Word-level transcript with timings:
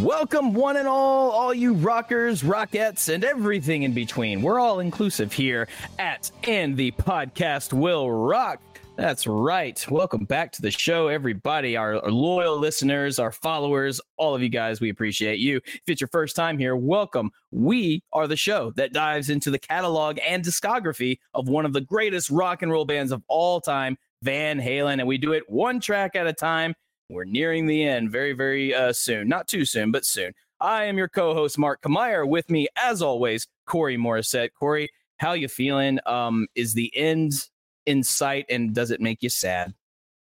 Welcome, 0.00 0.54
one 0.54 0.78
and 0.78 0.88
all, 0.88 1.30
all 1.30 1.52
you 1.52 1.74
rockers, 1.74 2.42
rockettes, 2.42 3.12
and 3.12 3.22
everything 3.22 3.82
in 3.82 3.92
between. 3.92 4.40
We're 4.40 4.58
all 4.58 4.80
inclusive 4.80 5.30
here 5.30 5.68
at 5.98 6.30
And 6.44 6.74
the 6.74 6.92
Podcast 6.92 7.74
Will 7.74 8.10
Rock. 8.10 8.62
That's 8.96 9.26
right. 9.26 9.84
Welcome 9.90 10.24
back 10.24 10.52
to 10.52 10.62
the 10.62 10.70
show, 10.70 11.08
everybody, 11.08 11.76
our 11.76 12.00
loyal 12.08 12.56
listeners, 12.56 13.18
our 13.18 13.30
followers, 13.30 14.00
all 14.16 14.34
of 14.34 14.42
you 14.42 14.48
guys. 14.48 14.80
We 14.80 14.88
appreciate 14.88 15.38
you. 15.38 15.60
If 15.66 15.82
it's 15.86 16.00
your 16.00 16.08
first 16.08 16.34
time 16.34 16.56
here, 16.56 16.76
welcome. 16.76 17.30
We 17.50 18.02
are 18.10 18.26
the 18.26 18.36
show 18.36 18.72
that 18.76 18.94
dives 18.94 19.28
into 19.28 19.50
the 19.50 19.58
catalog 19.58 20.18
and 20.26 20.42
discography 20.42 21.18
of 21.34 21.50
one 21.50 21.66
of 21.66 21.74
the 21.74 21.82
greatest 21.82 22.30
rock 22.30 22.62
and 22.62 22.72
roll 22.72 22.86
bands 22.86 23.12
of 23.12 23.22
all 23.28 23.60
time, 23.60 23.98
Van 24.22 24.58
Halen, 24.58 24.94
and 24.94 25.06
we 25.06 25.18
do 25.18 25.32
it 25.32 25.42
one 25.46 25.78
track 25.78 26.16
at 26.16 26.26
a 26.26 26.32
time. 26.32 26.74
We're 27.10 27.24
nearing 27.24 27.66
the 27.66 27.84
end 27.84 28.10
very, 28.10 28.32
very 28.32 28.74
uh, 28.74 28.92
soon. 28.92 29.28
Not 29.28 29.48
too 29.48 29.64
soon, 29.64 29.90
but 29.90 30.06
soon. 30.06 30.32
I 30.60 30.84
am 30.84 30.96
your 30.96 31.08
co-host, 31.08 31.58
Mark 31.58 31.82
Kamier. 31.82 32.26
With 32.26 32.48
me, 32.50 32.68
as 32.76 33.02
always, 33.02 33.48
Corey 33.66 33.96
Morissette. 33.96 34.50
Corey, 34.58 34.90
how 35.16 35.32
you 35.32 35.48
feeling? 35.48 35.98
Um, 36.06 36.46
is 36.54 36.74
the 36.74 36.94
end 36.96 37.48
in 37.86 38.04
sight, 38.04 38.46
and 38.48 38.72
does 38.74 38.90
it 38.90 39.00
make 39.00 39.22
you 39.22 39.28
sad? 39.28 39.74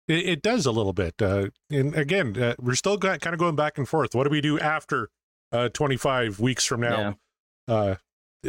It, 0.08 0.26
it 0.26 0.42
does 0.42 0.66
a 0.66 0.72
little 0.72 0.92
bit. 0.92 1.14
Uh, 1.22 1.50
and 1.70 1.94
again, 1.94 2.36
uh, 2.36 2.54
we're 2.58 2.74
still 2.74 2.96
got, 2.96 3.20
kind 3.20 3.34
of 3.34 3.38
going 3.38 3.56
back 3.56 3.78
and 3.78 3.88
forth. 3.88 4.14
What 4.14 4.24
do 4.24 4.30
we 4.30 4.40
do 4.40 4.58
after 4.58 5.08
uh, 5.52 5.68
25 5.68 6.40
weeks 6.40 6.64
from 6.64 6.80
now? 6.80 7.16
Yeah. 7.68 7.74
Uh, 7.74 7.94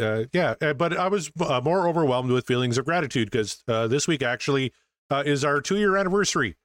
uh, 0.01 0.23
yeah, 0.33 0.55
uh, 0.59 0.73
but 0.73 0.97
I 0.97 1.07
was 1.07 1.31
uh, 1.39 1.61
more 1.63 1.87
overwhelmed 1.87 2.31
with 2.31 2.47
feelings 2.47 2.79
of 2.79 2.85
gratitude 2.85 3.29
because 3.29 3.63
uh, 3.67 3.87
this 3.87 4.07
week 4.07 4.23
actually 4.23 4.73
uh, 5.11 5.21
is 5.23 5.45
our 5.45 5.61
two 5.61 5.77
year 5.77 5.95
anniversary 5.95 6.55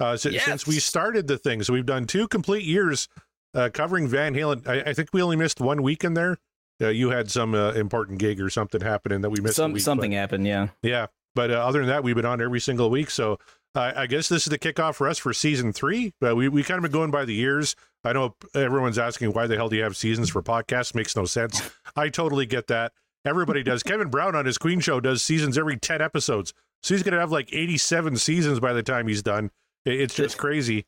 uh, 0.00 0.16
so, 0.16 0.28
yes. 0.28 0.44
since 0.44 0.66
we 0.66 0.78
started 0.78 1.26
the 1.26 1.38
thing. 1.38 1.62
So 1.62 1.72
we've 1.72 1.86
done 1.86 2.06
two 2.06 2.28
complete 2.28 2.64
years 2.64 3.08
uh, 3.54 3.70
covering 3.72 4.08
Van 4.08 4.34
Halen. 4.34 4.66
I, 4.66 4.90
I, 4.90 4.92
think 4.94 5.10
we 5.12 5.22
only 5.22 5.36
missed 5.36 5.60
one 5.60 5.82
week 5.82 6.04
in 6.04 6.14
there. 6.14 6.38
Uh, 6.82 6.88
you 6.88 7.10
had 7.10 7.30
some 7.30 7.54
uh, 7.54 7.72
important 7.72 8.18
gig 8.18 8.40
or 8.40 8.50
something 8.50 8.80
happening 8.80 9.20
that 9.20 9.30
we 9.30 9.40
missed. 9.40 9.56
Some, 9.56 9.72
week, 9.72 9.82
something 9.82 10.10
but, 10.10 10.16
happened, 10.16 10.46
yeah. 10.46 10.68
Yeah, 10.82 11.06
but 11.34 11.50
uh, 11.50 11.54
other 11.54 11.78
than 11.78 11.88
that, 11.88 12.02
we've 12.02 12.16
been 12.16 12.24
on 12.24 12.40
every 12.40 12.60
single 12.60 12.90
week. 12.90 13.10
So 13.10 13.38
I 13.76 14.06
guess 14.06 14.28
this 14.28 14.46
is 14.46 14.50
the 14.50 14.58
kickoff 14.58 14.94
for 14.94 15.08
us 15.08 15.18
for 15.18 15.32
season 15.32 15.72
three. 15.72 16.12
But 16.20 16.36
we 16.36 16.48
we 16.48 16.62
kind 16.62 16.78
of 16.78 16.82
been 16.82 16.92
going 16.92 17.10
by 17.10 17.24
the 17.24 17.34
years. 17.34 17.74
I 18.04 18.12
know 18.12 18.36
everyone's 18.54 18.98
asking 18.98 19.32
why 19.32 19.46
the 19.46 19.56
hell 19.56 19.68
do 19.68 19.76
you 19.76 19.82
have 19.82 19.96
seasons 19.96 20.30
for 20.30 20.42
podcasts? 20.42 20.94
Makes 20.94 21.16
no 21.16 21.24
sense. 21.24 21.70
I 21.96 22.08
totally 22.08 22.46
get 22.46 22.68
that. 22.68 22.92
Everybody 23.24 23.62
does. 23.62 23.82
Kevin 23.82 24.10
Brown 24.10 24.36
on 24.36 24.46
his 24.46 24.58
Queen 24.58 24.80
show 24.80 25.00
does 25.00 25.22
seasons 25.22 25.58
every 25.58 25.76
ten 25.76 26.00
episodes, 26.00 26.52
so 26.82 26.94
he's 26.94 27.02
going 27.02 27.14
to 27.14 27.20
have 27.20 27.32
like 27.32 27.52
eighty-seven 27.52 28.16
seasons 28.16 28.60
by 28.60 28.72
the 28.72 28.82
time 28.82 29.08
he's 29.08 29.22
done. 29.22 29.50
It's 29.84 30.14
just 30.14 30.38
crazy. 30.38 30.86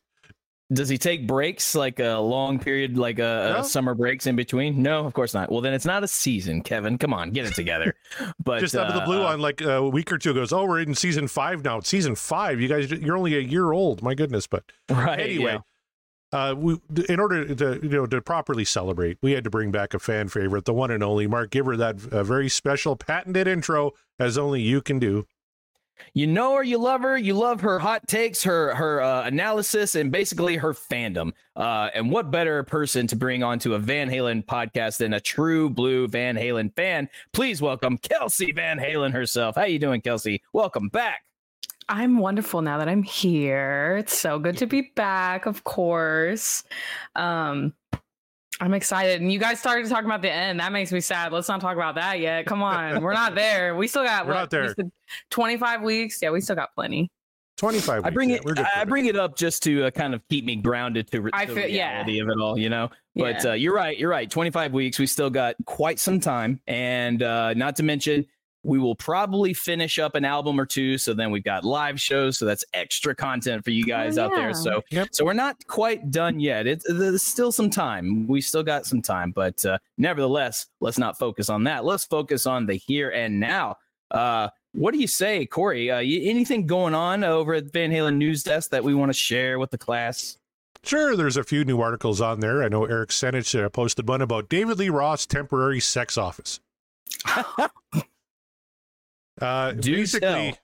Does 0.73 0.89
he 0.89 0.97
take 0.97 1.25
breaks 1.25 1.75
like 1.75 2.01
a 2.01 2.15
long 2.15 2.59
period, 2.59 2.97
like 2.97 3.19
a, 3.19 3.53
no. 3.53 3.59
a, 3.59 3.63
summer 3.63 3.95
breaks 3.95 4.27
in 4.27 4.35
between? 4.35 4.83
No, 4.83 5.05
of 5.05 5.13
course 5.13 5.33
not. 5.33 5.49
Well, 5.49 5.61
then 5.61 5.73
it's 5.73 5.85
not 5.85 6.03
a 6.03 6.09
season, 6.09 6.61
Kevin. 6.61 6.97
Come 6.97 7.13
on, 7.13 7.31
get 7.31 7.45
it 7.45 7.55
together. 7.55 7.95
But 8.43 8.59
just 8.59 8.75
out 8.75 8.87
of 8.87 8.93
the 8.93 9.01
blue, 9.01 9.21
uh, 9.21 9.27
on 9.27 9.39
like 9.39 9.61
a 9.61 9.87
week 9.87 10.11
or 10.11 10.17
two 10.17 10.33
goes, 10.33 10.51
oh, 10.51 10.65
we're 10.65 10.79
in 10.79 10.95
season 10.95 11.27
five 11.27 11.63
now. 11.63 11.77
It's 11.77 11.89
season 11.89 12.15
five. 12.15 12.59
You 12.59 12.67
guys, 12.67 12.89
you're 12.91 13.17
only 13.17 13.35
a 13.35 13.41
year 13.41 13.71
old. 13.71 14.01
My 14.01 14.13
goodness. 14.13 14.47
But 14.47 14.63
right, 14.89 15.19
anyway, 15.19 15.59
yeah. 16.33 16.49
uh, 16.49 16.53
we 16.55 16.79
in 17.09 17.19
order 17.19 17.53
to 17.53 17.79
you 17.81 17.89
know 17.89 18.05
to 18.05 18.21
properly 18.21 18.65
celebrate, 18.65 19.17
we 19.21 19.33
had 19.33 19.43
to 19.43 19.49
bring 19.49 19.71
back 19.71 19.93
a 19.93 19.99
fan 19.99 20.29
favorite, 20.29 20.65
the 20.65 20.73
one 20.73 20.91
and 20.91 21.03
only 21.03 21.27
Mark. 21.27 21.51
Give 21.51 21.65
her 21.65 21.77
that 21.77 22.05
uh, 22.11 22.23
very 22.23 22.49
special 22.49 22.95
patented 22.95 23.47
intro, 23.47 23.91
as 24.19 24.37
only 24.37 24.61
you 24.61 24.81
can 24.81 24.99
do. 24.99 25.25
You 26.13 26.27
know 26.27 26.55
her, 26.55 26.63
you 26.63 26.77
love 26.77 27.01
her, 27.01 27.17
you 27.17 27.33
love 27.33 27.61
her 27.61 27.79
hot 27.79 28.07
takes, 28.07 28.43
her 28.43 28.73
her 28.75 29.01
uh, 29.01 29.23
analysis, 29.25 29.95
and 29.95 30.11
basically 30.11 30.55
her 30.57 30.73
fandom. 30.73 31.31
Uh, 31.55 31.89
and 31.93 32.11
what 32.11 32.31
better 32.31 32.63
person 32.63 33.07
to 33.07 33.15
bring 33.15 33.43
onto 33.43 33.73
a 33.73 33.79
Van 33.79 34.09
Halen 34.09 34.45
podcast 34.45 34.97
than 34.97 35.13
a 35.13 35.19
true 35.19 35.69
blue 35.69 36.07
Van 36.07 36.35
Halen 36.35 36.75
fan? 36.75 37.09
Please 37.33 37.61
welcome 37.61 37.97
Kelsey 37.97 38.51
Van 38.51 38.77
Halen 38.79 39.11
herself. 39.11 39.55
How 39.55 39.65
you 39.65 39.79
doing, 39.79 40.01
Kelsey? 40.01 40.41
Welcome 40.53 40.89
back. 40.89 41.23
I'm 41.89 42.17
wonderful 42.17 42.61
now 42.61 42.77
that 42.79 42.89
I'm 42.89 43.03
here. 43.03 43.95
It's 43.99 44.17
so 44.17 44.39
good 44.39 44.57
to 44.57 44.65
be 44.65 44.91
back, 44.95 45.45
of 45.45 45.63
course. 45.63 46.63
Um, 47.15 47.73
I'm 48.59 48.73
excited. 48.73 49.21
And 49.21 49.31
you 49.31 49.39
guys 49.39 49.59
started 49.59 49.87
talking 49.87 50.05
about 50.05 50.21
the 50.21 50.31
end. 50.31 50.59
That 50.59 50.71
makes 50.71 50.91
me 50.91 50.99
sad. 50.99 51.31
Let's 51.31 51.47
not 51.47 51.61
talk 51.61 51.75
about 51.75 51.95
that 51.95 52.19
yet. 52.19 52.45
Come 52.45 52.63
on. 52.63 53.01
We're 53.03 53.13
not 53.13 53.35
there. 53.35 53.75
We 53.75 53.87
still 53.87 54.03
got 54.03 54.25
We're 54.25 54.33
what, 54.33 54.39
not 54.39 54.49
there. 54.49 54.73
25 55.29 55.81
weeks. 55.83 56.19
Yeah, 56.21 56.31
we 56.31 56.41
still 56.41 56.55
got 56.55 56.73
plenty. 56.73 57.11
25 57.57 58.05
I 58.05 58.09
bring 58.11 58.29
yeah, 58.29 58.37
it 58.45 58.59
I 58.75 58.85
bring 58.85 59.07
it 59.07 59.15
up 59.15 59.35
just 59.35 59.63
to 59.63 59.85
uh, 59.85 59.91
kind 59.91 60.13
of 60.13 60.21
keep 60.29 60.45
me 60.45 60.57
grounded 60.57 61.09
to, 61.11 61.27
I 61.33 61.47
feel, 61.47 61.55
the 61.55 61.61
reality 61.63 62.13
yeah. 62.13 62.21
of 62.21 62.29
it 62.29 62.39
all, 62.39 62.57
you 62.57 62.69
know. 62.69 62.89
But 63.15 63.43
yeah. 63.43 63.51
uh, 63.51 63.53
you're 63.55 63.73
right, 63.73 63.97
you're 63.97 64.11
right. 64.11 64.29
25 64.29 64.73
weeks, 64.73 64.99
we 64.99 65.07
still 65.07 65.31
got 65.31 65.55
quite 65.65 65.99
some 65.99 66.19
time 66.19 66.61
and 66.67 67.23
uh, 67.23 67.55
not 67.55 67.75
to 67.77 67.83
mention 67.83 68.27
we 68.67 68.77
will 68.77 68.95
probably 68.95 69.53
finish 69.53 69.97
up 69.97 70.13
an 70.13 70.25
album 70.25 70.59
or 70.59 70.65
two. 70.65 70.97
So 70.97 71.13
then 71.13 71.31
we've 71.31 71.43
got 71.43 71.63
live 71.63 71.99
shows. 72.01 72.37
So 72.37 72.45
that's 72.45 72.65
extra 72.73 73.15
content 73.15 73.63
for 73.63 73.71
you 73.71 73.85
guys 73.85 74.17
oh, 74.17 74.25
out 74.25 74.35
there. 74.35 74.53
So, 74.53 74.83
yep. 74.91 75.07
so 75.11 75.23
we're 75.23 75.31
not 75.31 75.65
quite 75.67 76.11
done 76.11 76.41
yet. 76.41 76.67
It's 76.67 76.85
there's 76.87 77.23
still 77.23 77.53
some 77.53 77.69
time. 77.69 78.27
We 78.27 78.41
still 78.41 78.63
got 78.63 78.85
some 78.85 79.01
time, 79.01 79.31
but 79.31 79.65
uh, 79.65 79.77
nevertheless, 79.97 80.65
let's 80.81 80.97
not 80.97 81.17
focus 81.17 81.49
on 81.49 81.63
that. 81.63 81.85
Let's 81.85 82.03
focus 82.03 82.45
on 82.45 82.65
the 82.65 82.75
here 82.75 83.09
and 83.09 83.39
now. 83.39 83.77
Uh, 84.11 84.49
what 84.73 84.93
do 84.93 84.99
you 84.99 85.07
say, 85.07 85.45
Corey? 85.45 85.89
Uh, 85.89 85.99
anything 85.99 86.67
going 86.67 86.93
on 86.93 87.23
over 87.23 87.53
at 87.53 87.71
Van 87.71 87.89
Halen 87.89 88.17
News 88.17 88.43
Desk 88.43 88.69
that 88.71 88.83
we 88.83 88.93
want 88.93 89.09
to 89.09 89.17
share 89.17 89.59
with 89.59 89.71
the 89.71 89.77
class? 89.77 90.37
Sure, 90.83 91.15
there's 91.15 91.37
a 91.37 91.43
few 91.43 91.63
new 91.63 91.79
articles 91.79 92.19
on 92.19 92.41
there. 92.41 92.63
I 92.63 92.67
know 92.67 92.83
Eric 92.83 93.11
Senich 93.11 93.63
uh, 93.63 93.69
posted 93.69 94.09
one 94.09 94.21
about 94.21 94.49
David 94.49 94.77
Lee 94.77 94.89
Roth's 94.89 95.25
temporary 95.25 95.79
sex 95.79 96.17
office. 96.17 96.59
Uh, 99.39 99.71
Do 99.71 99.95
basically, 99.95 100.57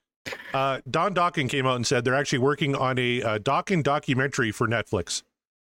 uh, 0.53 0.81
Don 0.89 1.13
Dokken 1.13 1.49
came 1.49 1.65
out 1.65 1.75
and 1.75 1.85
said 1.85 2.03
they're 2.03 2.15
actually 2.15 2.39
working 2.39 2.75
on 2.75 2.97
a 2.97 3.21
uh, 3.21 3.39
Dokken 3.39 3.83
documentary 3.83 4.51
for 4.51 4.67
Netflix. 4.67 5.23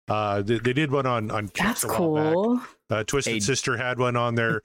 Uh, 0.08 0.42
they, 0.42 0.60
they 0.60 0.74
did 0.74 0.92
one 0.92 1.06
on 1.06 1.32
on 1.32 1.50
That's 1.58 1.84
cool. 1.84 2.62
Uh, 2.90 3.04
Twisted 3.04 3.38
a- 3.38 3.42
Sister 3.42 3.78
had 3.78 4.00
one 4.00 4.16
on 4.16 4.36
there. 4.36 4.62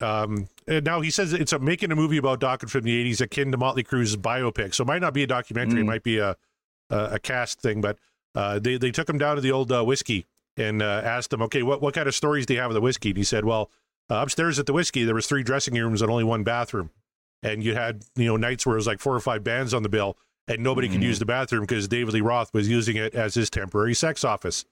Um, 0.00 0.48
and 0.66 0.84
now 0.84 1.00
he 1.00 1.10
says 1.10 1.32
it's 1.32 1.52
a, 1.52 1.60
making 1.60 1.92
a 1.92 1.96
movie 1.96 2.16
about 2.16 2.40
Dokken 2.40 2.68
from 2.68 2.82
the 2.82 3.04
'80s, 3.04 3.20
akin 3.20 3.52
to 3.52 3.56
Motley 3.56 3.82
Crue's 3.82 4.16
biopic. 4.16 4.74
So 4.74 4.82
it 4.82 4.86
might 4.86 5.00
not 5.00 5.14
be 5.14 5.22
a 5.22 5.26
documentary; 5.26 5.78
mm. 5.78 5.82
it 5.82 5.86
might 5.86 6.02
be 6.02 6.18
a 6.18 6.36
a, 6.90 7.04
a 7.12 7.18
cast 7.18 7.60
thing. 7.60 7.80
But 7.80 7.98
uh, 8.34 8.58
they 8.58 8.76
they 8.76 8.90
took 8.90 9.08
him 9.08 9.18
down 9.18 9.36
to 9.36 9.42
the 9.42 9.52
old 9.52 9.70
uh, 9.72 9.84
whiskey 9.84 10.26
and 10.56 10.82
uh, 10.82 11.02
asked 11.04 11.32
him, 11.32 11.42
okay, 11.42 11.62
what 11.62 11.80
what 11.80 11.94
kind 11.94 12.08
of 12.08 12.14
stories 12.14 12.46
do 12.46 12.54
you 12.54 12.60
have 12.60 12.70
of 12.70 12.74
the 12.74 12.80
whiskey? 12.80 13.10
And 13.10 13.18
he 13.18 13.24
said, 13.24 13.44
well, 13.44 13.70
uh, 14.10 14.16
upstairs 14.16 14.58
at 14.58 14.66
the 14.66 14.72
whiskey 14.72 15.04
there 15.04 15.14
was 15.14 15.26
three 15.26 15.42
dressing 15.42 15.74
rooms 15.74 16.02
and 16.02 16.10
only 16.10 16.24
one 16.24 16.42
bathroom 16.42 16.90
and 17.42 17.62
you 17.64 17.74
had 17.74 18.04
you 18.16 18.26
know 18.26 18.36
nights 18.36 18.66
where 18.66 18.74
it 18.74 18.78
was 18.78 18.86
like 18.86 19.00
four 19.00 19.14
or 19.14 19.20
five 19.20 19.42
bands 19.44 19.74
on 19.74 19.82
the 19.82 19.88
bill 19.88 20.16
and 20.48 20.62
nobody 20.62 20.88
mm-hmm. 20.88 20.96
could 20.96 21.04
use 21.04 21.18
the 21.18 21.24
bathroom 21.24 21.62
because 21.62 21.88
David 21.88 22.14
Lee 22.14 22.20
Roth 22.20 22.52
was 22.52 22.68
using 22.68 22.96
it 22.96 23.14
as 23.14 23.34
his 23.34 23.50
temporary 23.50 23.94
sex 23.94 24.24
office. 24.24 24.64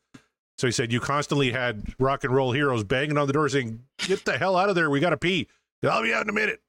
So 0.59 0.67
he 0.67 0.73
said 0.73 0.93
you 0.93 1.01
constantly 1.01 1.53
had 1.53 1.95
rock 1.99 2.25
and 2.25 2.35
roll 2.35 2.53
heroes 2.53 2.85
banging 2.85 3.17
on 3.17 3.27
the 3.27 3.33
door 3.33 3.49
saying, 3.49 3.81
"Get 3.99 4.25
the 4.25 4.37
hell 4.37 4.57
out 4.57 4.69
of 4.69 4.75
there! 4.75 4.91
We 4.91 5.01
got 5.01 5.11
to 5.11 5.17
pee. 5.17 5.49
I'll 5.83 6.03
be 6.03 6.13
out 6.13 6.23
in 6.23 6.29
a 6.29 6.35
minute." 6.35 6.61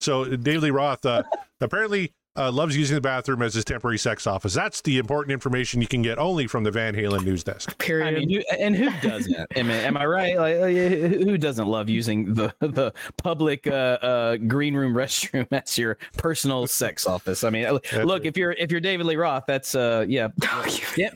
So 0.00 0.24
David 0.24 0.64
Lee 0.64 0.70
Roth 0.70 1.06
uh, 1.06 1.22
apparently 1.60 2.12
uh, 2.38 2.52
loves 2.52 2.76
using 2.76 2.94
the 2.94 3.00
bathroom 3.00 3.42
as 3.42 3.54
his 3.54 3.64
temporary 3.64 3.98
sex 3.98 4.26
office. 4.26 4.54
That's 4.54 4.80
the 4.82 4.98
important 4.98 5.32
information 5.32 5.80
you 5.82 5.88
can 5.88 6.02
get 6.02 6.18
only 6.18 6.46
from 6.46 6.64
the 6.64 6.70
Van 6.70 6.94
Halen 6.94 7.24
news 7.24 7.42
desk. 7.42 7.76
Period. 7.78 8.06
I 8.06 8.24
mean, 8.24 8.42
and 8.58 8.76
who 8.76 8.90
doesn't? 9.06 9.34
am, 9.56 9.70
I, 9.70 9.74
am 9.74 9.96
I 9.96 10.06
right? 10.06 10.36
Like, 10.36 10.56
uh, 10.56 11.08
who 11.24 11.36
doesn't 11.36 11.66
love 11.66 11.88
using 11.88 12.34
the 12.34 12.54
the 12.60 12.92
public 13.16 13.66
uh, 13.66 13.70
uh, 13.70 14.36
green 14.36 14.74
room 14.74 14.94
restroom 14.94 15.46
as 15.50 15.76
your 15.76 15.98
personal 16.16 16.66
sex 16.66 17.06
office? 17.06 17.44
I 17.44 17.50
mean, 17.50 17.64
that's 17.64 17.92
look, 17.94 18.24
if 18.24 18.36
you're 18.36 18.52
if 18.52 18.70
you're 18.70 18.80
David 18.80 19.06
Lee 19.06 19.16
Roth, 19.16 19.44
that's 19.46 19.74
uh, 19.74 20.04
yeah, 20.08 20.28
yeah. 20.96 21.10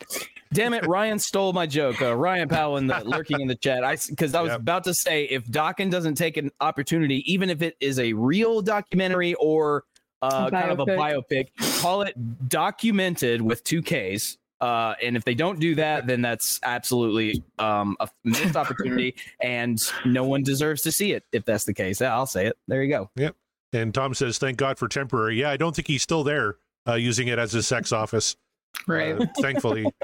Damn 0.53 0.75
it, 0.75 0.87
Ryan 0.87 1.19
stole 1.19 1.55
my 1.55 1.67
joke. 1.67 2.03
Uh, 2.03 2.15
Ryan 2.15 2.47
Powell 2.47 2.77
in 2.77 2.87
the 2.87 3.03
lurking 3.05 3.41
in 3.41 3.49
the 3.49 3.55
chat. 3.55 3.85
I 3.85 3.97
because 4.09 4.35
I 4.35 4.43
was 4.43 4.51
Yep. 4.51 4.61
about 4.61 4.85
to 4.85 4.93
say 4.93 5.25
if 5.25 5.47
Dokken 5.47 5.91
doesn't 5.91 6.17
take 6.17 6.37
an 6.37 6.51
opportunity, 6.61 7.23
even 7.33 7.49
if 7.49 7.63
it 7.63 7.77
is 7.81 7.99
a 7.99 8.13
real 8.13 8.61
documentary 8.61 9.33
or 9.35 9.85
uh, 10.23 10.45
A 10.47 10.51
kind 10.51 10.71
of 10.71 10.81
a 10.81 10.87
biopic. 10.87 11.49
biopic, 11.59 11.81
call 11.81 12.03
it 12.03 12.49
documented 12.49 13.43
with 13.43 13.63
two 13.65 13.83
Ks. 13.83 14.39
Uh, 14.61 14.95
and 15.03 15.17
if 15.17 15.25
they 15.25 15.35
don't 15.35 15.59
do 15.59 15.75
that, 15.75 16.07
then 16.07 16.23
that's 16.23 16.61
absolutely 16.63 17.43
um, 17.59 17.97
a 17.99 18.09
missed 18.23 18.55
opportunity, 18.55 19.13
and 19.43 19.77
no 20.05 20.23
one 20.23 20.45
deserves 20.45 20.83
to 20.83 20.93
see 20.93 21.13
it. 21.13 21.25
If 21.33 21.45
that's 21.45 21.65
the 21.65 21.75
case, 21.75 22.01
yeah, 22.01 22.15
I'll 22.15 22.27
say 22.27 22.47
it. 22.47 22.57
There 22.69 22.81
you 22.85 22.89
go. 22.89 23.11
Yep. 23.17 23.35
And 23.73 23.93
Tom 23.93 24.15
says, 24.15 24.39
"Thank 24.39 24.59
God 24.59 24.79
for 24.79 24.87
temporary." 24.87 25.41
Yeah, 25.41 25.51
I 25.51 25.57
don't 25.57 25.75
think 25.75 25.89
he's 25.89 26.03
still 26.03 26.23
there 26.23 26.59
uh, 26.87 26.95
using 26.95 27.27
it 27.27 27.41
as 27.41 27.51
his 27.53 27.67
sex 27.67 27.91
office. 27.93 28.37
Right. 28.87 29.21
Uh, 29.21 29.27
thankfully, 29.41 29.85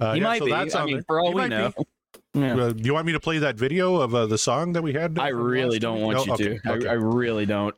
uh, 0.00 0.14
he 0.14 0.18
yeah, 0.20 0.24
might 0.24 0.38
so 0.40 0.46
be. 0.46 0.50
that's 0.50 0.74
I 0.74 0.84
mean, 0.84 0.96
there. 0.96 1.04
for 1.06 1.20
all 1.20 1.28
He 1.30 1.34
we 1.42 1.48
know. 1.48 1.72
Yeah. 2.34 2.56
Uh, 2.56 2.72
do 2.72 2.82
you 2.82 2.92
want 2.94 3.06
me 3.06 3.12
to 3.12 3.20
play 3.20 3.38
that 3.38 3.56
video 3.56 3.96
of 3.96 4.14
uh, 4.14 4.26
the 4.26 4.36
song 4.38 4.72
that 4.72 4.82
we 4.82 4.92
had? 4.94 5.18
I 5.18 5.28
really 5.28 5.78
don't 5.78 6.00
want 6.00 6.16
No? 6.18 6.24
you 6.24 6.32
Okay, 6.32 6.58
to. 6.58 6.70
okay. 6.72 6.88
I, 6.88 6.92
I 6.92 6.94
really 6.94 7.46
don't. 7.46 7.74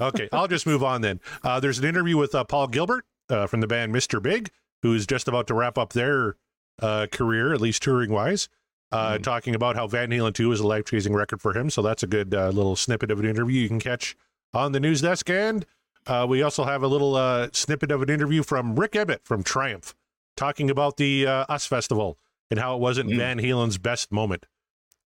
Okay, 0.00 0.28
I'll 0.32 0.48
just 0.48 0.66
move 0.66 0.82
on 0.82 1.00
then. 1.00 1.20
Uh, 1.42 1.60
there's 1.60 1.78
an 1.78 1.84
interview 1.84 2.16
with 2.16 2.34
uh, 2.34 2.44
Paul 2.44 2.66
Gilbert 2.68 3.04
uh, 3.30 3.46
from 3.46 3.60
the 3.60 3.66
band 3.66 3.94
Mr. 3.94 4.22
Big, 4.22 4.50
who's 4.82 5.06
just 5.06 5.28
about 5.28 5.46
to 5.48 5.54
wrap 5.54 5.78
up 5.78 5.92
their 5.92 6.36
uh, 6.80 7.06
career, 7.10 7.52
at 7.52 7.60
least 7.60 7.82
touring 7.82 8.10
wise, 8.12 8.48
uh, 8.92 9.14
Mhm. 9.14 9.22
talking 9.22 9.54
about 9.54 9.74
how 9.76 9.86
Van 9.86 10.10
Halen 10.10 10.32
2 10.34 10.52
is 10.52 10.60
a 10.60 10.66
life 10.66 10.84
changing 10.84 11.12
record 11.14 11.40
for 11.40 11.52
him. 11.56 11.70
So 11.70 11.82
that's 11.82 12.02
a 12.02 12.06
good 12.06 12.34
uh, 12.34 12.48
little 12.50 12.76
snippet 12.76 13.10
of 13.10 13.18
an 13.18 13.26
interview 13.26 13.60
you 13.62 13.68
can 13.68 13.80
catch 13.80 14.16
on 14.54 14.72
the 14.72 14.78
news 14.80 15.00
desk. 15.00 15.28
And 15.28 15.66
uh, 16.06 16.24
we 16.28 16.42
also 16.42 16.64
have 16.64 16.82
a 16.82 16.86
little 16.86 17.16
uh, 17.16 17.48
snippet 17.52 17.90
of 17.90 18.00
an 18.02 18.08
interview 18.10 18.42
from 18.44 18.76
Rik 18.78 18.94
Emmett 18.94 19.24
from 19.24 19.42
Triumph, 19.42 19.94
talking 20.36 20.70
about 20.70 20.96
the 20.98 21.26
uh, 21.26 21.44
US 21.48 21.66
Festival 21.66 22.16
and 22.50 22.60
how 22.60 22.74
it 22.76 22.80
wasn't 22.80 23.10
Mm. 23.10 23.16
Van 23.16 23.38
Halen's 23.40 23.76
best 23.78 24.12
moment. 24.12 24.46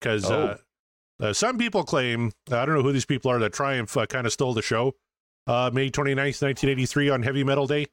Because 0.01 0.31
Oh. 0.31 0.59
Uh, 1.21 1.33
some 1.33 1.59
people 1.59 1.85
claim, 1.85 2.33
I 2.51 2.65
don't 2.65 2.75
know 2.75 2.83
who 2.83 2.93
these 2.93 3.05
people 3.05 3.31
are, 3.31 3.39
that 3.41 3.53
Triumph 3.53 3.97
uh, 3.97 4.07
kind 4.07 4.27
of 4.27 4.33
stole 4.33 4.55
the 4.55 4.63
show 4.63 4.95
uh, 5.47 5.71
May 5.73 5.91
29th, 5.91 6.43
1983 6.43 7.09
on 7.11 7.23
Heavy 7.23 7.45
Metal 7.45 7.67
Day. 7.67 7.87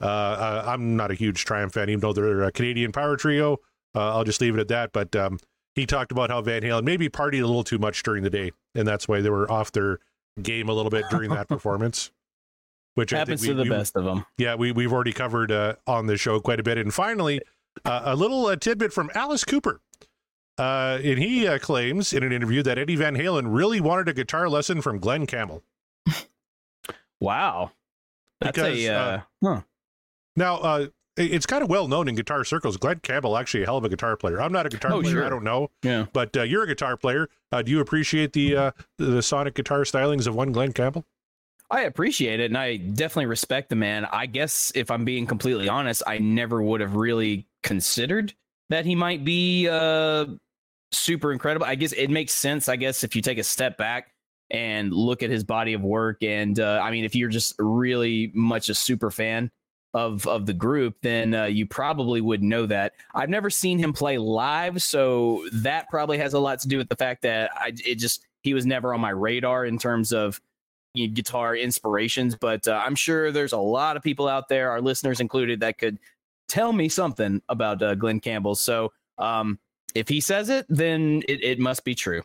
Uh, 0.00 0.06
uh, 0.06 0.64
I'm 0.66 0.96
not 0.96 1.10
a 1.10 1.14
huge 1.14 1.44
Triumph 1.44 1.74
fan, 1.74 1.88
even 1.88 2.00
though 2.00 2.12
they're 2.12 2.42
a 2.42 2.52
Canadian 2.52 2.92
power 2.92 3.16
trio. 3.16 3.54
Uh, 3.94 4.14
I'll 4.16 4.24
just 4.24 4.40
leave 4.40 4.54
it 4.56 4.60
at 4.60 4.68
that. 4.68 4.92
But 4.92 5.14
um, 5.14 5.38
he 5.74 5.86
talked 5.86 6.10
about 6.12 6.30
how 6.30 6.40
Van 6.42 6.62
Halen 6.62 6.82
maybe 6.84 7.08
partied 7.08 7.42
a 7.42 7.46
little 7.46 7.64
too 7.64 7.78
much 7.78 8.02
during 8.02 8.22
the 8.24 8.30
day, 8.30 8.52
and 8.74 8.86
that's 8.86 9.06
why 9.06 9.20
they 9.20 9.30
were 9.30 9.50
off 9.50 9.70
their 9.72 9.98
game 10.42 10.68
a 10.68 10.72
little 10.72 10.90
bit 10.90 11.04
during 11.10 11.30
that 11.30 11.46
performance. 11.48 12.10
Which 12.94 13.10
Happens 13.10 13.42
I 13.44 13.48
to 13.48 13.54
the 13.54 13.62
we, 13.62 13.70
we- 13.70 13.76
best 13.76 13.96
of 13.96 14.04
them. 14.04 14.26
yeah, 14.38 14.54
we 14.54 14.72
we've 14.72 14.92
already 14.92 15.12
covered 15.12 15.50
uh, 15.52 15.74
on 15.86 16.06
the 16.06 16.16
show 16.16 16.40
quite 16.40 16.60
a 16.60 16.62
bit. 16.62 16.78
And 16.78 16.92
finally, 16.92 17.40
uh, 17.84 18.02
a 18.04 18.16
little 18.16 18.46
uh, 18.46 18.56
tidbit 18.56 18.92
from 18.92 19.10
Alice 19.14 19.44
Cooper. 19.44 19.80
Uh, 20.62 20.98
and 21.02 21.18
he 21.18 21.46
uh, 21.48 21.58
claims 21.58 22.12
in 22.12 22.22
an 22.22 22.30
interview 22.32 22.62
that 22.62 22.78
Eddie 22.78 22.94
Van 22.96 23.16
Halen 23.16 23.46
really 23.48 23.80
wanted 23.80 24.08
a 24.08 24.12
guitar 24.14 24.48
lesson 24.48 24.80
from 24.80 24.98
Glen 24.98 25.26
Campbell. 25.26 25.62
Wow. 27.20 27.70
That's 28.40 28.56
Because, 28.56 28.78
a 28.78 28.88
uh, 28.88 28.98
uh, 28.98 29.20
huh. 29.44 29.60
Now, 30.34 30.56
uh, 30.56 30.86
it's 31.16 31.46
kind 31.46 31.62
of 31.62 31.68
well 31.70 31.86
known 31.86 32.08
in 32.08 32.14
guitar 32.16 32.44
circles. 32.44 32.76
Glen 32.76 32.98
Campbell 33.00 33.36
actually 33.36 33.62
a 33.62 33.66
hell 33.66 33.76
of 33.76 33.84
a 33.84 33.88
guitar 33.88 34.16
player. 34.16 34.40
I'm 34.42 34.50
not 34.52 34.66
a 34.66 34.70
guitar 34.70 34.92
Oh, 34.94 35.00
player. 35.02 35.12
sure. 35.14 35.24
I 35.24 35.28
don't 35.28 35.44
know, 35.44 35.70
yeah. 35.84 36.06
but 36.12 36.36
uh, 36.36 36.42
you're 36.42 36.64
a 36.64 36.66
guitar 36.66 36.96
player. 36.96 37.28
Uh, 37.52 37.62
do 37.62 37.70
you 37.70 37.78
appreciate 37.80 38.32
the 38.32 38.56
uh, 38.56 38.70
the 38.98 39.22
sonic 39.22 39.54
guitar 39.54 39.82
stylings 39.82 40.26
of 40.26 40.34
one 40.34 40.50
Glen 40.52 40.72
Campbell? 40.72 41.04
I 41.70 41.82
appreciate 41.82 42.40
it 42.40 42.46
and 42.50 42.58
I 42.58 42.76
definitely 42.76 43.26
respect 43.26 43.70
the 43.70 43.76
man. 43.76 44.04
I 44.04 44.26
guess 44.26 44.72
if 44.74 44.90
I'm 44.90 45.04
being 45.04 45.26
completely 45.26 45.68
honest, 45.68 46.02
I 46.06 46.18
never 46.18 46.60
would 46.60 46.80
have 46.80 46.96
really 46.96 47.46
considered 47.62 48.34
that 48.68 48.84
he 48.84 48.94
might 48.94 49.24
be 49.24 49.68
uh 49.68 50.26
super 50.92 51.32
incredible. 51.32 51.66
I 51.66 51.74
guess 51.74 51.92
it 51.92 52.10
makes 52.10 52.32
sense, 52.32 52.68
I 52.68 52.76
guess, 52.76 53.04
if 53.04 53.16
you 53.16 53.22
take 53.22 53.38
a 53.38 53.44
step 53.44 53.76
back 53.76 54.12
and 54.50 54.92
look 54.92 55.22
at 55.22 55.30
his 55.30 55.44
body 55.44 55.72
of 55.72 55.82
work. 55.82 56.22
And 56.22 56.58
uh, 56.60 56.80
I 56.82 56.90
mean, 56.90 57.04
if 57.04 57.14
you're 57.14 57.30
just 57.30 57.54
really 57.58 58.30
much 58.34 58.68
a 58.68 58.74
super 58.74 59.10
fan 59.10 59.50
of 59.94 60.26
of 60.26 60.46
the 60.46 60.54
group, 60.54 60.96
then 61.02 61.34
uh, 61.34 61.44
you 61.44 61.66
probably 61.66 62.20
would 62.20 62.42
know 62.42 62.66
that. 62.66 62.92
I've 63.14 63.28
never 63.28 63.50
seen 63.50 63.78
him 63.78 63.92
play 63.92 64.18
live, 64.18 64.82
so 64.82 65.46
that 65.52 65.88
probably 65.90 66.18
has 66.18 66.34
a 66.34 66.38
lot 66.38 66.60
to 66.60 66.68
do 66.68 66.78
with 66.78 66.88
the 66.88 66.96
fact 66.96 67.22
that 67.22 67.50
I 67.54 67.72
it 67.84 67.96
just 67.96 68.26
he 68.42 68.54
was 68.54 68.66
never 68.66 68.94
on 68.94 69.00
my 69.00 69.10
radar 69.10 69.64
in 69.64 69.78
terms 69.78 70.12
of 70.12 70.40
you 70.94 71.08
know, 71.08 71.14
guitar 71.14 71.56
inspirations. 71.56 72.36
But 72.36 72.66
uh, 72.68 72.82
I'm 72.84 72.94
sure 72.94 73.32
there's 73.32 73.52
a 73.52 73.58
lot 73.58 73.96
of 73.96 74.02
people 74.02 74.28
out 74.28 74.48
there, 74.48 74.70
our 74.70 74.80
listeners 74.80 75.20
included, 75.20 75.60
that 75.60 75.78
could 75.78 75.98
tell 76.48 76.72
me 76.72 76.88
something 76.88 77.40
about 77.48 77.82
uh, 77.82 77.94
Glen 77.94 78.20
Campbell. 78.20 78.54
So 78.54 78.92
um, 79.18 79.58
if 79.94 80.08
he 80.08 80.20
says 80.20 80.48
it, 80.48 80.66
then 80.68 81.22
it, 81.28 81.42
it 81.42 81.58
must 81.58 81.84
be 81.84 81.94
true. 81.94 82.22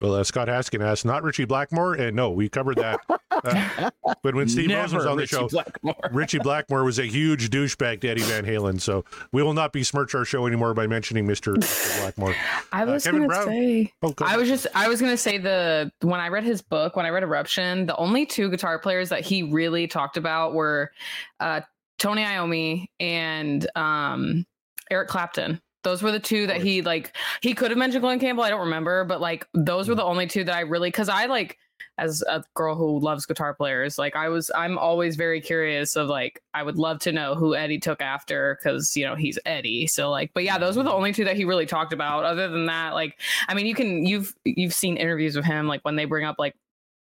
Well, 0.00 0.14
uh, 0.14 0.22
Scott 0.22 0.46
Haskin 0.46 0.80
asked, 0.80 1.04
not 1.04 1.24
Ritchie 1.24 1.46
Blackmore, 1.46 1.94
and 1.94 2.14
no, 2.14 2.30
we 2.30 2.48
covered 2.48 2.76
that. 2.76 3.00
Uh, 3.08 3.90
but 4.22 4.32
when 4.32 4.48
Steve 4.48 4.70
Rose 4.70 4.94
was 4.94 5.04
on 5.04 5.16
the 5.16 5.22
Ritchie 5.22 5.36
show, 5.36 5.48
Blackmore. 5.48 5.96
Ritchie 6.12 6.38
Blackmore 6.38 6.84
was 6.84 7.00
a 7.00 7.04
huge 7.04 7.50
douchebag 7.50 8.00
to 8.02 8.08
Eddie 8.08 8.22
Van 8.22 8.44
Halen. 8.44 8.80
So 8.80 9.04
we 9.32 9.42
will 9.42 9.54
not 9.54 9.72
besmirch 9.72 10.14
our 10.14 10.24
show 10.24 10.46
anymore 10.46 10.72
by 10.72 10.86
mentioning 10.86 11.26
Mr. 11.26 11.56
Mr. 11.56 12.00
Blackmore. 12.00 12.36
I 12.72 12.84
was 12.84 13.04
Kevin 13.04 13.26
gonna 13.26 13.42
say 13.44 13.92
Oh, 14.02 14.12
go 14.12 14.24
I 14.24 14.36
was 14.36 14.48
just 14.48 14.68
I 14.72 14.86
was 14.86 15.00
gonna 15.00 15.16
say 15.16 15.36
the 15.36 15.90
when 16.02 16.20
I 16.20 16.28
read 16.28 16.44
his 16.44 16.62
book, 16.62 16.94
when 16.94 17.04
I 17.04 17.10
read 17.10 17.24
Eruption, 17.24 17.86
the 17.86 17.96
only 17.96 18.24
two 18.24 18.50
guitar 18.50 18.78
players 18.78 19.08
that 19.08 19.22
he 19.22 19.42
really 19.42 19.88
talked 19.88 20.16
about 20.16 20.54
were 20.54 20.92
uh 21.40 21.62
Tony 21.98 22.22
Iommi 22.22 22.86
and 23.00 23.68
um 23.74 24.46
Eric 24.92 25.08
Clapton. 25.08 25.60
Those 25.84 26.02
were 26.02 26.12
the 26.12 26.20
two 26.20 26.46
that 26.46 26.60
he 26.60 26.82
like 26.82 27.16
he 27.40 27.54
could 27.54 27.70
have 27.70 27.78
mentioned 27.78 28.02
Glen 28.02 28.18
Campbell, 28.18 28.44
I 28.44 28.50
don't 28.50 28.60
remember, 28.60 29.04
but 29.04 29.20
like 29.20 29.46
those 29.54 29.88
were 29.88 29.94
the 29.94 30.02
mm. 30.02 30.10
only 30.10 30.26
two 30.26 30.44
that 30.44 30.54
I 30.54 30.60
really 30.60 30.90
cuz 30.90 31.08
I 31.08 31.26
like 31.26 31.58
as 31.98 32.22
a 32.28 32.42
girl 32.54 32.74
who 32.74 33.00
loves 33.00 33.26
guitar 33.26 33.54
players, 33.54 33.98
like 33.98 34.16
I 34.16 34.28
was 34.28 34.50
I'm 34.54 34.78
always 34.78 35.16
very 35.16 35.40
curious 35.40 35.96
of 35.96 36.08
like 36.08 36.42
I 36.54 36.62
would 36.62 36.78
love 36.78 36.98
to 37.00 37.12
know 37.12 37.34
who 37.34 37.54
Eddie 37.54 37.78
took 37.78 38.00
after 38.00 38.58
cuz 38.62 38.96
you 38.96 39.04
know, 39.04 39.14
he's 39.14 39.38
Eddie. 39.46 39.86
So 39.86 40.10
like 40.10 40.32
but 40.34 40.44
yeah, 40.44 40.58
those 40.58 40.76
were 40.76 40.82
the 40.82 40.90
mm. 40.90 40.94
only 40.94 41.12
two 41.12 41.24
that 41.24 41.36
he 41.36 41.44
really 41.44 41.66
talked 41.66 41.92
about. 41.92 42.24
Other 42.24 42.48
than 42.48 42.66
that, 42.66 42.94
like 42.94 43.20
I 43.48 43.54
mean, 43.54 43.66
you 43.66 43.74
can 43.74 44.04
you've 44.04 44.34
you've 44.44 44.74
seen 44.74 44.96
interviews 44.96 45.36
with 45.36 45.44
him 45.44 45.68
like 45.68 45.84
when 45.84 45.96
they 45.96 46.04
bring 46.06 46.24
up 46.24 46.36
like 46.38 46.54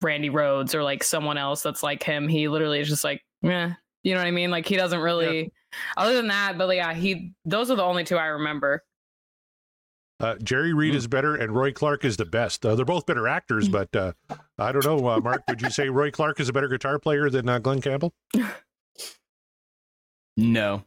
Randy 0.01 0.29
Rhoads 0.29 0.73
or 0.73 0.83
like 0.83 1.03
someone 1.03 1.37
else 1.37 1.61
that's 1.61 1.83
like 1.83 2.03
him, 2.03 2.27
he 2.27 2.47
literally 2.47 2.79
is 2.79 2.87
just 2.87 3.03
like, 3.03 3.23
yeah, 3.41 3.73
you 4.03 4.13
know 4.13 4.21
what 4.21 4.27
I 4.27 4.31
mean? 4.31 4.51
Like 4.51 4.65
he 4.65 4.75
doesn't 4.75 4.99
really. 4.99 5.51
Other 5.97 6.13
than 6.15 6.27
that, 6.27 6.57
but 6.57 6.75
yeah, 6.75 6.93
he. 6.93 7.33
Those 7.45 7.69
are 7.71 7.75
the 7.75 7.83
only 7.83 8.03
two 8.03 8.17
I 8.17 8.25
remember. 8.27 8.83
Uh, 10.21 10.35
Jerry 10.43 10.73
Reed 10.73 10.91
Hmm. 10.93 10.97
is 10.97 11.07
better, 11.07 11.35
and 11.35 11.55
Roy 11.55 11.71
Clark 11.71 12.03
is 12.03 12.17
the 12.17 12.25
best. 12.25 12.65
Uh, 12.65 12.75
they're 12.75 12.83
both 12.85 13.05
better 13.05 13.27
actors, 13.27 13.67
Hmm. 13.67 13.71
but 13.73 13.95
uh, 13.95 14.11
I 14.57 14.71
don't 14.71 14.83
know. 14.83 15.07
Uh, 15.07 15.19
Mark, 15.19 15.43
would 15.47 15.61
you 15.61 15.69
say 15.69 15.87
Roy 15.89 16.11
Clark 16.11 16.39
is 16.39 16.49
a 16.49 16.53
better 16.53 16.67
guitar 16.67 16.99
player 16.99 17.29
than 17.29 17.47
uh, 17.47 17.59
Glen 17.59 17.81
Campbell? 17.81 18.13
No, 20.37 20.83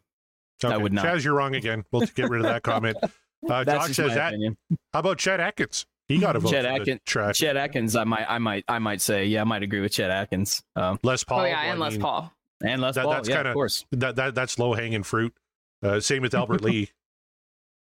I 0.65 0.77
would 0.77 0.93
not. 0.93 1.05
Chaz, 1.05 1.25
you're 1.25 1.35
wrong 1.35 1.55
again. 1.55 1.85
We'll 1.93 2.07
get 2.07 2.29
rid 2.31 2.41
of 2.41 2.47
that 2.47 2.63
comment. 2.63 2.97
Uh, 3.45 3.65
that's 3.65 3.77
Doc 3.77 3.87
just 3.89 3.97
says 3.97 4.09
my 4.11 4.15
that. 4.15 4.29
opinion. 4.29 4.57
How 4.93 5.01
about 5.01 5.19
Chet 5.19 5.41
Atkins? 5.41 5.85
He 6.07 6.19
got 6.21 6.37
a 6.37 6.39
vote. 6.39 6.53
Chet 6.53 6.65
Atkins- 6.65 7.01
trash. 7.05 7.39
Chet 7.39 7.57
Atkins, 7.57 7.97
I 7.97 8.05
might, 8.05 8.25
I 8.29 8.39
might, 8.39 8.65
I 8.69 8.79
might 8.79 9.01
say, 9.01 9.25
yeah, 9.25 9.41
I 9.41 9.45
might 9.45 9.65
agree 9.65 9.81
with 9.81 9.91
Chet 9.91 10.11
Atkins. 10.13 10.63
Um, 10.77 11.01
Les 11.03 11.25
Paul. 11.25 11.41
oh 11.41 11.45
yeah, 11.47 11.59
I 11.61 11.65
and 11.65 11.81
Les 11.81 11.91
mean, 11.95 12.01
Paul. 12.03 12.33
And 12.65 12.81
Les 12.81 12.95
That- 12.95 13.05
Paul, 13.05 13.13
that's 13.13 13.29
yeah, 13.29 13.37
kinda- 13.37 13.51
of 13.51 13.55
course. 13.55 13.85
That, 13.93 14.17
that 14.17 14.35
that's 14.35 14.59
low 14.59 14.73
hanging 14.75 15.03
fruit. 15.03 15.35
Uh, 15.83 16.01
same 16.01 16.23
with 16.23 16.35
Albert 16.35 16.61
Lee. 16.63 16.91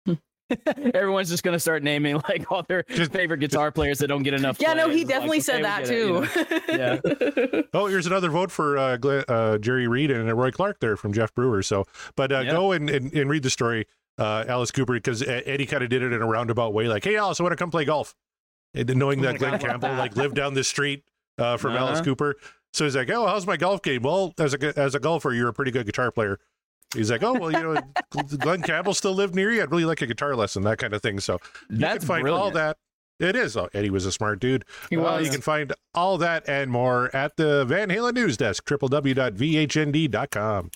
Everyone's 0.93 1.29
just 1.29 1.43
gonna 1.43 1.59
start 1.59 1.83
naming 1.83 2.15
like 2.29 2.49
all 2.49 2.63
their 2.63 2.83
Just- 2.83 3.11
favorite 3.11 3.39
guitar 3.39 3.69
players 3.69 3.99
that 3.99 4.07
don't 4.07 4.23
get 4.23 4.33
enough. 4.33 4.61
Yeah, 4.61 4.73
no, 4.73 4.87
he 4.89 5.01
It's 5.01 5.09
like, 5.11 5.15
definitely 5.15 5.37
okay, 5.37 5.41
said 5.41 5.57
we 5.57 5.63
that 5.63 5.83
get 5.83 5.91
it, 5.91 5.97
you 5.97 7.47
too. 7.51 7.53
know? 7.57 7.63
Oh, 7.73 7.87
here's 7.87 8.07
another 8.07 8.29
vote 8.29 8.49
for 8.49 8.77
uh, 8.77 8.95
Glen, 8.97 9.25
uh, 9.27 9.57
Jerry 9.57 9.87
Reed 9.89 10.09
and 10.09 10.31
Roy 10.37 10.51
Clark 10.51 10.79
there 10.79 10.95
from 10.95 11.11
Jeff 11.11 11.33
Brewer. 11.35 11.61
So, 11.63 11.85
but 12.15 12.31
uh, 12.31 12.39
Yeah. 12.39 12.51
go 12.51 12.71
and, 12.71 12.89
and, 12.89 13.11
and 13.13 13.29
read 13.29 13.43
the 13.43 13.49
story, 13.49 13.87
uh, 14.17 14.45
Alice 14.47 14.71
Cooper, 14.71 14.93
because 14.93 15.21
Eddie 15.21 15.65
kind 15.65 15.83
of 15.83 15.89
did 15.89 16.01
it 16.01 16.13
in 16.13 16.21
a 16.21 16.25
roundabout 16.25 16.73
way, 16.73 16.87
like, 16.87 17.03
"Hey, 17.03 17.17
Alice, 17.17 17.39
I 17.41 17.43
want 17.43 17.51
to 17.51 17.57
come 17.57 17.69
play 17.69 17.83
golf," 17.83 18.15
and 18.73 18.95
knowing 18.95 19.19
Oh 19.19 19.23
that 19.23 19.39
Glen 19.39 19.59
Campbell 19.59 19.93
like 19.95 20.15
lived 20.15 20.35
down 20.35 20.53
the 20.53 20.63
street 20.63 21.03
uh, 21.37 21.57
from 21.57 21.73
Alice 21.73 21.95
Uh-huh. 21.99 22.05
Cooper. 22.05 22.35
So 22.73 22.85
he's 22.85 22.95
like, 22.95 23.09
"Oh, 23.09 23.27
how's 23.27 23.45
my 23.47 23.57
golf 23.57 23.81
game?" 23.81 24.03
Well, 24.03 24.33
as 24.37 24.53
a 24.53 24.79
as 24.79 24.95
a 24.95 24.99
golfer, 24.99 25.33
you're 25.33 25.49
a 25.49 25.53
pretty 25.53 25.71
good 25.71 25.85
guitar 25.85 26.11
player. 26.11 26.39
He's 26.93 27.11
like, 27.11 27.23
"Oh, 27.23 27.33
well, 27.33 27.51
you 27.51 27.61
know, 27.61 27.81
Glen 28.37 28.61
Campbell 28.61 28.93
still 28.93 29.13
lived 29.13 29.35
near 29.35 29.51
you. 29.51 29.61
I'd 29.61 29.71
really 29.71 29.85
like 29.85 30.01
a 30.01 30.07
guitar 30.07 30.35
lesson, 30.35 30.63
that 30.63 30.77
kind 30.77 30.93
of 30.93 31.01
thing." 31.01 31.19
So 31.19 31.39
you 31.69 31.77
That's 31.77 31.99
can 31.99 32.07
find 32.07 32.29
all 32.29 32.51
that. 32.51 32.77
It 33.19 33.35
is. 33.35 33.57
Oh, 33.57 33.67
Eddie 33.73 33.89
was 33.89 34.05
a 34.05 34.11
smart 34.11 34.39
dude. 34.39 34.63
He 34.91 34.97
Uh, 34.97 35.17
you 35.17 35.31
can 35.31 35.41
find 35.41 35.73
all 35.95 36.19
that 36.19 36.47
and 36.47 36.69
more 36.69 37.09
at 37.15 37.35
the 37.35 37.65
Van 37.65 37.89
Halen 37.89 38.13
news 38.13 38.37
desk, 38.37 38.63
www.vhnd.com. 38.67 40.69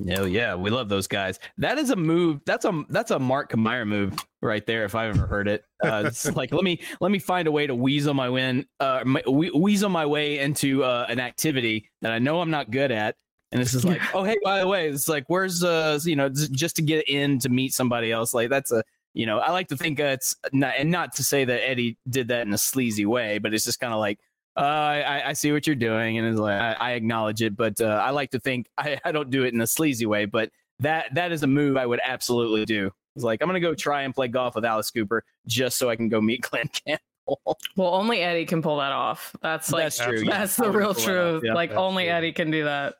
No, 0.00 0.26
yeah, 0.26 0.54
we 0.54 0.70
love 0.70 0.88
those 0.88 1.08
guys. 1.08 1.40
That 1.56 1.76
is 1.76 1.90
a 1.90 1.96
move. 1.96 2.40
That's 2.46 2.64
a 2.64 2.84
that's 2.88 3.10
a 3.10 3.18
Mark 3.18 3.56
Meyer 3.56 3.84
move 3.84 4.14
right 4.40 4.64
there. 4.64 4.84
If 4.84 4.94
I've 4.94 5.16
ever 5.16 5.26
heard 5.26 5.48
it, 5.48 5.64
uh, 5.82 6.04
it's 6.06 6.24
like 6.36 6.52
let 6.52 6.62
me 6.62 6.80
let 7.00 7.10
me 7.10 7.18
find 7.18 7.48
a 7.48 7.52
way 7.52 7.66
to 7.66 7.74
weasel 7.74 8.14
my 8.14 8.28
win, 8.28 8.64
uh, 8.78 9.02
my, 9.04 9.22
we- 9.28 9.50
weasel 9.50 9.88
my 9.90 10.06
way 10.06 10.38
into 10.38 10.84
uh, 10.84 11.06
an 11.08 11.18
activity 11.18 11.90
that 12.02 12.12
I 12.12 12.20
know 12.20 12.40
I'm 12.40 12.50
not 12.50 12.70
good 12.70 12.92
at, 12.92 13.16
And 13.50 13.60
this 13.60 13.74
is 13.74 13.84
like, 13.84 14.00
oh 14.14 14.22
hey, 14.22 14.36
by 14.44 14.60
the 14.60 14.68
way, 14.68 14.88
it's 14.88 15.08
like, 15.08 15.24
where's 15.26 15.64
uh, 15.64 15.98
you 16.04 16.14
know, 16.16 16.28
just 16.28 16.76
to 16.76 16.82
get 16.82 17.08
in 17.08 17.38
to 17.40 17.48
meet 17.48 17.72
somebody 17.74 18.12
else. 18.12 18.32
Like 18.34 18.50
that's 18.50 18.70
a, 18.70 18.84
you 19.14 19.26
know, 19.26 19.38
I 19.38 19.50
like 19.50 19.68
to 19.68 19.76
think 19.76 19.98
uh, 20.00 20.04
it's 20.04 20.36
not, 20.52 20.74
and 20.78 20.90
not 20.92 21.14
to 21.16 21.24
say 21.24 21.44
that 21.44 21.68
Eddie 21.68 21.98
did 22.08 22.28
that 22.28 22.46
in 22.46 22.52
a 22.52 22.58
sleazy 22.58 23.06
way, 23.06 23.38
but 23.38 23.52
it's 23.52 23.64
just 23.64 23.80
kind 23.80 23.92
of 23.92 23.98
like, 23.98 24.20
uh, 24.58 24.62
I, 24.62 25.22
I 25.28 25.32
see 25.34 25.52
what 25.52 25.66
you're 25.66 25.76
doing, 25.76 26.18
and 26.18 26.26
it's 26.26 26.38
like 26.40 26.60
I, 26.60 26.72
I 26.72 26.92
acknowledge 26.92 27.42
it, 27.42 27.56
but 27.56 27.80
uh, 27.80 27.84
I 27.86 28.10
like 28.10 28.30
to 28.32 28.40
think 28.40 28.66
I, 28.78 28.98
I 29.04 29.12
don't 29.12 29.30
do 29.30 29.44
it 29.44 29.54
in 29.54 29.60
a 29.60 29.66
sleazy 29.66 30.06
way, 30.06 30.24
but 30.24 30.50
that 30.80 31.14
that 31.14 31.32
is 31.32 31.42
a 31.42 31.46
move 31.46 31.76
I 31.76 31.86
would 31.86 32.00
absolutely 32.02 32.64
do. 32.64 32.90
It's 33.14 33.24
like 33.24 33.40
I'm 33.42 33.48
gonna 33.48 33.60
go 33.60 33.74
try 33.74 34.02
and 34.02 34.14
play 34.14 34.28
golf 34.28 34.54
with 34.54 34.64
Alice 34.64 34.90
Cooper 34.90 35.24
just 35.46 35.78
so 35.78 35.88
I 35.88 35.96
can 35.96 36.08
go 36.08 36.20
meet 36.20 36.40
Glen 36.50 36.68
Campbell. 36.68 37.58
Well, 37.76 37.94
only 37.94 38.20
Eddie 38.20 38.46
can 38.46 38.62
pull 38.62 38.78
that 38.78 38.92
off. 38.92 39.34
That's 39.42 39.70
like 39.70 39.84
That's 39.84 39.98
true. 39.98 40.24
that's 40.24 40.58
yeah. 40.58 40.64
The 40.64 40.70
real 40.70 40.94
pull 40.94 41.04
that 41.04 41.10
off, 41.10 41.30
truth. 41.30 41.42
yeah. 41.44 41.54
like 41.54 41.72
only 41.72 42.04
true. 42.04 42.12
Eddie 42.12 42.32
can 42.32 42.50
do 42.50 42.64
that. 42.64 42.94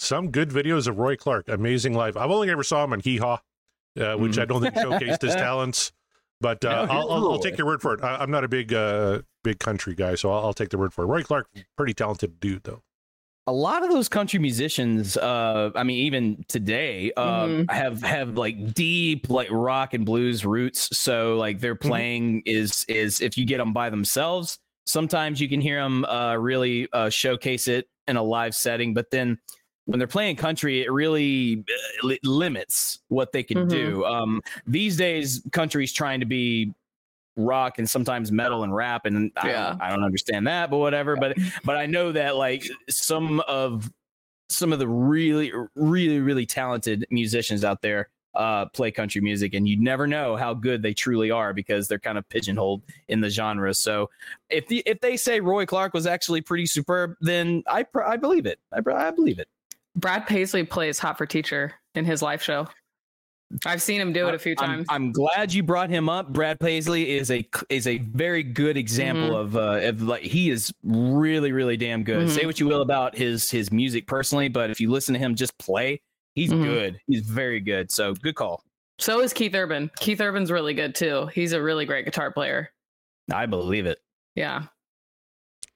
Some 0.00 0.30
good 0.30 0.50
videos 0.50 0.88
of 0.88 0.98
Roy 0.98 1.14
Clark, 1.16 1.48
amazing 1.48 1.94
Life. 1.94 2.16
I've 2.16 2.30
only 2.30 2.50
ever 2.50 2.64
saw 2.64 2.82
him 2.82 2.92
on 2.92 2.98
Hee 3.00 3.18
Haw, 3.18 3.38
uh, 4.00 4.14
which 4.16 4.36
I 4.36 4.44
don't 4.44 4.60
think 4.60 4.74
showcased 4.74 5.22
his 5.22 5.34
talents. 5.36 5.92
But 6.42 6.62
uh, 6.64 6.86
No, 6.86 6.92
I'll, 6.92 7.10
I'll, 7.12 7.32
I'll 7.32 7.38
take 7.38 7.56
your 7.56 7.66
word 7.66 7.80
for 7.80 7.94
it. 7.94 8.02
I, 8.02 8.16
I'm 8.16 8.30
not 8.30 8.44
a 8.44 8.48
big 8.48 8.74
uh, 8.74 9.22
big 9.44 9.58
country 9.60 9.94
guy, 9.94 10.16
so 10.16 10.30
I'll, 10.30 10.46
I'll 10.46 10.52
take 10.52 10.68
the 10.68 10.76
word 10.78 10.92
for 10.92 11.04
it. 11.04 11.06
Roy 11.06 11.22
Clark, 11.22 11.46
pretty 11.76 11.94
talented 11.94 12.38
dude, 12.40 12.64
though. 12.64 12.82
a 13.46 13.52
lot 13.52 13.82
of 13.82 13.90
those 13.90 14.08
country 14.08 14.38
musicians 14.38 15.16
uh 15.16 15.70
i 15.74 15.82
mean 15.82 15.98
even 15.98 16.44
today 16.46 17.10
uh 17.16 17.46
Mhm. 17.46 17.70
have 17.72 18.00
have 18.02 18.36
like 18.38 18.72
deep 18.74 19.28
like 19.30 19.48
rock 19.50 19.94
and 19.94 20.04
blues 20.06 20.44
roots 20.46 20.96
so 20.96 21.36
like 21.38 21.58
their 21.58 21.74
Mm-hmm. 21.74 21.88
playing 21.88 22.42
is 22.46 22.84
is 22.88 23.20
if 23.20 23.36
you 23.36 23.44
get 23.44 23.58
them 23.58 23.72
by 23.72 23.90
themselves 23.90 24.58
sometimes 24.86 25.40
you 25.40 25.48
can 25.48 25.60
hear 25.60 25.82
them 25.82 26.04
uh 26.04 26.36
really 26.36 26.86
uh 26.92 27.08
showcase 27.10 27.66
it 27.66 27.88
in 28.06 28.16
a 28.16 28.22
live 28.22 28.54
setting 28.54 28.94
but 28.94 29.10
then 29.10 29.38
when 29.86 29.98
they're 29.98 30.06
playing 30.08 30.36
country 30.36 30.82
it 30.82 30.92
really 30.92 31.64
uh, 31.68 32.06
li- 32.06 32.20
limits 32.22 33.00
what 33.08 33.32
they 33.32 33.42
can 33.42 33.58
Mhm. 33.66 33.68
do 33.68 34.04
um 34.04 34.40
these 34.66 34.96
days 34.96 35.42
country's 35.52 35.92
trying 35.92 36.20
to 36.20 36.26
be 36.26 36.72
rock 37.36 37.78
and 37.78 37.88
sometimes 37.88 38.30
metal 38.30 38.62
and 38.62 38.74
rap 38.74 39.06
and 39.06 39.32
I, 39.36 39.48
Yeah. 39.48 39.70
don't, 39.70 39.82
I 39.82 39.90
don't 39.90 40.04
understand 40.04 40.46
that 40.46 40.70
but 40.70 40.76
whatever. 40.78 41.16
But 41.16 41.36
but 41.64 41.76
I 41.76 41.86
know 41.86 42.12
that 42.12 42.36
like 42.36 42.62
some 42.90 43.40
of 43.48 43.90
some 44.48 44.72
of 44.72 44.78
the 44.78 44.86
really 44.88 45.50
really 45.74 46.20
really 46.20 46.44
talented 46.46 47.06
musicians 47.10 47.64
out 47.64 47.80
there 47.80 48.10
uh 48.34 48.66
play 48.66 48.90
country 48.90 49.20
music 49.20 49.52
and 49.54 49.66
you 49.68 49.78
never 49.80 50.06
know 50.06 50.36
how 50.36 50.52
good 50.54 50.82
they 50.82 50.92
truly 50.94 51.30
are 51.30 51.52
because 51.54 51.88
they're 51.88 51.98
kind 51.98 52.18
of 52.18 52.28
pigeonholed 52.28 52.82
in 53.08 53.20
the 53.20 53.28
genre. 53.30 53.72
So 53.74 54.10
if 54.50 54.66
the 54.68 54.82
if 54.86 55.00
they 55.00 55.16
say 55.16 55.40
Roy 55.40 55.64
Clark 55.66 55.92
was 55.94 56.06
actually 56.06 56.40
pretty 56.42 56.66
superb 56.66 57.14
then 57.20 57.62
I 57.66 57.82
pr- 57.82 58.04
I 58.04 58.16
believe 58.18 58.46
it. 58.46 58.58
I, 58.72 58.80
I 58.90 59.10
believe 59.10 59.38
it 59.38 59.48
Brad 59.96 60.26
Paisley 60.26 60.64
plays 60.64 60.98
Hot 60.98 61.18
for 61.18 61.26
Teacher 61.26 61.74
in 61.94 62.04
his 62.04 62.22
live 62.22 62.42
show. 62.42 62.66
I've 63.66 63.82
seen 63.82 64.00
him 64.00 64.14
do 64.14 64.26
it 64.28 64.34
a 64.34 64.38
few 64.38 64.54
I'm- 64.58 64.70
times. 64.70 64.86
I'm, 64.88 65.12
glad 65.12 65.52
you 65.52 65.62
brought 65.62 65.90
him 65.90 66.08
up. 66.08 66.32
Brad 66.32 66.58
Paisley 66.58 67.10
is 67.10 67.30
a 67.30 67.46
is 67.68 67.86
a 67.86 67.98
very 67.98 68.42
good 68.42 68.78
example 68.78 69.30
Mhm. 69.30 69.40
of 69.40 69.56
uh 69.56 69.80
of 69.88 70.00
like 70.00 70.22
he 70.22 70.48
is 70.48 70.72
really 70.82 71.52
really 71.52 71.76
damn 71.76 72.02
good. 72.02 72.28
Mhm. 72.28 72.30
Say 72.30 72.46
what 72.46 72.58
you 72.58 72.66
will 72.66 72.80
about 72.80 73.14
his 73.14 73.50
his 73.50 73.70
music 73.70 74.06
personally, 74.06 74.48
but 74.48 74.70
if 74.70 74.80
you 74.80 74.90
listen 74.90 75.12
to 75.12 75.18
him 75.18 75.34
just 75.34 75.56
play, 75.58 76.00
he's 76.34 76.50
Mhm. 76.50 76.64
good. 76.64 77.00
He's 77.06 77.26
very 77.26 77.60
good. 77.60 77.90
So 77.90 78.14
good 78.14 78.36
call. 78.36 78.64
so 78.98 79.20
is 79.20 79.32
Keith 79.34 79.54
Urban. 79.54 79.90
Keith 79.98 80.20
Urban's 80.20 80.50
really 80.50 80.72
good 80.74 80.94
too. 80.94 81.26
He's 81.34 81.52
a 81.52 81.60
really 81.60 81.84
great 81.84 82.04
guitar 82.06 82.30
player. 82.30 82.70
I 83.32 83.44
believe 83.46 83.84
it. 83.84 83.98
Yeah. 84.34 84.62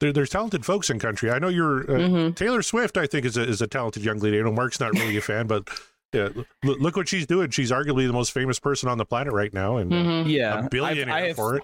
There, 0.00 0.12
there's 0.12 0.30
talented 0.30 0.64
folks 0.66 0.90
in 0.90 0.98
country. 0.98 1.30
I 1.30 1.38
know 1.38 1.48
you're 1.48 1.90
uh, 1.90 2.08
hmm 2.08 2.30
Taylor 2.32 2.62
Swift. 2.62 2.96
I 2.98 3.06
think 3.06 3.24
is 3.24 3.36
a 3.36 3.42
is 3.48 3.62
a 3.62 3.66
talented 3.66 4.04
young 4.04 4.18
lady. 4.18 4.38
I 4.38 4.42
know 4.42 4.52
Mark's 4.52 4.78
not 4.80 4.92
really 4.92 5.16
a 5.16 5.20
fan, 5.22 5.46
but 5.46 5.68
yeah, 6.12 6.28
l- 6.36 6.44
look 6.78 6.96
what 6.96 7.08
she's 7.08 7.26
doing. 7.26 7.50
She's 7.50 7.70
arguably 7.70 8.06
the 8.06 8.12
most 8.12 8.32
famous 8.32 8.58
person 8.58 8.88
on 8.88 8.98
the 8.98 9.04
planet 9.06 9.32
right 9.32 9.52
now, 9.54 9.78
and 9.78 9.92
uh, 9.92 10.02
hmm 10.22 10.28
Yeah, 10.28 10.54
a 10.54 10.58
I've- 10.58 10.68
billionaire 10.70 11.14
I 11.14 11.20
have- 11.28 11.36
for 11.36 11.56
it. 11.56 11.62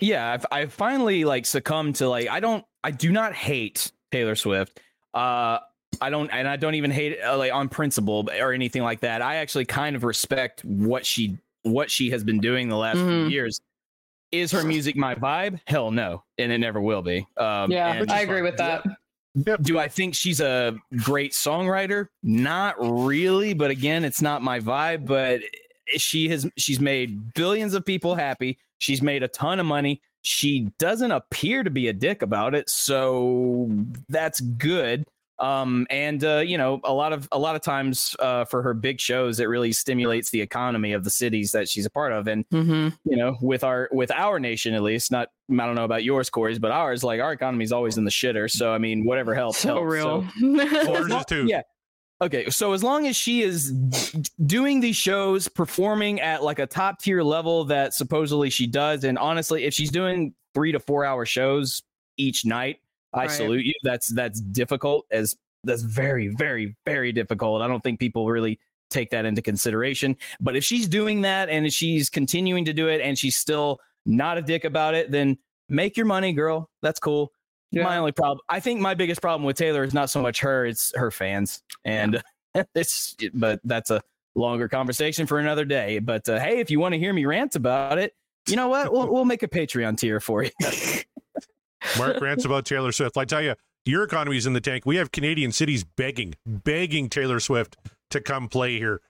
yeah 0.00 0.32
I've, 0.32 0.46
I've 0.52 0.72
finally 0.72 1.24
like 1.24 1.44
succumbed 1.46 1.96
to 1.96 2.08
like 2.08 2.28
i 2.28 2.38
don't 2.40 2.64
i 2.84 2.90
do 2.92 3.10
not 3.12 3.34
hate 3.34 3.90
taylor 4.12 4.34
swift 4.36 4.80
uh 5.14 5.58
i 6.00 6.08
don't 6.08 6.30
and 6.30 6.46
i 6.48 6.56
don't 6.56 6.76
even 6.76 6.90
hate 6.92 7.12
it 7.12 7.20
uh, 7.22 7.36
like 7.36 7.52
on 7.52 7.68
principle 7.68 8.26
or 8.40 8.52
anything 8.52 8.82
like 8.82 9.00
that 9.00 9.20
i 9.20 9.36
actually 9.36 9.64
kind 9.66 9.96
of 9.96 10.04
respect 10.04 10.64
what 10.64 11.04
she 11.04 11.36
what 11.64 11.90
she 11.90 12.10
has 12.10 12.22
been 12.24 12.38
doing 12.40 12.68
the 12.68 12.76
last 12.76 12.98
few 12.98 13.04
Mhm. 13.04 13.30
years 13.30 13.60
is 14.32 14.52
her 14.52 14.64
music 14.64 14.96
my 14.96 15.14
vibe? 15.14 15.60
Hell 15.66 15.90
no 15.90 16.22
and 16.38 16.52
it 16.52 16.58
never 16.58 16.80
will 16.80 17.02
be. 17.02 17.26
Um 17.36 17.70
Yeah, 17.70 17.92
and 17.92 18.10
I 18.10 18.20
agree 18.20 18.42
with 18.42 18.56
that. 18.58 18.84
do 19.62 19.78
i 19.78 19.86
think 19.86 20.14
she's 20.14 20.40
a 20.40 20.76
great 20.96 21.32
songwriter? 21.32 22.08
Not 22.22 22.76
really 22.78 23.54
but 23.54 23.70
again 23.70 24.04
it's 24.04 24.22
not 24.22 24.42
my 24.42 24.60
vibe 24.60 25.06
but 25.06 25.40
she 25.96 26.28
has 26.28 26.48
she's 26.56 26.80
made 26.80 27.34
billions 27.34 27.74
of 27.74 27.84
people 27.84 28.14
happy. 28.14 28.58
She's 28.78 29.02
made 29.02 29.22
a 29.22 29.28
ton 29.28 29.60
of 29.60 29.66
money. 29.66 30.00
She 30.22 30.70
doesn't 30.78 31.10
appear 31.10 31.62
to 31.62 31.70
be 31.70 31.88
a 31.88 31.92
dick 31.92 32.22
about 32.22 32.54
it 32.54 32.68
so 32.70 33.70
that's 34.08 34.40
good 34.40 35.04
um 35.40 35.86
and 35.90 36.22
uh 36.24 36.38
you 36.38 36.58
know 36.58 36.80
a 36.84 36.92
lot 36.92 37.12
of 37.12 37.26
a 37.32 37.38
lot 37.38 37.56
of 37.56 37.62
times 37.62 38.14
uh 38.18 38.44
for 38.44 38.62
her 38.62 38.74
big 38.74 39.00
shows 39.00 39.40
it 39.40 39.46
really 39.46 39.72
stimulates 39.72 40.30
the 40.30 40.40
economy 40.40 40.92
of 40.92 41.02
the 41.02 41.10
cities 41.10 41.50
that 41.52 41.68
she's 41.68 41.86
a 41.86 41.90
part 41.90 42.12
of 42.12 42.28
and 42.28 42.44
hmm 42.50 42.88
you 43.04 43.16
know 43.16 43.36
with 43.40 43.64
our 43.64 43.88
with 43.90 44.10
our 44.10 44.38
nation 44.38 44.74
at 44.74 44.82
least 44.82 45.10
not 45.10 45.28
i 45.52 45.56
don't 45.66 45.74
know 45.74 45.84
about 45.84 46.04
yours 46.04 46.28
corey's 46.30 46.58
but 46.58 46.70
ours 46.70 47.02
like 47.02 47.20
our 47.20 47.32
economy 47.32 47.64
is 47.64 47.72
always 47.72 47.96
in 47.96 48.04
the 48.04 48.10
shitter 48.10 48.50
so 48.50 48.72
i 48.72 48.78
mean 48.78 49.04
whatever 49.04 49.34
helps 49.34 49.58
So 49.58 49.74
helps. 49.76 49.92
real. 49.92 50.26
Ours 50.88 51.10
is 51.12 51.24
too. 51.26 51.46
yeah. 51.46 51.62
Okay, 52.22 52.50
so 52.50 52.74
as 52.74 52.84
long 52.84 53.06
as 53.06 53.16
she 53.16 53.40
is 53.40 53.72
doing 54.44 54.80
these 54.80 54.96
shows, 54.96 55.48
performing 55.48 56.20
at 56.20 56.42
like 56.42 56.58
a 56.58 56.66
top 56.66 57.00
tier 57.00 57.22
level 57.22 57.64
that 57.64 57.94
supposedly 57.94 58.50
she 58.50 58.66
does, 58.66 59.04
and 59.04 59.16
honestly, 59.18 59.64
if 59.64 59.72
she's 59.72 59.90
doing 59.90 60.34
three 60.52 60.70
to 60.72 60.78
four 60.78 61.04
hour 61.06 61.24
shows 61.24 61.82
each 62.18 62.44
night, 62.44 62.76
I 63.12 63.22
Right. 63.22 63.30
salute 63.30 63.64
you. 63.66 63.74
That's 63.82 64.08
that's 64.08 64.40
difficult. 64.40 65.06
As 65.10 65.36
that's 65.64 65.82
very, 65.82 66.28
very, 66.28 66.76
very 66.86 67.12
difficult. 67.12 67.62
I 67.62 67.68
don't 67.68 67.82
think 67.82 68.00
people 68.00 68.26
really 68.28 68.58
take 68.90 69.10
that 69.10 69.24
into 69.24 69.42
consideration. 69.42 70.16
But 70.40 70.56
if 70.56 70.64
she's 70.64 70.88
doing 70.88 71.20
that 71.22 71.48
and 71.48 71.72
she's 71.72 72.08
continuing 72.08 72.64
to 72.64 72.72
do 72.72 72.88
it, 72.88 73.00
and 73.00 73.18
she's 73.18 73.36
still 73.36 73.78
not 74.06 74.38
a 74.38 74.42
dick 74.42 74.64
about 74.64 74.94
it, 74.94 75.10
then 75.10 75.36
make 75.68 75.96
your 75.96 76.06
money, 76.06 76.32
girl. 76.32 76.70
That's 76.82 76.98
cool. 76.98 77.32
Yeah. 77.72 77.84
My 77.84 77.98
only 77.98 78.12
problem, 78.12 78.40
I 78.48 78.58
think, 78.58 78.80
my 78.80 78.94
biggest 78.94 79.20
problem 79.20 79.44
with 79.44 79.56
Taylor 79.56 79.84
is 79.84 79.94
not 79.94 80.10
so 80.10 80.20
much 80.20 80.40
her; 80.40 80.66
it's 80.66 80.92
her 80.96 81.10
fans, 81.10 81.62
and 81.84 82.20
it's. 82.74 83.16
But 83.32 83.60
that's 83.64 83.90
a 83.90 84.02
longer 84.34 84.68
conversation 84.68 85.26
for 85.26 85.38
another 85.38 85.64
day. 85.64 85.98
But 86.00 86.28
uh, 86.28 86.40
hey, 86.40 86.58
if 86.58 86.70
you 86.70 86.80
want 86.80 86.94
to 86.94 86.98
hear 86.98 87.12
me 87.12 87.26
rant 87.26 87.54
about 87.54 87.98
it, 87.98 88.12
you 88.48 88.56
know 88.56 88.68
what? 88.68 88.92
We'll 88.92 89.12
we'll 89.12 89.24
make 89.24 89.44
a 89.44 89.48
Patreon 89.48 89.98
tier 89.98 90.18
for 90.18 90.42
you. 90.42 90.50
Mark 91.98 92.20
rants 92.20 92.44
about 92.44 92.64
Taylor 92.66 92.92
Swift. 92.92 93.16
I 93.16 93.24
tell 93.24 93.42
you, 93.42 93.54
your 93.84 94.02
economy's 94.02 94.46
in 94.46 94.52
the 94.52 94.60
tank. 94.60 94.84
We 94.86 94.96
have 94.96 95.10
Canadian 95.12 95.52
cities 95.52 95.84
begging, 95.84 96.34
begging 96.46 97.08
Taylor 97.08 97.40
Swift 97.40 97.76
to 98.10 98.20
come 98.20 98.48
play 98.48 98.78
here. 98.78 99.00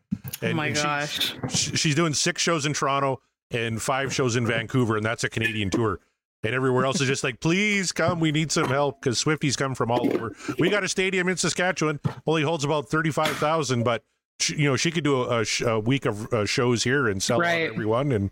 oh 0.42 0.52
my 0.54 0.66
and 0.68 0.76
she- 0.76 0.82
gosh. 0.82 1.34
sh- 1.48 1.78
she's 1.78 1.94
doing 1.94 2.14
six 2.14 2.42
shows 2.42 2.66
in 2.66 2.72
Toronto 2.72 3.20
and 3.50 3.80
five 3.80 4.14
shows 4.14 4.36
in 4.36 4.46
Vancouver, 4.46 4.96
and 4.96 5.04
that's 5.04 5.24
a 5.24 5.28
Canadian 5.28 5.70
tour. 5.70 5.98
And 6.42 6.54
everywhere 6.54 6.86
else 6.86 7.00
is 7.02 7.06
just 7.08 7.22
like, 7.24 7.40
please 7.40 7.92
come. 7.92 8.18
We 8.20 8.32
need 8.32 8.50
some 8.50 8.68
help 8.68 9.00
because 9.02 9.22
Swifties 9.22 9.58
come 9.58 9.74
from 9.74 9.90
all 9.90 10.06
over. 10.10 10.34
We 10.58 10.70
got 10.70 10.82
a 10.84 10.88
stadium 10.88 11.28
in 11.28 11.36
Saskatchewan, 11.36 12.00
only 12.26 12.42
holds 12.42 12.64
about 12.64 12.88
thirty-five 12.88 13.36
thousand, 13.36 13.82
but 13.82 14.04
sh- 14.40 14.50
you 14.52 14.66
know 14.68 14.76
she 14.76 14.90
could 14.90 15.04
do 15.04 15.22
a, 15.22 15.40
a, 15.40 15.44
sh- 15.44 15.62
a 15.62 15.78
week 15.78 16.06
of 16.06 16.32
uh, 16.32 16.46
shows 16.46 16.82
here 16.84 17.08
and 17.08 17.22
sell 17.22 17.40
Right. 17.40 17.64
out 17.66 17.72
everyone. 17.74 18.10
And 18.12 18.30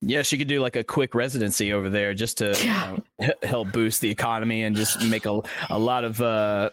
yeah, 0.00 0.22
she 0.22 0.38
could 0.38 0.48
do 0.48 0.60
like 0.60 0.76
a 0.76 0.84
quick 0.84 1.14
residency 1.14 1.72
over 1.72 1.88
there 1.90 2.14
just 2.14 2.38
to 2.38 2.48
you 2.58 2.64
Yeah. 2.64 2.96
know, 3.20 3.32
help 3.42 3.72
boost 3.72 4.00
the 4.00 4.10
economy 4.10 4.62
and 4.62 4.74
just 4.76 5.02
make 5.04 5.26
a 5.26 5.40
a 5.68 5.78
lot 5.78 6.04
of 6.04 6.20
uh, 6.20 6.70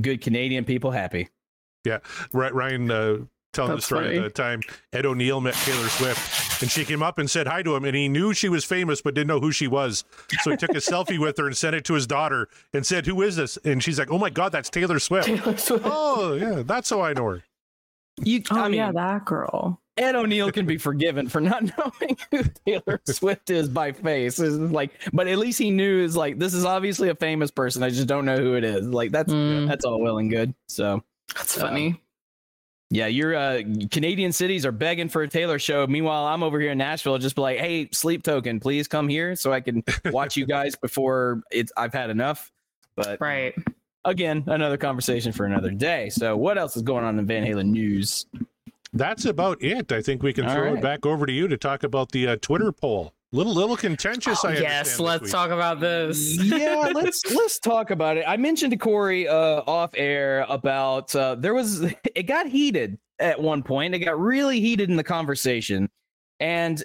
good 0.00 0.20
Canadian 0.20 0.64
people 0.64 0.90
happy. 0.90 1.28
Ry- 2.32 2.50
Ryan 2.50 2.90
uh, 2.90 3.16
telling 3.52 3.76
the 3.76 3.82
story 3.82 4.04
funny. 4.06 4.16
of 4.16 4.24
the 4.24 4.30
time 4.30 4.60
Ed 4.92 5.04
O'Neill 5.06 5.40
met 5.42 5.52
Taylor 5.54 5.88
Swift, 5.88 6.62
and 6.62 6.70
she 6.70 6.84
came 6.84 7.02
up 7.02 7.18
and 7.18 7.30
said 7.30 7.46
hi 7.46 7.62
to 7.62 7.76
him, 7.76 7.84
and 7.84 7.94
he 7.94 8.08
knew 8.08 8.32
she 8.32 8.48
was 8.48 8.64
famous 8.64 9.02
but 9.02 9.14
didn't 9.14 9.28
know 9.28 9.40
who 9.40 9.52
she 9.52 9.68
was. 9.68 10.04
So 10.42 10.50
he 10.50 10.56
took 10.56 10.70
a 10.70 10.74
selfie 10.76 11.18
with 11.18 11.36
her 11.36 11.46
and 11.46 11.56
sent 11.56 11.76
it 11.76 11.84
to 11.84 11.94
his 11.94 12.06
daughter 12.06 12.48
and 12.72 12.86
said, 12.86 13.06
"Who 13.06 13.20
is 13.22 13.36
this?" 13.36 13.58
And 13.64 13.82
she's 13.82 13.98
like, 13.98 14.10
"Oh 14.10 14.18
my 14.18 14.30
God, 14.30 14.52
that's 14.52 14.70
Taylor 14.70 14.98
Swift." 14.98 15.26
Taylor 15.26 15.56
Swift. 15.58 15.84
oh 15.86 16.32
yeah, 16.34 16.62
that's 16.64 16.88
how 16.88 17.02
I 17.02 17.12
know 17.12 17.26
her. 17.26 17.42
You, 18.22 18.42
Oh 18.50 18.60
I 18.60 18.68
mean, 18.68 18.78
yeah, 18.78 18.92
that 18.92 19.24
girl. 19.26 19.80
Ed 19.96 20.16
O'Neill 20.16 20.50
can 20.50 20.66
be 20.66 20.76
forgiven 20.76 21.28
for 21.28 21.40
not 21.40 21.62
knowing 21.78 22.16
who 22.30 22.42
Taylor 22.66 23.00
Swift 23.06 23.50
is 23.50 23.68
by 23.68 23.92
face. 23.92 24.40
It's 24.40 24.56
like, 24.56 24.90
but 25.12 25.28
at 25.28 25.38
least 25.38 25.58
he 25.58 25.70
knew 25.70 26.02
is 26.02 26.16
like 26.16 26.38
this 26.38 26.52
is 26.54 26.64
obviously 26.64 27.10
a 27.10 27.14
famous 27.14 27.50
person. 27.50 27.82
I 27.82 27.90
just 27.90 28.06
don't 28.08 28.24
know 28.24 28.36
who 28.36 28.54
it 28.54 28.64
is. 28.64 28.86
Like 28.88 29.12
that's 29.12 29.32
Mm. 29.32 29.68
that's 29.68 29.84
all 29.84 30.00
well 30.00 30.18
and 30.18 30.30
good. 30.30 30.52
So 30.68 31.02
That's 31.34 31.56
Um, 31.60 31.68
funny. 31.68 32.00
yeah, 32.90 33.06
your 33.06 33.34
uh, 33.36 33.62
Canadian 33.90 34.32
cities 34.32 34.66
are 34.66 34.72
begging 34.72 35.08
for 35.08 35.22
a 35.22 35.28
Taylor 35.28 35.58
show. 35.58 35.86
Meanwhile, 35.86 36.26
I'm 36.26 36.42
over 36.42 36.58
here 36.60 36.72
in 36.72 36.78
Nashville, 36.78 37.16
just 37.18 37.36
be 37.36 37.42
like, 37.42 37.58
hey, 37.58 37.88
Sleep 37.92 38.22
Token, 38.24 38.58
please 38.60 38.88
come 38.88 39.08
here 39.08 39.36
so 39.36 39.52
I 39.52 39.60
can 39.60 39.82
watch 40.06 40.36
you 40.36 40.44
guys 40.46 40.74
before 40.76 41.42
it's 41.52 41.72
I've 41.76 41.94
had 41.94 42.10
enough. 42.10 42.50
But 42.96 43.20
right. 43.20 43.54
again, 44.04 44.44
another 44.46 44.76
conversation 44.76 45.32
for 45.32 45.46
another 45.46 45.70
day. 45.70 46.10
So, 46.10 46.36
what 46.36 46.58
else 46.58 46.76
is 46.76 46.82
going 46.82 47.04
on 47.04 47.18
in 47.18 47.26
Van 47.26 47.44
Halen 47.44 47.66
news? 47.70 48.26
That's 48.94 49.24
about 49.24 49.60
it. 49.60 49.90
I 49.92 50.00
think 50.00 50.22
we 50.22 50.32
can 50.32 50.46
All 50.46 50.54
throw 50.54 50.64
right. 50.66 50.76
it 50.76 50.82
back 50.82 51.04
over 51.04 51.26
to 51.26 51.32
you 51.32 51.48
to 51.48 51.56
talk 51.56 51.82
about 51.82 52.12
the 52.12 52.28
uh, 52.28 52.36
Twitter 52.36 52.72
poll. 52.72 53.12
Little 53.32 53.52
little 53.52 53.76
contentious. 53.76 54.44
I 54.44 54.54
Oh, 54.54 54.60
yes, 54.60 55.00
let's 55.00 55.32
talk 55.32 55.50
about 55.50 55.80
this. 55.80 56.40
yeah, 56.40 56.92
let's 56.94 57.20
let's 57.34 57.58
talk 57.58 57.90
about 57.90 58.16
it. 58.16 58.24
I 58.28 58.36
mentioned 58.36 58.70
to 58.70 58.76
Corey 58.76 59.26
uh, 59.26 59.62
off 59.66 59.90
air 59.96 60.46
about 60.48 61.14
uh, 61.16 61.34
there 61.34 61.52
was 61.52 61.82
it 62.14 62.22
got 62.28 62.46
heated 62.46 62.96
at 63.18 63.42
one 63.42 63.64
point. 63.64 63.92
It 63.92 63.98
got 63.98 64.20
really 64.20 64.60
heated 64.60 64.88
in 64.88 64.94
the 64.94 65.02
conversation, 65.02 65.90
and 66.38 66.84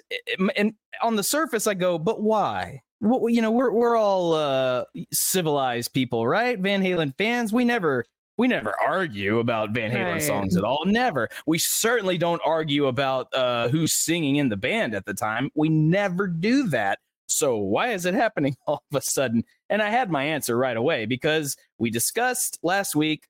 and 0.56 0.74
on 1.04 1.14
the 1.14 1.22
surface, 1.22 1.68
I 1.68 1.74
go, 1.74 1.96
but 1.98 2.20
why? 2.20 2.82
Well, 3.00 3.28
you 3.28 3.42
know, 3.42 3.52
we're 3.52 3.70
we're 3.70 3.96
all 3.96 4.34
uh, 4.34 4.84
civilized 5.12 5.94
people, 5.94 6.26
right? 6.26 6.58
Van 6.58 6.82
Halen 6.82 7.16
fans. 7.16 7.52
We 7.52 7.64
never 7.64 8.04
we 8.40 8.48
never 8.48 8.72
argue 8.80 9.38
about 9.38 9.72
Van 9.72 9.90
Halen 9.90 10.12
Right. 10.12 10.22
songs 10.22 10.56
at 10.56 10.64
all. 10.64 10.86
Never. 10.86 11.28
We 11.44 11.58
certainly 11.58 12.16
don't 12.16 12.40
argue 12.42 12.86
about 12.86 13.28
uh, 13.34 13.68
who's 13.68 13.92
singing 13.92 14.36
in 14.36 14.48
the 14.48 14.56
band 14.56 14.94
at 14.94 15.04
the 15.04 15.12
time. 15.12 15.50
We 15.54 15.68
never 15.68 16.26
do 16.26 16.66
that. 16.68 17.00
So 17.26 17.58
why 17.58 17.88
is 17.92 18.06
it 18.06 18.14
happening 18.14 18.56
all 18.66 18.82
of 18.90 18.96
a 18.96 19.02
sudden? 19.02 19.44
And 19.68 19.82
I 19.82 19.90
had 19.90 20.10
my 20.10 20.24
answer 20.24 20.56
right 20.56 20.78
away 20.78 21.04
because 21.04 21.54
we 21.76 21.90
discussed 21.90 22.58
last 22.62 22.96
week 22.96 23.28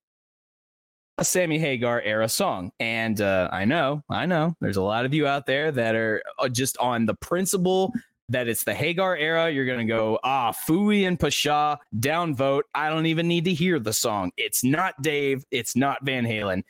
a 1.19 1.25
Sammy 1.25 1.59
Hagar 1.59 2.01
era 2.03 2.29
song. 2.29 2.71
And 2.79 3.21
uh, 3.21 3.49
I 3.51 3.65
know, 3.65 4.05
I 4.09 4.27
know, 4.27 4.55
there's 4.61 4.77
a 4.77 4.83
lot 4.83 5.07
of 5.07 5.13
you 5.13 5.27
out 5.27 5.45
there 5.45 5.73
that 5.73 5.97
are 5.97 6.23
uh, 6.39 6.49
just 6.49 6.79
on 6.79 7.05
the 7.05 7.15
principle 7.15 7.93
that 8.31 8.49
it's 8.49 8.65
the 8.65 8.73
Hagar 8.73 9.17
era. 9.17 9.51
You're 9.51 9.67
going 9.67 9.87
to 9.87 9.93
go, 9.93 10.19
ah, 10.25 10.53
Fooey 10.53 11.07
and 11.07 11.21
Pasha, 11.21 11.79
downvote. 11.97 12.63
I 12.75 12.89
don't 12.89 13.07
even 13.07 13.29
need 13.29 13.45
to 13.45 13.53
hear 13.53 13.79
the 13.79 13.93
song. 13.93 14.33
It's 14.37 14.65
not 14.65 15.01
Dave. 15.03 15.45
It's 15.51 15.77
not 15.77 16.05
Van 16.05 16.25
Halen. 16.25 16.63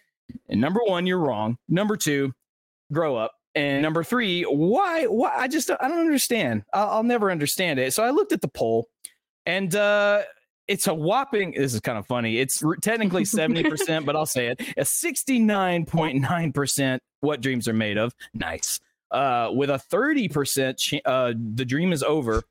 And 0.48 0.60
number 0.60 0.80
one, 0.84 1.06
you're 1.06 1.18
wrong. 1.18 1.58
Number 1.68 1.96
two, 1.96 2.32
grow 2.92 3.16
up. 3.16 3.32
And 3.54 3.82
number 3.82 4.04
three, 4.04 4.42
why? 4.44 5.06
Why? 5.06 5.34
I 5.36 5.48
just 5.48 5.70
I 5.70 5.88
don't 5.88 5.98
understand. 5.98 6.62
I'll, 6.72 6.88
I'll 6.88 7.02
never 7.02 7.30
understand 7.32 7.80
it. 7.80 7.92
So 7.92 8.04
I 8.04 8.10
looked 8.10 8.30
at 8.30 8.40
the 8.40 8.48
poll, 8.48 8.88
and 9.44 9.74
uh, 9.74 10.22
it's 10.68 10.86
a 10.86 10.94
whopping. 10.94 11.54
This 11.56 11.74
is 11.74 11.80
kind 11.80 11.98
of 11.98 12.06
funny. 12.06 12.38
It's 12.38 12.62
technically 12.80 13.24
seventy 13.24 13.64
percent, 13.64 14.06
but 14.06 14.14
I'll 14.14 14.24
say 14.24 14.46
it: 14.46 14.62
a 14.76 14.84
sixty-nine 14.84 15.84
point 15.84 16.20
nine 16.20 16.52
percent. 16.52 17.02
What 17.22 17.40
dreams 17.40 17.66
are 17.66 17.72
made 17.72 17.98
of? 17.98 18.14
Nice. 18.34 18.78
Uh, 19.10 19.50
with 19.52 19.70
a 19.70 19.78
thirty 19.78 20.28
percent, 20.28 20.78
ch- 20.78 21.02
uh, 21.04 21.32
the 21.54 21.64
dream 21.64 21.92
is 21.92 22.02
over. 22.02 22.42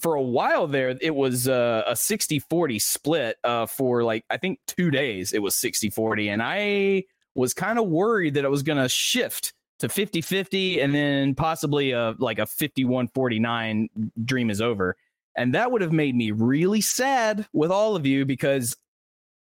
For 0.00 0.14
a 0.14 0.22
while 0.22 0.68
there, 0.68 0.96
it 1.00 1.12
was 1.16 1.48
uh, 1.48 1.82
a 1.84 1.94
60-40 1.94 2.80
split. 2.80 3.36
Uh, 3.42 3.66
for 3.66 4.04
like 4.04 4.24
I 4.30 4.36
think 4.36 4.60
two 4.68 4.92
days, 4.92 5.32
it 5.32 5.40
was 5.40 5.56
60-40, 5.56 6.28
and 6.28 6.40
I 6.40 7.02
was 7.34 7.52
kind 7.52 7.78
of 7.80 7.88
worried 7.88 8.34
that 8.34 8.44
it 8.44 8.50
was 8.50 8.62
going 8.62 8.78
to 8.78 8.88
shift 8.88 9.54
to 9.78 9.88
50-50 9.88 10.82
and 10.82 10.94
then 10.94 11.34
possibly 11.34 11.92
a 11.92 12.14
like 12.18 12.38
a 12.38 12.42
51-49 12.42 13.86
dream 14.24 14.50
is 14.50 14.60
over 14.60 14.96
and 15.36 15.54
that 15.54 15.70
would 15.70 15.82
have 15.82 15.92
made 15.92 16.16
me 16.16 16.32
really 16.32 16.80
sad 16.80 17.46
with 17.52 17.70
all 17.70 17.94
of 17.94 18.04
you 18.04 18.24
because 18.24 18.76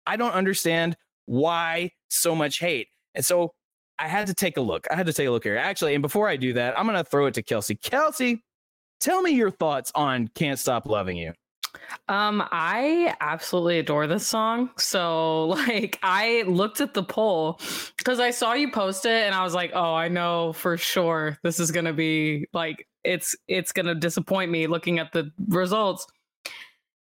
i 0.07 0.17
don't 0.17 0.33
understand 0.33 0.97
why 1.25 1.91
so 2.09 2.35
much 2.35 2.59
hate 2.59 2.89
and 3.15 3.25
so 3.25 3.55
i 3.99 4.07
had 4.09 4.27
to 4.27 4.35
take 4.35 4.57
a 4.57 4.61
look 4.61 4.87
i 4.91 4.95
had 4.95 5.07
to 5.07 5.13
take 5.13 5.29
a 5.29 5.31
look 5.31 5.45
here 5.45 5.57
actually 5.57 5.95
and 5.95 6.03
before 6.03 6.29
i 6.29 6.37
do 6.37 6.53
that 6.53 6.79
i'm 6.79 6.87
going 6.87 6.97
to 6.97 7.09
throw 7.09 7.27
it 7.27 7.35
to 7.35 7.43
kelsey 7.43 7.75
kelsey 7.75 8.43
tell 9.01 9.23
me 9.23 9.31
your 9.31 9.51
thoughts 9.51 9.93
on 9.95 10.29
can't 10.35 10.59
stop 10.59 10.87
loving 10.87 11.17
you 11.17 11.33
Um, 12.09 12.43
I 12.51 13.15
absolutely 13.21 13.79
adore 13.79 14.07
this 14.07 14.27
song. 14.27 14.71
So, 14.79 15.49
like, 15.69 15.99
I 16.03 16.43
looked 16.47 16.81
at 16.81 16.95
the 16.95 17.03
poll 17.03 17.61
because 17.99 18.21
I 18.21 18.31
saw 18.31 18.55
you 18.55 18.71
post 18.71 19.05
it, 19.07 19.25
and 19.27 19.35
I 19.35 19.43
was 19.45 19.55
like, 19.55 19.73
"Oh, 19.75 19.95
I 19.95 20.09
know 20.09 20.53
for 20.55 20.77
sure 20.77 21.39
this 21.43 21.61
is 21.61 21.71
gonna 21.71 21.93
be 21.93 22.47
like 22.53 22.87
it's 23.05 23.37
it's 23.47 23.73
gonna 23.73 23.95
disappoint 23.95 24.51
me." 24.51 24.67
Looking 24.67 24.99
at 24.99 25.13
the 25.13 25.31
results, 25.49 26.07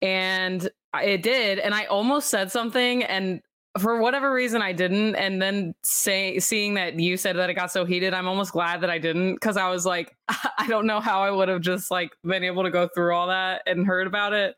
and 0.02 0.68
it 0.94 1.22
did, 1.22 1.58
and 1.58 1.74
I 1.74 1.84
almost 1.86 2.28
said 2.28 2.50
something, 2.50 3.04
and 3.04 3.40
for 3.78 4.00
whatever 4.00 4.32
reason 4.32 4.62
I 4.62 4.72
didn't. 4.72 5.14
And 5.16 5.40
then 5.40 5.74
say 5.82 6.38
seeing 6.38 6.74
that 6.74 6.98
you 6.98 7.16
said 7.16 7.36
that 7.36 7.50
it 7.50 7.54
got 7.54 7.72
so 7.72 7.84
heated, 7.84 8.14
I'm 8.14 8.28
almost 8.28 8.52
glad 8.52 8.80
that 8.82 8.90
I 8.90 8.98
didn't 8.98 9.34
because 9.34 9.56
I 9.56 9.68
was 9.70 9.86
like, 9.86 10.14
I 10.28 10.66
don't 10.68 10.86
know 10.86 11.00
how 11.00 11.22
I 11.22 11.30
would 11.30 11.48
have 11.48 11.60
just 11.60 11.90
like 11.90 12.10
been 12.24 12.44
able 12.44 12.64
to 12.64 12.70
go 12.70 12.88
through 12.88 13.14
all 13.14 13.28
that 13.28 13.62
and 13.66 13.86
heard 13.86 14.06
about 14.06 14.32
it. 14.32 14.56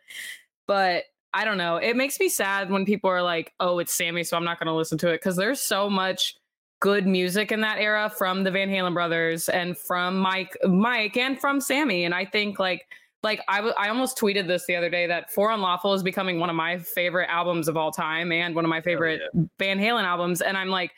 But 0.67 1.05
I 1.33 1.45
don't 1.45 1.59
know. 1.59 1.77
It 1.77 1.97
makes 1.97 2.19
me 2.19 2.29
sad 2.29 2.71
when 2.71 2.85
people 2.85 3.11
are 3.11 3.23
like, 3.23 3.53
"Oh, 3.61 3.79
it's 3.79 3.93
Sammy, 3.93 4.25
so 4.25 4.37
I'm 4.37 4.45
not 4.45 4.59
going 4.59 4.67
to 4.67 4.75
listen 4.75 4.99
to 4.99 5.09
it" 5.09 5.21
because 5.21 5.37
there's 5.37 5.61
so 5.61 5.89
much 5.89 6.35
good 6.81 7.07
music 7.07 7.53
in 7.53 7.61
that 7.61 7.79
era 7.79 8.11
from 8.11 8.43
the 8.43 8.51
Van 8.51 8.69
Halen 8.69 8.95
brothers 8.95 9.49
and 9.49 9.77
from 9.77 10.17
Mike, 10.19 10.57
Mike, 10.65 11.17
and 11.17 11.39
from 11.41 11.61
Sammy. 11.61 12.05
And 12.05 12.15
I 12.15 12.25
think 12.25 12.59
like, 12.59 12.87
like 13.23 13.43
I, 13.49 13.57
w- 13.57 13.75
I 13.77 13.89
almost 13.89 14.19
tweeted 14.19 14.47
this 14.47 14.67
the 14.67 14.77
other 14.77 14.91
day 14.91 15.07
that 15.07 15.31
For 15.31 15.51
Unlawful 15.51 15.95
is 15.95 16.03
becoming 16.03 16.41
one 16.41 16.51
of 16.51 16.57
my 16.57 16.79
favorite 16.79 17.29
albums 17.29 17.69
of 17.69 17.77
all 17.77 17.93
time 17.93 18.33
and 18.33 18.55
one 18.55 18.65
of 18.65 18.69
my 18.69 18.81
favorite 18.81 19.21
Van 19.59 19.79
Halen 19.79 20.05
albums. 20.05 20.41
And 20.41 20.57
I'm 20.57 20.69
like, 20.69 20.93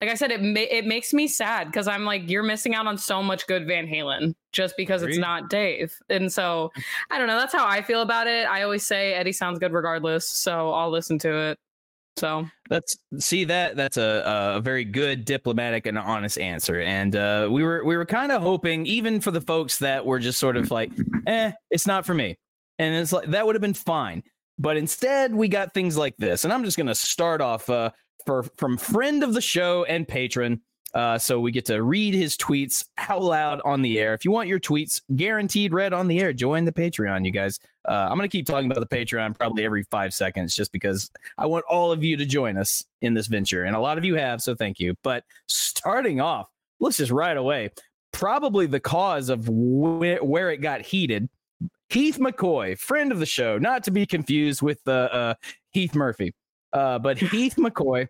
like 0.00 0.10
I 0.10 0.14
said, 0.14 0.30
it 0.30 0.42
ma- 0.42 0.60
it 0.70 0.86
makes 0.86 1.12
me 1.12 1.26
sad 1.26 1.66
because 1.66 1.88
I'm 1.88 2.04
like, 2.04 2.28
you're 2.30 2.42
missing 2.42 2.74
out 2.74 2.86
on 2.86 2.98
so 2.98 3.22
much 3.22 3.46
good 3.46 3.66
Van 3.66 3.86
Halen 3.86 4.34
just 4.52 4.76
because 4.76 5.02
it's 5.02 5.18
not 5.18 5.50
Dave. 5.50 5.92
And 6.08 6.32
so 6.32 6.70
I 7.10 7.18
don't 7.18 7.26
know. 7.26 7.38
That's 7.38 7.52
how 7.52 7.66
I 7.66 7.82
feel 7.82 8.02
about 8.02 8.26
it. 8.26 8.46
I 8.48 8.62
always 8.62 8.86
say 8.86 9.14
Eddie 9.14 9.32
sounds 9.32 9.58
good 9.58 9.72
regardless, 9.72 10.28
so 10.28 10.70
I'll 10.72 10.90
listen 10.90 11.18
to 11.20 11.36
it. 11.50 11.58
So 12.18 12.48
That's 12.68 12.96
see 13.18 13.44
that 13.44 13.76
that's 13.76 13.96
a 13.96 14.22
a 14.56 14.60
very 14.60 14.84
good 14.84 15.24
diplomatic 15.24 15.86
and 15.86 15.96
honest 15.98 16.38
answer, 16.38 16.80
and 16.80 17.14
uh, 17.16 17.48
we 17.50 17.62
were 17.62 17.84
we 17.84 17.96
were 17.96 18.04
kind 18.04 18.32
of 18.32 18.42
hoping 18.42 18.86
even 18.86 19.20
for 19.20 19.30
the 19.30 19.40
folks 19.40 19.78
that 19.78 20.04
were 20.04 20.18
just 20.18 20.38
sort 20.38 20.56
of 20.56 20.70
like, 20.70 20.90
eh, 21.26 21.52
it's 21.70 21.86
not 21.86 22.04
for 22.04 22.14
me, 22.14 22.36
and 22.78 22.94
it's 22.94 23.12
like 23.12 23.28
that 23.28 23.46
would 23.46 23.54
have 23.54 23.62
been 23.62 23.74
fine, 23.74 24.22
but 24.58 24.76
instead 24.76 25.34
we 25.34 25.48
got 25.48 25.72
things 25.72 25.96
like 25.96 26.16
this, 26.18 26.44
and 26.44 26.52
I'm 26.52 26.64
just 26.64 26.76
gonna 26.76 26.94
start 26.94 27.40
off 27.40 27.70
uh, 27.70 27.90
for 28.26 28.42
from 28.58 28.76
friend 28.76 29.22
of 29.22 29.32
the 29.32 29.40
show 29.40 29.84
and 29.84 30.06
patron. 30.06 30.60
Uh, 30.94 31.18
so 31.18 31.38
we 31.38 31.52
get 31.52 31.66
to 31.66 31.82
read 31.82 32.14
his 32.14 32.36
tweets 32.36 32.84
out 32.96 33.22
loud 33.22 33.60
on 33.64 33.82
the 33.82 33.98
air. 33.98 34.14
If 34.14 34.24
you 34.24 34.30
want 34.30 34.48
your 34.48 34.58
tweets 34.58 35.02
guaranteed 35.16 35.72
read 35.72 35.92
on 35.92 36.08
the 36.08 36.20
air, 36.20 36.32
join 36.32 36.64
the 36.64 36.72
Patreon, 36.72 37.24
you 37.26 37.30
guys. 37.30 37.58
Uh, 37.86 38.08
I'm 38.10 38.16
gonna 38.16 38.28
keep 38.28 38.46
talking 38.46 38.70
about 38.70 38.88
the 38.88 38.96
Patreon 38.96 39.38
probably 39.38 39.64
every 39.64 39.84
five 39.84 40.14
seconds, 40.14 40.54
just 40.54 40.72
because 40.72 41.10
I 41.36 41.46
want 41.46 41.64
all 41.68 41.92
of 41.92 42.02
you 42.02 42.16
to 42.16 42.24
join 42.24 42.56
us 42.56 42.84
in 43.02 43.14
this 43.14 43.26
venture, 43.26 43.64
and 43.64 43.76
a 43.76 43.80
lot 43.80 43.98
of 43.98 44.04
you 44.04 44.14
have, 44.14 44.40
so 44.40 44.54
thank 44.54 44.80
you. 44.80 44.94
But 45.02 45.24
starting 45.46 46.20
off, 46.20 46.48
let's 46.80 46.96
just 46.96 47.10
right 47.10 47.36
away. 47.36 47.70
Probably 48.12 48.66
the 48.66 48.80
cause 48.80 49.28
of 49.28 49.48
where, 49.48 50.22
where 50.24 50.50
it 50.50 50.58
got 50.58 50.80
heated. 50.80 51.28
Heath 51.90 52.18
McCoy, 52.18 52.78
friend 52.78 53.12
of 53.12 53.18
the 53.18 53.26
show, 53.26 53.58
not 53.58 53.84
to 53.84 53.90
be 53.90 54.04
confused 54.06 54.60
with 54.60 54.80
uh, 54.86 54.90
uh, 54.90 55.34
Heath 55.70 55.94
Murphy, 55.94 56.34
uh, 56.72 56.98
but 56.98 57.18
Heath 57.18 57.56
McCoy. 57.56 58.08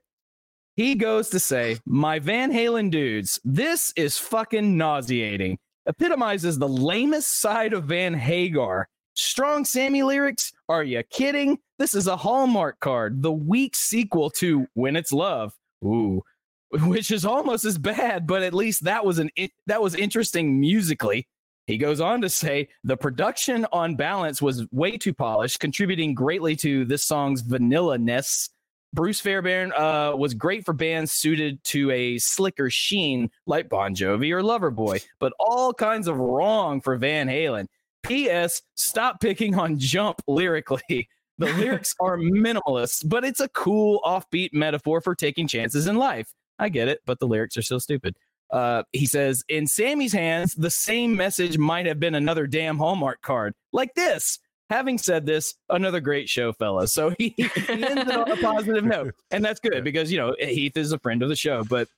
He 0.79 0.95
goes 0.95 1.29
to 1.31 1.41
say, 1.41 1.79
"My 1.87 2.21
Van 2.21 2.53
Halen 2.53 2.93
dudes, 2.93 3.41
this 3.45 3.93
is 3.97 4.17
fucking 4.17 4.77
nauseating. 4.77 5.59
Epitomizes 5.87 6.57
the 6.57 6.69
lamest 6.69 7.41
side 7.41 7.73
of 7.73 7.87
Van 7.87 8.15
Hagar. 8.15 8.89
Strong 9.15 9.65
Sammy 9.65 10.05
lyrics? 10.05 10.53
Are 10.69 10.85
you 10.85 11.03
kidding? 11.11 11.59
This 11.81 11.97
is 11.97 12.07
a 12.07 12.17
Hallmark 12.17 12.79
card, 12.79 13.23
the 13.23 13.33
weak 13.33 13.75
sequel 13.75 14.31
to 14.39 14.69
When 14.75 14.95
It's 14.95 15.11
Love. 15.11 15.53
Ooh, 15.85 16.23
which 16.71 17.11
is 17.11 17.25
almost 17.25 17.65
as 17.65 17.77
bad, 17.77 18.25
but 18.29 18.45
at 18.45 18.55
least 18.55 18.85
that 18.85 19.05
was 19.05 19.19
an 19.19 19.31
that 19.67 19.83
was 19.83 19.97
interesting 19.97 20.61
musically. 20.61 21.27
He 21.67 21.77
goes 21.77 22.01
on 22.01 22.21
to 22.21 22.29
say 22.29 22.69
the 22.85 22.97
production 22.97 23.67
on 23.73 23.97
balance 23.97 24.41
was 24.41 24.65
way 24.71 24.97
too 24.97 25.13
polished, 25.13 25.59
contributing 25.59 26.15
greatly 26.15 26.55
to 26.55 26.85
this 26.85 27.05
song's 27.05 27.41
vanilla-ness. 27.41 28.51
Bruce 28.93 29.21
Fairbairn 29.21 29.73
uh, 29.73 30.15
was 30.17 30.35
great 30.35 30.65
for 30.65 30.73
bands 30.73 31.13
suited 31.13 31.63
to 31.65 31.91
a 31.91 32.19
slicker 32.19 32.71
sheen 32.71 33.31
like 33.47 33.69
Bon 33.69 33.95
Jovi 33.95 34.33
or 34.33 34.43
Loverboy, 34.43 35.05
but 35.19 35.33
all 35.39 35.75
kinds 35.75 36.09
of 36.09 36.17
wrong 36.17 36.81
for 36.81 36.97
Van 36.97 37.29
Halen. 37.29 37.67
P.S. 38.03 38.63
Stop 38.77 39.21
picking 39.21 39.59
on 39.59 39.79
Jump 39.79 40.23
lyrically. 40.27 41.09
The 41.39 41.47
lyrics 41.59 41.95
are 42.01 42.17
minimalist, 42.17 43.09
but 43.09 43.25
it's 43.25 43.41
a 43.41 43.49
cool 43.49 44.01
offbeat 44.05 44.53
metaphor 44.53 45.01
for 45.01 45.15
taking 45.15 45.47
chances 45.47 45.87
in 45.87 45.97
life. 45.97 46.33
I 46.59 46.69
get 46.69 46.89
it, 46.89 47.01
but 47.07 47.21
the 47.21 47.27
lyrics 47.27 47.57
are 47.57 47.63
still 47.63 47.81
stupid. 47.81 48.17
Uh, 48.51 48.83
he 48.93 49.05
says, 49.05 49.45
in 49.49 49.67
Sammy's 49.67 50.13
hands, 50.13 50.55
the 50.55 50.71
same 50.71 51.15
message 51.15 51.59
might 51.59 51.87
have 51.87 52.01
been 52.01 52.15
another 52.15 52.47
damn 52.47 52.79
Hallmark 52.79 53.21
card, 53.21 53.55
like 53.73 53.95
this. 53.95 54.39
Having 54.71 54.99
said 54.99 55.25
this, 55.25 55.55
another 55.71 56.01
great 56.01 56.29
show, 56.29 56.53
fellas. 56.53 56.93
So 56.93 57.15
he, 57.19 57.35
he 57.39 57.49
ended 57.69 58.11
on 58.11 58.31
a 58.31 58.37
positive 58.43 58.85
note, 58.85 59.15
and 59.31 59.45
that's 59.45 59.61
good 59.61 59.83
because 59.83 60.13
you 60.13 60.19
know 60.19 60.35
Heath 60.39 60.77
is 60.77 60.93
a 60.93 60.99
friend 60.99 61.23
of 61.23 61.29
the 61.29 61.37
show. 61.37 61.65
But 61.65 61.89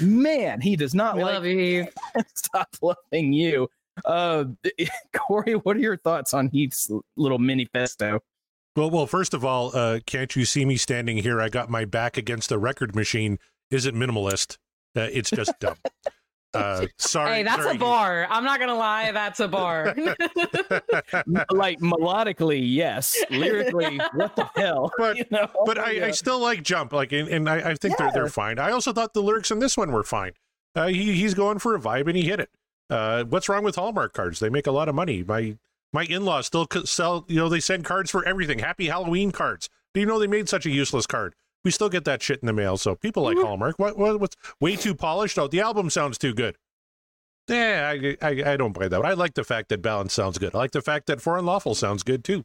man, 0.00 0.60
he 0.60 0.76
does 0.76 0.94
not 0.94 1.16
we 1.16 1.24
like 1.24 1.34
love 1.34 1.46
you. 1.46 1.82
Heath. 1.82 1.94
stop 2.34 2.68
loving 2.80 3.32
you. 3.32 3.68
Uh, 4.04 4.44
Corey, 5.16 5.54
what 5.54 5.76
are 5.76 5.80
your 5.80 5.98
thoughts 5.98 6.34
on 6.34 6.48
Heath's 6.48 6.90
little 7.16 7.38
manifesto? 7.38 8.20
Well, 8.76 8.90
well, 8.90 9.06
first 9.06 9.34
of 9.34 9.44
all, 9.44 9.76
uh, 9.76 10.00
can't 10.04 10.34
you 10.34 10.44
see 10.44 10.64
me 10.64 10.76
standing 10.76 11.18
here? 11.18 11.40
I 11.40 11.48
got 11.48 11.70
my 11.70 11.84
back 11.84 12.16
against 12.16 12.48
the 12.48 12.58
record 12.58 12.96
machine. 12.96 13.38
Isn't 13.70 13.94
minimalist? 13.94 14.58
Uh, 14.96 15.08
it's 15.12 15.30
just 15.30 15.52
dumb. 15.60 15.76
Uh, 16.54 16.86
sorry. 16.98 17.30
Hey, 17.36 17.42
that's 17.42 17.62
sorry. 17.62 17.76
a 17.76 17.78
bar. 17.78 18.26
I'm 18.30 18.44
not 18.44 18.60
gonna 18.60 18.74
lie, 18.74 19.10
that's 19.12 19.40
a 19.40 19.48
bar. 19.48 19.94
like 21.50 21.80
melodically, 21.80 22.60
yes. 22.64 23.16
Lyrically, 23.30 23.98
what 24.14 24.36
the 24.36 24.48
hell? 24.56 24.92
But- 24.98 25.16
You 25.18 25.24
know? 25.30 25.48
but 25.66 25.78
I, 25.78 26.06
I 26.06 26.10
still 26.10 26.38
like 26.40 26.62
Jump. 26.62 26.92
Like, 26.92 27.12
and, 27.12 27.28
and 27.28 27.48
I, 27.48 27.70
I 27.70 27.74
think 27.74 27.96
they're 27.98 28.10
they're 28.12 28.28
fine. 28.28 28.58
I 28.58 28.70
also 28.70 28.92
thought 28.92 29.14
the 29.14 29.22
lyrics 29.22 29.50
in 29.50 29.58
this 29.58 29.76
one 29.76 29.92
were 29.92 30.02
fine. 30.02 30.32
Uh, 30.74 30.88
he 30.88 31.12
he's 31.14 31.34
going 31.34 31.58
for 31.58 31.74
a 31.74 31.80
vibe 31.80 32.08
and 32.08 32.16
he 32.16 32.24
hit 32.24 32.40
it. 32.40 32.50
Uh, 32.90 33.24
what's 33.24 33.48
wrong 33.48 33.64
with 33.64 33.76
Hallmark 33.76 34.12
cards? 34.12 34.40
They 34.40 34.50
make 34.50 34.66
a 34.66 34.72
lot 34.72 34.88
of 34.88 34.94
money. 34.94 35.22
My 35.22 35.56
my 35.92 36.04
in 36.04 36.24
laws 36.24 36.46
still 36.46 36.66
sell. 36.84 37.24
You 37.28 37.36
know, 37.36 37.48
they 37.48 37.60
send 37.60 37.84
cards 37.84 38.10
for 38.10 38.24
everything. 38.26 38.58
Happy 38.58 38.86
Halloween 38.86 39.30
cards. 39.30 39.68
Do 39.94 40.00
you 40.00 40.06
know 40.06 40.18
they 40.18 40.26
made 40.26 40.48
such 40.48 40.66
a 40.66 40.70
useless 40.70 41.06
card? 41.06 41.34
We 41.64 41.70
still 41.70 41.88
get 41.88 42.04
that 42.04 42.22
shit 42.22 42.40
in 42.42 42.46
the 42.46 42.52
mail. 42.52 42.76
So 42.76 42.94
people 42.94 43.22
like 43.22 43.38
Hallmark. 43.38 43.78
What, 43.78 43.96
what 43.96 44.20
what's 44.20 44.36
way 44.60 44.76
too 44.76 44.94
polished? 44.94 45.38
Oh, 45.38 45.48
the 45.48 45.60
album 45.60 45.88
sounds 45.90 46.18
too 46.18 46.34
good. 46.34 46.56
Yeah, 47.48 47.92
I, 47.94 48.16
I 48.22 48.52
I 48.52 48.56
don't 48.56 48.72
buy 48.72 48.88
that. 48.88 49.00
But 49.02 49.06
I 49.06 49.14
like 49.14 49.34
the 49.34 49.44
fact 49.44 49.68
that 49.68 49.82
Balance 49.82 50.12
sounds 50.14 50.38
good. 50.38 50.54
I 50.54 50.58
like 50.58 50.70
the 50.72 50.80
fact 50.82 51.06
that 51.06 51.20
For 51.20 51.36
Unlawful 51.38 51.74
sounds 51.74 52.02
good 52.02 52.24
too. 52.24 52.44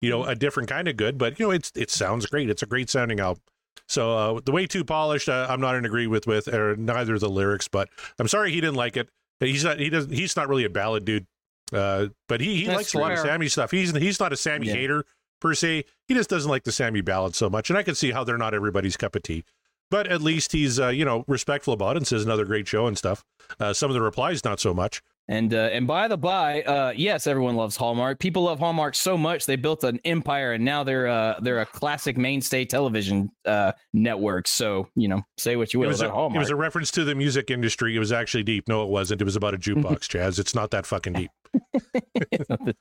You 0.00 0.10
know, 0.10 0.24
a 0.24 0.34
different 0.34 0.68
kind 0.68 0.88
of 0.88 0.96
good, 0.96 1.18
but 1.18 1.38
you 1.38 1.46
know, 1.46 1.50
it's 1.52 1.70
it 1.74 1.90
sounds 1.90 2.24
great. 2.26 2.48
It's 2.48 2.62
a 2.62 2.66
great 2.66 2.88
sounding 2.88 3.20
album. 3.20 3.42
So 3.86 4.16
uh, 4.16 4.40
the 4.44 4.52
way 4.52 4.66
too 4.66 4.84
polished, 4.84 5.28
uh, 5.28 5.46
I'm 5.50 5.60
not 5.60 5.74
in 5.76 5.84
agree 5.84 6.06
with 6.06 6.26
with 6.26 6.48
or 6.48 6.76
neither 6.76 7.14
of 7.14 7.20
the 7.20 7.28
lyrics, 7.28 7.68
but 7.68 7.88
I'm 8.18 8.28
sorry 8.28 8.50
he 8.52 8.60
didn't 8.60 8.76
like 8.76 8.96
it. 8.96 9.08
He's 9.40 9.64
not 9.64 9.78
he 9.78 9.90
doesn't 9.90 10.12
he's 10.12 10.36
not 10.36 10.48
really 10.48 10.64
a 10.64 10.70
ballad 10.70 11.04
dude. 11.04 11.26
Uh, 11.72 12.08
but 12.28 12.40
he, 12.40 12.56
he 12.56 12.64
That's 12.66 12.76
likes 12.76 12.94
a 12.94 12.98
lot 12.98 13.12
of. 13.12 13.18
Sammy 13.18 13.48
stuff. 13.48 13.70
He's 13.70 13.94
he's 13.94 14.18
not 14.20 14.32
a 14.32 14.36
Sammy 14.36 14.68
Yeah. 14.68 14.74
hater 14.74 15.04
per 15.40 15.54
se. 15.54 15.84
He 16.06 16.14
just 16.14 16.30
doesn't 16.30 16.50
like 16.50 16.64
the 16.64 16.72
Sammy 16.72 17.00
ballad 17.00 17.34
so 17.34 17.50
much, 17.50 17.70
and 17.70 17.78
I 17.78 17.82
can 17.82 17.94
see 17.94 18.12
how 18.12 18.24
they're 18.24 18.38
not 18.38 18.54
everybody's 18.54 18.96
cup 18.96 19.14
of 19.14 19.22
tea. 19.22 19.44
But 19.90 20.06
at 20.06 20.22
least 20.22 20.52
he's 20.52 20.78
uh, 20.78 20.88
you 20.88 21.04
know 21.04 21.24
respectful 21.26 21.74
about 21.74 21.96
it 21.96 21.98
and 21.98 22.06
says 22.06 22.24
another 22.24 22.44
great 22.44 22.68
show 22.68 22.86
and 22.86 22.96
stuff. 22.96 23.24
Uh, 23.58 23.72
some 23.72 23.90
of 23.90 23.94
the 23.94 24.02
replies 24.02 24.44
not 24.44 24.60
so 24.60 24.72
much. 24.72 25.02
And 25.30 25.54
uh, 25.54 25.70
and 25.72 25.86
by 25.86 26.08
the 26.08 26.16
by, 26.16 26.62
uh, 26.62 26.92
yes, 26.96 27.28
everyone 27.28 27.54
loves 27.54 27.76
Hallmark. 27.76 28.18
People 28.18 28.42
love 28.42 28.58
Hallmark 28.58 28.96
so 28.96 29.16
much 29.16 29.46
they 29.46 29.54
built 29.54 29.84
an 29.84 30.00
empire, 30.04 30.54
and 30.54 30.64
now 30.64 30.82
they're 30.82 31.06
uh, 31.06 31.38
they're 31.40 31.60
a 31.60 31.66
classic 31.66 32.18
mainstay 32.18 32.64
television 32.64 33.30
uh, 33.44 33.70
network. 33.92 34.48
So 34.48 34.88
you 34.96 35.06
know, 35.06 35.22
say 35.38 35.54
what 35.54 35.72
you 35.72 35.82
It 35.82 35.86
will 35.86 35.92
was, 35.92 36.02
a, 36.02 36.08
about 36.08 36.34
it 36.34 36.38
was 36.38 36.50
a 36.50 36.56
reference 36.56 36.90
to 36.92 37.04
the 37.04 37.14
music 37.14 37.48
industry. 37.48 37.94
It 37.94 38.00
was 38.00 38.10
actually 38.10 38.42
deep. 38.42 38.66
No, 38.66 38.82
it 38.82 38.88
wasn't. 38.88 39.20
It 39.20 39.24
was 39.24 39.36
about 39.36 39.54
a 39.54 39.58
jukebox, 39.58 40.08
Chaz. 40.08 40.40
It's 40.40 40.54
not 40.54 40.72
that 40.72 40.84
fucking 40.84 41.12
deep. 41.12 41.30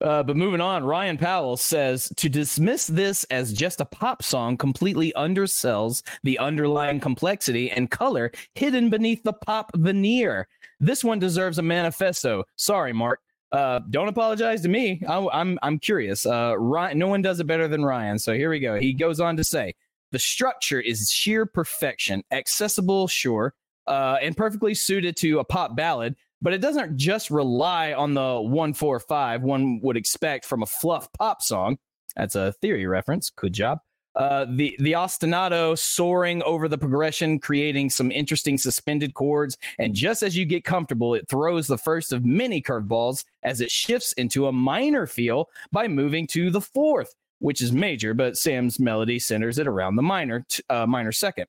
Uh, 0.00 0.22
but 0.22 0.36
moving 0.36 0.60
on, 0.60 0.84
Ryan 0.84 1.16
Powell 1.16 1.56
says 1.56 2.12
to 2.16 2.28
dismiss 2.28 2.86
this 2.86 3.24
as 3.24 3.52
just 3.52 3.80
a 3.80 3.86
pop 3.86 4.22
song 4.22 4.56
completely 4.56 5.12
undersells 5.16 6.02
the 6.22 6.38
underlying 6.38 7.00
complexity 7.00 7.70
and 7.70 7.90
color 7.90 8.30
hidden 8.54 8.90
beneath 8.90 9.22
the 9.22 9.32
pop 9.32 9.70
veneer. 9.74 10.48
This 10.80 11.02
one 11.02 11.18
deserves 11.18 11.58
a 11.58 11.62
manifesto. 11.62 12.44
Sorry, 12.56 12.92
Mark. 12.92 13.20
Uh, 13.52 13.80
don't 13.90 14.08
apologize 14.08 14.60
to 14.62 14.68
me. 14.68 15.00
I, 15.08 15.26
I'm 15.32 15.58
I'm 15.62 15.78
curious. 15.78 16.26
Uh, 16.26 16.54
Ryan, 16.58 16.98
no 16.98 17.08
one 17.08 17.22
does 17.22 17.40
it 17.40 17.46
better 17.46 17.68
than 17.68 17.84
Ryan. 17.84 18.18
So 18.18 18.34
here 18.34 18.50
we 18.50 18.60
go. 18.60 18.78
He 18.78 18.92
goes 18.92 19.18
on 19.20 19.36
to 19.36 19.44
say 19.44 19.74
the 20.12 20.18
structure 20.18 20.80
is 20.80 21.10
sheer 21.10 21.46
perfection, 21.46 22.22
accessible, 22.30 23.08
sure, 23.08 23.54
uh, 23.86 24.18
and 24.20 24.36
perfectly 24.36 24.74
suited 24.74 25.16
to 25.18 25.38
a 25.38 25.44
pop 25.44 25.76
ballad 25.76 26.16
but 26.42 26.52
it 26.52 26.60
doesn't 26.60 26.96
just 26.96 27.30
rely 27.30 27.92
on 27.92 28.14
the 28.14 28.40
145 28.40 29.42
one 29.42 29.80
would 29.82 29.96
expect 29.96 30.44
from 30.44 30.62
a 30.62 30.66
fluff 30.66 31.12
pop 31.12 31.42
song. 31.42 31.78
That's 32.16 32.34
a 32.34 32.52
theory 32.52 32.86
reference. 32.86 33.30
Good 33.30 33.52
job. 33.52 33.80
Uh, 34.16 34.46
the 34.48 34.74
the 34.78 34.92
ostinato 34.92 35.76
soaring 35.76 36.42
over 36.44 36.68
the 36.68 36.78
progression, 36.78 37.38
creating 37.38 37.90
some 37.90 38.10
interesting 38.10 38.56
suspended 38.56 39.12
chords, 39.12 39.58
and 39.78 39.94
just 39.94 40.22
as 40.22 40.34
you 40.34 40.46
get 40.46 40.64
comfortable, 40.64 41.14
it 41.14 41.28
throws 41.28 41.66
the 41.66 41.76
first 41.76 42.14
of 42.14 42.24
many 42.24 42.62
curveballs 42.62 43.26
as 43.42 43.60
it 43.60 43.70
shifts 43.70 44.14
into 44.14 44.46
a 44.46 44.52
minor 44.52 45.06
feel 45.06 45.50
by 45.70 45.86
moving 45.86 46.26
to 46.28 46.50
the 46.50 46.62
fourth, 46.62 47.14
which 47.40 47.60
is 47.60 47.72
major, 47.72 48.14
but 48.14 48.38
Sam's 48.38 48.80
melody 48.80 49.18
centers 49.18 49.58
it 49.58 49.66
around 49.66 49.96
the 49.96 50.02
minor 50.02 50.46
t- 50.48 50.62
uh, 50.70 50.86
minor 50.86 51.12
second. 51.12 51.46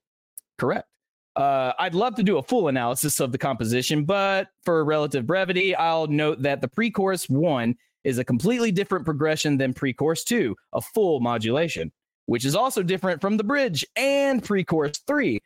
Correct. 0.57 0.89
Uh, 1.37 1.71
I'd 1.77 1.93
love 1.93 2.15
to 2.15 2.23
do 2.23 2.39
a 2.39 2.43
full 2.43 2.67
analysis 2.67 3.19
of 3.19 3.31
the 3.31 3.37
composition, 3.37 4.05
but 4.05 4.47
for 4.63 4.83
relative 4.83 5.27
brevity, 5.27 5.75
I'll 5.75 6.07
note 6.07 6.41
that 6.41 6.61
the 6.61 6.67
pre 6.67 6.89
chorus 6.89 7.29
one 7.29 7.75
is 8.03 8.17
a 8.17 8.23
completely 8.23 8.71
different 8.71 9.05
progression 9.05 9.57
than 9.57 9.73
pre 9.73 9.93
chorus 9.93 10.23
two, 10.23 10.55
a 10.73 10.81
full 10.81 11.19
modulation, 11.19 11.91
which 12.25 12.43
is 12.43 12.55
also 12.55 12.81
different 12.81 13.21
from 13.21 13.37
the 13.37 13.43
bridge 13.43 13.85
and 13.95 14.43
pre 14.43 14.63
chorus 14.63 14.97
three. 15.05 15.39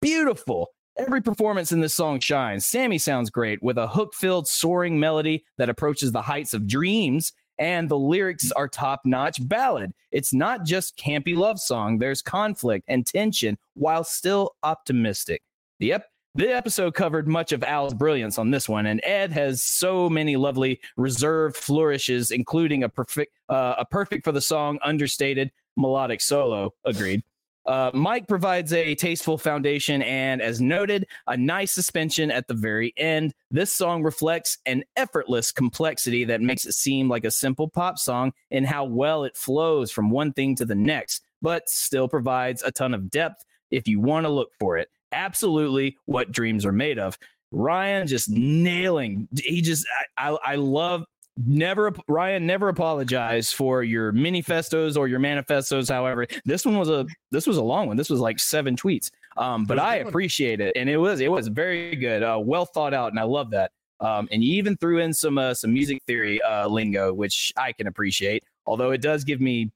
Beautiful. 0.00 0.68
Every 0.96 1.20
performance 1.20 1.72
in 1.72 1.80
this 1.80 1.94
song 1.94 2.20
shines. 2.20 2.64
Sammy 2.64 2.98
sounds 2.98 3.28
great 3.28 3.62
with 3.62 3.76
a 3.76 3.88
hook 3.88 4.14
filled, 4.14 4.48
soaring 4.48 4.98
melody 4.98 5.44
that 5.58 5.68
approaches 5.68 6.12
the 6.12 6.22
heights 6.22 6.54
of 6.54 6.66
dreams, 6.66 7.32
and 7.58 7.88
the 7.88 7.98
lyrics 7.98 8.50
are 8.52 8.68
top 8.68 9.02
notch 9.04 9.46
ballad. 9.46 9.92
It's 10.10 10.32
not 10.32 10.64
just 10.64 10.96
campy 10.96 11.36
love 11.36 11.58
song, 11.60 11.98
there's 11.98 12.22
conflict 12.22 12.84
and 12.88 13.06
tension 13.06 13.58
while 13.74 14.04
still 14.04 14.56
optimistic. 14.62 15.42
The, 15.80 15.94
ep- 15.94 16.10
the 16.34 16.54
episode 16.54 16.94
covered 16.94 17.28
much 17.28 17.52
of 17.52 17.62
Al's 17.62 17.94
brilliance 17.94 18.38
on 18.38 18.50
this 18.50 18.68
one, 18.68 18.86
and 18.86 19.00
Ed 19.04 19.32
has 19.32 19.62
so 19.62 20.08
many 20.08 20.36
lovely 20.36 20.80
reserved 20.96 21.56
flourishes, 21.56 22.30
including 22.30 22.82
a 22.82 22.88
perfect, 22.88 23.32
uh, 23.48 23.74
a 23.78 23.84
perfect 23.84 24.24
for 24.24 24.32
the 24.32 24.40
song 24.40 24.78
understated 24.82 25.50
melodic 25.76 26.20
solo. 26.20 26.72
Agreed. 26.84 27.22
Uh, 27.66 27.90
Mike 27.94 28.28
provides 28.28 28.72
a 28.72 28.94
tasteful 28.94 29.38
foundation 29.38 30.02
and, 30.02 30.42
as 30.42 30.60
noted, 30.60 31.06
a 31.26 31.36
nice 31.36 31.72
suspension 31.72 32.30
at 32.30 32.46
the 32.46 32.54
very 32.54 32.92
end. 32.96 33.34
This 33.50 33.72
song 33.72 34.02
reflects 34.02 34.58
an 34.66 34.84
effortless 34.96 35.50
complexity 35.50 36.24
that 36.24 36.42
makes 36.42 36.66
it 36.66 36.74
seem 36.74 37.08
like 37.08 37.24
a 37.24 37.30
simple 37.30 37.68
pop 37.68 37.98
song 37.98 38.32
in 38.50 38.64
how 38.64 38.84
well 38.84 39.24
it 39.24 39.36
flows 39.36 39.90
from 39.90 40.10
one 40.10 40.32
thing 40.32 40.54
to 40.56 40.64
the 40.64 40.74
next, 40.74 41.22
but 41.40 41.68
still 41.68 42.08
provides 42.08 42.62
a 42.62 42.70
ton 42.70 42.92
of 42.92 43.10
depth 43.10 43.44
if 43.70 43.88
you 43.88 43.98
want 44.00 44.24
to 44.24 44.30
look 44.30 44.50
for 44.60 44.76
it. 44.76 44.88
Absolutely 45.12 45.96
what 46.04 46.32
dreams 46.32 46.66
are 46.66 46.72
made 46.72 46.98
of. 46.98 47.18
Ryan 47.50 48.06
just 48.06 48.28
nailing. 48.28 49.28
He 49.36 49.62
just, 49.62 49.86
I, 50.18 50.30
I, 50.30 50.38
I 50.44 50.54
love 50.56 51.04
never 51.36 51.92
Ryan 52.08 52.46
never 52.46 52.68
apologize 52.68 53.52
for 53.52 53.82
your 53.82 54.12
manifestos 54.12 54.96
or 54.96 55.08
your 55.08 55.18
manifestos. 55.18 55.88
However, 55.88 56.26
this 56.44 56.64
one 56.64 56.78
was 56.78 56.88
a 56.88 57.06
this 57.30 57.46
was 57.46 57.56
a 57.56 57.62
long 57.62 57.86
one. 57.86 57.96
This 57.96 58.10
was 58.10 58.20
like 58.20 58.38
seven 58.38 58.76
tweets. 58.76 59.10
Um, 59.36 59.64
but 59.64 59.78
I 59.78 59.96
appreciate 59.96 60.60
it, 60.60 60.76
and 60.76 60.88
it 60.88 60.96
was 60.96 61.20
it 61.20 61.30
was 61.30 61.48
very 61.48 61.96
good, 61.96 62.22
uh, 62.22 62.40
well 62.42 62.64
thought 62.64 62.94
out, 62.94 63.10
and 63.10 63.18
I 63.18 63.24
love 63.24 63.50
that. 63.50 63.72
Um, 64.00 64.28
and 64.30 64.42
you 64.44 64.54
even 64.56 64.76
threw 64.76 65.00
in 65.00 65.12
some 65.12 65.38
uh, 65.38 65.54
some 65.54 65.72
music 65.72 66.02
theory 66.06 66.40
uh, 66.42 66.68
lingo, 66.68 67.12
which 67.12 67.52
I 67.56 67.72
can 67.72 67.86
appreciate. 67.86 68.44
Although 68.66 68.92
it 68.92 69.00
does 69.02 69.24
give 69.24 69.40
me 69.40 69.70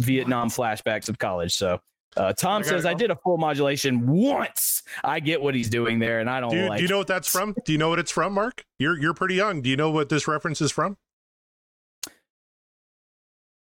Vietnam 0.00 0.48
flashbacks 0.48 1.08
of 1.08 1.18
college. 1.18 1.54
So 1.54 1.80
uh, 2.16 2.32
Tom 2.32 2.62
I 2.62 2.64
says 2.64 2.84
I 2.86 2.94
did 2.94 3.10
a 3.10 3.16
full 3.16 3.38
modulation 3.38 4.06
once. 4.06 4.82
I 5.04 5.20
get 5.20 5.40
what 5.40 5.54
he's 5.54 5.68
doing 5.70 5.98
there, 5.98 6.20
and 6.20 6.28
I 6.28 6.40
don't 6.40 6.50
Do 6.50 6.56
you, 6.56 6.68
like. 6.68 6.78
do 6.78 6.82
you 6.84 6.88
know 6.88 6.98
what 6.98 7.06
that's 7.06 7.28
from? 7.28 7.54
Do 7.64 7.72
you 7.72 7.78
know 7.78 7.88
what 7.88 7.98
it's 7.98 8.10
from, 8.10 8.32
Mark? 8.34 8.64
You're 8.78 8.98
you're 8.98 9.14
pretty 9.14 9.34
young. 9.36 9.62
Do 9.62 9.70
you 9.70 9.76
know 9.76 9.90
what 9.90 10.08
this 10.08 10.26
reference 10.26 10.60
is 10.60 10.72
from? 10.72 10.96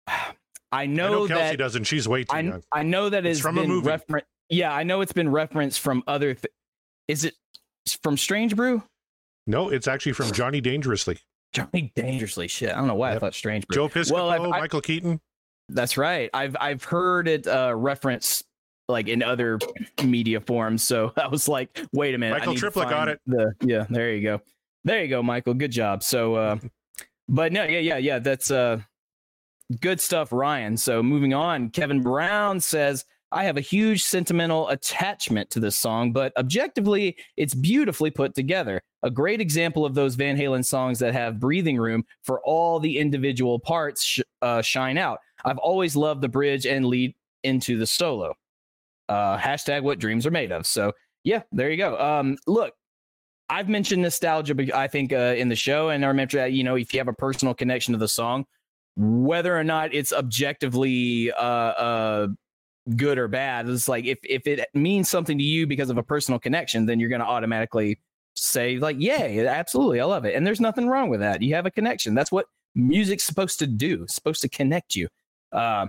I 0.07 0.33
I 0.71 0.85
know, 0.85 1.11
know 1.11 1.27
Kelsey 1.27 1.43
that 1.51 1.57
doesn't. 1.57 1.85
She's 1.85 2.07
way 2.07 2.23
too 2.23 2.35
I, 2.35 2.39
young. 2.41 2.63
I 2.71 2.83
know 2.83 3.09
that 3.09 3.25
It's 3.25 3.37
it's 3.39 3.41
from 3.41 3.57
a 3.57 3.65
movie. 3.65 3.89
refer- 3.89 4.21
Yeah, 4.49 4.73
I 4.73 4.83
know 4.83 5.01
it's 5.01 5.13
been 5.13 5.29
referenced 5.29 5.79
from 5.79 6.03
other. 6.07 6.33
Th- 6.33 6.53
is 7.07 7.23
it 7.25 7.35
from 8.03 8.17
Strange 8.17 8.55
Brew? 8.55 8.83
No, 9.47 9.69
it's 9.69 9.87
actually 9.87 10.13
from 10.13 10.31
Johnny 10.33 10.61
Dangerously. 10.61 11.19
Johnny 11.53 11.91
Dangerously. 11.95 12.47
Shit, 12.49 12.71
I 12.71 12.75
don't 12.75 12.87
know 12.87 12.95
why 12.95 13.13
I 13.13 13.19
thought 13.19 13.33
Strange 13.33 13.65
Brew. 13.67 13.75
Joe 13.75 13.89
Piscopo, 13.89 14.11
Well, 14.39 14.49
Michael 14.49 14.81
Keaton. 14.81 15.21
That's 15.69 15.97
right. 15.97 16.29
I've 16.33 16.55
I've 16.59 16.83
heard 16.83 17.27
it 17.27 17.47
uh, 17.47 17.73
referenced 17.75 18.43
like 18.87 19.07
in 19.07 19.21
other 19.21 19.59
media 20.03 20.39
forms. 20.39 20.83
So 20.83 21.11
I 21.17 21.27
was 21.27 21.47
like, 21.47 21.79
wait 21.93 22.15
a 22.15 22.17
minute. 22.17 22.39
Michael 22.39 22.55
Triplett 22.55 22.89
got 22.89 23.09
it. 23.09 23.19
The 23.25 23.53
yeah, 23.61 23.85
there 23.89 24.13
you 24.13 24.23
go. 24.23 24.41
There 24.83 25.01
you 25.01 25.09
go, 25.09 25.21
Michael. 25.21 25.53
Good 25.53 25.71
job. 25.71 26.03
So, 26.03 26.35
uh, 26.35 26.57
but 27.29 27.51
no, 27.51 27.63
yeah, 27.63 27.79
yeah, 27.79 27.97
yeah. 27.97 28.19
That's 28.19 28.51
uh, 28.51 28.79
good 29.81 29.99
stuff, 29.99 30.31
Ryan. 30.31 30.77
So 30.77 31.03
moving 31.03 31.33
on, 31.33 31.69
Kevin 31.69 32.01
Brown 32.01 32.59
says. 32.59 33.05
I 33.29 33.43
have 33.43 33.57
a 33.57 33.61
huge 33.61 34.03
sentimental 34.03 34.69
attachment 34.69 35.49
to 35.49 35.59
this 35.59 35.77
song, 35.77 36.13
but 36.13 36.31
objectively, 36.37 37.17
it's 37.35 37.53
beautifully 37.53 38.09
put 38.09 38.33
together. 38.33 38.79
A 39.03 39.11
great 39.11 39.41
example 39.41 39.85
of 39.85 39.95
those 39.95 40.15
Van 40.15 40.37
Halen 40.37 40.63
songs 40.63 40.99
that 40.99 41.13
have 41.13 41.37
breathing 41.37 41.75
room 41.75 42.05
for 42.23 42.39
all 42.45 42.79
the 42.79 42.97
individual 42.97 43.59
parts 43.59 44.01
sh- 44.01 44.21
uh, 44.41 44.61
shine 44.61 44.97
out. 44.97 45.19
I've 45.45 45.57
always 45.57 45.95
loved 45.95 46.21
the 46.21 46.29
bridge 46.29 46.65
and 46.65 46.85
lead 46.85 47.15
into 47.43 47.77
the 47.77 47.87
solo. 47.87 48.33
Uh, 49.09 49.37
hashtag 49.37 49.83
what 49.83 49.99
dreams 49.99 50.25
are 50.25 50.31
made 50.31 50.51
of. 50.51 50.65
So 50.65 50.91
yeah, 51.23 51.43
there 51.51 51.69
you 51.69 51.77
go. 51.77 51.97
Um, 51.97 52.37
look, 52.47 52.73
I've 53.49 53.69
mentioned 53.69 54.01
nostalgia, 54.01 54.55
I 54.75 54.87
think 54.87 55.13
uh, 55.13 55.35
in 55.37 55.49
the 55.49 55.55
show, 55.55 55.89
and 55.89 56.03
I 56.03 56.09
remember 56.09 56.37
that 56.37 56.51
you 56.51 56.63
know 56.63 56.75
if 56.75 56.93
you 56.93 56.99
have 56.99 57.07
a 57.07 57.13
personal 57.13 57.53
connection 57.53 57.93
to 57.93 57.97
the 57.97 58.07
song, 58.07 58.45
whether 58.95 59.57
or 59.57 59.63
not 59.63 59.93
it's 59.93 60.11
objectively 60.11 61.31
uh, 61.31 61.41
uh, 61.41 62.27
good 62.95 63.17
or 63.17 63.27
bad. 63.27 63.69
It's 63.69 63.87
like 63.87 64.05
if 64.05 64.19
if 64.23 64.47
it 64.47 64.67
means 64.73 65.09
something 65.09 65.37
to 65.37 65.43
you 65.43 65.67
because 65.67 65.89
of 65.89 65.97
a 65.97 66.03
personal 66.03 66.39
connection, 66.39 66.85
then 66.85 66.99
you're 66.99 67.09
going 67.09 67.21
to 67.21 67.27
automatically 67.27 67.99
say 68.35 68.77
like, 68.77 68.97
"Yay, 68.99 69.47
absolutely, 69.47 70.01
I 70.01 70.05
love 70.05 70.25
it." 70.25 70.35
And 70.35 70.45
there's 70.45 70.61
nothing 70.61 70.87
wrong 70.87 71.09
with 71.09 71.21
that. 71.21 71.41
You 71.41 71.55
have 71.55 71.65
a 71.65 71.71
connection. 71.71 72.15
That's 72.15 72.31
what 72.31 72.47
music's 72.75 73.23
supposed 73.23 73.59
to 73.59 73.67
do. 73.67 74.03
It's 74.03 74.15
supposed 74.15 74.41
to 74.41 74.49
connect 74.49 74.95
you. 74.95 75.07
Uh, 75.51 75.87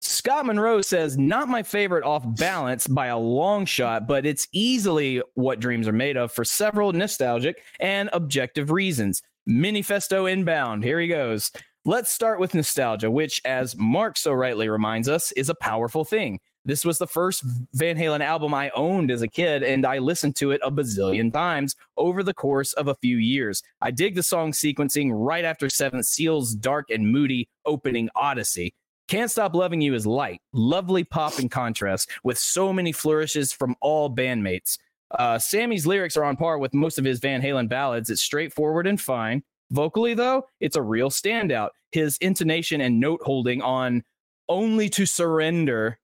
Scott 0.00 0.46
Monroe 0.46 0.82
says, 0.82 1.16
"Not 1.16 1.48
my 1.48 1.62
favorite 1.62 2.04
off 2.04 2.24
balance 2.36 2.86
by 2.86 3.06
a 3.06 3.18
long 3.18 3.64
shot, 3.64 4.06
but 4.08 4.26
it's 4.26 4.48
easily 4.52 5.22
what 5.34 5.60
dreams 5.60 5.86
are 5.86 5.92
made 5.92 6.16
of 6.16 6.32
for 6.32 6.44
several 6.44 6.92
nostalgic 6.92 7.62
and 7.80 8.10
objective 8.12 8.70
reasons." 8.70 9.22
Minifesto 9.48 10.30
inbound. 10.30 10.84
Here 10.84 11.00
he 11.00 11.08
goes. 11.08 11.50
Let's 11.84 12.12
start 12.12 12.38
with 12.38 12.54
nostalgia, 12.54 13.10
which, 13.10 13.40
as 13.44 13.76
Mark 13.76 14.16
so 14.16 14.32
rightly 14.32 14.68
reminds 14.68 15.08
us, 15.08 15.32
is 15.32 15.48
a 15.48 15.54
powerful 15.56 16.04
thing. 16.04 16.38
This 16.64 16.84
was 16.84 16.98
the 16.98 17.08
first 17.08 17.42
Van 17.74 17.96
Halen 17.96 18.20
album 18.20 18.54
I 18.54 18.70
owned 18.70 19.10
as 19.10 19.20
a 19.20 19.26
kid, 19.26 19.64
and 19.64 19.84
I 19.84 19.98
listened 19.98 20.36
to 20.36 20.52
it 20.52 20.60
a 20.62 20.70
bazillion 20.70 21.32
times 21.32 21.74
over 21.96 22.22
the 22.22 22.34
course 22.34 22.72
of 22.74 22.86
a 22.86 22.94
few 22.94 23.16
years. 23.16 23.64
I 23.80 23.90
dig 23.90 24.14
the 24.14 24.22
song 24.22 24.52
sequencing 24.52 25.10
right 25.12 25.44
after 25.44 25.68
Seventh 25.68 26.06
Seal's 26.06 26.54
dark 26.54 26.88
and 26.88 27.10
moody 27.10 27.48
opening 27.66 28.08
Odyssey. 28.14 28.74
Can't 29.12 29.30
Stop 29.30 29.54
Loving 29.54 29.82
You 29.82 29.92
is 29.92 30.06
light, 30.06 30.40
lovely 30.54 31.04
pop 31.04 31.38
in 31.38 31.50
contrast, 31.50 32.10
with 32.24 32.38
so 32.38 32.72
many 32.72 32.92
flourishes 32.92 33.52
from 33.52 33.76
all 33.82 34.08
bandmates. 34.08 34.78
Uh, 35.10 35.38
Sammy's 35.38 35.86
lyrics 35.86 36.16
are 36.16 36.24
on 36.24 36.34
par 36.34 36.56
with 36.56 36.72
most 36.72 36.98
of 36.98 37.04
his 37.04 37.20
Van 37.20 37.42
Halen 37.42 37.68
ballads. 37.68 38.08
It's 38.08 38.22
straightforward 38.22 38.86
and 38.86 38.98
fine. 38.98 39.42
Vocally, 39.70 40.14
though, 40.14 40.46
it's 40.60 40.76
a 40.76 40.82
real 40.82 41.10
standout. 41.10 41.68
His 41.90 42.16
intonation 42.22 42.80
and 42.80 42.98
note 42.98 43.20
holding 43.22 43.60
on 43.60 44.02
Only 44.48 44.88
to 44.88 45.04
Surrender 45.04 45.98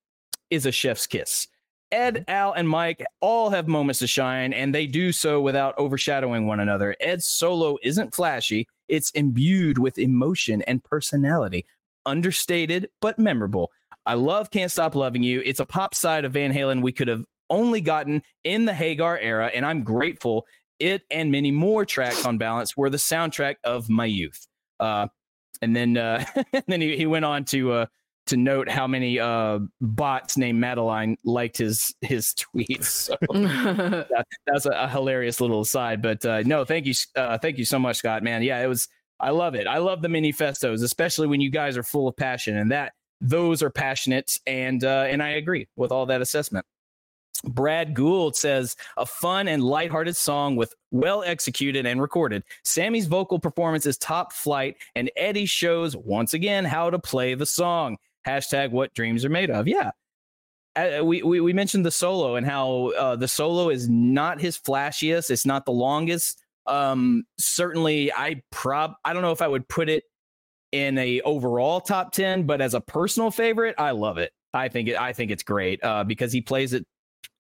is 0.51 0.66
a 0.66 0.71
chef's 0.71 1.07
kiss. 1.07 1.49
Ed, 1.90 2.27
Al, 2.29 2.53
and 2.53 2.68
Mike 2.68 3.03
all 3.23 3.49
have 3.49 3.68
moments 3.68 4.01
to 4.01 4.07
shine, 4.07 4.53
and 4.53 4.75
they 4.75 4.87
do 4.87 5.12
so 5.12 5.40
without 5.40 5.79
overshadowing 5.79 6.47
one 6.47 6.61
another. 6.61 6.94
Ed's 7.01 7.25
solo 7.25 7.79
isn't 7.83 8.14
flashy, 8.14 8.68
it's 8.88 9.11
imbued 9.12 9.79
with 9.79 9.99
emotion 9.99 10.61
and 10.62 10.85
personality, 10.85 11.64
understated 12.09 12.88
but 13.01 13.18
memorable. 13.18 13.71
I 14.07 14.14
love 14.14 14.51
Can't 14.51 14.71
Stop 14.71 14.94
Loving 14.94 15.23
You. 15.23 15.42
It's 15.44 15.61
a 15.61 15.66
pop 15.66 15.94
side 15.94 16.25
of 16.25 16.33
Van 16.33 16.53
Halen 16.53 16.83
we 16.83 16.92
could 16.92 17.09
have 17.09 17.25
only 17.51 17.81
gotten 17.81 18.23
in 18.44 18.64
the 18.64 18.75
Hagar 18.75 19.18
era, 19.18 19.51
and 19.55 19.64
I'm 19.64 19.85
grateful 19.85 20.47
it 20.79 21.03
and 21.11 21.31
many 21.33 21.51
more 21.51 21.85
tracks 21.85 22.25
on 22.25 22.38
balance 22.38 22.77
were 22.77 22.90
the 22.90 22.97
soundtrack 22.99 23.57
of 23.64 23.88
my 23.88 24.05
youth. 24.05 24.47
Uh, 24.79 25.09
and 25.61 25.75
then 25.75 25.97
uh, 25.97 26.25
then 26.66 26.81
he, 26.81 26.97
he 26.97 27.07
went 27.07 27.25
on 27.25 27.44
to 27.47 27.73
uh, 27.73 27.87
to 28.27 28.37
note 28.37 28.68
how 28.68 28.87
many 28.87 29.18
uh, 29.18 29.59
bots 29.81 30.37
named 30.37 30.61
Madeline 30.61 31.16
liked 31.25 31.59
his 31.59 31.94
his 32.01 32.35
tweets. 32.57 32.85
So 32.85 33.16
that, 33.31 34.27
that's 34.47 34.66
a, 34.66 34.71
a, 34.71 34.88
hilarious 34.88 35.40
little 35.40 35.62
aside. 35.62 36.03
But 36.03 36.25
uh, 36.25 36.42
no, 36.42 36.64
thank 36.64 36.87
you, 36.87 36.94
uh, 37.16 37.38
thank 37.38 37.59
you 37.59 37.64
so 37.64 37.79
much, 37.79 37.97
Scott. 37.97 38.23
Man, 38.23 38.42
yeah, 38.42 38.62
it 38.62 38.66
was. 38.66 38.88
I 39.20 39.31
love 39.31 39.54
it. 39.54 39.66
I 39.66 39.78
love 39.78 40.02
the 40.02 40.09
manifestos, 40.09 40.83
especially 40.83 41.26
when 41.26 41.40
you 41.40 41.50
guys 41.50 41.76
are 41.76 41.83
full 41.83 42.09
of 42.09 42.16
passion, 42.16 42.57
and 42.57 42.70
that 42.70 42.92
those 43.20 43.62
are 43.62 43.70
passionate. 43.70 44.38
And 44.46 44.85
uh, 44.85 45.07
and 45.09 45.22
I 45.22 45.31
agree 45.31 45.68
with 45.76 45.90
all 45.92 46.07
that 46.07 46.20
assessment. 46.20 46.64
Brad 47.44 47.94
Gould 47.94 48.37
says 48.37 48.76
a 48.96 49.07
fun 49.07 49.48
and 49.48 49.62
lighthearted 49.62 50.16
song 50.16 50.57
with 50.57 50.74
well 50.90 51.22
executed 51.22 51.87
and 51.87 52.00
recorded. 52.00 52.42
Sammy's 52.64 53.07
vocal 53.07 53.38
performance 53.38 53.87
is 53.87 53.96
top 53.98 54.33
flight, 54.33 54.76
and 54.94 55.11
Eddie 55.16 55.46
shows 55.46 55.96
once 55.96 56.35
again 56.35 56.64
how 56.64 56.90
to 56.90 56.98
play 56.98 57.35
the 57.35 57.46
song. 57.46 57.96
Hashtag 58.26 58.70
what 58.70 58.94
dreams 58.94 59.24
are 59.24 59.31
made 59.31 59.50
of. 59.50 59.68
Yeah. 59.68 59.92
Uh, 60.76 61.04
we, 61.04 61.22
we, 61.22 61.40
we 61.40 61.52
mentioned 61.52 61.85
the 61.85 61.90
solo 61.90 62.37
and 62.37 62.46
how 62.46 62.92
uh, 62.98 63.16
the 63.16 63.26
solo 63.26 63.68
is 63.68 63.88
not 63.88 64.40
his 64.40 64.59
flashiest. 64.59 65.31
It's 65.31 65.46
not 65.46 65.64
the 65.64 65.72
longest. 65.72 66.40
Um, 66.68 67.24
certainly, 67.38 68.12
I 68.12 68.42
prob 68.50 68.92
I 69.04 69.12
don't 69.12 69.22
know 69.22 69.33
if 69.33 69.42
I 69.42 69.48
would 69.48 69.68
put 69.68 69.88
it 69.88 70.04
in 70.72 70.98
a 70.98 71.20
overall 71.22 71.81
top 71.81 72.12
ten, 72.12 72.44
but 72.44 72.61
as 72.61 72.74
a 72.74 72.81
personal 72.81 73.31
favorite, 73.31 73.74
I 73.78 73.92
love 73.92 74.18
it. 74.18 74.33
I 74.54 74.68
think 74.68 74.88
it. 74.88 75.00
I 75.00 75.12
think 75.12 75.31
it's 75.31 75.42
great 75.42 75.83
uh, 75.83 76.04
because 76.04 76.33
he 76.33 76.40
plays 76.40 76.72
it 76.72 76.87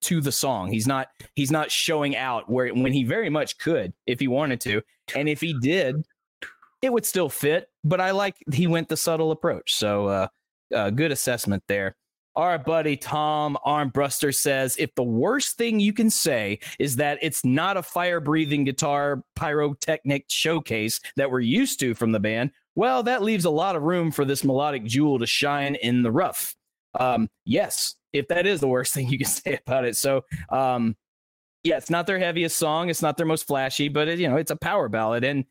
to 0.02 0.20
the 0.20 0.32
song. 0.32 0.70
He's 0.70 0.86
not 0.86 1.08
he's 1.34 1.50
not 1.50 1.70
showing 1.70 2.16
out 2.16 2.50
where 2.50 2.68
when 2.68 2.92
he 2.92 3.04
very 3.04 3.30
much 3.30 3.58
could 3.58 3.92
if 4.06 4.20
he 4.20 4.28
wanted 4.28 4.60
to. 4.62 4.82
And 5.14 5.28
if 5.28 5.40
he 5.40 5.54
did, 5.60 5.96
it 6.82 6.92
would 6.92 7.06
still 7.06 7.28
fit, 7.28 7.68
but 7.84 8.00
I 8.00 8.12
like 8.12 8.36
he 8.52 8.66
went 8.66 8.88
the 8.88 8.96
subtle 8.96 9.30
approach. 9.30 9.74
So 9.74 10.06
uh, 10.06 10.28
uh 10.74 10.90
good 10.90 11.12
assessment 11.12 11.62
there. 11.68 11.96
Our 12.38 12.56
buddy 12.56 12.96
Tom 12.96 13.58
Armbruster 13.66 14.32
says 14.32 14.76
if 14.78 14.94
the 14.94 15.02
worst 15.02 15.58
thing 15.58 15.80
you 15.80 15.92
can 15.92 16.08
say 16.08 16.60
is 16.78 16.94
that 16.96 17.18
it's 17.20 17.44
not 17.44 17.76
a 17.76 17.82
fire 17.82 18.20
breathing 18.20 18.62
guitar 18.62 19.24
pyrotechnic 19.34 20.26
showcase 20.28 21.00
that 21.16 21.32
we're 21.32 21.40
used 21.40 21.80
to 21.80 21.94
from 21.94 22.12
the 22.12 22.20
band, 22.20 22.52
well, 22.76 23.02
that 23.02 23.24
leaves 23.24 23.44
a 23.44 23.50
lot 23.50 23.74
of 23.74 23.82
room 23.82 24.12
for 24.12 24.24
this 24.24 24.44
melodic 24.44 24.84
jewel 24.84 25.18
to 25.18 25.26
shine 25.26 25.74
in 25.74 26.04
the 26.04 26.12
rough. 26.12 26.54
Um, 27.00 27.28
yes, 27.44 27.96
if 28.12 28.28
that 28.28 28.46
is 28.46 28.60
the 28.60 28.68
worst 28.68 28.94
thing 28.94 29.08
you 29.08 29.18
can 29.18 29.26
say 29.26 29.58
about 29.66 29.84
it. 29.84 29.96
So, 29.96 30.24
um, 30.48 30.96
yeah, 31.64 31.76
it's 31.76 31.90
not 31.90 32.06
their 32.06 32.20
heaviest 32.20 32.56
song. 32.56 32.88
It's 32.88 33.02
not 33.02 33.16
their 33.16 33.26
most 33.26 33.48
flashy, 33.48 33.88
but 33.88 34.06
it, 34.06 34.20
you 34.20 34.28
know, 34.28 34.36
it's 34.36 34.52
a 34.52 34.56
power 34.56 34.88
ballad, 34.88 35.24
and 35.24 35.44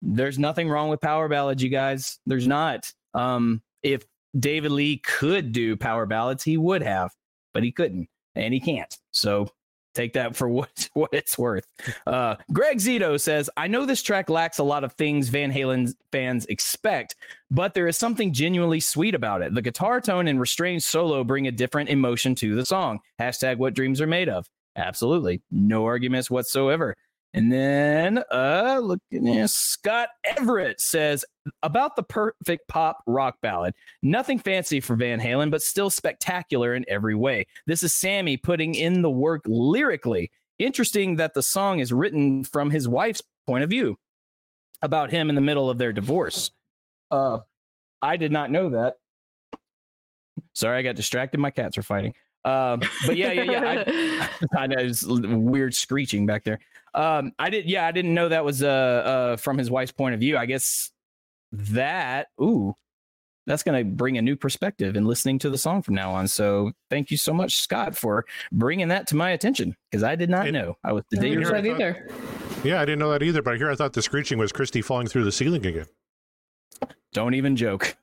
there's 0.00 0.38
nothing 0.38 0.70
wrong 0.70 0.88
with 0.88 1.02
power 1.02 1.28
ballads, 1.28 1.62
you 1.62 1.68
guys. 1.68 2.18
There's 2.24 2.48
not. 2.48 2.90
Um, 3.12 3.60
if 3.82 4.04
David 4.38 4.72
Lee 4.72 4.98
could 4.98 5.52
do 5.52 5.76
power 5.76 6.06
ballads, 6.06 6.44
he 6.44 6.56
would 6.56 6.82
have, 6.82 7.10
but 7.52 7.62
he 7.62 7.72
couldn't, 7.72 8.08
and 8.34 8.54
he 8.54 8.60
can't. 8.60 8.96
So 9.10 9.48
take 9.94 10.12
that 10.12 10.36
for 10.36 10.48
what 10.48 10.88
what 10.94 11.10
it's 11.12 11.36
worth. 11.38 11.66
Uh, 12.06 12.36
Greg 12.52 12.78
Zito 12.78 13.20
says, 13.20 13.50
"I 13.56 13.66
know 13.66 13.86
this 13.86 14.02
track 14.02 14.30
lacks 14.30 14.58
a 14.58 14.64
lot 14.64 14.84
of 14.84 14.92
things 14.94 15.28
Van 15.28 15.52
Halen 15.52 15.92
fans 16.12 16.46
expect, 16.46 17.16
but 17.50 17.74
there 17.74 17.88
is 17.88 17.96
something 17.96 18.32
genuinely 18.32 18.80
sweet 18.80 19.14
about 19.14 19.42
it. 19.42 19.54
The 19.54 19.62
guitar 19.62 20.00
tone 20.00 20.28
and 20.28 20.40
restrained 20.40 20.82
solo 20.82 21.24
bring 21.24 21.46
a 21.46 21.52
different 21.52 21.90
emotion 21.90 22.34
to 22.36 22.54
the 22.54 22.66
song. 22.66 23.00
Hashtag 23.20 23.58
What 23.58 23.74
Dreams 23.74 24.00
Are 24.00 24.06
Made 24.06 24.28
Of. 24.28 24.46
Absolutely, 24.76 25.42
no 25.50 25.84
arguments 25.84 26.30
whatsoever." 26.30 26.96
And 27.32 27.52
then 27.52 28.22
uh 28.32 28.80
look 28.82 28.98
at. 29.12 29.50
Scott 29.50 30.08
Everett 30.24 30.80
says 30.80 31.24
about 31.62 31.94
the 31.94 32.02
perfect 32.02 32.66
pop 32.68 33.02
rock 33.06 33.36
ballad. 33.40 33.74
Nothing 34.02 34.38
fancy 34.38 34.80
for 34.80 34.96
Van 34.96 35.20
Halen, 35.20 35.50
but 35.50 35.62
still 35.62 35.90
spectacular 35.90 36.74
in 36.74 36.84
every 36.88 37.14
way. 37.14 37.46
This 37.66 37.82
is 37.82 37.94
Sammy 37.94 38.36
putting 38.36 38.74
in 38.74 39.02
the 39.02 39.10
work 39.10 39.42
lyrically. 39.46 40.30
Interesting 40.58 41.16
that 41.16 41.34
the 41.34 41.42
song 41.42 41.78
is 41.78 41.92
written 41.92 42.44
from 42.44 42.70
his 42.70 42.88
wife's 42.88 43.22
point 43.46 43.64
of 43.64 43.70
view 43.70 43.96
about 44.82 45.10
him 45.10 45.28
in 45.28 45.34
the 45.34 45.40
middle 45.40 45.70
of 45.70 45.78
their 45.78 45.92
divorce. 45.92 46.50
Uh 47.10 47.38
I 48.02 48.16
did 48.16 48.32
not 48.32 48.50
know 48.50 48.70
that. 48.70 48.96
Sorry, 50.54 50.78
I 50.78 50.82
got 50.82 50.96
distracted. 50.96 51.38
My 51.38 51.50
cats 51.50 51.78
are 51.78 51.82
fighting. 51.82 52.14
Um, 52.44 52.80
but 53.06 53.16
yeah, 53.16 53.32
yeah, 53.32 53.42
yeah. 53.42 54.28
I, 54.54 54.62
I 54.62 54.66
know 54.66 54.76
it's 54.78 55.04
weird 55.04 55.74
screeching 55.74 56.26
back 56.26 56.44
there. 56.44 56.58
Um, 56.94 57.32
I 57.38 57.50
did. 57.50 57.66
Yeah, 57.66 57.86
I 57.86 57.92
didn't 57.92 58.14
know 58.14 58.28
that 58.28 58.44
was 58.44 58.62
uh, 58.62 58.66
uh 58.66 59.36
from 59.36 59.58
his 59.58 59.70
wife's 59.70 59.92
point 59.92 60.14
of 60.14 60.20
view. 60.20 60.36
I 60.36 60.46
guess 60.46 60.90
that. 61.52 62.28
Ooh, 62.40 62.74
that's 63.46 63.62
going 63.62 63.84
to 63.84 63.90
bring 63.90 64.18
a 64.18 64.22
new 64.22 64.36
perspective 64.36 64.96
in 64.96 65.04
listening 65.04 65.38
to 65.40 65.50
the 65.50 65.58
song 65.58 65.82
from 65.82 65.94
now 65.94 66.12
on. 66.12 66.28
So 66.28 66.72
thank 66.88 67.10
you 67.10 67.16
so 67.16 67.32
much, 67.32 67.58
Scott, 67.58 67.96
for 67.96 68.24
bringing 68.52 68.88
that 68.88 69.06
to 69.08 69.16
my 69.16 69.30
attention 69.30 69.76
because 69.90 70.02
I 70.02 70.14
did 70.14 70.30
not 70.30 70.46
and, 70.46 70.54
know. 70.54 70.76
I 70.84 70.92
was 70.92 71.04
the 71.10 71.18
day 71.18 71.34
that 71.34 71.66
either. 71.66 72.08
Yeah, 72.64 72.80
I 72.80 72.84
didn't 72.84 72.98
know 73.00 73.10
that 73.10 73.22
either. 73.22 73.42
But 73.42 73.56
here 73.56 73.70
I 73.70 73.74
thought 73.74 73.92
the 73.92 74.02
screeching 74.02 74.38
was 74.38 74.52
Christy 74.52 74.82
falling 74.82 75.08
through 75.08 75.24
the 75.24 75.32
ceiling 75.32 75.66
again. 75.66 75.86
Don't 77.12 77.34
even 77.34 77.56
joke. 77.56 77.96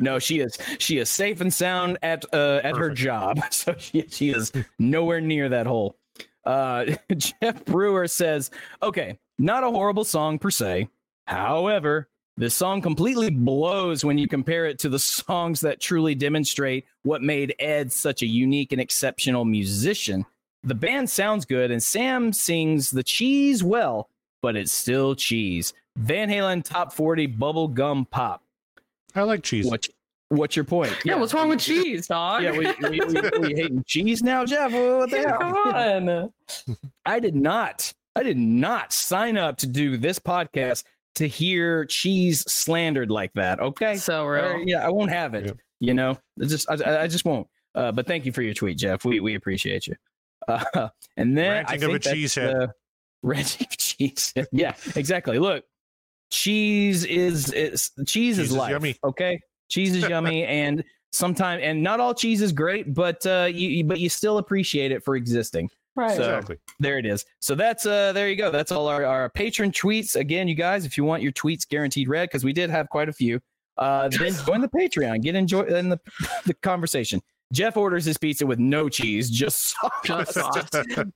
No, 0.00 0.18
she 0.18 0.40
is 0.40 0.58
she 0.78 0.98
is 0.98 1.08
safe 1.10 1.40
and 1.40 1.52
sound 1.52 1.98
at 2.02 2.24
uh, 2.32 2.60
at 2.62 2.74
Perfect. 2.74 2.78
her 2.78 2.90
job, 2.90 3.40
so 3.50 3.74
she 3.78 4.06
she 4.08 4.30
is 4.30 4.52
nowhere 4.78 5.20
near 5.20 5.48
that 5.48 5.66
hole. 5.66 5.96
Uh, 6.44 6.86
Jeff 7.16 7.64
Brewer 7.64 8.06
says, 8.06 8.50
"Okay, 8.82 9.18
not 9.38 9.64
a 9.64 9.70
horrible 9.70 10.04
song 10.04 10.38
per 10.38 10.50
se. 10.50 10.88
However, 11.26 12.08
this 12.36 12.56
song 12.56 12.82
completely 12.82 13.30
blows 13.30 14.04
when 14.04 14.18
you 14.18 14.28
compare 14.28 14.66
it 14.66 14.78
to 14.80 14.88
the 14.88 14.98
songs 14.98 15.60
that 15.60 15.80
truly 15.80 16.14
demonstrate 16.14 16.84
what 17.02 17.22
made 17.22 17.54
Ed 17.58 17.92
such 17.92 18.22
a 18.22 18.26
unique 18.26 18.72
and 18.72 18.80
exceptional 18.80 19.44
musician. 19.44 20.26
The 20.64 20.74
band 20.74 21.08
sounds 21.10 21.44
good, 21.44 21.70
and 21.70 21.82
Sam 21.82 22.32
sings 22.32 22.90
the 22.90 23.02
cheese 23.02 23.62
well, 23.62 24.08
but 24.42 24.56
it's 24.56 24.72
still 24.72 25.14
cheese. 25.14 25.74
Van 25.96 26.28
Halen 26.28 26.64
top 26.64 26.92
40 26.92 27.26
bubble 27.26 27.68
gum 27.68 28.06
pop. 28.06 28.42
I 29.14 29.22
like 29.22 29.42
cheese. 29.42 29.66
What, 29.66 29.86
what's 30.28 30.56
your 30.56 30.64
point? 30.64 30.92
Yeah, 31.04 31.14
yeah, 31.14 31.20
what's 31.20 31.34
wrong 31.34 31.48
with 31.48 31.60
cheese, 31.60 32.06
dog? 32.08 32.42
Yeah, 32.42 32.52
we, 32.52 32.66
we, 32.88 33.00
we, 33.00 33.38
we 33.40 33.54
hating 33.54 33.84
cheese 33.86 34.22
now, 34.22 34.44
Jeff? 34.44 34.72
What 34.72 35.10
the 35.10 35.16
yeah, 35.20 35.28
hell? 35.30 35.38
Come 35.38 36.08
on. 36.08 36.32
I 37.06 37.20
did 37.20 37.34
not. 37.34 37.92
I 38.16 38.22
did 38.22 38.36
not 38.38 38.92
sign 38.92 39.36
up 39.36 39.56
to 39.58 39.66
do 39.66 39.96
this 39.96 40.18
podcast 40.18 40.84
to 41.16 41.28
hear 41.28 41.84
cheese 41.84 42.40
slandered 42.52 43.10
like 43.10 43.32
that. 43.34 43.60
Okay, 43.60 43.96
So 43.96 44.24
real. 44.26 44.62
yeah, 44.66 44.84
I 44.84 44.90
won't 44.90 45.10
have 45.10 45.34
it. 45.34 45.46
Yeah. 45.46 45.52
You 45.80 45.94
know, 45.94 46.18
It's 46.38 46.50
just 46.50 46.70
I, 46.70 47.02
I 47.02 47.06
just 47.08 47.24
won't. 47.24 47.46
Uh, 47.74 47.92
but 47.92 48.06
thank 48.06 48.24
you 48.24 48.32
for 48.32 48.42
your 48.42 48.54
tweet, 48.54 48.78
Jeff. 48.78 49.04
We 49.04 49.20
we 49.20 49.34
appreciate 49.34 49.86
you. 49.86 49.94
Uh, 50.46 50.88
and 51.16 51.38
then 51.38 51.64
I 51.64 51.70
think 51.78 51.82
of 51.84 51.90
think 51.90 52.04
a 52.04 52.08
that's, 52.10 52.14
cheesehead. 52.36 52.64
uh, 52.64 52.66
ranting 53.22 53.66
of 53.66 53.76
cheese. 53.78 54.34
yeah, 54.52 54.74
exactly. 54.94 55.38
Look, 55.38 55.64
cheese 56.30 57.04
is 57.04 57.52
is 57.52 57.90
cheese, 57.98 58.06
Cheese 58.06 58.38
is 58.38 58.50
is 58.50 58.56
life. 58.56 58.70
yummy. 58.70 58.96
Okay, 59.04 59.40
cheese 59.68 59.94
is 59.94 60.08
yummy, 60.08 60.44
and 60.62 60.82
sometimes 61.12 61.62
and 61.62 61.82
not 61.82 62.00
all 62.00 62.14
cheese 62.14 62.40
is 62.42 62.52
great, 62.52 62.94
but 62.94 63.24
uh, 63.26 63.48
you 63.52 63.68
you- 63.68 63.84
but 63.84 64.00
you 64.00 64.08
still 64.08 64.38
appreciate 64.38 64.90
it 64.92 65.04
for 65.04 65.16
existing 65.16 65.68
Right. 65.96 66.16
So- 66.16 66.22
Exactly. 66.24 66.56
there 66.80 66.98
it 66.98 67.06
is. 67.06 67.24
So 67.40 67.54
that's 67.54 67.86
uh 67.86 68.12
there 68.12 68.28
you 68.28 68.34
go. 68.36 68.50
That's 68.50 68.72
all 68.72 68.88
our, 68.88 69.04
our 69.04 69.30
patron 69.30 69.70
tweets. 69.70 70.16
Again, 70.16 70.48
you 70.48 70.56
guys, 70.56 70.84
if 70.84 70.96
you 70.98 71.04
want 71.04 71.22
your 71.22 71.30
tweets 71.32 71.68
guaranteed 71.68 72.08
read, 72.08 72.28
because 72.28 72.42
we 72.42 72.52
did 72.52 72.68
have 72.68 72.88
quite 72.88 73.08
a 73.08 73.12
few, 73.12 73.40
uh 73.78 74.08
then 74.08 74.32
join 74.46 74.60
the 74.60 74.68
Patreon. 74.68 75.22
Get 75.22 75.36
enjoy 75.36 75.62
in 75.62 75.88
the 75.90 76.00
the 76.46 76.54
conversation. 76.54 77.22
Jeff 77.52 77.76
orders 77.76 78.04
his 78.04 78.18
pizza 78.18 78.44
with 78.44 78.58
no 78.58 78.88
cheese. 78.88 79.30
Just 79.30 79.76
sauce. 80.04 80.36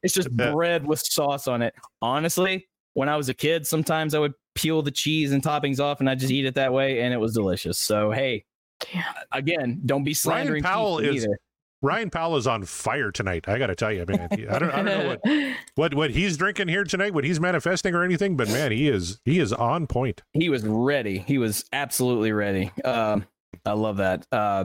it's 0.05 0.15
just 0.15 0.31
bread 0.37 0.87
with 0.87 1.01
sauce 1.01 1.49
on 1.49 1.61
it. 1.63 1.75
Honestly, 2.01 2.69
when 2.95 3.09
I 3.09 3.17
was 3.17 3.29
a 3.29 3.35
kid, 3.35 3.67
sometimes 3.67 4.15
I 4.15 4.21
would 4.21 4.35
peel 4.61 4.83
the 4.83 4.91
cheese 4.91 5.33
and 5.33 5.43
toppings 5.43 5.81
off 5.81 6.01
and 6.01 6.11
I 6.11 6.15
just 6.15 6.31
eat 6.33 6.45
it 6.47 6.55
that 6.57 6.73
way 6.73 7.01
and 7.01 7.15
it 7.15 7.19
was 7.19 7.33
delicious. 7.35 7.79
So 7.79 8.11
hey, 8.11 8.45
Damn. 8.93 9.05
again, 9.33 9.81
don't 9.87 10.05
be 10.05 10.15
slandering 10.15 10.63
Ryan 10.65 10.75
Powell 10.75 10.99
is- 10.99 11.25
either. 11.25 11.39
Ryan 11.81 12.11
Powell 12.11 12.37
is 12.37 12.49
on 12.49 12.65
fire 12.65 13.13
tonight. 13.13 13.49
I 13.49 13.57
got 13.57 13.69
to 13.69 13.77
tell 13.77 13.93
you, 13.93 14.05
man. 14.09 14.27
I 14.33 14.59
don't, 14.59 14.71
I 14.73 14.83
don't 14.83 14.85
know 14.85 15.17
what, 15.23 15.55
what 15.77 15.95
what 15.95 16.11
he's 16.11 16.37
drinking 16.37 16.67
here 16.67 16.83
tonight, 16.83 17.15
what 17.15 17.23
he's 17.23 17.39
manifesting 17.39 17.95
or 17.95 18.03
anything, 18.03 18.37
but 18.37 18.49
man, 18.49 18.73
he 18.73 18.89
is 18.89 19.21
he 19.25 19.39
is 19.39 19.53
on 19.53 19.87
point. 19.87 20.23
he 20.33 20.49
was 20.49 20.65
ready. 20.67 21.19
He 21.19 21.39
was 21.39 21.65
absolutely 21.73 22.33
ready. 22.33 22.73
Um, 22.85 23.27
I 23.65 23.75
love 23.75 23.99
that. 23.99 24.27
Uh, 24.33 24.65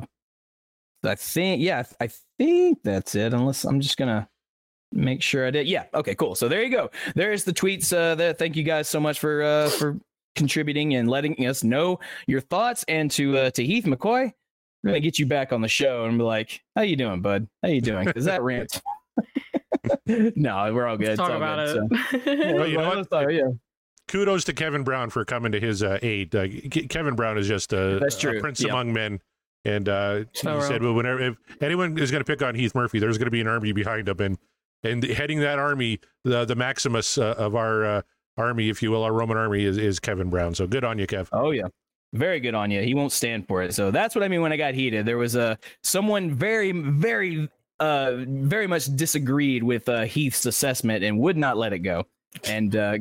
I 1.06 1.14
think, 1.14 1.62
yeah, 1.62 1.84
I 2.02 2.10
think 2.40 2.80
that's 2.84 3.14
it. 3.14 3.32
Unless 3.32 3.64
I'm 3.64 3.80
just 3.80 3.98
gonna 3.98 4.28
make 4.94 5.22
sure 5.22 5.46
I 5.48 5.52
did. 5.52 5.68
Yeah. 5.68 5.86
Okay. 5.94 6.16
Cool. 6.16 6.36
So 6.36 6.48
there 6.48 6.64
you 6.64 6.70
go. 6.70 6.90
There's 7.16 7.44
the 7.44 7.52
tweets. 7.54 7.92
Uh, 7.92 8.16
there. 8.16 8.34
Thank 8.34 8.56
you 8.56 8.64
guys 8.64 8.88
so 8.88 9.00
much 9.00 9.20
for 9.20 9.44
uh 9.44 9.70
for 9.70 9.98
contributing 10.36 10.96
and 10.96 11.10
letting 11.10 11.36
us 11.48 11.64
know 11.64 12.00
your 12.28 12.42
thoughts. 12.42 12.86
And 12.88 13.10
to 13.12 13.38
uh, 13.38 13.50
to 13.52 13.66
Heath 13.66 13.86
McCoy, 13.86 14.32
we're 14.84 14.90
gonna 14.92 15.00
get 15.00 15.20
you 15.20 15.26
back 15.26 15.52
on 15.52 15.62
the 15.62 15.68
show 15.68 16.06
and 16.06 16.18
be 16.18 16.24
like, 16.24 16.62
"How 16.76 16.84
you 16.84 16.96
doing, 16.96 17.22
bud? 17.22 17.48
How 17.62 17.70
you 17.70 17.82
doing?" 17.82 18.08
Is 18.16 18.26
that 18.26 18.42
rant? 18.42 18.82
no, 20.06 20.74
we're 20.74 20.88
all 20.88 20.98
good. 20.98 21.08
Let's 21.10 21.20
talk 21.20 21.32
all 21.32 21.38
about 21.38 21.68
good, 21.68 21.88
it. 21.92 22.26
so- 22.26 22.32
Yeah, 22.32 22.52
Well, 22.54 22.68
you 22.68 22.78
know 22.78 22.94
let's 22.94 23.08
talk- 23.10 23.30
yeah. 23.32 23.50
Kudos 24.10 24.44
to 24.46 24.54
Kevin 24.54 24.84
Brown 24.84 25.10
for 25.10 25.24
coming 25.24 25.54
to 25.54 25.60
his 25.60 25.82
uh, 25.82 25.98
aid. 26.02 26.36
Uh, 26.36 26.46
Ke- 26.48 26.90
Kevin 26.90 27.16
Brown 27.16 27.38
is 27.38 27.48
just 27.48 27.72
a, 27.72 28.00
That's 28.02 28.22
a 28.24 28.40
prince 28.40 28.62
Yeah. 28.62 28.72
among 28.72 28.92
men. 28.94 29.22
And 29.66 29.88
uh, 29.88 30.26
So 30.34 30.50
he 30.52 30.58
real. 30.58 30.62
said, 30.68 30.84
"Well, 30.84 30.94
whenever 30.94 31.22
if 31.22 31.38
anyone 31.62 31.98
is 31.98 32.12
going 32.12 32.20
to 32.22 32.26
pick 32.30 32.42
on 32.44 32.54
Heath 32.54 32.76
Murphy, 32.76 33.00
there's 33.00 33.18
going 33.18 33.28
to 33.28 33.32
be 33.32 33.40
an 33.40 33.48
army 33.48 33.72
behind 33.72 34.10
him, 34.10 34.20
and 34.20 34.38
and 34.84 35.04
heading 35.04 35.40
that 35.40 35.60
army, 35.60 36.00
the 36.24 36.46
the 36.46 36.56
Maximus 36.56 37.18
uh, 37.18 37.36
of 37.38 37.56
our 37.56 37.86
uh, 37.86 38.02
army, 38.38 38.70
if 38.70 38.82
you 38.82 38.92
will, 38.92 39.04
our 39.04 39.14
Roman 39.14 39.38
army 39.38 39.64
is 39.64 39.78
is 39.78 40.00
Kevin 40.00 40.30
Brown. 40.30 40.56
So 40.56 40.68
good 40.68 40.84
on 40.84 41.00
you, 41.00 41.08
Kev. 41.08 41.28
Oh 41.32 41.52
yeah. 41.52 41.68
Very 42.14 42.40
good 42.40 42.54
on 42.54 42.70
you. 42.70 42.82
He 42.82 42.94
won't 42.94 43.12
stand 43.12 43.48
for 43.48 43.64
it. 43.64 43.74
So 43.74 43.90
that's 43.90 44.14
what 44.14 44.24
I 44.24 44.28
mean 44.28 44.42
when 44.42 44.54
I 44.54 44.58
got 44.58 44.76
heated. 44.76 45.06
There 45.06 45.18
was 45.18 45.36
a 45.36 45.58
someone 45.82 46.32
very 46.34 46.72
very 46.72 47.50
uh 47.80 48.18
very 48.28 48.68
much 48.68 48.86
disagreed 48.96 49.64
with 49.64 49.90
uh 49.90 50.06
Heath's 50.06 50.46
assessment 50.46 51.04
and 51.04 51.18
would 51.20 51.38
not 51.38 51.58
let 51.58 51.74
it 51.74 51.80
go. 51.80 52.06
And 52.44 52.76
uh 52.76 52.98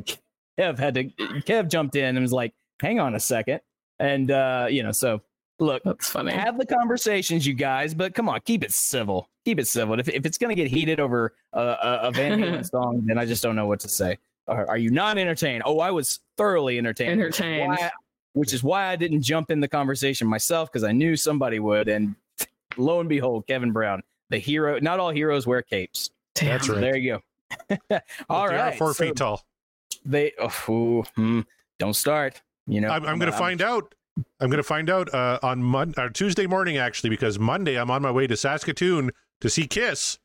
Kev 0.57 0.79
had 0.79 0.95
to 0.95 1.03
Kev 1.05 1.69
jumped 1.69 1.95
in 1.95 2.15
and 2.15 2.21
was 2.21 2.33
like, 2.33 2.53
"Hang 2.81 2.99
on 2.99 3.13
a 3.13 3.19
second. 3.19 3.61
And 3.99 4.31
uh 4.31 4.67
you 4.69 4.81
know, 4.81 4.91
so 4.91 5.21
look, 5.59 5.83
That's 5.83 6.09
funny. 6.09 6.31
have 6.31 6.57
the 6.57 6.65
conversations, 6.65 7.45
you 7.45 7.53
guys, 7.53 7.93
but 7.93 8.13
come 8.13 8.29
on, 8.29 8.39
keep 8.41 8.63
it 8.63 8.71
civil. 8.71 9.29
Keep 9.45 9.59
it 9.59 9.67
civil. 9.67 9.99
If, 9.99 10.07
if 10.09 10.25
it's 10.25 10.37
going 10.37 10.55
to 10.55 10.61
get 10.61 10.69
heated 10.71 10.99
over 10.99 11.33
a, 11.53 11.59
a, 11.61 11.99
a 12.03 12.11
Van 12.11 12.39
Halen 12.39 12.69
song, 12.69 13.03
then 13.05 13.17
I 13.17 13.25
just 13.25 13.43
don't 13.43 13.55
know 13.55 13.67
what 13.67 13.79
to 13.81 13.89
say. 13.89 14.17
Are, 14.47 14.67
are 14.69 14.77
you 14.77 14.89
not 14.89 15.17
entertained? 15.17 15.63
Oh, 15.65 15.79
I 15.79 15.91
was 15.91 16.19
thoroughly 16.37 16.77
entertained. 16.77 17.19
which 17.21 17.35
is 17.35 17.41
Entertained. 17.41 17.69
why- 17.69 17.91
Which 18.33 18.53
is 18.53 18.63
why 18.63 18.87
I 18.87 18.95
didn't 18.95 19.21
jump 19.21 19.51
in 19.51 19.59
the 19.59 19.67
conversation 19.67 20.27
myself 20.27 20.71
because 20.71 20.83
I 20.83 20.91
knew 20.91 21.15
somebody 21.15 21.59
would. 21.59 21.87
And 21.87 22.15
lo 22.77 22.99
and 22.99 23.07
behold, 23.07 23.47
Kevin 23.47 23.71
Brown, 23.71 24.01
the 24.29 24.39
hero. 24.39 24.79
Not 24.79 24.99
all 24.99 25.11
heroes 25.11 25.45
wear 25.47 25.61
capes. 25.61 26.09
Damn. 26.35 26.49
That's 26.49 26.67
right. 26.69 26.81
there 26.81 26.97
you 26.97 27.19
go. 27.69 27.79
all 28.29 28.47
they 28.49 28.55
right. 28.55 28.73
are 28.73 28.77
four 28.77 28.93
so 28.93 29.05
feet 29.05 29.15
tall. 29.15 29.43
They 30.03 30.33
oh, 30.39 30.71
ooh, 30.71 31.03
hmm, 31.15 31.41
don't 31.79 31.93
start. 31.93 32.41
You 32.65 32.81
know, 32.81 32.89
I'm, 32.89 33.05
I'm 33.05 33.19
going 33.19 33.31
to 33.31 33.37
find 33.37 33.61
out. 33.61 33.93
I'm 34.39 34.49
going 34.49 34.57
to 34.57 34.63
find 34.63 34.89
out 34.89 35.13
uh, 35.13 35.39
on 35.41 35.63
Mon- 35.63 35.93
or 35.97 36.09
Tuesday 36.09 36.45
morning, 36.47 36.77
actually, 36.77 37.09
because 37.09 37.39
Monday 37.39 37.79
I'm 37.79 37.89
on 37.89 38.01
my 38.01 38.11
way 38.11 38.27
to 38.27 38.35
Saskatoon 38.37 39.11
to 39.41 39.49
see 39.49 39.65
Kiss 39.67 40.19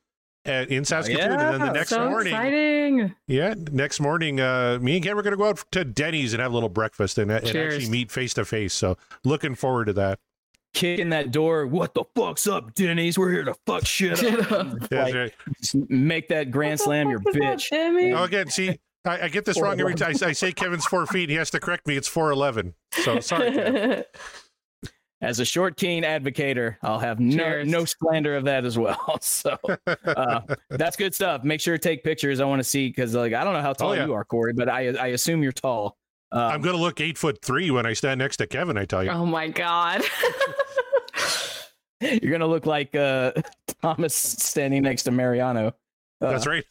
at, 0.45 0.69
in 0.69 0.85
Saskatoon, 0.85 1.31
and 1.31 1.39
then 1.39 1.59
the 1.59 1.71
next 1.71 1.89
so 1.89 2.09
morning, 2.09 2.33
exciting. 2.33 3.15
yeah, 3.27 3.55
next 3.71 3.99
morning, 3.99 4.39
uh, 4.39 4.77
me 4.81 4.95
and 4.95 5.03
Ken 5.05 5.17
are 5.17 5.21
going 5.21 5.31
to 5.31 5.37
go 5.37 5.49
out 5.49 5.63
to 5.71 5.83
Denny's 5.83 6.33
and 6.33 6.41
have 6.41 6.51
a 6.51 6.53
little 6.53 6.69
breakfast 6.69 7.17
and, 7.17 7.31
and 7.31 7.45
actually 7.45 7.89
meet 7.89 8.11
face 8.11 8.33
to 8.35 8.45
face. 8.45 8.73
So 8.73 8.97
looking 9.23 9.55
forward 9.55 9.85
to 9.85 9.93
that. 9.93 10.19
Kicking 10.75 11.09
that 11.09 11.31
door. 11.31 11.65
What 11.65 11.95
the 11.95 12.03
fuck's 12.15 12.45
up, 12.45 12.75
Denny's? 12.75 13.17
We're 13.17 13.31
here 13.31 13.43
to 13.43 13.55
fuck 13.65 13.85
shit 13.87 14.19
Shit 14.19 14.39
up. 14.39 14.51
up. 14.83 14.91
Yeah, 14.91 15.03
Like, 15.05 15.15
right. 15.15 15.33
make 15.89 16.27
that 16.29 16.51
grand 16.51 16.79
slam 16.79 17.09
your 17.09 17.19
bitch. 17.19 18.13
Oh, 18.15 18.23
again, 18.23 18.49
see, 18.51 18.79
I, 19.05 19.21
I 19.23 19.27
get 19.29 19.45
this 19.45 19.59
wrong 19.61 19.79
every 19.79 19.95
time. 19.95 20.13
I, 20.21 20.27
I 20.27 20.31
say 20.33 20.51
Kevin's 20.51 20.85
four 20.85 21.05
feet. 21.05 21.29
He 21.29 21.35
has 21.35 21.49
to 21.51 21.59
correct 21.59 21.87
me. 21.87 21.95
It's 21.95 22.07
four 22.07 22.31
eleven. 22.31 22.73
So 22.91 23.19
sorry. 23.19 23.51
Kev. 23.51 24.03
As 25.21 25.41
a 25.41 25.45
short 25.45 25.75
keen 25.75 26.03
advocator, 26.03 26.77
I'll 26.81 26.97
have 26.99 27.19
no, 27.19 27.35
Cheers. 27.43 27.67
no 27.67 27.83
slander 27.83 28.37
of 28.37 28.45
that 28.45 28.63
as 28.63 28.77
well. 28.77 29.17
So 29.21 29.57
uh, 30.05 30.41
that's 30.69 30.95
good 30.95 31.13
stuff. 31.13 31.43
Make 31.43 31.59
sure 31.59 31.77
to 31.77 31.81
take 31.81 32.05
pictures. 32.05 32.39
I 32.39 32.45
want 32.45 32.59
to 32.61 32.63
see 32.63 32.87
because 32.87 33.13
like 33.15 33.33
I 33.33 33.43
don't 33.43 33.53
know 33.53 33.61
how 33.61 33.73
tall 33.73 33.89
Oh, 33.89 33.93
yeah. 33.93 34.05
you 34.05 34.13
are, 34.13 34.23
Corey, 34.23 34.53
but 34.53 34.69
I 34.69 34.87
I 34.95 35.07
assume 35.07 35.43
you're 35.43 35.51
tall. 35.51 35.97
Uh, 36.31 36.37
I'm 36.53 36.61
going 36.61 36.75
to 36.75 36.81
look 36.81 37.01
eight 37.01 37.17
foot 37.17 37.41
three 37.41 37.69
when 37.71 37.85
I 37.85 37.91
stand 37.93 38.19
next 38.19 38.37
to 38.37 38.47
Kevin. 38.47 38.77
I 38.77 38.85
tell 38.85 39.03
you. 39.03 39.09
oh 39.09 39.25
my 39.25 39.49
god. 39.49 40.03
you're 42.01 42.31
gonna 42.31 42.47
look 42.47 42.65
like 42.65 42.95
uh, 42.95 43.33
Thomas 43.81 44.15
standing 44.15 44.83
next 44.83 45.03
to 45.03 45.11
Mariano. 45.11 45.67
Uh, 46.21 46.31
That's 46.31 46.47
right. 46.47 46.63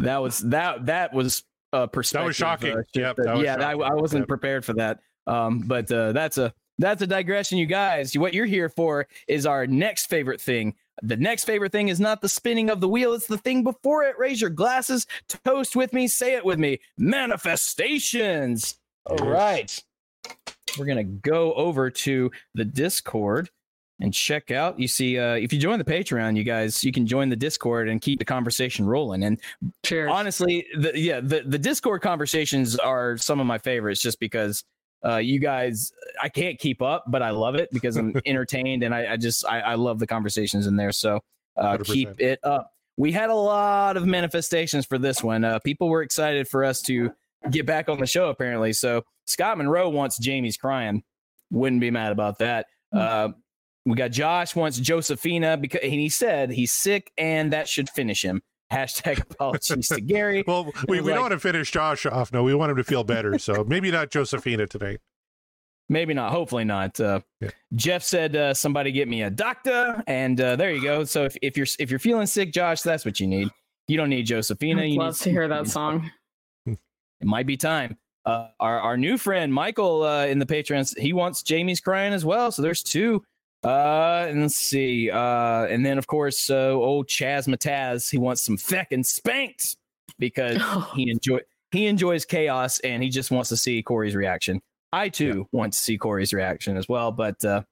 That 0.00 0.18
was 0.22 0.38
that 0.40 0.86
that 0.86 1.12
was 1.14 1.44
a 1.72 1.86
perspective. 1.88 2.34
shocking. 2.36 2.72
uh, 2.76 2.82
Yep, 2.94 3.16
that- 3.16 3.24
that 3.24 3.34
was 3.36 3.44
yeah, 3.44 3.54
I, 3.56 3.72
shocking. 3.72 3.82
I 3.82 3.94
wasn't 3.94 4.22
Yep. 4.22 4.28
prepared 4.28 4.64
for 4.64 4.72
that. 4.74 5.00
Um, 5.26 5.60
but 5.60 5.90
uh, 5.92 6.12
that's 6.12 6.38
a 6.38 6.52
that's 6.78 7.02
a 7.02 7.06
digression, 7.06 7.58
you 7.58 7.66
guys. 7.66 8.16
What 8.16 8.32
you're 8.34 8.46
here 8.46 8.68
for 8.70 9.06
is 9.28 9.44
our 9.46 9.66
next 9.66 10.06
favorite 10.06 10.40
thing. 10.40 10.74
The 11.02 11.16
next 11.16 11.44
favorite 11.44 11.72
thing 11.72 11.88
is 11.88 12.00
not 12.00 12.20
the 12.22 12.28
spinning 12.28 12.70
of 12.70 12.80
the 12.80 12.88
wheel; 12.88 13.12
it's 13.14 13.26
the 13.26 13.38
thing 13.38 13.62
before 13.64 14.02
it. 14.04 14.18
Raise 14.18 14.40
your 14.40 14.50
glasses, 14.50 15.06
toast 15.44 15.76
with 15.76 15.92
me, 15.92 16.08
say 16.08 16.34
it 16.34 16.44
with 16.44 16.58
me. 16.58 16.80
Manifestations. 16.98 18.76
All 19.06 19.16
right. 19.18 19.82
We're 20.78 20.86
gonna 20.86 21.04
go 21.04 21.52
over 21.54 21.90
to 21.90 22.30
the 22.54 22.64
Discord 22.64 23.50
and 24.00 24.12
check 24.14 24.50
out. 24.50 24.78
You 24.78 24.88
see, 24.88 25.18
uh, 25.18 25.34
if 25.34 25.52
you 25.52 25.58
join 25.58 25.78
the 25.78 25.84
Patreon, 25.84 26.36
you 26.36 26.44
guys, 26.44 26.82
you 26.82 26.92
can 26.92 27.06
join 27.06 27.28
the 27.28 27.36
Discord 27.36 27.88
and 27.88 28.00
keep 28.00 28.18
the 28.18 28.24
conversation 28.24 28.86
rolling. 28.86 29.24
And 29.24 29.38
Cheers. 29.82 30.10
honestly 30.12 30.66
the, 30.76 30.98
yeah 30.98 31.20
the, 31.20 31.42
the 31.44 31.58
discord 31.58 32.02
conversations 32.02 32.76
are 32.76 33.16
some 33.16 33.40
of 33.40 33.46
my 33.46 33.58
favorites 33.58 34.00
just 34.00 34.20
because 34.20 34.64
uh, 35.04 35.16
you 35.16 35.38
guys 35.38 35.92
i 36.22 36.28
can't 36.28 36.58
keep 36.58 36.82
up 36.82 37.04
but 37.08 37.22
i 37.22 37.30
love 37.30 37.54
it 37.54 37.70
because 37.72 37.96
i'm 37.96 38.14
entertained 38.26 38.82
and 38.82 38.94
i, 38.94 39.12
I 39.12 39.16
just 39.16 39.46
I, 39.46 39.60
I 39.60 39.74
love 39.74 39.98
the 39.98 40.06
conversations 40.06 40.66
in 40.66 40.76
there. 40.76 40.92
So 40.92 41.20
uh, 41.56 41.78
keep 41.78 42.20
it 42.20 42.38
up. 42.42 42.72
We 42.96 43.12
had 43.12 43.30
a 43.30 43.34
lot 43.34 43.96
of 43.96 44.06
manifestations 44.06 44.86
for 44.86 44.98
this 44.98 45.22
one. 45.22 45.44
Uh, 45.44 45.58
people 45.58 45.88
were 45.88 46.02
excited 46.02 46.48
for 46.48 46.64
us 46.64 46.82
to 46.82 47.12
get 47.50 47.66
back 47.66 47.88
on 47.88 47.98
the 47.98 48.06
show 48.06 48.28
apparently. 48.28 48.72
So 48.72 49.04
scott 49.26 49.58
monroe 49.58 49.88
wants 49.88 50.18
jamie's 50.18 50.56
crying. 50.56 51.02
Wouldn't 51.50 51.80
be 51.80 51.90
mad 51.90 52.12
about 52.12 52.38
that. 52.38 52.66
Uh, 52.92 53.30
we 53.90 53.96
got 53.96 54.10
josh 54.10 54.54
wants 54.56 54.78
josephina 54.78 55.56
because 55.56 55.80
and 55.82 55.92
he 55.92 56.08
said 56.08 56.50
he's 56.50 56.72
sick 56.72 57.10
and 57.18 57.52
that 57.52 57.68
should 57.68 57.88
finish 57.90 58.24
him 58.24 58.40
hashtag 58.72 59.20
apologies 59.30 59.88
to 59.88 60.00
gary 60.00 60.44
Well, 60.46 60.64
we, 60.88 61.00
we 61.00 61.00
like- 61.00 61.14
don't 61.14 61.22
want 61.22 61.32
to 61.32 61.38
finish 61.40 61.70
Josh 61.72 62.06
off. 62.06 62.32
No, 62.32 62.42
we 62.42 62.54
want 62.54 62.70
him 62.70 62.76
to 62.76 62.84
feel 62.84 63.04
better. 63.04 63.38
So 63.38 63.64
maybe 63.68 63.90
not 63.90 64.10
Josephina 64.10 64.66
tonight. 64.66 65.00
Maybe 65.88 66.14
not. 66.14 66.30
Hopefully 66.30 66.62
not. 66.64 67.00
Uh, 67.00 67.20
Yeah. 67.40 67.50
Jeff 67.74 68.04
said, 68.04 68.36
uh, 68.36 68.54
"Somebody 68.54 68.92
get 68.92 69.08
me 69.08 69.22
a 69.24 69.30
doctor," 69.30 70.00
and 70.06 70.40
uh, 70.40 70.54
there 70.54 70.70
you 70.72 70.80
go. 70.80 71.02
So 71.02 71.24
if, 71.24 71.36
if 71.42 71.56
you're 71.56 71.66
if 71.80 71.90
you're 71.90 71.98
feeling 71.98 72.26
sick, 72.28 72.52
Josh, 72.52 72.82
that's 72.82 73.04
what 73.04 73.18
you 73.18 73.26
need. 73.26 73.48
You 73.88 73.96
don't 73.96 74.08
need 74.08 74.24
Josephina. 74.26 74.82
I'd 74.82 74.90
You 74.92 74.98
love 75.00 75.14
need, 75.14 75.24
to 75.24 75.30
hear 75.30 75.48
that 75.48 75.66
song. 75.66 76.08
It 76.66 76.78
might 77.22 77.46
be 77.46 77.56
time. 77.56 77.98
Uh, 78.24 78.48
our 78.60 78.78
our 78.78 78.96
new 78.96 79.18
friend 79.18 79.52
Michael 79.52 80.04
uh, 80.04 80.26
in 80.26 80.38
the 80.38 80.46
patrons, 80.46 80.94
he 80.96 81.12
wants 81.12 81.42
Jamie's 81.42 81.80
crying 81.80 82.12
as 82.12 82.24
well. 82.24 82.52
So 82.52 82.62
there's 82.62 82.84
two. 82.84 83.24
Uh, 83.62 84.26
and 84.28 84.42
let's 84.42 84.56
see. 84.56 85.10
Uh, 85.10 85.66
and 85.66 85.84
then 85.84 85.98
of 85.98 86.06
course, 86.06 86.50
uh, 86.50 86.70
old 86.70 87.08
Chaz 87.08 87.46
Mataz, 87.46 88.10
he 88.10 88.18
wants 88.18 88.42
some 88.42 88.56
feckin' 88.56 89.04
spanked 89.04 89.76
because 90.18 90.60
he 90.94 91.10
enjoyed 91.10 91.42
he 91.70 91.86
enjoys 91.86 92.24
chaos 92.24 92.80
and 92.80 93.02
he 93.02 93.08
just 93.08 93.30
wants 93.30 93.48
to 93.50 93.56
see 93.56 93.82
Corey's 93.82 94.16
reaction. 94.16 94.60
I 94.92 95.08
too 95.08 95.46
want 95.52 95.72
to 95.74 95.78
see 95.78 95.98
Corey's 95.98 96.32
reaction 96.32 96.76
as 96.76 96.88
well, 96.88 97.12
but 97.12 97.44
uh, 97.44 97.62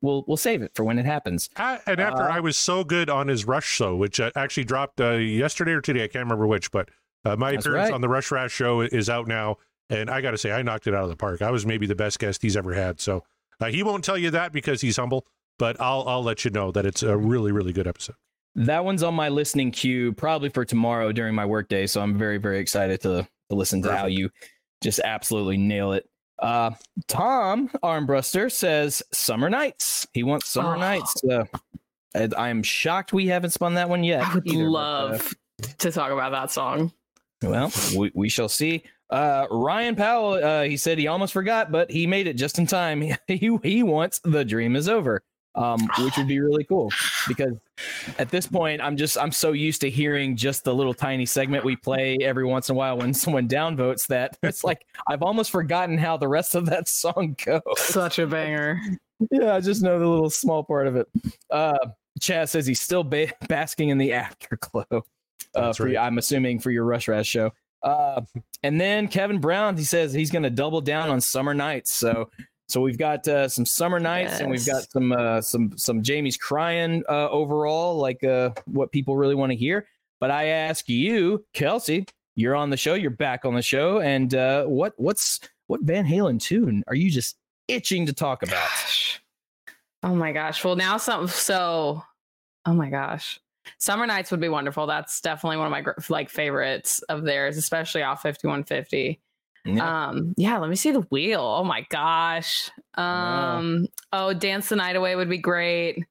we'll 0.00 0.24
we'll 0.28 0.36
save 0.36 0.62
it 0.62 0.72
for 0.74 0.84
when 0.84 0.98
it 0.98 1.06
happens. 1.06 1.48
I, 1.56 1.80
and 1.86 2.00
after 2.00 2.22
Uh, 2.22 2.36
I 2.36 2.40
was 2.40 2.56
so 2.56 2.84
good 2.84 3.10
on 3.10 3.28
his 3.28 3.46
Rush 3.46 3.66
show, 3.66 3.96
which 3.96 4.20
uh, 4.20 4.30
actually 4.36 4.64
dropped 4.64 5.00
uh, 5.00 5.12
yesterday 5.12 5.72
or 5.72 5.80
today, 5.80 6.04
I 6.04 6.08
can't 6.08 6.24
remember 6.24 6.46
which, 6.46 6.70
but 6.70 6.90
uh, 7.24 7.36
my 7.36 7.50
appearance 7.50 7.88
right. 7.88 7.92
on 7.92 8.00
the 8.00 8.08
Rush 8.08 8.30
Rash 8.30 8.52
show 8.52 8.82
is 8.82 9.10
out 9.10 9.26
now, 9.26 9.56
and 9.90 10.08
I 10.08 10.20
got 10.20 10.32
to 10.32 10.38
say, 10.38 10.52
I 10.52 10.62
knocked 10.62 10.86
it 10.86 10.94
out 10.94 11.02
of 11.02 11.10
the 11.10 11.16
park. 11.16 11.42
I 11.42 11.50
was 11.50 11.66
maybe 11.66 11.86
the 11.86 11.96
best 11.96 12.18
guest 12.18 12.42
he's 12.42 12.56
ever 12.56 12.74
had. 12.74 13.00
So 13.00 13.24
uh, 13.60 13.66
he 13.66 13.82
won't 13.82 14.04
tell 14.04 14.18
you 14.18 14.30
that 14.30 14.52
because 14.52 14.80
he's 14.80 14.96
humble, 14.96 15.26
but 15.58 15.80
I'll 15.80 16.04
I'll 16.08 16.22
let 16.22 16.44
you 16.44 16.50
know 16.50 16.70
that 16.72 16.86
it's 16.86 17.02
a 17.02 17.16
really 17.16 17.52
really 17.52 17.72
good 17.72 17.86
episode. 17.86 18.16
That 18.54 18.84
one's 18.84 19.02
on 19.02 19.14
my 19.14 19.28
listening 19.28 19.70
queue 19.70 20.12
probably 20.12 20.48
for 20.48 20.64
tomorrow 20.64 21.12
during 21.12 21.34
my 21.34 21.46
workday. 21.46 21.86
So 21.86 22.00
I'm 22.00 22.18
very, 22.18 22.38
very 22.38 22.58
excited 22.58 23.00
to, 23.02 23.28
to 23.50 23.54
listen 23.56 23.82
to 23.82 23.94
how 23.96 24.06
you 24.06 24.30
just 24.82 24.98
absolutely 25.04 25.56
nail 25.58 25.92
it. 25.92 26.08
Uh, 26.40 26.70
Tom 27.06 27.68
Armbruster 27.84 28.50
says 28.50 29.00
Summer 29.12 29.48
Nights. 29.48 30.08
He 30.12 30.24
wants 30.24 30.48
Summer 30.48 30.74
Oh. 30.74 30.80
Nights. 30.80 31.14
Uh, 31.30 31.44
and 32.14 32.34
I'm 32.34 32.64
shocked 32.64 33.12
we 33.12 33.26
haven't 33.28 33.50
spun 33.50 33.74
that 33.74 33.88
one 33.88 34.02
yet. 34.02 34.22
I 34.22 34.34
would 34.34 34.46
either, 34.48 34.64
but, 34.64 34.68
uh, 34.70 34.70
love 34.72 35.34
to 35.78 35.92
talk 35.92 36.10
about 36.10 36.32
that 36.32 36.50
song. 36.50 36.90
well, 37.44 37.70
we, 37.96 38.10
we 38.14 38.28
shall 38.28 38.48
see. 38.48 38.82
Uh, 39.10 39.46
Ryan 39.52 39.94
Powell, 39.94 40.32
uh, 40.34 40.62
he 40.64 40.76
said 40.76 40.98
he 40.98 41.06
almost 41.06 41.32
forgot, 41.32 41.70
but 41.70 41.90
he 41.92 42.06
made 42.08 42.26
it 42.26 42.34
just 42.34 42.58
in 42.58 42.66
time. 42.66 43.02
He, 43.28 43.56
he 43.62 43.82
wants 43.84 44.18
The 44.24 44.44
Dream 44.44 44.74
is 44.74 44.88
Over, 44.88 45.22
um, 45.54 45.88
which 45.98 46.16
would 46.16 46.28
be 46.28 46.40
really 46.40 46.64
cool 46.64 46.90
because 47.28 47.56
at 48.18 48.30
this 48.30 48.46
point, 48.46 48.80
I'm 48.80 48.96
just, 48.96 49.18
I'm 49.18 49.32
so 49.32 49.52
used 49.52 49.80
to 49.82 49.90
hearing 49.90 50.36
just 50.36 50.64
the 50.64 50.74
little 50.74 50.94
tiny 50.94 51.26
segment 51.26 51.64
we 51.64 51.76
play 51.76 52.18
every 52.20 52.44
once 52.44 52.68
in 52.68 52.74
a 52.74 52.78
while 52.78 52.98
when 52.98 53.14
someone 53.14 53.48
downvotes 53.48 54.06
that 54.08 54.38
it's 54.42 54.64
like 54.64 54.84
I've 55.06 55.22
almost 55.22 55.50
forgotten 55.50 55.98
how 55.98 56.16
the 56.16 56.28
rest 56.28 56.54
of 56.54 56.66
that 56.66 56.88
song 56.88 57.36
goes. 57.44 57.62
Such 57.76 58.18
a 58.18 58.26
banger. 58.26 58.80
Yeah, 59.32 59.56
I 59.56 59.60
just 59.60 59.82
know 59.82 59.98
the 59.98 60.06
little 60.06 60.30
small 60.30 60.62
part 60.62 60.86
of 60.86 60.94
it. 60.94 61.08
Uh, 61.50 61.76
Chaz 62.20 62.50
says 62.50 62.66
he's 62.66 62.80
still 62.80 63.02
ba- 63.02 63.32
basking 63.48 63.88
in 63.88 63.98
the 63.98 64.12
afterglow. 64.12 64.84
Uh, 64.90 65.00
That's 65.54 65.78
for 65.78 65.86
right. 65.86 65.96
I'm 65.96 66.18
assuming 66.18 66.60
for 66.60 66.70
your 66.70 66.84
Rush 66.84 67.08
Rash 67.08 67.26
show. 67.26 67.52
Uh, 67.82 68.22
and 68.62 68.80
then 68.80 69.08
Kevin 69.08 69.38
Brown, 69.40 69.76
he 69.76 69.84
says 69.84 70.12
he's 70.12 70.30
going 70.30 70.42
to 70.42 70.50
double 70.50 70.80
down 70.80 71.10
on 71.10 71.20
Summer 71.20 71.54
Nights. 71.54 71.92
So, 71.92 72.30
so 72.68 72.82
we've 72.82 72.98
got 72.98 73.26
uh, 73.26 73.48
some 73.48 73.64
Summer 73.64 73.98
Nights, 73.98 74.40
and 74.40 74.50
we've 74.50 74.66
got 74.66 74.90
some 74.90 75.12
uh, 75.12 75.40
some 75.40 75.76
some 75.78 76.02
Jamie's 76.02 76.36
crying 76.36 77.02
uh, 77.08 77.28
overall, 77.30 77.96
like 77.96 78.22
uh, 78.22 78.50
what 78.66 78.92
people 78.92 79.16
really 79.16 79.34
want 79.34 79.50
to 79.50 79.56
hear. 79.56 79.86
But 80.20 80.30
I 80.30 80.46
ask 80.46 80.86
you, 80.88 81.44
Kelsey, 81.54 82.06
you're 82.36 82.54
on 82.54 82.68
the 82.68 82.76
show, 82.76 82.94
you're 82.94 83.10
back 83.10 83.46
on 83.46 83.54
the 83.54 83.62
show, 83.62 84.00
and 84.00 84.34
uh, 84.34 84.64
what 84.64 84.92
what's 84.98 85.40
what 85.68 85.80
Van 85.82 86.04
Halen 86.04 86.40
tune 86.40 86.84
are 86.88 86.94
you 86.94 87.10
just 87.10 87.36
itching 87.68 88.04
to 88.04 88.12
talk 88.12 88.42
about? 88.42 88.68
Gosh. 88.68 89.22
Oh 90.02 90.14
my 90.14 90.32
gosh. 90.32 90.62
Well, 90.62 90.76
now 90.76 90.98
some. 90.98 91.26
So, 91.26 92.02
oh 92.66 92.74
my 92.74 92.90
gosh. 92.90 93.40
Summer 93.78 94.06
Nights 94.06 94.30
would 94.30 94.40
be 94.40 94.48
wonderful. 94.48 94.86
That's 94.86 95.20
definitely 95.20 95.56
one 95.56 95.66
of 95.66 95.70
my 95.70 95.92
like 96.08 96.28
favorites 96.28 97.00
of 97.08 97.24
theirs, 97.24 97.56
especially 97.56 98.02
off 98.02 98.22
5150. 98.22 99.20
Yeah. 99.76 100.08
Um, 100.08 100.34
yeah, 100.36 100.58
let 100.58 100.70
me 100.70 100.76
see 100.76 100.90
the 100.90 101.00
wheel. 101.10 101.40
Oh 101.40 101.64
my 101.64 101.86
gosh. 101.90 102.70
Um, 102.94 103.86
oh, 104.12 104.32
Dance 104.32 104.68
the 104.68 104.76
Night 104.76 104.96
Away 104.96 105.14
would 105.16 105.28
be 105.28 105.38
great. 105.38 106.04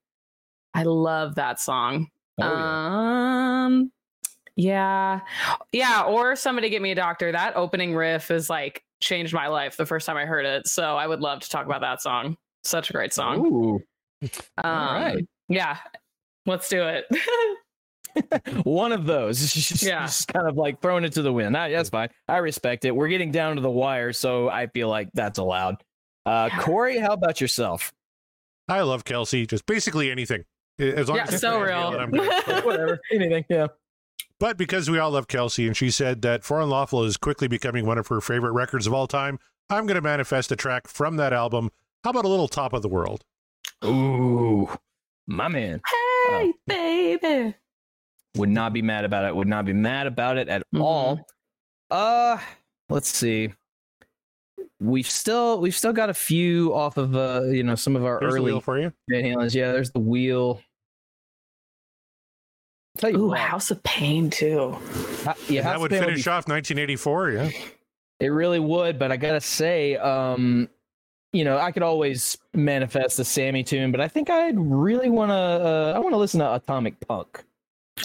I 0.74 0.84
love 0.84 1.36
that 1.36 1.60
song. 1.60 2.08
Oh, 2.40 2.44
yeah. 2.44 3.66
Um, 3.66 3.92
yeah, 4.56 5.22
yeah, 5.72 6.02
or 6.02 6.36
somebody 6.36 6.70
get 6.70 6.82
me 6.82 6.92
a 6.92 6.96
doctor. 6.96 7.32
That 7.32 7.56
opening 7.56 7.96
riff 7.96 8.32
is 8.32 8.50
like 8.50 8.84
changed 9.00 9.34
my 9.34 9.48
life 9.48 9.78
the 9.78 9.86
first 9.86 10.08
time 10.08 10.18
I 10.18 10.26
heard 10.26 10.46
it. 10.46 10.68
So 10.68 10.98
I 10.98 11.06
would 11.06 11.20
love 11.20 11.42
to 11.42 11.50
talk 11.50 11.66
about 11.66 11.82
that 11.82 12.02
song. 12.02 12.38
Such 12.64 12.90
a 12.90 12.94
great 12.94 13.14
song. 13.14 13.46
Ooh. 13.46 13.80
Um, 14.64 14.74
right. 14.96 15.28
yeah, 15.48 15.78
let's 16.48 16.70
do 16.70 16.84
it. 16.84 17.06
one 18.64 18.92
of 18.92 19.06
those. 19.06 19.40
Just, 19.54 19.84
Yeah. 19.84 20.06
just 20.06 20.28
kind 20.28 20.48
of 20.48 20.56
like 20.58 20.82
thrown 20.82 21.04
it 21.06 21.14
to 21.14 21.22
the 21.22 21.32
wind. 21.34 21.56
Ah, 21.56 21.68
that's 21.70 21.90
fine. 21.90 22.10
I 22.28 22.38
respect 22.38 22.86
it. 22.86 22.92
We're 22.96 23.08
getting 23.08 23.32
down 23.32 23.56
to 23.56 23.62
the 23.62 23.70
wire, 23.70 24.14
so 24.14 24.50
I 24.50 24.68
feel 24.68 24.90
like 24.90 25.10
that's 25.14 25.40
allowed. 25.40 25.78
Uh, 26.26 26.50
Corey, 26.62 26.98
how 27.00 27.14
about 27.14 27.40
yourself? 27.42 27.94
I 28.68 28.82
love 28.82 29.06
Kelsey, 29.06 29.46
just 29.46 29.66
basically 29.66 30.12
anything. 30.12 30.44
As 30.80 31.08
long 31.08 31.18
Yeah, 31.18 31.24
as 31.24 31.34
it's 31.34 31.42
so 31.42 31.60
real. 31.60 31.70
Halen, 31.74 32.00
I'm. 32.00 32.12
Whatever, 32.66 33.00
anything. 33.12 33.46
Yeah. 33.50 33.68
But 34.40 34.58
because 34.58 34.90
we 34.90 35.00
all 35.00 35.12
love 35.12 35.28
Kelsey, 35.28 35.66
and 35.68 35.76
she 35.76 35.90
said 35.90 36.22
that 36.24 36.44
For 36.44 36.62
Unlawful 36.62 37.04
is 37.04 37.18
quickly 37.18 37.48
becoming 37.48 37.86
one 37.86 37.98
of 37.98 38.08
her 38.08 38.22
favorite 38.22 38.52
records 38.52 38.86
of 38.86 38.94
all 38.94 39.08
time, 39.08 39.40
I'm 39.70 39.88
going 39.88 39.96
to 39.96 40.02
manifest 40.02 40.52
a 40.52 40.56
track 40.56 40.88
from 40.88 41.16
that 41.18 41.34
album. 41.34 41.72
How 42.04 42.12
about 42.12 42.26
a 42.26 42.28
little 42.28 42.48
Top 42.48 42.74
of 42.74 42.82
the 42.82 42.90
World? 42.90 43.24
Ooh, 43.84 44.70
my 45.28 45.48
man 45.48 45.82
hey, 46.30 46.54
baby. 46.68 47.56
Would 48.38 48.50
not 48.50 48.74
be 48.74 48.82
mad 48.82 49.06
about 49.06 49.26
it. 49.26 49.36
Would 49.36 49.48
not 49.48 49.66
be 49.66 49.74
mad 49.74 50.08
about 50.08 50.38
it 50.38 50.48
at 50.48 50.64
all. 50.76 51.26
Uh, 51.90 52.38
let's 52.90 53.10
see. 53.10 53.54
We've 54.80 55.10
still 55.10 55.60
we've 55.60 55.76
still 55.76 55.94
got 55.94 56.10
a 56.10 56.14
few 56.14 56.74
off 56.74 56.98
of 56.98 57.16
uh 57.16 57.44
you 57.46 57.64
know 57.64 57.76
some 57.76 57.96
of 57.96 58.06
our 58.06 58.20
There's 58.20 58.34
the 58.34 58.40
early 58.40 58.52
wheel 58.52 58.62
for 58.62 58.80
you. 58.80 58.94
Van 59.10 59.24
Halen's. 59.24 59.56
Yeah, 59.56 59.72
there's 59.72 59.92
the 59.92 60.00
wheel. 60.00 60.62
Tell 63.00 63.10
you 63.12 63.18
Ooh, 63.18 63.28
what, 63.30 63.40
House 63.40 63.72
of 63.72 63.82
Pain 63.84 64.30
too. 64.30 64.72
Ha- 65.24 65.36
yeah, 65.48 65.60
And 65.60 65.68
House 65.68 65.74
that 65.74 65.80
would 65.80 65.92
Pain 65.92 66.00
be 66.02 66.06
finish 66.06 66.28
off 66.28 66.48
1984. 66.48 67.30
Yeah. 67.32 67.50
It 68.20 68.28
really 68.28 68.60
would, 68.60 68.98
but 68.98 69.12
I 69.12 69.18
gotta 69.18 69.42
say, 69.42 69.96
um, 69.98 70.70
you 71.34 71.44
know, 71.44 71.58
I 71.58 71.72
could 71.72 71.84
always 71.84 72.38
manifest 72.54 73.20
a 73.20 73.24
Sammy 73.24 73.64
tune, 73.64 73.92
but 73.92 74.02
I 74.02 74.08
think 74.08 74.30
I'd 74.30 74.58
really 74.58 75.10
want 75.10 75.30
to. 75.30 75.36
Uh, 75.36 75.94
I 75.96 76.00
want 76.00 76.14
to 76.14 76.18
listen 76.18 76.40
to 76.40 76.56
Atomic 76.56 76.96
Punk. 77.08 77.44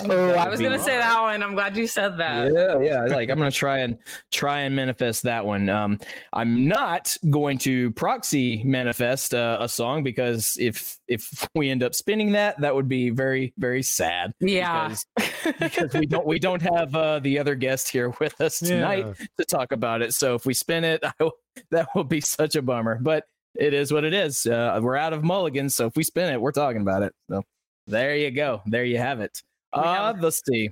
Oh, 0.01 0.31
I 0.31 0.49
was 0.49 0.61
gonna 0.61 0.79
say 0.79 0.97
that 0.97 1.21
one. 1.21 1.43
I'm 1.43 1.55
glad 1.55 1.77
you 1.77 1.87
said 1.87 2.17
that. 2.19 2.53
Yeah, 2.53 2.81
yeah. 2.81 3.15
Like 3.15 3.31
I'm 3.31 3.39
gonna 3.39 3.51
try 3.51 3.79
and 3.79 3.99
try 4.31 4.61
and 4.61 4.75
manifest 4.75 5.23
that 5.25 5.45
one. 5.45 5.69
Um, 5.69 5.99
I'm 6.33 6.67
not 6.67 7.17
going 7.31 7.59
to 7.59 7.91
proxy 7.93 8.63
manifest 8.65 9.35
uh, 9.35 9.59
a 9.61 9.69
song 9.69 10.03
because 10.03 10.57
if 10.59 10.99
if 11.09 11.47
we 11.55 11.71
end 11.71 11.83
up 11.83 11.95
spinning 11.95 12.33
that, 12.33 12.61
that 12.61 12.75
would 12.75 12.89
be 12.89 13.11
very 13.11 13.53
very 13.59 13.83
sad. 13.83 14.33
Yeah. 14.41 14.95
Because, 15.17 15.55
because 15.59 15.93
we 15.95 16.07
don't 16.07 16.27
we 16.27 16.39
don't 16.39 16.63
have 16.63 16.95
uh, 16.95 17.19
the 17.21 17.39
other 17.39 17.55
guest 17.55 17.89
here 17.89 18.13
with 18.21 18.41
us 18.41 18.59
tonight 18.61 19.07
Yeah. 19.07 19.27
to 19.39 19.45
talk 19.45 19.73
about 19.73 20.03
it. 20.03 20.15
So 20.15 20.35
if 20.35 20.47
we 20.47 20.55
spin 20.55 20.85
it, 20.85 21.03
I 21.05 21.13
will, 21.21 21.33
that 21.71 21.89
will 21.95 22.05
be 22.05 22.21
such 22.21 22.57
a 22.57 22.63
bummer. 22.63 22.99
But 23.01 23.25
it 23.55 23.75
is 23.75 23.93
what 23.93 24.05
it 24.05 24.15
is. 24.15 24.47
Uh, 24.47 24.81
we're 24.83 24.97
out 24.97 25.13
of 25.13 25.23
mulligans, 25.23 25.75
so 25.75 25.87
if 25.87 25.97
we 25.97 26.03
spin 26.03 26.33
it, 26.33 26.41
we're 26.41 26.53
talking 26.53 26.81
about 26.81 27.03
it. 27.03 27.13
So 27.31 27.43
there 27.87 28.17
you 28.17 28.31
go. 28.31 28.63
There 28.65 28.85
you 28.85 28.97
have 28.97 29.21
it. 29.21 29.43
We 29.75 29.83
Uh, 29.83 29.95
have- 29.95 30.21
let's 30.21 30.43
see. 30.47 30.71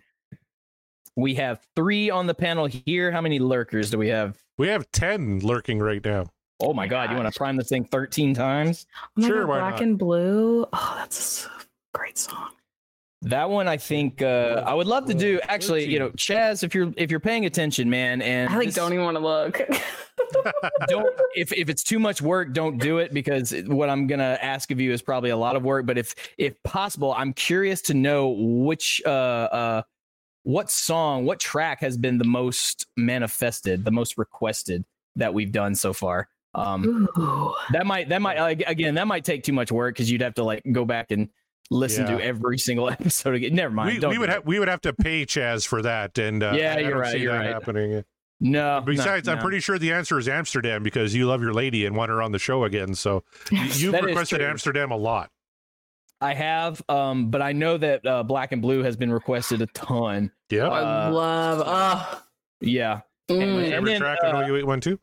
We 1.17 1.35
have 1.35 1.61
three 1.77 2.09
on 2.11 2.27
the 2.27 2.35
panel 2.35 2.67
here. 2.67 3.11
How 3.11 3.21
many 3.21 3.39
lurkers 3.39 3.91
do 3.91 3.99
we 3.99 4.09
have? 4.09 4.39
We 4.59 4.69
have 4.69 4.91
10 4.93 5.41
lurking 5.41 5.79
right 5.81 6.05
now. 6.05 6.27
Oh 6.63 6.73
my 6.75 6.87
god, 6.87 7.11
you 7.11 7.17
want 7.17 7.33
to 7.33 7.37
prime 7.37 7.57
this 7.57 7.69
thing 7.71 7.85
13 7.85 8.35
times? 8.35 8.87
Oh 9.03 9.09
my 9.23 9.27
Sure, 9.29 9.41
God, 9.41 9.49
why 9.49 9.59
Black 9.61 9.73
not? 9.73 9.83
and 9.83 9.99
Blue. 9.99 10.67
Oh, 10.73 10.95
that's 10.99 11.47
a 11.47 11.51
great 11.95 12.19
song. 12.19 12.51
That 13.23 13.51
one 13.51 13.69
I 13.69 13.77
think 13.77 14.23
uh, 14.23 14.63
I 14.67 14.73
would 14.73 14.87
love 14.87 15.05
to 15.07 15.15
do. 15.15 15.41
Actually, 15.43 15.87
you 15.87 15.99
know, 15.99 16.09
Chaz, 16.11 16.63
if 16.65 16.75
you're 16.75 16.91
if 16.97 17.11
you're 17.11 17.21
paying 17.21 17.45
attention, 17.45 17.91
man, 17.91 18.23
and 18.23 18.49
I 18.49 18.57
like 18.57 18.67
this- 18.69 18.75
don't 18.75 18.95
even 18.95 19.05
want 19.05 19.17
to 19.19 19.23
look. 19.23 19.61
don't 20.89 21.15
if 21.35 21.53
if 21.53 21.69
it's 21.69 21.83
too 21.83 21.99
much 21.99 22.23
work, 22.23 22.55
don't 22.55 22.79
do 22.79 22.97
it 22.97 23.13
because 23.13 23.53
what 23.67 23.91
I'm 23.91 24.07
gonna 24.07 24.39
ask 24.41 24.71
of 24.71 24.81
you 24.81 24.93
is 24.93 25.03
probably 25.03 25.31
a 25.31 25.37
lot 25.37 25.55
of 25.55 25.65
work. 25.65 25.85
But 25.85 25.99
if 25.99 26.15
if 26.39 26.55
possible, 26.63 27.13
I'm 27.13 27.35
curious 27.35 27.83
to 27.83 27.95
know 27.95 28.31
which 28.39 29.03
uh 29.05 29.09
uh 29.09 29.83
what 30.45 30.71
song, 30.71 31.27
what 31.27 31.39
track 31.39 31.81
has 31.83 31.99
been 31.99 32.17
the 32.17 32.25
most 32.25 32.87
manifested, 32.97 33.85
the 33.85 33.91
most 33.91 34.17
requested 34.17 34.83
that 35.17 35.35
we've 35.35 35.53
done 35.53 35.75
so 35.75 35.93
far. 35.93 36.29
Um, 36.55 37.07
Ooh. 37.19 37.55
that 37.73 37.87
might 37.87 38.09
that 38.09 38.23
might 38.23 38.41
like, 38.41 38.63
again 38.67 38.95
that 38.95 39.07
might 39.07 39.25
take 39.25 39.45
too 39.45 39.53
much 39.53 39.71
work 39.71 39.95
because 39.95 40.11
you'd 40.11 40.23
have 40.23 40.35
to 40.35 40.43
like 40.43 40.63
go 40.73 40.85
back 40.85 41.11
and 41.11 41.29
listen 41.71 42.07
Yeah. 42.07 42.19
to 42.19 42.25
every 42.25 42.59
single 42.59 42.91
episode 42.91 43.35
again. 43.35 43.55
Never 43.55 43.73
mind. 43.75 43.95
we, 43.95 44.01
don't 44.01 44.11
we 44.11 44.19
would 44.19 44.29
have 44.29 44.45
we 44.47 44.59
would 44.59 44.69
have 44.69 44.81
to 44.83 44.93
pay 44.93 45.25
Chaz 45.27 45.67
for 45.67 45.83
that, 45.83 46.19
and 46.19 46.43
uh, 46.43 46.53
Yeah, 46.57 46.75
I 46.75 46.81
you're 46.81 46.91
don't 46.91 47.01
right, 47.01 47.13
see 47.13 47.19
you're 47.19 47.33
that 47.33 47.39
right. 47.39 47.47
happening. 47.53 48.05
no. 48.41 48.83
Besides, 48.85 49.27
no, 49.27 49.35
I'm 49.35 49.39
pretty 49.39 49.61
sure 49.61 49.79
the 49.79 49.93
answer 49.93 50.19
is 50.19 50.29
Amsterdam 50.29 50.83
because 50.83 51.15
you 51.15 51.27
love 51.27 51.43
your 51.43 51.53
lady 51.53 51.87
and 51.87 51.95
want 51.97 52.11
her 52.11 52.21
on 52.23 52.33
the 52.33 52.39
show 52.39 52.65
again. 52.65 52.95
So 52.95 53.23
you- 53.51 53.65
you've 53.93 53.95
requested. 54.03 54.41
Amsterdam 54.43 54.91
a 54.91 54.97
lot. 54.97 55.31
I 56.23 56.35
have, 56.35 56.83
um, 56.89 57.31
but 57.31 57.41
I 57.41 57.53
know 57.53 57.79
that 57.79 58.07
uh, 58.07 58.23
Black 58.23 58.53
and 58.53 58.61
Blue 58.61 58.83
has 58.83 58.95
been 58.95 59.11
requested 59.11 59.63
a 59.63 59.67
ton. 59.69 60.31
Yeah. 60.51 60.69
I 60.69 61.07
Uh, 61.09 61.13
love. 61.13 61.63
Oh. 61.65 62.23
Yeah, 62.61 63.01
Mm. 63.31 63.43
and 63.63 63.67
Favorite 63.73 63.85
then, 63.93 64.01
track 64.01 64.19
uh, 64.23 64.27
on 64.37 64.51
OU 64.51 64.67
one 64.67 64.81
too. 64.83 64.99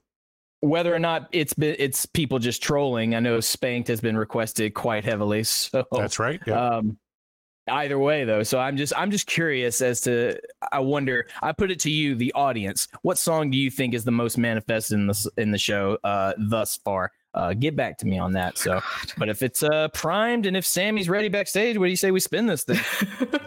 Whether 0.62 0.94
or 0.94 1.00
not 1.00 1.28
it's 1.32 1.54
been 1.54 1.76
it's 1.78 2.06
people 2.06 2.40
just 2.40 2.62
trolling. 2.64 3.16
I 3.16 3.20
know 3.20 3.40
Spanked 3.40 3.88
has 3.90 4.02
been 4.02 4.18
requested 4.18 4.74
quite 4.74 5.06
heavily. 5.06 5.44
So 5.48 5.86
That's 5.92 6.20
right. 6.20 6.40
Yeah. 6.48 6.78
um, 6.78 6.98
either 7.70 8.00
way 8.00 8.24
though. 8.24 8.44
So 8.44 8.60
I'm 8.60 8.78
just 8.78 8.94
I'm 8.96 9.12
just 9.12 9.28
curious 9.28 9.82
as 9.82 10.02
to 10.02 10.40
I 10.72 10.80
wonder 10.80 11.28
I 11.42 11.52
put 11.52 11.72
it 11.72 11.80
to 11.82 11.92
you, 11.92 12.16
the 12.16 12.34
audience. 12.34 12.88
What 13.02 13.18
song 13.18 13.52
do 13.52 13.58
you 13.58 13.70
think 13.70 13.94
is 13.94 14.04
the 14.04 14.12
most 14.12 14.38
manifested 14.38 15.00
in 15.00 15.08
the 15.08 15.32
in 15.38 15.52
the 15.52 15.58
show 15.58 15.98
uh, 16.04 16.34
thus 16.38 16.78
far? 16.78 17.12
Uh, 17.34 17.54
get 17.54 17.76
back 17.76 18.00
to 18.00 18.08
me 18.08 18.18
on 18.18 18.32
that. 18.32 18.58
So, 18.58 18.82
but 19.18 19.30
if 19.30 19.44
it's 19.44 19.62
uh, 19.62 19.90
primed 19.90 20.48
and 20.48 20.58
if 20.58 20.66
Sammy's 20.66 21.08
ready 21.08 21.30
backstage, 21.30 21.78
what 21.78 21.86
do 21.86 21.92
you 21.92 21.96
say 21.96 22.10
we 22.10 22.20
spin 22.20 22.48
this 22.48 22.64
thing? 22.64 22.80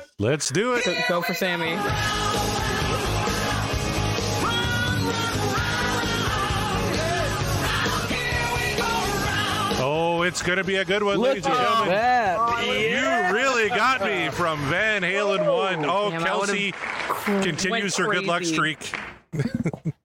Let's 0.20 0.48
do 0.50 0.74
it. 0.74 0.84
Go, 0.84 0.96
go 1.08 1.22
for 1.22 1.34
Sammy. 1.34 1.76
Oh, 9.92 10.22
it's 10.22 10.40
going 10.42 10.58
to 10.58 10.64
be 10.64 10.76
a 10.76 10.84
good 10.84 11.02
one, 11.02 11.16
Look 11.18 11.28
ladies 11.30 11.46
and 11.46 11.54
at 11.54 11.60
gentlemen. 11.60 11.88
that. 11.88 13.28
You 13.30 13.34
really 13.36 13.68
got 13.70 14.02
me 14.04 14.28
from 14.30 14.60
Van 14.68 15.02
Halen 15.02 15.38
1. 15.40 15.84
Oh, 15.84 16.10
Damn, 16.10 16.24
I 16.24 16.36
would've 16.36 16.54
Kelsey 16.54 16.72
continues 17.42 17.96
her 17.96 18.06
good 18.06 18.24
luck 18.24 18.38
crazy. 18.38 18.54
streak. 18.54 18.92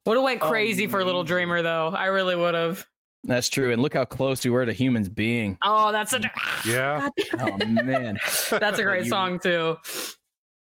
Would 0.05 0.17
have 0.17 0.23
went 0.23 0.41
Oh, 0.41 0.49
crazy 0.49 0.87
for 0.87 1.03
Little 1.03 1.23
Dreamer 1.23 1.61
though. 1.61 1.89
I 1.89 2.05
really 2.05 2.35
would 2.35 2.53
have. 2.53 2.85
That's 3.23 3.49
true. 3.49 3.71
And 3.71 3.81
look 3.81 3.95
how 3.95 4.05
close 4.05 4.43
we 4.45 4.51
were 4.51 4.65
to 4.65 4.71
humans 4.73 5.09
being. 5.09 5.57
Oh, 5.63 5.91
that's 5.91 6.13
a 6.13 6.19
Yeah. 6.67 7.09
Oh 7.39 7.57
man, 7.57 8.19
that's 8.51 8.77
a 8.79 8.83
great 8.83 9.05
You- 9.05 9.09
song 9.09 9.39
too. 9.39 9.77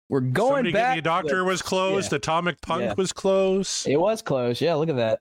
we're 0.09 0.21
going 0.21 0.49
Somebody 0.65 0.71
Get 0.71 0.77
back. 0.79 0.93
Me 0.95 0.99
a 0.99 1.01
Doctor 1.01 1.43
was 1.43 1.61
closed. 1.61 2.11
Yeah. 2.13 2.17
Atomic 2.17 2.61
Punk 2.61 2.83
Yeah. 2.83 2.93
was 2.97 3.11
close. 3.11 3.85
It 3.85 3.97
was 3.97 4.21
close. 4.21 4.61
Yeah, 4.61 4.75
look 4.75 4.87
at 4.89 4.95
that. 4.95 5.19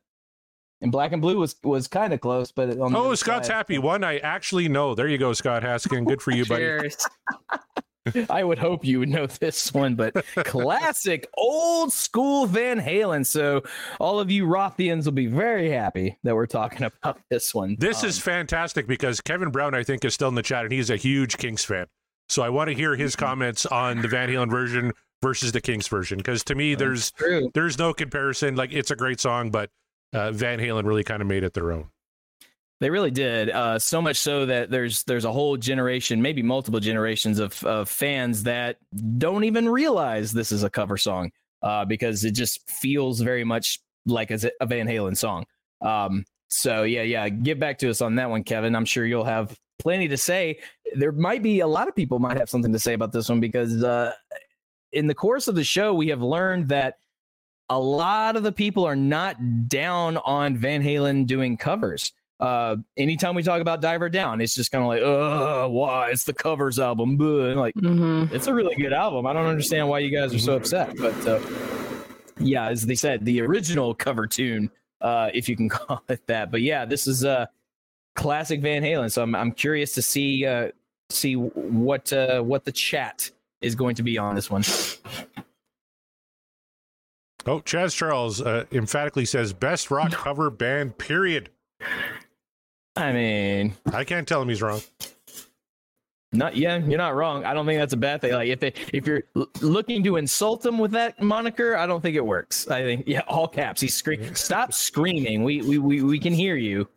And 0.83 0.91
Black 0.93 1.12
and 1.12 1.22
Blue 1.22 1.39
was 1.39 1.57
was 1.62 1.89
kind 1.89 2.12
of 2.12 2.20
close, 2.20 2.53
but 2.53 2.76
on 2.78 2.95
Oh, 2.95 3.14
Scott's 3.14 3.47
side- 3.47 3.55
happy. 3.55 3.78
One 3.78 4.03
I 4.05 4.18
actually 4.18 4.68
know. 4.68 4.95
There 4.95 5.09
you 5.09 5.16
go, 5.18 5.33
Scott 5.33 5.62
Haskin. 5.62 6.05
Good 6.07 6.20
for 6.20 6.33
you, 6.33 6.45
buddy. 6.45 6.62
Cheers. 6.64 6.97
I 8.28 8.43
would 8.43 8.59
hope 8.59 8.85
you 8.85 8.99
would 8.99 9.09
know 9.11 9.26
this 9.26 9.72
one, 9.72 9.95
but 9.95 10.12
classic 10.39 11.28
old 11.39 11.93
school 11.93 12.47
Van 12.47 12.80
Halen. 12.80 13.24
So 13.24 13.62
all 14.01 14.18
of 14.18 14.28
you 14.28 14.45
Rothians 14.47 15.05
will 15.05 15.12
be 15.12 15.28
very 15.28 15.70
happy 15.70 16.18
that 16.24 16.35
we're 16.35 16.47
talking 16.47 16.83
about 16.83 17.20
this 17.30 17.55
one. 17.55 17.76
This 17.78 18.03
Um, 18.03 18.09
is 18.09 18.18
fantastic 18.18 18.89
because 18.89 19.20
Kevin 19.20 19.51
Brown, 19.51 19.72
I 19.74 19.85
think, 19.85 20.05
is 20.05 20.14
still 20.14 20.28
in 20.28 20.35
the 20.35 20.43
chat 20.43 20.64
and 20.64 20.72
he's 20.72 20.91
a 20.91 20.97
huge 20.97 21.39
Kinks 21.39 21.64
fan. 21.64 21.87
So 22.28 22.43
I 22.43 22.49
want 22.49 22.70
to 22.70 22.74
hear 22.74 22.97
his 22.97 23.14
comments 23.14 23.66
on 23.66 24.03
the 24.03 24.09
Van 24.09 24.28
Halen 24.28 24.51
version 24.51 24.93
versus 25.22 25.53
the 25.53 25.61
Kinks 25.61 25.87
version 25.87 26.18
because 26.18 26.43
to 26.45 26.57
me, 26.57 26.74
there's 26.74 27.12
true. 27.12 27.53
there's 27.55 27.78
no 27.78 27.95
comparison. 27.95 28.57
Like 28.57 28.72
it's 28.72 28.91
a 28.91 28.97
great 28.97 29.20
song, 29.20 29.51
but 29.53 29.70
uh, 30.12 30.32
Van 30.32 30.58
Halen 30.58 30.84
really 30.84 31.04
kind 31.04 31.22
of 31.22 31.28
made 31.28 31.44
it 31.44 31.54
their 31.54 31.72
own. 31.72 31.88
They 32.80 32.90
really 32.90 33.12
did. 33.12 33.48
Uh, 33.48 33.78
so 33.78 34.02
much 34.02 34.16
so 34.16 34.44
that 34.46 34.70
there's 34.70 35.04
there's 35.04 35.24
a 35.24 35.30
whole 35.30 35.56
generation, 35.56 36.20
maybe 36.20 36.42
multiple 36.42 36.80
generations 36.80 37.38
of, 37.38 37.62
of 37.62 37.88
fans 37.88 38.42
that 38.42 38.78
don't 39.18 39.44
even 39.44 39.68
realize 39.68 40.32
this 40.32 40.50
is 40.50 40.64
a 40.64 40.70
cover 40.70 40.96
song 40.96 41.30
uh, 41.62 41.84
because 41.84 42.24
it 42.24 42.32
just 42.32 42.68
feels 42.68 43.20
very 43.20 43.44
much 43.44 43.78
like 44.04 44.32
a, 44.32 44.38
Van 44.66 44.88
Halen 44.88 45.16
song. 45.16 45.44
Um, 45.80 46.24
so 46.48 46.82
yeah, 46.82 47.02
yeah, 47.02 47.28
get 47.28 47.60
back 47.60 47.78
to 47.78 47.90
us 47.90 48.00
on 48.00 48.16
that 48.16 48.28
one, 48.28 48.42
Kevin. 48.42 48.74
I'm 48.74 48.84
sure 48.84 49.06
you'll 49.06 49.24
have 49.24 49.56
plenty 49.78 50.08
to 50.08 50.16
say. 50.16 50.58
There 50.94 51.12
might 51.12 51.42
be 51.42 51.60
a 51.60 51.66
lot 51.68 51.88
of 51.88 51.94
people 51.94 52.18
might 52.18 52.36
have 52.36 52.50
something 52.50 52.72
to 52.72 52.78
say 52.78 52.94
about 52.94 53.12
this 53.12 53.28
one 53.28 53.38
because 53.38 53.82
uh, 53.84 54.12
in 54.92 55.06
the 55.06 55.14
course 55.14 55.48
of 55.48 55.54
the 55.54 55.64
show, 55.64 55.94
we 55.94 56.08
have 56.08 56.20
learned 56.20 56.68
that 56.68 56.96
a 57.72 57.78
lot 57.78 58.36
of 58.36 58.42
the 58.42 58.52
people 58.52 58.84
are 58.84 58.94
not 58.96 59.68
down 59.68 60.18
on 60.18 60.56
Van 60.56 60.82
Halen 60.82 61.26
doing 61.26 61.56
covers. 61.56 62.12
Uh, 62.38 62.76
anytime 62.98 63.34
we 63.34 63.42
talk 63.42 63.62
about 63.62 63.80
Diver 63.80 64.10
Down, 64.10 64.42
it's 64.42 64.54
just 64.54 64.70
kind 64.70 64.82
of 64.84 64.88
like, 64.88 65.02
uh, 65.02 65.68
why? 65.70 66.10
It's 66.10 66.24
the 66.24 66.34
covers 66.34 66.78
album. 66.78 67.16
Buh. 67.16 67.46
And 67.46 67.58
Like, 67.58 67.74
hmm 67.74 68.24
it's 68.30 68.46
a 68.46 68.52
really 68.52 68.74
good 68.74 68.92
album. 68.92 69.26
I 69.26 69.32
don't 69.32 69.46
understand 69.46 69.88
why 69.88 70.00
you 70.00 70.10
guys 70.10 70.34
are 70.34 70.38
so 70.38 70.56
upset. 70.56 70.94
But 70.98 71.26
uh, 71.26 71.40
yeah, 72.38 72.68
as 72.68 72.84
they 72.84 72.94
said, 72.94 73.24
the 73.24 73.40
original 73.40 73.94
cover 73.94 74.26
tune, 74.26 74.70
uh, 75.00 75.30
if 75.32 75.48
you 75.48 75.56
can 75.56 75.68
call 75.70 76.02
it 76.10 76.26
that. 76.26 76.50
But 76.50 76.60
yeah, 76.60 76.84
this 76.84 77.06
is 77.06 77.24
a 77.24 77.48
classic 78.16 78.60
Van 78.60 78.82
Halen. 78.82 79.10
So 79.10 79.22
I'm 79.22 79.34
I'm 79.34 79.52
curious 79.52 79.94
to 79.94 80.02
see 80.02 80.44
uh, 80.44 80.72
see 81.08 81.36
what 81.36 82.12
uh, 82.12 82.42
what 82.42 82.64
the 82.64 82.72
chat 82.72 83.30
is 83.62 83.74
going 83.74 83.94
to 83.94 84.02
be 84.02 84.18
on 84.18 84.34
this 84.34 84.50
one. 84.50 84.62
Oh, 87.47 87.61
Chaz 87.61 87.95
Charles 87.95 88.40
uh, 88.40 88.64
emphatically 88.70 89.24
says 89.24 89.53
best 89.53 89.90
rock 89.90 90.12
cover 90.12 90.49
band. 90.51 90.99
Period. 90.99 91.51
I 92.95 93.12
mean, 93.12 93.74
I 93.93 94.05
can't 94.05 94.28
tell 94.28 94.40
him 94.43 94.49
he's 94.49 94.62
wrong. 94.62 94.80
Not 96.34 96.57
yeah, 96.57 96.78
you're 96.78 96.99
not 96.99 97.14
wrong. 97.14 97.45
I 97.45 97.53
don't 97.53 97.66
think 97.66 97.78
that's 97.78 97.93
a 97.93 97.99
bad 97.99 98.20
thing. 98.20 98.32
Like 98.32 98.49
if 98.49 98.61
they 98.61 98.72
if 98.93 99.07
you're 99.07 99.24
l- 99.36 99.49
looking 99.61 100.03
to 100.05 100.16
insult 100.16 100.64
him 100.64 100.78
with 100.78 100.93
that 100.93 101.20
moniker, 101.20 101.76
I 101.76 101.84
don't 101.86 102.01
think 102.01 102.16
it 102.16 102.24
works. 102.24 102.68
I 102.68 102.82
think 102.82 103.05
yeah, 103.07 103.20
all 103.28 103.47
caps. 103.47 103.80
He's 103.82 103.95
screaming. 103.95 104.34
Stop 104.34 104.72
screaming. 104.72 105.43
We 105.43 105.61
we 105.62 105.78
we 105.78 106.03
we 106.03 106.18
can 106.18 106.32
hear 106.32 106.57
you. 106.57 106.88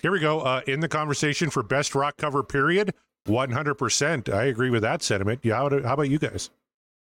Here 0.00 0.10
we 0.10 0.20
go. 0.20 0.40
Uh, 0.40 0.62
in 0.66 0.80
the 0.80 0.88
conversation 0.88 1.50
for 1.50 1.62
best 1.62 1.94
rock 1.94 2.16
cover. 2.16 2.42
Period. 2.42 2.94
One 3.26 3.50
hundred 3.50 3.74
percent. 3.74 4.30
I 4.30 4.44
agree 4.44 4.70
with 4.70 4.82
that 4.82 5.02
sentiment. 5.02 5.40
Yeah. 5.42 5.56
How, 5.56 5.68
how 5.82 5.94
about 5.94 6.08
you 6.08 6.18
guys? 6.18 6.48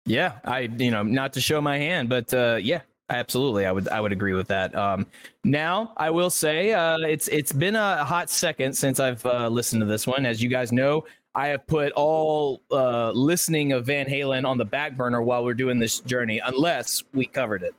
Yeah, 0.06 0.40
I 0.44 0.62
you 0.62 0.92
know 0.92 1.04
not 1.04 1.34
to 1.34 1.42
show 1.42 1.62
my 1.62 1.78
hand, 1.78 2.10
but 2.10 2.34
uh, 2.34 2.58
yeah, 2.62 2.82
absolutely, 3.10 3.66
I 3.66 3.72
would 3.72 3.88
I 3.90 4.02
would 4.02 4.12
agree 4.12 4.34
with 4.34 4.48
that. 4.48 4.74
Um, 4.76 5.06
now 5.44 5.94
I 5.98 6.10
will 6.10 6.30
say 6.30 6.74
uh, 6.74 6.98
it's 7.00 7.28
it's 7.28 7.52
been 7.52 7.76
a 7.76 8.04
hot 8.04 8.30
second 8.30 8.74
since 8.74 9.00
I've 9.00 9.24
uh, 9.26 9.48
listened 9.48 9.82
to 9.82 9.86
this 9.86 10.08
one. 10.08 10.26
As 10.26 10.42
you 10.42 10.50
guys 10.50 10.72
know, 10.72 11.06
I 11.36 11.48
have 11.48 11.68
put 11.68 11.92
all 11.94 12.62
uh, 12.72 13.12
listening 13.12 13.74
of 13.74 13.86
Van 13.86 14.08
Halen 14.08 14.46
on 14.46 14.58
the 14.58 14.66
back 14.66 14.98
burner 14.98 15.22
while 15.22 15.44
we're 15.46 15.54
doing 15.54 15.80
this 15.80 16.00
journey, 16.00 16.42
unless 16.44 17.04
we 17.14 17.26
covered 17.26 17.62
it. 17.64 17.76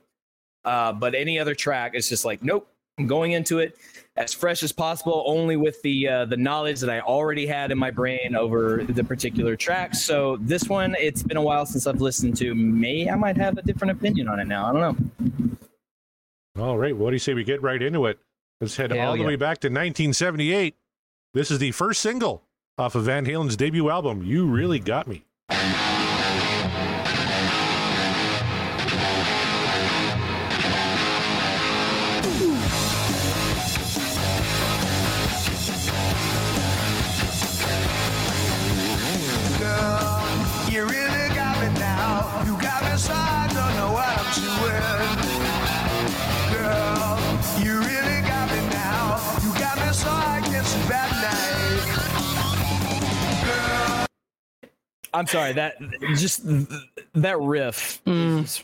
Uh, 0.63 0.93
but 0.93 1.13
any 1.13 1.37
other 1.39 1.53
track, 1.53 1.91
it's 1.93 2.07
just 2.07 2.23
like 2.23 2.41
nope. 2.41 2.72
I'm 2.97 3.07
going 3.07 3.31
into 3.31 3.59
it 3.59 3.77
as 4.15 4.33
fresh 4.33 4.61
as 4.61 4.71
possible, 4.71 5.23
only 5.25 5.55
with 5.55 5.81
the 5.81 6.07
uh, 6.07 6.25
the 6.25 6.37
knowledge 6.37 6.79
that 6.81 6.89
I 6.89 6.99
already 6.99 7.47
had 7.47 7.71
in 7.71 7.77
my 7.77 7.89
brain 7.89 8.35
over 8.35 8.83
the 8.83 9.03
particular 9.03 9.55
track. 9.55 9.95
So 9.95 10.37
this 10.41 10.69
one, 10.69 10.95
it's 10.99 11.23
been 11.23 11.37
a 11.37 11.41
while 11.41 11.65
since 11.65 11.87
I've 11.87 12.01
listened 12.01 12.37
to. 12.37 12.53
May 12.53 13.09
I 13.09 13.15
might 13.15 13.37
have 13.37 13.57
a 13.57 13.63
different 13.63 13.91
opinion 13.91 14.27
on 14.27 14.39
it 14.39 14.47
now. 14.47 14.67
I 14.67 14.73
don't 14.73 15.57
know. 16.55 16.63
All 16.63 16.77
right. 16.77 16.95
What 16.95 17.09
do 17.09 17.15
you 17.15 17.19
say 17.19 17.33
we 17.33 17.43
get 17.43 17.63
right 17.63 17.81
into 17.81 18.05
it? 18.05 18.19
Let's 18.61 18.77
head 18.77 18.91
Hell 18.91 19.09
all 19.09 19.17
the 19.17 19.23
way 19.23 19.35
back 19.35 19.57
to 19.61 19.67
1978. 19.67 20.75
This 21.33 21.49
is 21.49 21.57
the 21.57 21.71
first 21.71 21.99
single 21.99 22.43
off 22.77 22.93
of 22.93 23.05
Van 23.05 23.25
Halen's 23.25 23.57
debut 23.57 23.89
album. 23.89 24.23
You 24.23 24.45
really 24.45 24.79
got 24.79 25.07
me. 25.07 25.25
I'm 55.13 55.27
sorry 55.27 55.53
that 55.53 55.75
just 56.15 56.41
that 57.13 57.39
riff 57.39 58.01
is 58.05 58.63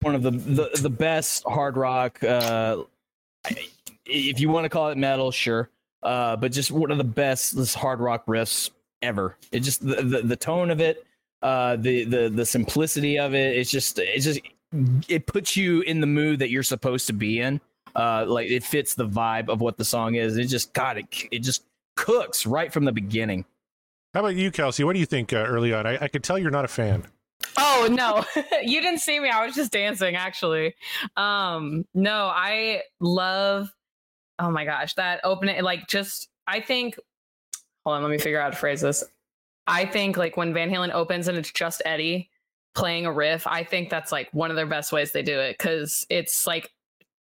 one 0.00 0.14
of 0.14 0.22
the, 0.22 0.30
the 0.30 0.70
the 0.80 0.90
best 0.90 1.44
hard 1.44 1.76
rock. 1.76 2.22
Uh, 2.22 2.84
if 4.06 4.40
you 4.40 4.48
want 4.48 4.64
to 4.64 4.68
call 4.68 4.88
it 4.88 4.98
metal, 4.98 5.30
sure. 5.30 5.68
Uh, 6.02 6.36
but 6.36 6.52
just 6.52 6.70
one 6.70 6.90
of 6.90 6.98
the 6.98 7.04
best 7.04 7.56
this 7.56 7.74
hard 7.74 8.00
rock 8.00 8.24
riffs 8.26 8.70
ever. 9.02 9.36
It 9.52 9.60
just 9.60 9.86
the, 9.86 9.96
the, 10.02 10.22
the 10.22 10.36
tone 10.36 10.70
of 10.70 10.80
it, 10.80 11.04
uh, 11.42 11.76
the 11.76 12.04
the 12.04 12.28
the 12.30 12.46
simplicity 12.46 13.18
of 13.18 13.34
it. 13.34 13.56
It's 13.56 13.70
just 13.70 13.98
it's 13.98 14.24
just 14.24 14.40
it 15.08 15.26
puts 15.26 15.56
you 15.56 15.82
in 15.82 16.00
the 16.00 16.06
mood 16.06 16.38
that 16.38 16.50
you're 16.50 16.62
supposed 16.62 17.06
to 17.08 17.12
be 17.12 17.40
in. 17.40 17.60
Uh, 17.94 18.24
like 18.26 18.48
it 18.48 18.62
fits 18.62 18.94
the 18.94 19.06
vibe 19.06 19.48
of 19.48 19.60
what 19.60 19.76
the 19.76 19.84
song 19.84 20.14
is. 20.14 20.38
It 20.38 20.46
just 20.46 20.72
God, 20.72 20.96
it 20.98 21.06
it 21.30 21.40
just 21.40 21.64
cooks 21.96 22.46
right 22.46 22.72
from 22.72 22.84
the 22.84 22.92
beginning. 22.92 23.44
How 24.14 24.20
about 24.20 24.34
you, 24.34 24.50
Kelsey? 24.50 24.82
What 24.84 24.94
do 24.94 24.98
you 24.98 25.06
think 25.06 25.32
uh, 25.32 25.36
early 25.36 25.72
on? 25.72 25.86
I, 25.86 25.98
I 26.02 26.08
could 26.08 26.24
tell 26.24 26.38
you're 26.38 26.50
not 26.50 26.64
a 26.64 26.68
fan. 26.68 27.04
Oh 27.56 27.88
no, 27.90 28.24
you 28.62 28.80
didn't 28.80 29.00
see 29.00 29.20
me. 29.20 29.30
I 29.30 29.46
was 29.46 29.54
just 29.54 29.72
dancing 29.72 30.16
actually. 30.16 30.74
Um, 31.16 31.84
no, 31.94 32.26
I 32.26 32.82
love. 33.00 33.70
Oh 34.38 34.50
my 34.50 34.64
gosh, 34.64 34.94
that 34.94 35.20
opening! 35.24 35.62
Like, 35.62 35.86
just 35.86 36.28
I 36.46 36.60
think. 36.60 36.98
Hold 37.84 37.96
on, 37.96 38.02
let 38.02 38.10
me 38.10 38.18
figure 38.18 38.38
out 38.38 38.44
how 38.44 38.50
to 38.50 38.56
phrase 38.56 38.80
this. 38.80 39.04
I 39.66 39.86
think 39.86 40.16
like 40.16 40.36
when 40.36 40.52
Van 40.52 40.70
Halen 40.70 40.92
opens 40.92 41.28
and 41.28 41.38
it's 41.38 41.50
just 41.50 41.80
Eddie 41.84 42.30
playing 42.74 43.06
a 43.06 43.12
riff. 43.12 43.46
I 43.46 43.64
think 43.64 43.90
that's 43.90 44.12
like 44.12 44.28
one 44.32 44.50
of 44.50 44.56
their 44.56 44.66
best 44.66 44.92
ways 44.92 45.12
they 45.12 45.22
do 45.22 45.38
it 45.38 45.56
because 45.58 46.06
it's 46.10 46.46
like 46.46 46.70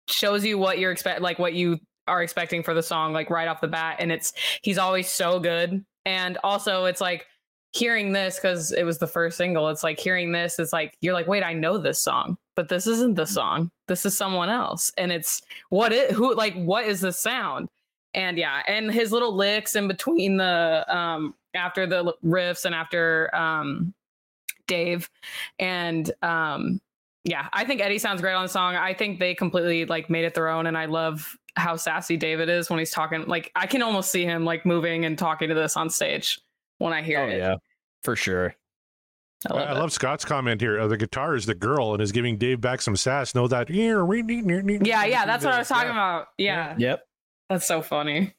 shows 0.08 0.44
you 0.44 0.58
what 0.58 0.78
you're 0.78 0.92
expect, 0.92 1.20
like 1.20 1.38
what 1.38 1.54
you 1.54 1.78
are 2.06 2.22
expecting 2.22 2.62
for 2.62 2.74
the 2.74 2.82
song, 2.82 3.12
like 3.12 3.30
right 3.30 3.48
off 3.48 3.60
the 3.60 3.68
bat, 3.68 3.96
and 3.98 4.10
it's 4.10 4.32
he's 4.62 4.78
always 4.78 5.08
so 5.08 5.38
good. 5.38 5.84
And 6.04 6.38
also, 6.42 6.84
it's 6.84 7.00
like 7.00 7.26
hearing 7.72 8.12
this 8.12 8.36
because 8.36 8.72
it 8.72 8.84
was 8.84 8.98
the 8.98 9.06
first 9.06 9.36
single. 9.36 9.68
It's 9.68 9.82
like 9.82 9.98
hearing 9.98 10.32
this. 10.32 10.58
It's 10.58 10.72
like 10.72 10.96
you're 11.00 11.14
like, 11.14 11.26
wait, 11.26 11.42
I 11.42 11.52
know 11.52 11.78
this 11.78 12.00
song, 12.00 12.38
but 12.56 12.68
this 12.68 12.86
isn't 12.86 13.14
the 13.14 13.26
song. 13.26 13.70
This 13.86 14.06
is 14.06 14.16
someone 14.16 14.48
else, 14.48 14.90
and 14.96 15.12
it's 15.12 15.42
what 15.70 15.92
it 15.92 16.12
who 16.12 16.34
like 16.34 16.54
what 16.54 16.86
is 16.86 17.00
the 17.00 17.12
sound? 17.12 17.68
And 18.14 18.38
yeah, 18.38 18.62
and 18.66 18.90
his 18.90 19.12
little 19.12 19.34
licks 19.34 19.76
in 19.76 19.88
between 19.88 20.38
the 20.38 20.84
um 20.88 21.34
after 21.54 21.86
the 21.86 22.14
riffs 22.24 22.64
and 22.64 22.74
after 22.74 23.34
um 23.34 23.94
Dave 24.66 25.08
and 25.58 26.10
um 26.22 26.80
yeah, 27.24 27.48
I 27.52 27.64
think 27.64 27.82
Eddie 27.82 27.98
sounds 27.98 28.22
great 28.22 28.32
on 28.32 28.44
the 28.44 28.48
song. 28.48 28.74
I 28.76 28.94
think 28.94 29.18
they 29.18 29.34
completely 29.34 29.84
like 29.84 30.08
made 30.08 30.24
it 30.24 30.34
their 30.34 30.48
own, 30.48 30.66
and 30.66 30.78
I 30.78 30.86
love 30.86 31.36
how 31.58 31.76
sassy 31.76 32.16
David 32.16 32.48
is 32.48 32.70
when 32.70 32.78
he's 32.78 32.90
talking. 32.90 33.24
Like 33.26 33.50
I 33.54 33.66
can 33.66 33.82
almost 33.82 34.10
see 34.10 34.24
him 34.24 34.44
like 34.44 34.64
moving 34.64 35.04
and 35.04 35.18
talking 35.18 35.48
to 35.48 35.54
this 35.54 35.76
on 35.76 35.90
stage 35.90 36.40
when 36.78 36.92
I 36.92 37.02
hear 37.02 37.20
Oh 37.20 37.26
it. 37.28 37.38
yeah, 37.38 37.54
for 38.02 38.16
sure. 38.16 38.54
I 39.48 39.54
love, 39.54 39.68
I 39.68 39.72
love 39.74 39.92
Scott's 39.92 40.24
comment 40.24 40.60
here. 40.60 40.80
Uh, 40.80 40.88
the 40.88 40.96
guitar 40.96 41.36
is 41.36 41.46
the 41.46 41.54
girl 41.54 41.92
and 41.92 42.02
is 42.02 42.10
giving 42.10 42.38
Dave 42.38 42.60
back 42.60 42.80
some 42.80 42.96
sass. 42.96 43.34
Know 43.36 43.46
that? 43.48 43.70
Yeah, 43.70 45.04
yeah, 45.04 45.26
that's 45.26 45.44
what 45.44 45.54
I 45.54 45.58
was 45.58 45.68
talking 45.68 45.90
about. 45.90 46.26
Yeah, 46.38 46.74
Yep. 46.76 47.04
that's 47.48 47.66
so 47.66 47.80
funny. 47.82 48.34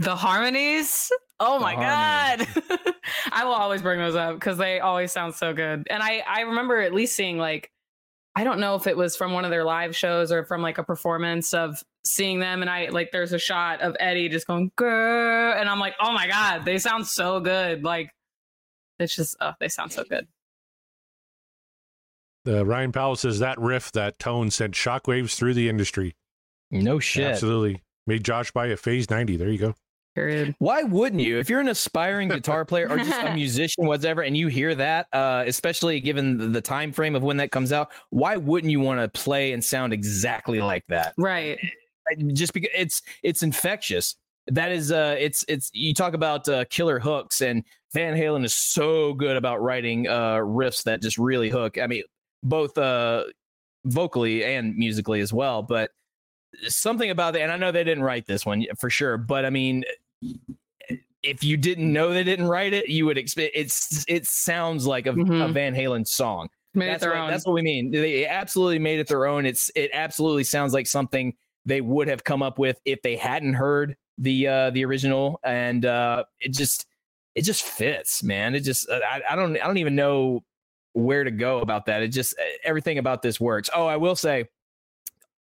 The 0.00 0.16
harmonies. 0.16 1.10
Oh 1.38 1.58
The 1.58 1.64
my 1.64 1.74
god. 1.74 2.46
I 3.32 3.44
will 3.44 3.52
always 3.52 3.82
bring 3.82 3.98
those 3.98 4.14
up 4.14 4.34
because 4.34 4.58
they 4.58 4.80
always 4.80 5.12
sound 5.12 5.34
so 5.34 5.52
good. 5.52 5.86
And 5.90 6.02
I 6.02 6.22
I 6.26 6.40
remember 6.42 6.80
at 6.80 6.94
least 6.94 7.14
seeing 7.14 7.38
like 7.38 7.70
I 8.34 8.44
don't 8.44 8.60
know 8.60 8.76
if 8.76 8.86
it 8.86 8.96
was 8.96 9.16
from 9.16 9.32
one 9.32 9.44
of 9.44 9.50
their 9.50 9.64
live 9.64 9.94
shows 9.96 10.32
or 10.32 10.44
from 10.44 10.62
like 10.62 10.78
a 10.78 10.84
performance 10.84 11.52
of 11.52 11.82
seeing 12.06 12.38
them 12.38 12.62
and 12.62 12.70
I 12.70 12.88
like 12.88 13.10
there's 13.12 13.32
a 13.32 13.38
shot 13.38 13.80
of 13.82 13.96
Eddie 14.00 14.28
just 14.28 14.46
going 14.46 14.70
girl 14.76 15.54
and 15.58 15.68
I'm 15.68 15.78
like, 15.80 15.94
"Oh 16.00 16.12
my 16.12 16.26
god, 16.26 16.64
they 16.64 16.78
sound 16.78 17.06
so 17.06 17.40
good." 17.40 17.84
Like 17.84 18.10
it's 18.98 19.14
just 19.14 19.36
oh, 19.40 19.52
they 19.60 19.68
sound 19.68 19.92
so 19.92 20.04
good. 20.04 20.26
Uh, 22.46 22.64
Ryan 22.64 22.92
Powell 22.92 23.16
says 23.16 23.38
that 23.40 23.58
riff, 23.58 23.92
that 23.92 24.18
tone 24.18 24.50
sent 24.50 24.74
shockwaves 24.74 25.34
through 25.34 25.54
the 25.54 25.68
industry. 25.68 26.16
No 26.70 26.98
shit. 26.98 27.26
Absolutely. 27.26 27.82
Made 28.06 28.24
Josh 28.24 28.50
buy 28.50 28.66
a 28.68 28.76
Phase 28.76 29.10
90. 29.10 29.36
There 29.36 29.50
you 29.50 29.58
go. 29.58 29.74
Period. 30.14 30.56
Why 30.58 30.82
wouldn't 30.82 31.22
you? 31.22 31.38
If 31.38 31.48
you're 31.48 31.60
an 31.60 31.68
aspiring 31.68 32.28
guitar 32.28 32.64
player 32.64 32.88
or 32.88 32.98
just 32.98 33.22
a 33.22 33.34
musician, 33.34 33.86
whatever, 33.86 34.22
and 34.22 34.36
you 34.36 34.48
hear 34.48 34.74
that, 34.74 35.06
uh, 35.12 35.44
especially 35.46 36.00
given 36.00 36.52
the, 36.52 36.60
time 36.60 36.92
frame 36.92 37.14
of 37.14 37.22
when 37.22 37.36
that 37.36 37.52
comes 37.52 37.72
out, 37.72 37.92
why 38.10 38.36
wouldn't 38.36 38.70
you 38.70 38.80
want 38.80 39.00
to 39.00 39.08
play 39.20 39.52
and 39.52 39.64
sound 39.64 39.92
exactly 39.92 40.60
like 40.60 40.84
that? 40.88 41.14
Right. 41.16 41.58
Just 42.32 42.52
because 42.52 42.70
it's 42.74 43.02
it's 43.22 43.42
infectious. 43.42 44.16
That 44.48 44.72
is, 44.72 44.90
uh, 44.90 45.14
it's 45.18 45.44
it's. 45.46 45.70
You 45.72 45.94
talk 45.94 46.14
about 46.14 46.48
uh, 46.48 46.64
killer 46.70 46.98
hooks, 46.98 47.40
and 47.40 47.62
Van 47.94 48.16
Halen 48.16 48.44
is 48.44 48.54
so 48.54 49.14
good 49.14 49.36
about 49.36 49.62
writing 49.62 50.08
uh, 50.08 50.38
riffs 50.38 50.82
that 50.84 51.02
just 51.02 51.18
really 51.18 51.50
hook. 51.50 51.78
I 51.78 51.86
mean, 51.86 52.02
both 52.42 52.76
uh, 52.76 53.24
vocally 53.84 54.44
and 54.44 54.74
musically 54.76 55.20
as 55.20 55.32
well. 55.32 55.62
But 55.62 55.90
something 56.68 57.10
about 57.10 57.34
that, 57.34 57.42
and 57.42 57.52
I 57.52 57.56
know 57.56 57.72
they 57.72 57.84
didn't 57.84 58.04
write 58.04 58.26
this 58.26 58.44
one 58.44 58.66
for 58.78 58.90
sure, 58.90 59.16
but 59.16 59.44
I 59.44 59.50
mean, 59.50 59.84
if 61.22 61.44
you 61.44 61.56
didn't 61.56 61.92
know 61.92 62.12
they 62.12 62.24
didn't 62.24 62.48
write 62.48 62.72
it, 62.72 62.88
you 62.88 63.06
would 63.06 63.18
expect 63.18 63.52
it's 63.54 64.04
it 64.08 64.26
sounds 64.26 64.86
like 64.86 65.06
a, 65.06 65.10
a 65.10 65.14
Mhm. 65.14 65.52
Van 65.52 65.74
Halen 65.74 66.06
song. 66.06 66.48
That's 66.74 67.04
what, 67.04 67.28
that's 67.28 67.46
what 67.46 67.54
we 67.54 67.62
mean. 67.62 67.90
They 67.90 68.26
absolutely 68.26 68.78
made 68.78 69.00
it 69.00 69.08
their 69.08 69.26
own. 69.26 69.44
It's 69.44 69.70
it 69.74 69.90
absolutely 69.92 70.44
sounds 70.44 70.72
like 70.72 70.86
something 70.86 71.34
they 71.66 71.80
would 71.80 72.08
have 72.08 72.24
come 72.24 72.42
up 72.42 72.58
with 72.58 72.80
if 72.84 73.02
they 73.02 73.16
hadn't 73.16 73.54
heard 73.54 73.96
the 74.18 74.46
uh 74.46 74.70
the 74.70 74.84
original 74.84 75.40
and 75.42 75.84
uh 75.84 76.24
it 76.40 76.52
just 76.52 76.86
it 77.34 77.42
just 77.42 77.62
fits, 77.64 78.22
man. 78.22 78.54
It 78.54 78.60
just 78.60 78.88
I, 78.90 79.20
I 79.30 79.36
don't 79.36 79.56
I 79.56 79.66
don't 79.66 79.78
even 79.78 79.96
know 79.96 80.44
where 80.92 81.24
to 81.24 81.30
go 81.30 81.60
about 81.60 81.86
that. 81.86 82.02
It 82.02 82.08
just 82.08 82.34
everything 82.64 82.98
about 82.98 83.20
this 83.22 83.40
works. 83.40 83.68
Oh, 83.74 83.86
I 83.86 83.96
will 83.96 84.16
say 84.16 84.48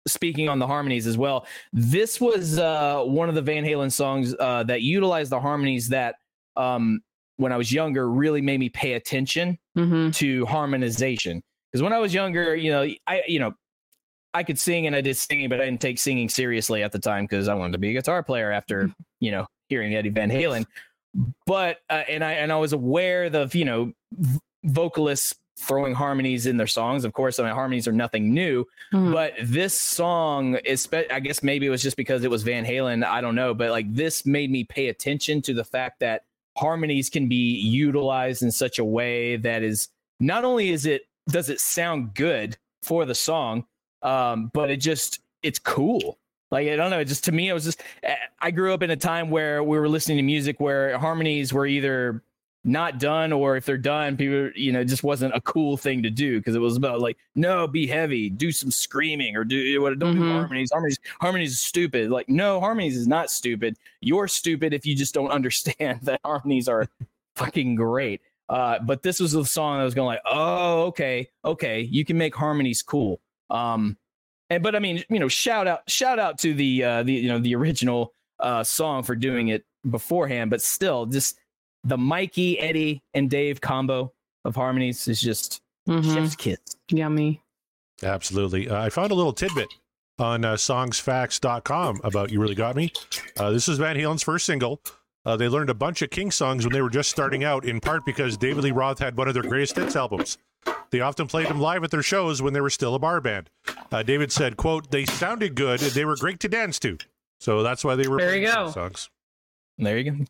speaking 0.07 0.49
on 0.49 0.59
the 0.59 0.67
harmonies 0.67 1.07
as 1.07 1.17
well. 1.17 1.47
This 1.73 2.21
was 2.21 2.59
uh 2.59 3.03
one 3.03 3.29
of 3.29 3.35
the 3.35 3.43
Van 3.43 3.65
Halen 3.65 3.93
songs 3.93 4.35
uh 4.39 4.63
that 4.65 4.83
utilized 4.83 5.31
the 5.31 5.41
harmonies 5.41 5.89
that 5.89 6.17
um 6.57 7.01
when 7.37 7.53
I 7.53 7.57
was 7.57 7.73
younger 7.73 8.09
really 8.09 8.41
made 8.41 8.61
me 8.61 8.69
pay 8.69 8.95
attention 8.95 9.59
mm-hmm. 9.77 10.11
to 10.11 10.47
harmonization. 10.47 11.43
Because 11.71 11.83
when 11.83 11.93
I 11.93 11.99
was 11.99 12.13
younger, 12.13 12.55
you 12.55 12.71
know, 12.71 12.89
I 13.07 13.23
you 13.27 13.39
know, 13.39 13.55
I 14.35 14.43
could 14.43 14.59
sing 14.59 14.87
and 14.87 14.97
I 14.97 15.01
did 15.01 15.17
singing, 15.17 15.49
but 15.49 15.61
I 15.61 15.65
didn't 15.65 15.81
take 15.81 15.99
singing 15.99 16.29
seriously 16.29 16.83
at 16.83 16.93
the 16.93 16.99
time 16.99 17.25
because 17.25 17.49
I 17.49 17.55
wanted 17.55 17.73
to 17.73 17.79
be 17.79 17.91
a 17.91 17.93
guitar 17.93 18.23
player 18.23 18.51
after 18.51 18.91
you 19.21 19.31
know 19.31 19.47
hearing 19.69 19.95
Eddie 19.95 20.11
Van 20.11 20.31
Halen. 20.31 20.67
But 21.47 21.79
uh, 21.91 22.05
and 22.09 22.25
I 22.25 22.33
and 22.33 22.53
I 22.53 22.57
was 22.57 22.73
aware 22.73 23.25
of 23.25 23.55
you 23.55 23.65
know 23.65 23.93
v- 24.13 24.41
vocalists 24.65 25.35
throwing 25.63 25.95
harmonies 25.95 26.47
in 26.47 26.57
their 26.57 26.67
songs. 26.67 27.05
Of 27.05 27.13
course, 27.13 27.39
I 27.39 27.45
mean, 27.45 27.55
harmonies 27.55 27.87
are 27.89 27.93
nothing 27.93 28.35
new. 28.35 28.67
Mhm. 28.93 29.13
But 29.13 29.35
this 29.43 29.81
song 29.81 30.57
is, 30.65 30.89
I 31.11 31.21
guess 31.21 31.43
maybe 31.43 31.67
it 31.67 31.71
was 31.71 31.83
just 31.83 31.97
because 31.97 32.25
it 32.25 32.31
was 32.31 32.43
Van 32.43 32.65
Halen. 32.65 33.05
I 33.05 33.21
don't 33.21 33.35
know. 33.35 33.55
But 33.55 33.71
like 33.71 33.93
this 33.95 34.27
made 34.27 34.51
me 34.51 34.65
pay 34.65 34.89
attention 34.89 35.41
to 35.43 35.55
the 35.55 35.65
fact 35.65 36.01
that 36.01 36.25
harmonies 36.57 37.09
can 37.09 37.29
be 37.29 37.57
utilized 37.59 38.43
in 38.43 38.51
such 38.51 38.79
a 38.79 38.85
way 38.85 39.37
that 39.37 39.63
is 39.63 39.89
not 40.21 40.45
only 40.45 40.71
is 40.71 40.85
it 40.85 41.03
does 41.29 41.49
it 41.49 41.61
sound 41.61 42.15
good 42.15 42.57
for 42.83 43.05
the 43.05 43.15
song, 43.15 43.65
um, 44.03 44.51
but 44.53 44.71
it 44.71 44.77
just 44.79 45.21
it's 45.43 45.59
cool. 45.59 46.19
Like 46.51 46.69
I 46.69 46.77
don't 46.77 46.91
know, 46.91 46.99
it 47.01 47.07
just 47.07 47.25
to 47.25 47.33
me 47.33 47.49
it 47.49 47.55
was 47.55 47.65
just 47.65 47.83
eh, 48.03 48.15
I 48.41 48.51
grew 48.51 48.75
up 48.75 48.83
in 48.83 48.91
a 48.91 48.97
time 48.97 49.31
where 49.31 49.63
we 49.63 49.79
were 49.79 49.89
listening 49.89 50.19
to 50.19 50.23
music 50.23 50.61
where 50.61 50.99
harmonies 50.99 51.53
were 51.53 51.67
either 51.67 52.23
not 52.65 53.01
done 53.01 53.33
or 53.33 53.57
if 53.57 53.65
they're 53.67 53.77
done 53.77 54.17
people 54.17 54.49
you 54.55 54.71
know 54.71 54.81
it 54.81 54.85
just 54.85 55.03
wasn't 55.03 55.35
a 55.35 55.41
cool 55.41 55.77
thing 55.77 56.01
to 56.03 56.11
do 56.11 56.39
because 56.39 56.55
it 56.55 56.61
was 56.61 56.77
about 56.77 57.01
like 57.01 57.17
no 57.35 57.67
be 57.67 57.87
heavy 57.89 58.31
do 58.31 58.53
some 58.53 58.71
screaming 58.71 59.37
or 59.37 59.43
do 59.43 59.81
what 59.83 59.99
don't 59.99 60.15
do 60.15 60.23
Mhm. 60.23 60.31
harmonies. 60.31 60.71
Harmonies 60.73 60.99
harmonies 61.21 61.51
is 61.53 61.61
stupid. 61.61 62.11
Like 62.11 62.29
no 62.29 62.61
harmonies 62.61 62.97
is 62.97 63.09
not 63.09 63.31
stupid. 63.31 63.77
You're 64.01 64.29
stupid 64.29 64.73
if 64.73 64.87
you 64.87 64.95
just 64.95 65.13
don't 65.13 65.31
understand 65.39 66.01
that 66.03 66.21
harmonies 66.25 66.69
are 66.69 66.89
fucking 67.37 67.75
great. 67.75 68.21
Uh 68.49 68.79
but 68.81 69.03
this 69.03 69.19
was 69.19 69.33
the 69.33 69.45
song 69.45 69.79
that 69.79 69.85
was 69.85 69.95
going 69.95 70.07
like 70.07 70.23
oh 70.25 70.83
okay 70.85 71.29
okay 71.45 71.81
you 71.83 72.05
can 72.05 72.17
make 72.17 72.35
harmonies 72.35 72.83
cool. 72.83 73.21
Um 73.51 73.97
and 74.51 74.63
but 74.63 74.77
i 74.77 74.79
mean 74.79 75.03
you 75.09 75.19
know 75.19 75.29
shout 75.29 75.67
out 75.67 75.89
shout 75.91 76.19
out 76.19 76.39
to 76.39 76.53
the 76.55 76.85
uh 76.85 77.03
the 77.03 77.13
you 77.13 77.29
know 77.29 77.39
the 77.39 77.55
original 77.55 78.13
uh 78.39 78.63
song 78.63 79.03
for 79.03 79.17
doing 79.17 79.49
it 79.49 79.65
beforehand 79.91 80.51
but 80.51 80.61
still 80.61 81.07
just 81.07 81.39
the 81.85 81.99
mikey 81.99 82.59
eddie 82.61 83.03
and 83.15 83.29
dave 83.31 83.61
combo 83.61 84.13
of 84.45 84.55
harmonies 84.55 85.09
is 85.09 85.21
just 85.21 85.61
Mhm. 85.89 86.15
chef's 86.15 86.37
kiss 86.37 86.59
Yummy. 86.91 87.43
Absolutely. 88.03 88.69
Uh, 88.69 88.81
I 88.83 88.89
found 88.91 89.11
a 89.13 89.15
little 89.15 89.33
tidbit 89.33 89.69
on 90.19 90.45
uh, 90.45 90.55
songsfacts.com 90.55 92.01
about 92.05 92.31
You 92.31 92.41
Really 92.41 92.55
Got 92.55 92.77
Me. 92.77 92.93
Uh, 93.37 93.51
this 93.51 93.69
is 93.69 93.79
Van 93.79 93.97
Halen's 93.97 94.23
first 94.23 94.47
single. 94.47 94.81
Uh, 95.25 95.37
they 95.37 95.49
learned 95.49 95.71
a 95.71 95.75
bunch 95.75 96.03
of 96.03 96.11
Kink 96.11 96.33
songs 96.33 96.65
when 96.65 96.73
they 96.73 96.83
were 96.83 96.91
just 96.91 97.11
starting 97.11 97.45
out, 97.45 97.65
in 97.65 97.81
part 97.81 98.05
because 98.05 98.37
David 98.37 98.65
Lee 98.65 98.71
Roth 98.73 98.99
had 98.99 99.17
one 99.17 99.29
of 99.29 99.35
their 99.35 99.43
greatest 99.45 99.77
hits 99.77 99.95
albums. 99.95 100.37
They 100.91 101.01
often 101.01 101.27
played 101.29 101.47
them 101.49 101.61
live 101.61 101.85
at 101.85 101.91
their 101.91 102.03
shows 102.03 102.43
when 102.43 102.53
they 102.53 102.61
were 102.61 102.71
still 102.71 102.95
a 102.95 102.99
bar 102.99 103.21
band. 103.21 103.49
Uh, 103.91 104.03
David 104.03 104.33
said, 104.33 104.57
quote, 104.57 104.91
they 104.91 105.05
sounded 105.07 105.55
good 105.55 105.81
and 105.83 105.93
they 105.93 106.05
were 106.05 106.17
great 106.17 106.41
to 106.41 106.49
dance 106.49 106.79
to. 106.81 106.99
So 107.41 107.63
that's 107.63 107.85
why 107.85 107.95
they 107.95 108.07
were 108.09 108.19
There 108.19 108.37
you 108.37 108.47
go. 108.53 108.71
Songs. 108.71 109.11
there 109.79 109.99
you 109.99 110.11
go 110.11 110.25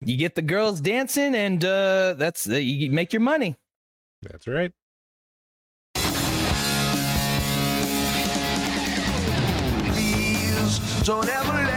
you 0.00 0.16
get 0.16 0.34
the 0.34 0.42
girls 0.42 0.80
dancing 0.80 1.34
and 1.34 1.64
uh 1.64 2.14
that's 2.14 2.48
uh, 2.48 2.54
you 2.56 2.90
make 2.90 3.12
your 3.12 3.20
money 3.20 3.56
That's 4.22 4.46
right. 4.48 4.72
Please 9.92 10.78
don't 11.04 11.28
ever 11.28 11.52
let 11.52 11.75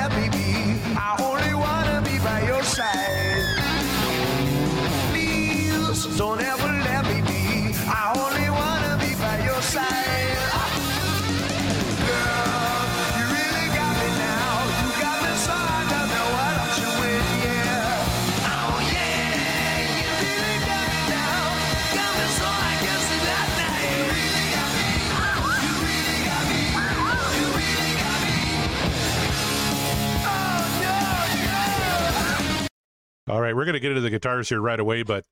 All 33.30 33.40
right, 33.42 33.56
we're 33.56 33.66
gonna 33.66 33.80
get 33.80 33.92
into 33.92 34.02
the 34.02 34.10
guitars 34.10 34.50
here 34.50 34.60
right 34.60 34.80
away, 34.80 35.04
but 35.04 35.26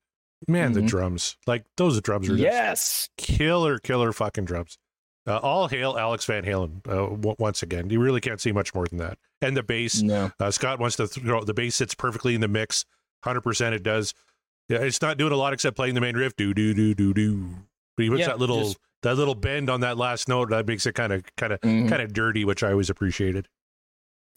man, 0.48 0.74
the 0.74 0.82
Mhm. 0.82 0.88
drums, 0.88 1.36
like 1.48 1.66
those 1.78 2.00
drums 2.02 2.28
are 2.30 2.34
just 2.34 2.44
Yes. 2.44 3.10
killer, 3.18 3.80
killer 3.80 4.14
fucking 4.14 4.46
drums. 4.46 4.78
Uh, 5.26 5.38
all 5.40 5.68
hail 5.68 5.98
Alex 5.98 6.24
Van 6.26 6.46
Halen 6.46 6.88
uh, 6.88 7.10
w- 7.10 7.36
once 7.38 7.62
again. 7.64 7.90
You 7.90 8.00
really 8.00 8.22
can't 8.22 8.40
see 8.40 8.52
much 8.54 8.74
more 8.74 8.86
than 8.88 9.00
that. 9.00 9.18
And 9.42 9.58
the 9.58 9.64
bass, 9.64 10.02
No. 10.02 10.32
uh, 10.40 10.52
Scott 10.52 10.80
wants 10.80 10.96
to 10.98 11.08
throw 11.08 11.44
the 11.44 11.54
bass 11.54 11.76
sits 11.76 11.94
perfectly 11.96 12.34
in 12.36 12.40
the 12.42 12.48
mix. 12.48 12.86
Hundred 13.26 13.42
percent, 13.42 13.76
it 13.76 13.84
does. 13.84 14.14
Yeah, 14.70 14.78
it's 14.80 15.02
not 15.02 15.18
doing 15.18 15.34
a 15.34 15.36
lot 15.36 15.52
except 15.54 15.76
playing 15.76 15.96
the 15.96 16.02
main 16.02 16.16
riff. 16.16 16.36
Do 16.38 16.54
do 16.54 16.74
do 16.74 16.94
do 16.94 17.14
do. 17.14 17.50
But 17.98 18.04
he 18.04 18.10
puts 18.10 18.22
Yeah, 18.22 18.28
that 18.28 18.40
little 18.40 18.64
just- 18.64 18.78
that 19.04 19.16
little 19.16 19.36
bend 19.36 19.70
on 19.70 19.82
that 19.82 19.98
last 19.98 20.28
note 20.30 20.50
that 20.52 20.66
makes 20.68 20.86
it 20.86 20.94
kind 20.94 21.12
of 21.12 21.24
kind 21.36 21.52
of 21.54 21.60
Mhm. 21.62 21.90
kind 21.90 22.02
of 22.02 22.14
dirty, 22.14 22.46
which 22.46 22.64
I 22.64 22.72
always 22.72 22.90
appreciated. 22.90 23.48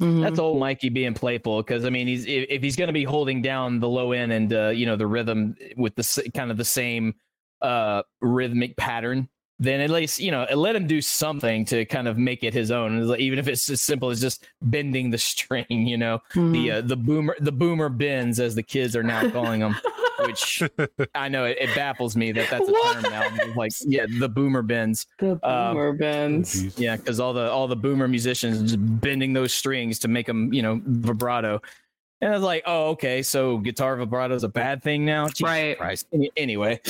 Mhm. 0.01 0.21
That's 0.23 0.39
old 0.39 0.59
Mikey 0.59 0.89
being 0.89 1.15
playful 1.15 1.63
because 1.63 1.85
I 1.85 1.91
mean 1.91 2.07
he's 2.07 2.25
if, 2.27 2.47
if 2.49 2.63
he's 2.63 2.77
going 2.77 2.89
to 2.89 2.93
be 2.95 3.05
holding 3.05 3.43
down 3.43 3.81
the 3.81 3.89
low 3.89 4.13
end 4.13 4.33
and 4.33 4.53
uh, 4.53 4.69
you 4.69 4.87
know 4.87 4.97
the 4.97 5.07
rhythm 5.07 5.55
with 5.77 5.95
the 5.95 6.31
kind 6.35 6.51
of 6.51 6.57
the 6.57 6.65
same 6.65 7.15
uh 7.63 8.03
rhythmic 8.23 8.77
pattern, 8.77 9.29
then 9.59 9.81
at 9.81 9.91
least 9.91 10.19
you 10.19 10.31
know 10.31 10.47
let 10.55 10.75
him 10.75 10.87
do 10.87 11.03
something 11.03 11.65
to 11.67 11.85
kind 11.85 12.09
of 12.09 12.17
make 12.17 12.43
it 12.43 12.55
his 12.55 12.71
own, 12.71 13.15
even 13.21 13.39
if 13.39 13.47
it's 13.47 13.69
as 13.69 13.83
simple 13.83 14.09
as 14.11 14.21
just 14.21 14.47
bending 14.63 15.11
the 15.11 15.19
string. 15.31 15.67
You 15.69 15.99
know 15.99 16.21
Mhm. 16.35 16.53
the 16.53 16.71
uh, 16.71 16.81
the 16.81 16.97
boomer 16.97 17.37
the 17.39 17.53
boomer 17.53 17.89
bends 17.91 18.41
as 18.41 18.55
the 18.55 18.63
kids 18.63 18.97
are 18.97 19.03
now 19.03 19.29
calling 19.31 19.61
them, 19.61 19.77
which 20.27 20.63
I 21.15 21.29
know 21.29 21.45
it, 21.45 21.59
it 21.61 21.75
baffles 21.75 22.17
me 22.17 22.33
that 22.33 22.51
that's 22.51 22.69
a 22.69 22.73
term 22.73 23.03
now. 23.03 23.29
Like 23.55 23.73
yeah, 23.87 24.07
the 24.19 24.29
boomer 24.29 24.63
bends. 24.63 25.07
the 25.19 25.33
um, 25.49 25.75
boomer 25.75 25.93
bends. 25.93 26.79
Yeah, 26.79 26.97
because 26.97 27.21
all 27.21 27.33
the 27.33 27.51
all 27.51 27.69
the 27.69 27.77
boomer 27.77 28.09
musicians 28.09 28.63
just 28.73 29.01
bending 29.01 29.33
those 29.33 29.55
strings 29.55 29.99
to 30.01 30.09
make 30.09 30.27
them, 30.27 30.53
you 30.53 30.63
know, 30.63 30.81
vibrato. 30.85 31.61
And 32.21 32.31
I 32.31 32.35
was 32.35 32.45
like, 32.45 32.63
oh, 32.67 32.91
okay, 32.91 33.23
so 33.23 33.59
guitar 33.59 33.97
vibrato 33.97 34.35
is 34.35 34.45
a 34.45 34.49
bad 34.49 34.83
thing 34.83 35.07
now, 35.07 35.27
Jesus 35.29 35.43
Right. 35.43 35.79
Christ. 35.79 36.07
Anyway, 36.37 36.81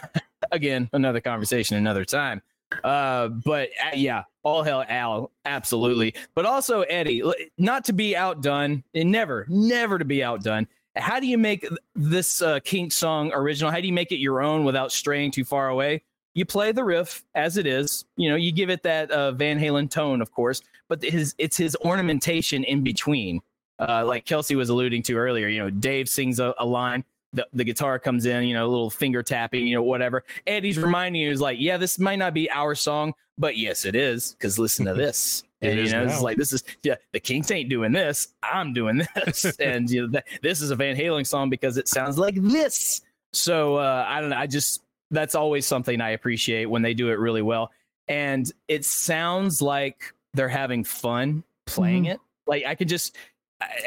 again, 0.50 0.88
another 0.94 1.20
conversation, 1.20 1.76
another 1.76 2.06
time. 2.06 2.40
Uh, 2.84 3.28
but 3.28 3.68
uh, 3.84 3.90
yeah, 3.94 4.24
all 4.42 4.62
hell, 4.62 4.84
Al, 4.88 5.30
absolutely. 5.44 6.14
But 6.34 6.46
also 6.46 6.82
Eddie, 6.82 7.22
not 7.58 7.84
to 7.86 7.92
be 7.92 8.16
outdone, 8.16 8.82
and 8.94 9.10
never, 9.10 9.46
never 9.48 9.98
to 9.98 10.04
be 10.04 10.22
outdone. 10.22 10.66
How 10.98 11.20
do 11.20 11.26
you 11.26 11.38
make 11.38 11.66
this 11.94 12.42
uh, 12.42 12.60
Kink 12.60 12.92
song 12.92 13.32
original? 13.32 13.70
How 13.70 13.80
do 13.80 13.86
you 13.86 13.92
make 13.92 14.12
it 14.12 14.18
your 14.18 14.42
own 14.42 14.64
without 14.64 14.92
straying 14.92 15.30
too 15.30 15.44
far 15.44 15.68
away? 15.68 16.02
you 16.38 16.44
play 16.44 16.70
the 16.70 16.84
riff 16.84 17.24
as 17.34 17.56
it 17.56 17.66
is. 17.66 18.04
You 18.16 18.30
know, 18.30 18.36
you 18.36 18.52
give 18.52 18.70
it 18.70 18.84
that 18.84 19.10
uh, 19.10 19.32
Van 19.32 19.58
Halen 19.58 19.90
tone, 19.90 20.22
of 20.22 20.30
course, 20.32 20.62
but 20.88 21.02
his 21.02 21.34
it's 21.36 21.56
his 21.56 21.76
ornamentation 21.84 22.62
in 22.64 22.82
between. 22.82 23.40
Uh, 23.80 24.04
like 24.04 24.24
Kelsey 24.24 24.54
was 24.56 24.68
alluding 24.68 25.02
to 25.04 25.16
earlier, 25.16 25.48
you 25.48 25.60
know, 25.60 25.70
Dave 25.70 26.08
sings 26.08 26.40
a, 26.40 26.54
a 26.58 26.66
line, 26.66 27.04
the, 27.32 27.46
the 27.52 27.62
guitar 27.62 27.98
comes 27.98 28.26
in, 28.26 28.44
you 28.44 28.54
know, 28.54 28.66
a 28.66 28.68
little 28.68 28.90
finger 28.90 29.22
tapping, 29.22 29.66
you 29.66 29.74
know, 29.74 29.82
whatever. 29.82 30.24
Eddie's 30.48 30.78
reminding 30.78 31.22
you 31.22 31.30
is 31.30 31.40
like, 31.40 31.58
yeah, 31.60 31.76
this 31.76 31.98
might 31.98 32.18
not 32.18 32.34
be 32.34 32.50
our 32.50 32.74
song, 32.74 33.14
but 33.36 33.56
yes, 33.56 33.84
it 33.84 33.94
is 33.94 34.32
because 34.32 34.58
listen 34.58 34.86
to 34.86 34.94
this. 34.94 35.44
It 35.60 35.70
and 35.70 35.78
you 35.80 35.90
know, 35.92 36.04
now. 36.04 36.12
it's 36.12 36.22
like 36.22 36.36
this 36.36 36.52
is 36.52 36.62
yeah, 36.82 36.94
the 37.12 37.20
Kinks 37.20 37.50
ain't 37.50 37.68
doing 37.68 37.92
this. 37.92 38.28
I'm 38.42 38.72
doing 38.72 38.98
this, 39.24 39.44
and 39.60 39.90
you 39.90 40.02
know, 40.02 40.08
that, 40.12 40.26
this 40.42 40.60
is 40.60 40.70
a 40.70 40.76
Van 40.76 40.94
Halen 40.96 41.26
song 41.26 41.50
because 41.50 41.76
it 41.76 41.88
sounds 41.88 42.18
like 42.18 42.36
this. 42.36 43.00
So 43.32 43.76
uh, 43.76 44.04
I 44.08 44.20
don't 44.20 44.30
know. 44.30 44.36
I 44.36 44.46
just 44.46 44.82
that's 45.10 45.34
always 45.34 45.66
something 45.66 46.00
I 46.00 46.10
appreciate 46.10 46.66
when 46.66 46.82
they 46.82 46.94
do 46.94 47.10
it 47.10 47.18
really 47.18 47.42
well, 47.42 47.70
and 48.08 48.50
it 48.68 48.84
sounds 48.84 49.60
like 49.60 50.12
they're 50.34 50.48
having 50.48 50.84
fun 50.84 51.42
playing 51.66 52.04
it. 52.06 52.20
Like 52.46 52.64
I 52.64 52.74
could 52.74 52.88
just, 52.88 53.16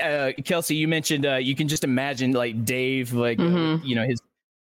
uh, 0.03 0.31
Kelsey, 0.43 0.75
you 0.75 0.87
mentioned 0.87 1.25
uh, 1.25 1.35
you 1.35 1.55
can 1.55 1.67
just 1.67 1.83
imagine 1.83 2.31
like 2.33 2.65
Dave, 2.65 3.13
like 3.13 3.39
uh, 3.39 3.43
Mhm. 3.43 3.85
you 3.85 3.95
know 3.95 4.05
his 4.05 4.19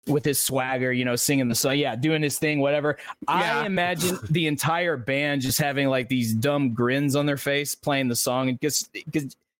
with 0.09 0.25
his 0.25 0.39
swagger, 0.39 0.91
you 0.91 1.05
know, 1.05 1.15
singing 1.15 1.47
the 1.47 1.55
song, 1.55 1.77
yeah, 1.77 1.95
doing 1.95 2.21
his 2.21 2.37
thing, 2.39 2.59
whatever. 2.59 2.97
Yeah. 3.27 3.61
I 3.61 3.65
imagine 3.65 4.17
the 4.29 4.47
entire 4.47 4.97
band 4.97 5.41
just 5.41 5.59
having 5.59 5.87
like 5.87 6.09
these 6.09 6.33
dumb 6.33 6.73
grins 6.73 7.15
on 7.15 7.25
their 7.25 7.37
face 7.37 7.75
playing 7.75 8.07
the 8.07 8.15
song, 8.15 8.49
and 8.49 8.59
because 8.59 8.89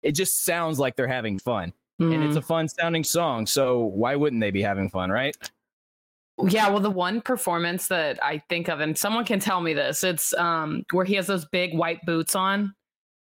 it 0.02 0.12
just 0.12 0.44
sounds 0.44 0.78
like 0.78 0.96
they're 0.96 1.06
having 1.06 1.38
fun, 1.38 1.72
and 1.98 2.12
Mhm. 2.12 2.26
it's 2.26 2.36
a 2.36 2.42
fun 2.42 2.68
sounding 2.68 3.04
song. 3.04 3.46
So 3.46 3.78
why 3.80 4.16
wouldn't 4.16 4.40
they 4.40 4.50
be 4.50 4.62
having 4.62 4.88
fun, 4.90 5.10
right? 5.10 5.36
Yeah, 6.48 6.70
well, 6.70 6.80
the 6.80 6.90
one 6.90 7.20
performance 7.20 7.88
that 7.88 8.22
I 8.24 8.38
think 8.48 8.68
of, 8.68 8.80
and 8.80 8.96
someone 8.96 9.26
can 9.26 9.40
tell 9.40 9.60
me 9.60 9.74
this, 9.74 10.02
it's 10.02 10.32
um 10.34 10.84
where 10.92 11.04
he 11.04 11.14
has 11.14 11.26
those 11.26 11.44
big 11.44 11.76
white 11.76 12.04
boots 12.06 12.34
on 12.34 12.74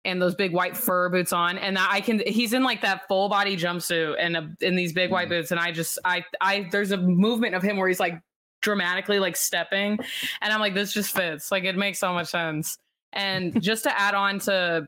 and 0.05 0.21
those 0.21 0.35
big 0.35 0.53
white 0.53 0.75
fur 0.75 1.09
boots 1.09 1.31
on, 1.31 1.57
and 1.57 1.77
I 1.77 2.01
can 2.01 2.21
he's 2.25 2.53
in 2.53 2.63
like 2.63 2.81
that 2.81 3.07
full 3.07 3.29
body 3.29 3.55
jumpsuit 3.55 4.15
and 4.19 4.37
a, 4.37 4.49
in 4.61 4.75
these 4.75 4.93
big 4.93 5.11
white 5.11 5.27
mm. 5.27 5.31
boots, 5.31 5.51
and 5.51 5.59
I 5.59 5.71
just 5.71 5.99
I 6.03 6.25
I 6.41 6.67
there's 6.71 6.91
a 6.91 6.97
movement 6.97 7.55
of 7.55 7.63
him 7.63 7.77
where 7.77 7.87
he's 7.87 7.99
like 7.99 8.21
dramatically 8.61 9.19
like 9.19 9.35
stepping, 9.35 9.99
and 10.41 10.53
I'm 10.53 10.59
like 10.59 10.73
this 10.73 10.93
just 10.93 11.15
fits, 11.15 11.51
like 11.51 11.63
it 11.63 11.75
makes 11.77 11.99
so 11.99 12.13
much 12.13 12.27
sense. 12.27 12.77
And 13.13 13.61
just 13.61 13.83
to 13.83 13.99
add 13.99 14.13
on 14.13 14.39
to 14.39 14.87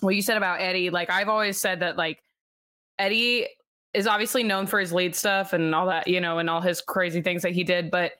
what 0.00 0.14
you 0.14 0.22
said 0.22 0.36
about 0.36 0.60
Eddie, 0.60 0.90
like 0.90 1.10
I've 1.10 1.28
always 1.28 1.58
said 1.58 1.80
that 1.80 1.96
like 1.96 2.20
Eddie 2.98 3.48
is 3.94 4.06
obviously 4.06 4.42
known 4.42 4.66
for 4.66 4.80
his 4.80 4.92
lead 4.92 5.14
stuff 5.14 5.52
and 5.52 5.74
all 5.74 5.86
that, 5.86 6.08
you 6.08 6.20
know, 6.20 6.38
and 6.38 6.50
all 6.50 6.60
his 6.60 6.80
crazy 6.80 7.22
things 7.22 7.42
that 7.42 7.52
he 7.52 7.62
did, 7.62 7.90
but 7.90 8.12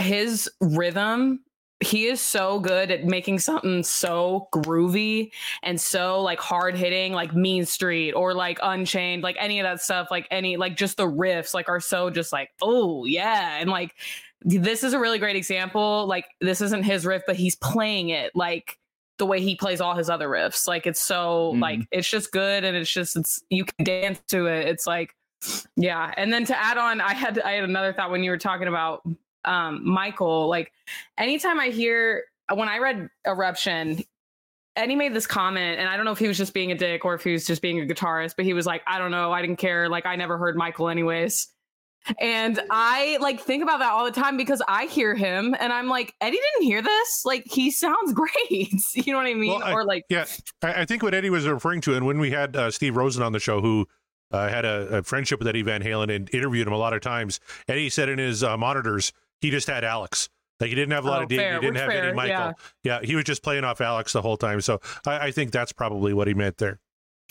his 0.00 0.50
rhythm, 0.60 1.40
he 1.82 2.06
is 2.06 2.20
so 2.20 2.58
good 2.60 2.90
at 2.90 3.04
making 3.04 3.38
something 3.40 3.82
so 3.82 4.48
groovy 4.52 5.30
and 5.62 5.80
so 5.80 6.20
like 6.20 6.40
hard 6.40 6.76
hitting, 6.76 7.12
like 7.12 7.34
Mean 7.34 7.66
Street 7.66 8.12
or 8.12 8.34
like 8.34 8.58
Unchained, 8.62 9.22
like 9.22 9.36
any 9.38 9.60
of 9.60 9.64
that 9.64 9.82
stuff, 9.82 10.08
like 10.10 10.26
any, 10.30 10.56
like 10.56 10.76
just 10.76 10.96
the 10.96 11.06
riffs, 11.06 11.54
like 11.54 11.68
are 11.68 11.80
so 11.80 12.10
just 12.10 12.32
like, 12.32 12.50
oh 12.62 13.04
yeah. 13.04 13.58
And 13.60 13.68
like, 13.70 13.94
this 14.42 14.82
is 14.82 14.92
a 14.92 14.98
really 14.98 15.18
great 15.18 15.36
example. 15.36 16.06
Like, 16.06 16.26
this 16.40 16.60
isn't 16.60 16.82
his 16.82 17.06
riff, 17.06 17.22
but 17.26 17.36
he's 17.36 17.54
playing 17.56 18.08
it 18.08 18.34
like 18.34 18.78
the 19.18 19.26
way 19.26 19.40
he 19.40 19.54
plays 19.54 19.80
all 19.80 19.94
his 19.94 20.10
other 20.10 20.28
riffs. 20.28 20.66
Like 20.66 20.86
it's 20.86 21.00
so 21.00 21.52
Mhm. 21.54 21.60
like 21.60 21.80
it's 21.92 22.10
just 22.10 22.32
good 22.32 22.64
and 22.64 22.76
it's 22.76 22.90
just 22.90 23.14
it's 23.14 23.42
you 23.50 23.64
can 23.64 23.84
dance 23.84 24.20
to 24.28 24.46
it. 24.46 24.66
It's 24.66 24.86
like 24.86 25.14
yeah. 25.76 26.12
And 26.16 26.32
then 26.32 26.44
to 26.46 26.56
add 26.56 26.78
on, 26.78 27.00
I 27.00 27.14
had 27.14 27.38
I 27.40 27.52
had 27.52 27.64
another 27.64 27.92
thought 27.92 28.10
when 28.10 28.22
you 28.24 28.30
were 28.30 28.38
talking 28.38 28.68
about 28.68 29.02
um 29.44 29.86
Michael. 29.88 30.48
Like 30.48 30.72
anytime 31.18 31.58
I 31.60 31.68
hear 31.68 32.24
when 32.52 32.68
I 32.68 32.78
read 32.78 33.08
Eruption, 33.26 34.02
Eddie 34.76 34.96
made 34.96 35.14
this 35.14 35.26
comment, 35.26 35.78
and 35.80 35.88
I 35.88 35.96
don't 35.96 36.04
know 36.04 36.12
if 36.12 36.18
he 36.18 36.28
was 36.28 36.38
just 36.38 36.54
being 36.54 36.72
a 36.72 36.74
dick 36.74 37.04
or 37.04 37.14
if 37.14 37.24
he 37.24 37.32
was 37.32 37.46
just 37.46 37.60
being 37.62 37.80
a 37.80 37.84
guitarist, 37.84 38.34
but 38.36 38.44
he 38.44 38.54
was 38.54 38.66
like, 38.66 38.82
I 38.86 38.98
don't 38.98 39.10
know, 39.10 39.32
I 39.32 39.42
didn't 39.42 39.56
care. 39.58 39.88
Like 39.88 40.06
I 40.06 40.16
never 40.16 40.38
heard 40.38 40.56
Michael 40.56 40.88
anyways. 40.88 41.48
And 42.20 42.60
I 42.68 43.18
like 43.20 43.40
think 43.40 43.62
about 43.62 43.78
that 43.78 43.92
all 43.92 44.04
the 44.04 44.10
time 44.10 44.36
because 44.36 44.60
I 44.66 44.86
hear 44.86 45.14
him 45.14 45.54
and 45.60 45.72
I'm 45.72 45.86
like, 45.86 46.12
Eddie 46.20 46.38
didn't 46.38 46.66
hear 46.66 46.82
this. 46.82 47.22
Like 47.24 47.44
he 47.46 47.70
sounds 47.70 48.12
great. 48.14 48.72
you 48.94 49.12
know 49.12 49.18
what 49.18 49.26
I 49.28 49.34
mean? 49.34 49.52
Well, 49.52 49.62
I- 49.62 49.72
or 49.72 49.84
like 49.84 50.04
Yeah, 50.08 50.24
I, 50.62 50.82
I 50.82 50.84
think 50.84 51.02
what 51.02 51.14
Eddie 51.14 51.30
was 51.30 51.46
referring 51.46 51.80
to, 51.82 51.94
and 51.94 52.04
when 52.04 52.18
we 52.18 52.30
had 52.32 52.56
uh, 52.56 52.70
Steve 52.72 52.96
Rosen 52.96 53.22
on 53.22 53.32
the 53.32 53.38
show, 53.40 53.60
who 53.60 53.86
uh, 54.32 54.48
had 54.48 54.64
a, 54.64 54.98
a 54.98 55.02
friendship 55.02 55.38
with 55.38 55.46
Eddie 55.46 55.62
Van 55.62 55.82
Halen 55.82 56.12
and 56.14 56.28
interviewed 56.34 56.66
him 56.66 56.72
a 56.72 56.78
lot 56.78 56.92
of 56.92 57.02
times, 57.02 57.38
Eddie 57.68 57.90
said 57.90 58.08
in 58.08 58.18
his 58.18 58.42
uh, 58.42 58.56
monitors 58.56 59.12
he 59.42 59.50
just 59.50 59.66
had 59.68 59.84
Alex. 59.84 60.30
Like 60.60 60.68
he 60.70 60.74
didn't 60.76 60.92
have 60.92 61.04
a 61.04 61.08
lot 61.08 61.20
Oh, 61.20 61.22
of 61.24 61.28
Dave, 61.28 61.38
fair, 61.40 61.54
he 61.54 61.60
didn't 61.60 61.74
which 61.74 61.80
have 61.82 61.90
fair, 61.90 62.04
any 62.04 62.14
Michael. 62.14 62.30
yeah. 62.34 62.52
Yeah. 62.84 63.00
he 63.02 63.16
was 63.16 63.24
just 63.24 63.42
playing 63.42 63.64
off 63.64 63.80
Alex 63.80 64.12
the 64.14 64.22
whole 64.22 64.36
time. 64.36 64.60
So 64.60 64.80
I, 65.06 65.26
I 65.26 65.30
think 65.32 65.50
that's 65.50 65.72
probably 65.72 66.14
what 66.14 66.28
he 66.28 66.34
meant 66.34 66.56
there. 66.58 66.78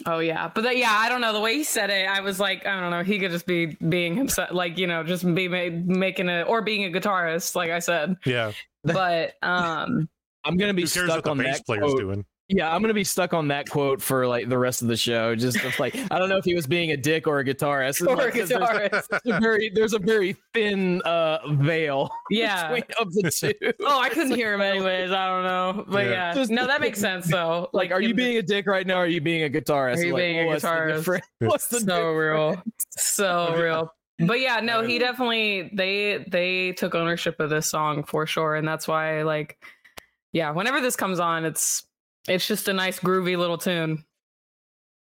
Oh 0.05 0.19
yeah, 0.19 0.49
but 0.53 0.61
that, 0.63 0.77
yeah, 0.77 0.89
I 0.91 1.09
don't 1.09 1.21
know 1.21 1.31
the 1.31 1.39
way 1.39 1.53
he 1.55 1.63
said 1.63 1.89
it. 1.91 2.07
I 2.07 2.21
was 2.21 2.39
like, 2.39 2.65
I 2.65 2.79
don't 2.79 2.89
know. 2.91 3.03
He 3.03 3.19
could 3.19 3.31
just 3.31 3.45
be 3.45 3.67
being 3.87 4.15
himself, 4.15 4.51
like 4.51 4.77
you 4.79 4.87
know, 4.87 5.03
just 5.03 5.23
be 5.35 5.47
ma- 5.47 5.69
making 5.85 6.27
a 6.27 6.41
or 6.41 6.61
being 6.63 6.83
a 6.85 6.99
guitarist, 6.99 7.55
like 7.55 7.69
I 7.71 7.79
said. 7.79 8.15
Yeah, 8.25 8.51
But 8.83 9.33
um, 9.43 10.09
I'm 10.43 10.57
gonna 10.57 10.73
be 10.73 10.81
who 10.83 10.87
stuck 10.87 11.07
what 11.09 11.23
the 11.23 11.29
on 11.31 11.37
bass 11.37 11.57
that 11.57 11.65
player's 11.67 11.83
quote. 11.83 11.99
doing? 11.99 12.25
Yeah, 12.53 12.73
I'm 12.75 12.81
gonna 12.81 12.93
be 12.93 13.05
stuck 13.05 13.33
on 13.33 13.47
that 13.47 13.69
quote 13.69 14.01
for 14.01 14.27
like 14.27 14.49
the 14.49 14.57
rest 14.57 14.81
of 14.81 14.89
the 14.89 14.97
show. 14.97 15.35
Just 15.35 15.63
of, 15.63 15.79
like 15.79 15.95
I 16.11 16.19
don't 16.19 16.27
know 16.27 16.35
if 16.35 16.43
he 16.43 16.53
was 16.53 16.67
being 16.67 16.91
a 16.91 16.97
dick 16.97 17.25
or 17.25 17.39
a 17.39 17.45
guitarist. 17.45 18.05
or 18.05 18.11
a 18.11 18.15
Like, 18.17 18.33
'cause 18.33 18.49
there's, 18.49 18.61
guitarist. 18.61 19.07
there's 19.23 19.37
a 19.37 19.39
very 19.39 19.71
there's 19.73 19.93
a 19.93 19.99
very 19.99 20.35
thin 20.53 21.01
uh 21.03 21.37
veil 21.53 22.11
Yeah. 22.29 22.77
of 22.99 23.13
the 23.13 23.31
two. 23.31 23.53
Oh, 23.79 23.99
I 24.01 24.09
couldn't 24.09 24.35
hear 24.35 24.53
him 24.53 24.59
anyways. 24.61 25.11
I 25.11 25.27
don't 25.27 25.43
know, 25.45 25.85
but 25.87 26.05
Yeah. 26.05 26.11
yeah, 26.11 26.33
Just- 26.33 26.51
no, 26.51 26.67
that 26.67 26.81
makes 26.81 26.99
sense 26.99 27.27
though. 27.27 27.69
Like, 27.73 27.91
are 27.91 28.01
you 28.01 28.13
being 28.13 28.35
a 28.37 28.41
dick 28.41 28.67
right 28.67 28.85
now? 28.85 28.97
Or 28.97 29.03
are 29.03 29.07
you 29.07 29.21
being 29.21 29.43
a 29.43 29.49
guitarist? 29.49 29.97
Are 29.99 30.03
you 30.05 30.13
Like, 30.13 30.21
being 30.21 30.39
a 30.41 30.45
what's 30.47 30.61
the 30.63 30.67
guitarist? 30.67 30.95
difference? 30.97 31.25
What's 31.39 31.67
the 31.67 31.79
so 31.79 32.11
real, 32.11 32.61
so 32.97 33.55
real. 33.55 33.93
But 34.19 34.41
yeah, 34.41 34.59
no, 34.59 34.83
he 34.83 34.99
definitely 34.99 35.71
they 35.73 36.25
they 36.29 36.73
took 36.73 36.95
ownership 36.95 37.39
of 37.39 37.49
this 37.49 37.65
song 37.67 38.03
for 38.03 38.27
sure, 38.27 38.55
and 38.55 38.67
that's 38.67 38.87
why 38.89 39.21
like, 39.23 39.57
yeah, 40.33 40.51
whenever 40.51 40.81
this 40.81 40.95
comes 40.97 41.19
on, 41.19 41.45
it's 41.45 41.83
it's 42.27 42.47
just 42.47 42.67
a 42.67 42.73
nice 42.73 42.99
groovy 42.99 43.37
little 43.37 43.57
tune. 43.57 44.03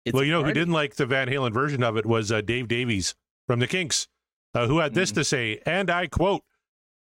It's 0.05 0.13
well, 0.13 0.24
you 0.24 0.32
know 0.32 0.43
who 0.43 0.53
didn't 0.53 0.74
like 0.74 0.95
the 0.95 1.05
Van 1.05 1.28
Halen 1.28 1.53
version 1.53 1.84
of 1.84 1.97
it 1.97 2.05
was 2.05 2.32
uh, 2.32 2.41
Dave 2.41 2.68
Davies 2.68 3.13
from 3.47 3.59
the 3.59 3.68
Kinks, 3.68 4.07
uh, 4.53 4.68
who 4.68 4.80
had 4.80 4.93
this 4.93 5.11
Mhm. 5.11 5.15
to 5.15 5.24
say, 5.24 5.61
and 5.65 5.89
I 5.89 6.07
quote, 6.07 6.43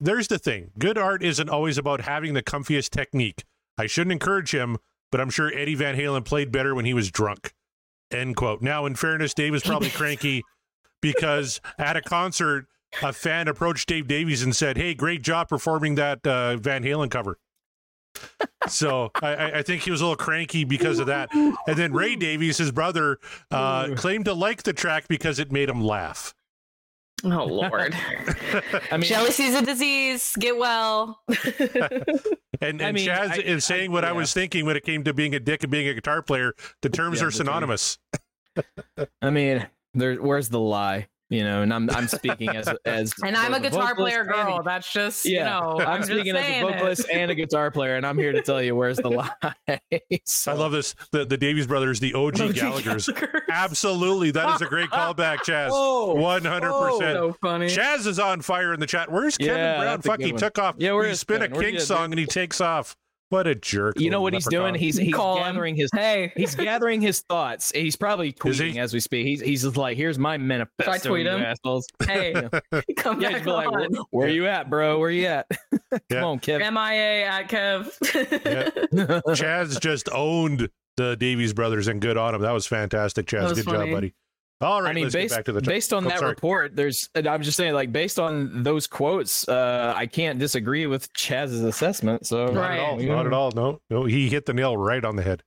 There's 0.01 0.29
the 0.29 0.39
thing. 0.39 0.71
Good 0.79 0.97
art 0.97 1.23
isn't 1.25 1.49
always 1.51 1.77
about 1.77 2.03
having 2.03 2.33
the 2.35 2.43
comfiest 2.43 2.91
technique. 2.91 3.45
I 3.77 3.87
shouldn't 3.87 4.13
encourage 4.13 4.55
him, 4.55 4.79
but 5.11 5.21
I'm 5.21 5.29
sure 5.31 5.53
Eddie 5.53 5.75
Van 5.75 5.97
Halen 5.97 6.25
played 6.25 6.53
better 6.53 6.73
when 6.75 6.85
he 6.85 6.95
was 6.95 7.11
drunk. 7.11 7.53
End 8.13 8.37
quote. 8.37 8.63
Now, 8.63 8.87
in 8.87 8.95
fairness, 8.95 9.35
Dave 9.35 9.53
was 9.53 9.65
probably 9.65 9.91
cranky, 10.01 10.45
because 11.03 11.61
at 11.79 11.97
a 11.97 12.01
concert, 12.01 12.67
a 13.03 13.13
fan 13.13 13.49
approached 13.49 13.89
Dave 13.89 14.07
Davies 14.07 14.43
and 14.43 14.55
said, 14.55 14.77
"Hey, 14.77 14.95
great 14.95 15.21
job 15.23 15.49
performing 15.49 15.97
that 15.97 16.25
uh, 16.27 16.57
Van 16.57 16.85
Halen 16.85 17.11
cover." 17.11 17.39
So 18.69 19.11
I, 19.23 19.35
I- 19.35 19.59
I 19.59 19.63
think 19.63 19.83
he 19.83 19.91
was 19.91 20.01
a 20.01 20.05
little 20.05 20.17
cranky 20.17 20.65
because 20.65 20.99
of 20.99 21.07
that. 21.07 21.29
And 21.33 21.57
then 21.77 21.93
Ray 21.93 22.17
Davies, 22.17 22.59
his 22.59 22.71
brother, 22.73 23.19
uh, 23.51 23.89
claimed 23.97 24.25
to 24.27 24.35
like 24.35 24.63
the 24.63 24.73
track 24.73 25.09
because 25.09 25.39
it 25.39 25.51
made 25.53 25.69
him 25.69 25.83
laugh. 25.83 26.35
Oh 27.25 27.45
Lord. 27.47 27.97
I 28.93 28.97
mean, 28.97 29.03
Jealousy's 29.09 29.55
a 29.55 29.63
disease. 29.65 30.33
Get 30.39 30.57
well. 30.57 31.21
And, 31.29 32.21
and 32.61 32.83
I 32.83 32.93
mean, 32.93 33.09
Chaz 33.09 33.31
I- 33.31 33.37
is 33.39 33.65
saying 33.65 33.91
what 33.91 34.05
I 34.05 34.13
was 34.13 34.33
thinking 34.33 34.65
when 34.67 34.77
it 34.77 34.85
came 34.85 35.03
to 35.05 35.13
being 35.13 35.35
a 35.35 35.41
dick 35.41 35.65
and 35.65 35.73
being 35.73 35.89
a 35.89 35.95
guitar 35.95 36.23
player. 36.23 36.55
The 36.83 36.89
terms 36.91 37.21
Yeah, 37.21 37.27
are 37.27 37.31
synonymous. 37.33 37.99
I 39.21 39.31
mean, 39.31 39.67
there. 39.95 40.15
Where's 40.17 40.49
the 40.49 40.61
lie? 40.61 41.09
You 41.31 41.45
know, 41.45 41.61
and 41.61 41.75
I'm 41.75 41.91
I'm 41.91 42.09
speaking 42.09 42.49
as 42.49 42.69
as 42.87 43.13
and 43.23 43.37
I'm 43.37 43.53
a 43.53 43.61
guitar 43.61 43.89
vocalist 43.95 43.97
player 43.99 44.21
and- 44.21 44.29
girl. 44.31 44.63
That's 44.63 44.91
just 44.91 45.27
Yeah, 45.27 45.39
you 45.41 45.45
know. 45.45 45.81
I'm, 45.81 45.89
I'm, 45.89 46.03
speaking 46.03 46.35
as 46.35 46.43
a 46.43 46.45
saying 46.47 46.67
it. 46.67 46.73
vocalist 46.73 47.07
and 47.13 47.31
a 47.31 47.35
guitar 47.35 47.71
player, 47.71 47.97
and 47.97 48.07
I'm 48.07 48.17
here 48.17 48.33
to 48.33 48.41
tell 48.41 48.63
you 48.63 48.75
where's 48.75 48.97
the 48.97 49.11
lie. 49.11 49.31
So- 50.25 50.53
I 50.53 50.55
love 50.55 50.73
this. 50.73 50.95
The, 51.13 51.27
the 51.27 51.37
Davies 51.37 51.67
brothers, 51.67 52.01
the 52.01 52.15
OG, 52.15 52.41
OG 52.41 52.55
Gallagher's. 52.55 53.07
Gallagher's. 53.09 53.43
Absolutely. 53.51 54.31
That 54.31 54.55
is 54.55 54.63
a 54.63 54.67
great 54.67 54.89
callback, 54.89 55.39
Chaz. 55.39 55.71
Whoa. 55.71 56.15
100%. 56.17 56.61
oh, 56.73 56.99
So 57.01 57.37
funny. 57.43 57.67
Chaz 57.67 58.07
is 58.07 58.19
on 58.19 58.41
fire 58.41 58.73
in 58.73 58.81
the 58.81 58.87
chat. 58.87 59.13
Where's 59.13 59.37
Kevin 59.37 59.55
Yeah, 59.57 59.77
Brown? 59.79 59.85
that's 59.97 60.07
Fuck, 60.07 60.21
he 60.21 60.33
one. 60.33 60.41
took 60.41 60.59
off. 60.59 60.77
Yeah, 60.79 60.93
where 60.93 61.05
he 61.05 61.11
is 61.11 61.21
spin 61.21 61.37
a 61.43 61.49
Kevin? 61.49 61.57
Where'd 61.59 61.67
Kink 61.75 61.81
song 61.83 62.11
and 62.11 62.19
he 62.19 62.25
takes 62.27 62.61
off. 62.63 62.97
What 63.31 63.47
a 63.47 63.55
jerk. 63.55 63.99
You 64.01 64.11
know 64.11 64.17
little 64.17 64.23
what 64.23 64.33
he's 64.35 64.47
doing? 64.49 64.75
He's 64.75 64.97
he's 64.97 65.15
Call 65.15 65.37
him. 65.37 65.43
gathering 65.55 65.77
his 65.77 65.91
Hey, 65.95 66.33
he's 66.37 66.55
gathering 66.55 67.01
his 67.03 67.21
thoughts. 67.29 67.71
He's 67.73 67.95
probably 67.95 68.29
Is 68.45 68.59
he? 68.59 68.71
tweeting 68.73 68.77
as 68.79 68.95
we 68.95 69.01
speak. 69.01 69.27
He's 69.27 69.41
he's 69.41 69.63
just 69.65 69.77
like, 69.77 69.97
here's 69.99 70.19
my 70.19 70.39
manifesto. 70.39 71.11
tweet 71.11 71.27
him? 71.27 71.41
assholes. 71.43 71.87
hey, 72.07 72.33
come 72.97 73.21
Yeah, 73.21 73.29
back 73.33 73.43
just 73.45 73.47
like, 73.47 73.71
where, 73.71 73.81
on. 73.85 73.95
where 74.11 74.29
you 74.29 74.47
at, 74.47 74.71
bro? 74.71 74.99
Where 74.99 75.11
you 75.11 75.27
at? 75.27 75.47
Come 75.91 76.01
Yeah. 76.11 76.25
on, 76.25 76.41
Kev. 76.41 76.59
MIA 76.61 77.27
at 77.27 77.49
Kev. 77.51 77.93
Chaz 79.37 79.81
just 79.81 80.09
owned 80.11 80.69
the 80.97 81.17
Davies 81.17 81.53
brothers 81.53 81.89
and 81.89 82.01
good 82.01 82.17
on 82.17 82.35
him. 82.35 82.41
That 82.43 82.53
was 82.53 82.67
fantastic, 82.67 83.27
Chaz. 83.27 83.51
Was 83.51 83.53
Good 83.55 83.65
funny. 83.67 83.91
job, 83.91 83.95
buddy. 83.95 84.15
All 84.61 84.83
right, 84.83 84.91
I 84.91 84.93
mean, 84.93 85.05
let's 85.05 85.15
based, 85.15 85.31
get 85.35 85.39
back 85.39 85.45
to 85.45 85.53
the 85.53 85.61
based 85.61 85.93
on 85.93 86.05
Oh, 86.05 86.09
that 86.09 86.19
sorry. 86.19 86.31
report, 86.31 86.75
there's. 86.75 87.09
and 87.15 87.29
I'm 87.29 87.43
just 87.43 87.57
saying, 87.57 87.75
like, 87.75 87.93
based 87.93 88.19
on 88.19 88.65
those 88.65 88.89
quotes, 88.89 89.49
uh, 89.49 89.93
I 89.97 90.07
can't 90.07 90.39
disagree 90.39 90.87
with 90.87 91.13
Chaz's 91.13 91.63
assessment. 91.63 92.27
So, 92.27 92.47
Not 92.47 92.55
Right. 92.61 92.79
at 92.79 92.81
all. 92.81 93.01
Yeah. 93.01 93.15
Not 93.15 93.27
at 93.27 93.33
all. 93.33 93.53
No, 93.53 93.81
no. 93.89 94.05
He 94.05 94.29
hit 94.29 94.47
the 94.47 94.55
nail 94.55 94.77
right 94.77 95.05
on 95.05 95.15
the 95.17 95.23
head. 95.23 95.43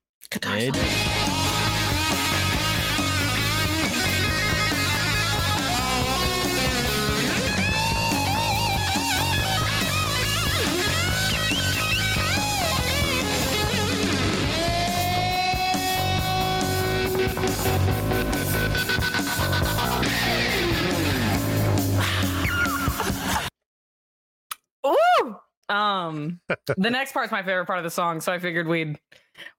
Um, 25.72 26.40
the 26.78 26.90
next 26.90 27.14
part's 27.14 27.32
my 27.32 27.42
favorite 27.44 27.66
part 27.66 27.80
of 27.80 27.84
the 27.84 27.90
song, 27.92 28.22
so 28.22 28.32
I 28.32 28.40
figured 28.40 28.68
we'd 28.68 29.00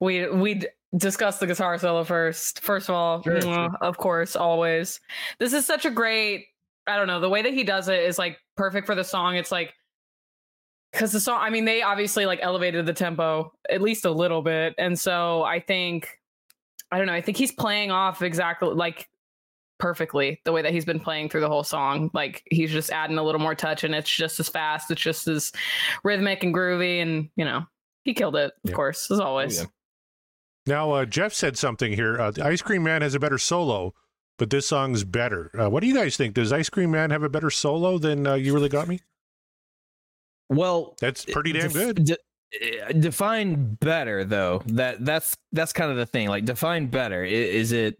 we 0.00 0.28
we'd 0.28 0.68
discuss 0.96 1.38
the 1.38 1.46
guitar 1.46 1.78
solo 1.78 2.04
first. 2.04 2.60
First 2.60 2.88
of 2.88 2.94
all, 2.94 3.22
Sure, 3.22 3.40
sure. 3.40 3.70
of 3.80 3.96
course, 3.96 4.36
always. 4.36 5.00
This 5.38 5.52
is 5.52 5.66
such 5.66 5.84
a 5.84 5.90
great. 5.90 6.46
I 6.86 6.96
don't 6.96 7.06
know 7.06 7.20
the 7.20 7.28
way 7.28 7.42
that 7.42 7.54
he 7.54 7.64
does 7.64 7.88
it 7.88 8.00
is 8.00 8.18
like 8.18 8.38
perfect 8.56 8.86
for 8.86 8.94
the 8.94 9.04
song. 9.04 9.36
It's 9.36 9.52
like 9.52 9.72
because 10.92 11.12
the 11.12 11.20
song. 11.20 11.38
I 11.40 11.48
mean, 11.50 11.64
they 11.64 11.82
obviously 11.82 12.26
like 12.26 12.40
elevated 12.42 12.84
the 12.86 12.92
tempo 12.92 13.52
at 13.70 13.80
least 13.80 14.04
a 14.04 14.10
little 14.10 14.42
bit, 14.42 14.74
and 14.78 14.98
so 14.98 15.42
I 15.44 15.60
think 15.60 16.08
I 16.90 16.98
don't 16.98 17.06
know. 17.06 17.14
I 17.14 17.22
think 17.22 17.38
he's 17.38 17.52
playing 17.52 17.90
off 17.90 18.20
exactly 18.22 18.68
like 18.74 19.08
perfectly 19.82 20.40
the 20.44 20.52
way 20.52 20.62
that 20.62 20.72
he's 20.72 20.84
been 20.84 21.00
playing 21.00 21.28
through 21.28 21.40
the 21.40 21.48
whole 21.48 21.64
song. 21.64 22.08
Like 22.14 22.42
he's 22.50 22.70
just 22.70 22.90
adding 22.90 23.18
a 23.18 23.22
little 23.22 23.40
more 23.40 23.54
touch 23.56 23.82
and 23.82 23.94
it's 23.94 24.08
just 24.08 24.38
as 24.38 24.48
fast. 24.48 24.90
It's 24.92 25.02
just 25.02 25.26
as 25.26 25.50
rhythmic 26.04 26.44
and 26.44 26.54
groovy 26.54 27.02
and 27.02 27.28
you 27.36 27.44
know, 27.44 27.64
he 28.04 28.14
killed 28.14 28.36
it, 28.36 28.52
of 28.64 28.70
Yeah. 28.70 28.72
course, 28.74 29.10
as 29.10 29.18
always. 29.20 29.58
yeah. 29.58 29.64
Now, 30.66 30.92
uh, 30.92 31.04
Jeff 31.04 31.32
said 31.34 31.58
something 31.58 31.92
here. 31.92 32.20
Uh, 32.20 32.30
the 32.30 32.44
Ice 32.46 32.62
Cream 32.62 32.84
Man 32.84 33.02
has 33.02 33.16
a 33.16 33.18
better 33.20 33.38
solo, 33.38 33.92
but 34.38 34.48
this 34.50 34.68
song's 34.68 35.02
better. 35.02 35.50
Uh, 35.60 35.68
what 35.68 35.80
do 35.80 35.88
you 35.88 35.94
guys 35.94 36.16
think? 36.16 36.34
Does 36.34 36.52
Ice 36.52 36.70
Cream 36.70 36.92
Man 36.92 37.10
have 37.10 37.24
a 37.24 37.28
better 37.28 37.50
solo 37.50 37.98
than 37.98 38.24
uh, 38.26 38.34
You 38.34 38.54
Really 38.54 38.68
Got 38.68 38.86
Me? 38.86 39.00
Well, 40.48 40.94
That's 41.00 41.24
pretty 41.24 41.52
damn 41.52 41.62
def- 41.64 41.72
good. 41.72 42.04
de- 42.04 42.82
uh, 42.86 42.92
define 42.92 43.74
better 43.80 44.24
though. 44.24 44.62
That 44.66 45.04
that's 45.04 45.36
that's 45.52 45.72
kind 45.72 45.90
of 45.90 45.96
the 45.96 46.06
thing. 46.06 46.28
Like 46.28 46.44
define 46.44 46.86
better. 46.86 47.24
I- 47.24 47.28
Is, 47.28 47.72
it 47.72 47.98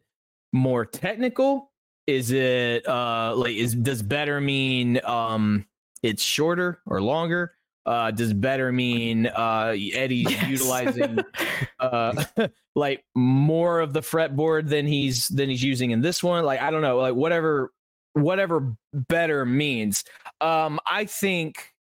more 0.53 0.85
technical? 0.85 1.72
Is 2.07 2.31
it 2.33 2.87
uh 2.89 3.35
like 3.37 3.55
is 3.55 3.75
does 3.75 4.03
better 4.03 4.41
mean 4.41 5.01
um 5.05 5.67
it's 6.03 6.23
shorter 6.23 6.81
or 6.87 7.01
longer? 7.01 7.55
Uh 7.87 8.11
does 8.11 8.33
better 8.33 8.73
mean 8.73 9.27
uh 9.27 9.75
Eddie's 9.93 10.31
Yes. 10.43 10.49
utilizing 10.49 11.19
uh 11.81 12.25
like 12.75 13.05
more 13.15 13.81
of 13.81 13.93
the 13.93 14.01
fretboard 14.01 14.69
than 14.69 14.87
he's 14.87 15.29
than 15.29 15.49
he's 15.49 15.63
using 15.63 15.93
in 15.93 16.01
this 16.01 16.23
one? 16.23 16.45
Like 16.45 16.61
I 16.61 16.71
don't 16.71 16.83
know, 16.83 16.99
like 16.99 17.15
whatever 17.15 17.73
whatever 18.15 18.75
better 18.93 19.45
means. 19.47 20.05
Um 20.41 20.81
I 20.87 21.05
think 21.05 21.73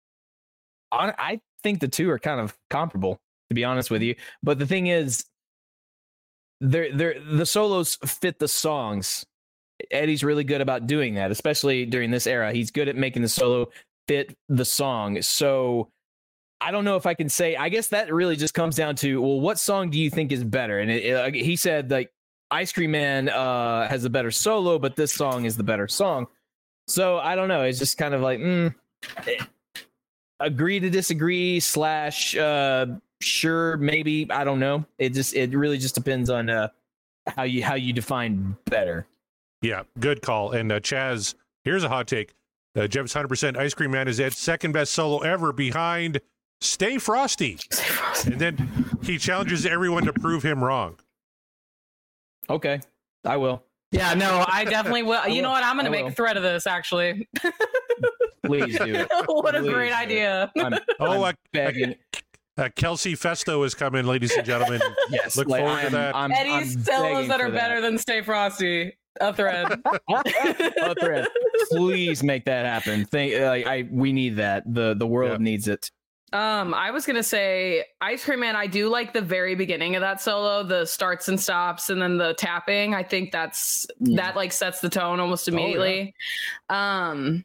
I, 0.93 1.15
I 1.19 1.41
think 1.63 1.81
the 1.81 1.89
two 1.89 2.11
are 2.11 2.19
kind 2.19 2.41
of 2.41 2.57
comparable, 2.69 3.21
to 3.49 3.55
be 3.55 3.65
honest 3.65 3.91
with 3.91 4.03
you. 4.03 4.15
But 4.43 4.59
the 4.59 4.67
thing 4.67 4.89
is, 4.89 5.25
they're, 6.61 6.95
they're, 6.95 7.21
the 7.21 7.47
solos 7.47 7.97
fit 8.05 8.39
the 8.39 8.49
songs. 8.49 9.25
Eddie's 9.91 10.23
really 10.25 10.45
good 10.45 10.61
about 10.61 10.87
doing 10.87 11.15
that, 11.15 11.31
especially 11.31 11.87
during 11.87 12.11
this 12.11 12.27
era. 12.27 12.53
He's 12.53 12.71
good 12.71 12.89
at 12.89 12.97
making 12.97 13.23
the 13.23 13.29
solo 13.29 13.69
fit 14.09 14.37
the 14.49 14.65
song. 14.65 15.23
So 15.23 15.91
I 16.61 16.71
don't 16.71 16.85
know 16.85 16.97
if 16.97 17.07
I 17.07 17.15
can 17.15 17.29
say. 17.29 17.57
I 17.57 17.69
guess 17.69 17.89
that 17.89 18.13
really 18.13 18.37
just 18.37 18.55
comes 18.55 18.77
down 18.77 18.97
to 18.97 19.21
well, 19.21 19.41
what 19.41 19.59
song 19.59 19.91
do 19.91 19.99
you 19.99 20.11
think 20.11 20.33
is 20.33 20.45
better? 20.45 20.79
And 20.81 20.91
it, 20.91 21.05
it- 21.05 21.45
he 21.45 21.57
said 21.57 21.91
like 21.91 22.11
Ice 22.51 22.73
Cream 22.73 22.91
Man 22.91 23.29
uh, 23.29 23.89
has 23.89 24.05
a 24.05 24.11
better 24.11 24.31
solo, 24.31 24.79
but 24.79 24.97
this 24.97 25.13
song 25.13 25.45
is 25.45 25.57
the 25.57 25.63
better 25.63 25.87
song. 25.89 26.27
So 26.89 27.19
I 27.19 27.37
don't 27.37 27.49
know. 27.49 27.63
It's 27.63 27.79
just 27.79 27.97
kind 27.99 28.15
of 28.15 28.21
like. 28.21 28.41
Mm, 28.41 28.75
agree 30.41 30.81
to 30.81 30.89
disagree 30.89 31.61
slash 31.61 32.35
uh 32.37 32.87
sure 33.21 33.77
maybe 33.77 34.27
i 34.31 34.43
don't 34.45 34.59
know 34.59 34.85
it 34.99 35.11
just 35.13 35.35
it 35.35 35.51
really 35.55 35.77
just 35.77 35.95
depends 35.95 36.31
on 36.31 36.49
uh 36.49 36.69
how 37.37 37.43
you 37.43 37.63
how 37.63 37.75
you 37.75 37.93
define 37.93 38.57
better 38.65 39.07
Yeah, 39.63 39.83
good 39.99 40.23
call. 40.23 40.53
And 40.53 40.73
uh, 40.73 40.81
Chaz, 40.81 41.35
here's 41.65 41.85
a 41.85 41.89
hot 41.89 42.07
take. 42.07 42.35
Uh, 42.77 42.87
Jeff's 42.87 43.15
100% 43.15 43.57
Ice 43.57 43.75
Cream 43.75 43.91
Man 43.91 44.09
is 44.09 44.21
Ed's 44.21 44.39
second 44.39 44.73
best 44.73 44.93
solo 44.93 45.19
ever 45.21 45.53
behind 45.53 46.21
Stay 46.61 46.99
Frosty. 46.99 47.59
And 48.27 48.39
then 48.41 48.85
he 49.03 49.19
challenges 49.19 49.67
everyone 49.67 50.05
to 50.05 50.13
prove 50.13 50.43
him 50.43 50.63
wrong. 50.63 50.99
okay 52.49 52.81
i 53.25 53.37
will 53.37 53.63
Yeah, 53.93 54.15
no, 54.15 54.45
I 54.49 54.65
definitely 54.65 55.03
will. 55.03 55.27
You 55.29 55.43
know 55.43 55.51
what? 55.51 55.65
I'm 55.65 55.77
gonna 55.77 55.91
make 55.91 56.05
will. 56.05 56.13
a 56.13 56.15
thread 56.15 56.37
of 56.37 56.43
this 56.43 56.67
actually. 56.67 57.29
please 58.47 58.79
do 58.79 58.85
it 58.95 59.09
what 59.27 59.55
a 59.55 59.61
great 59.63 59.89
do 59.91 59.95
idea. 59.95 60.51
i'm, 60.59 60.75
Oh, 61.01 61.13
I'm 61.13 61.23
uh, 61.23 61.33
begging 61.53 61.95
uh, 62.57 62.69
Kelsey 62.77 63.15
Festo 63.15 63.65
is 63.65 63.75
coming, 63.75 64.05
ladies 64.07 64.33
and 64.37 64.45
gentlemen. 64.47 64.81
yes 65.11 65.37
look 65.37 65.49
like, 65.49 65.61
forward 65.61 65.77
to 65.79 65.83
I'm- 65.85 65.93
that. 65.93 66.15
I'm, 66.17 66.33
Eddie's 66.33 66.77
I'm 66.77 66.83
solos 66.85 67.29
that 67.29 67.41
for 67.41 67.47
are 67.47 67.51
better 67.51 67.81
than 67.81 67.99
Stay 67.99 68.23
Frosty. 68.23 68.97
A 69.21 69.33
thread. 69.35 69.81
A 70.09 70.95
thread. 70.95 71.27
please 71.71 72.23
make 72.23 72.45
that 72.45 72.65
happen 72.67 73.05
Thank, 73.05 73.35
like 73.41 73.67
i 73.67 73.87
we 73.91 74.13
need 74.13 74.37
that 74.37 74.63
the 74.73 74.95
the 74.95 75.07
world 75.07 75.33
Yeah. 75.33 75.37
needs 75.39 75.69
it 75.69 75.91
Um, 76.33 76.75
I 76.75 76.91
was 76.93 77.07
gonna 77.07 77.23
say 77.25 77.85
Ice 78.01 78.25
Cream 78.25 78.39
Man. 78.41 78.55
I 78.55 78.69
do 78.69 78.89
like 78.89 79.13
the 79.13 79.21
very 79.21 79.57
beginning 79.57 79.97
of 79.97 80.01
that 80.03 80.21
solo, 80.21 80.63
the 80.63 80.85
starts 80.87 81.27
and 81.29 81.41
stops, 81.41 81.91
and 81.91 82.01
then 82.01 82.19
the 82.19 82.35
tapping. 82.35 82.95
I 82.95 83.03
think 83.03 83.33
that's 83.33 83.85
Yeah. 83.99 84.23
that 84.23 84.37
like 84.37 84.53
sets 84.53 84.81
the 84.81 84.89
tone 84.89 85.19
almost 85.19 85.49
Oh, 85.49 85.53
yeah. 85.53 85.59
immediately. 85.59 86.15
Um, 86.69 87.45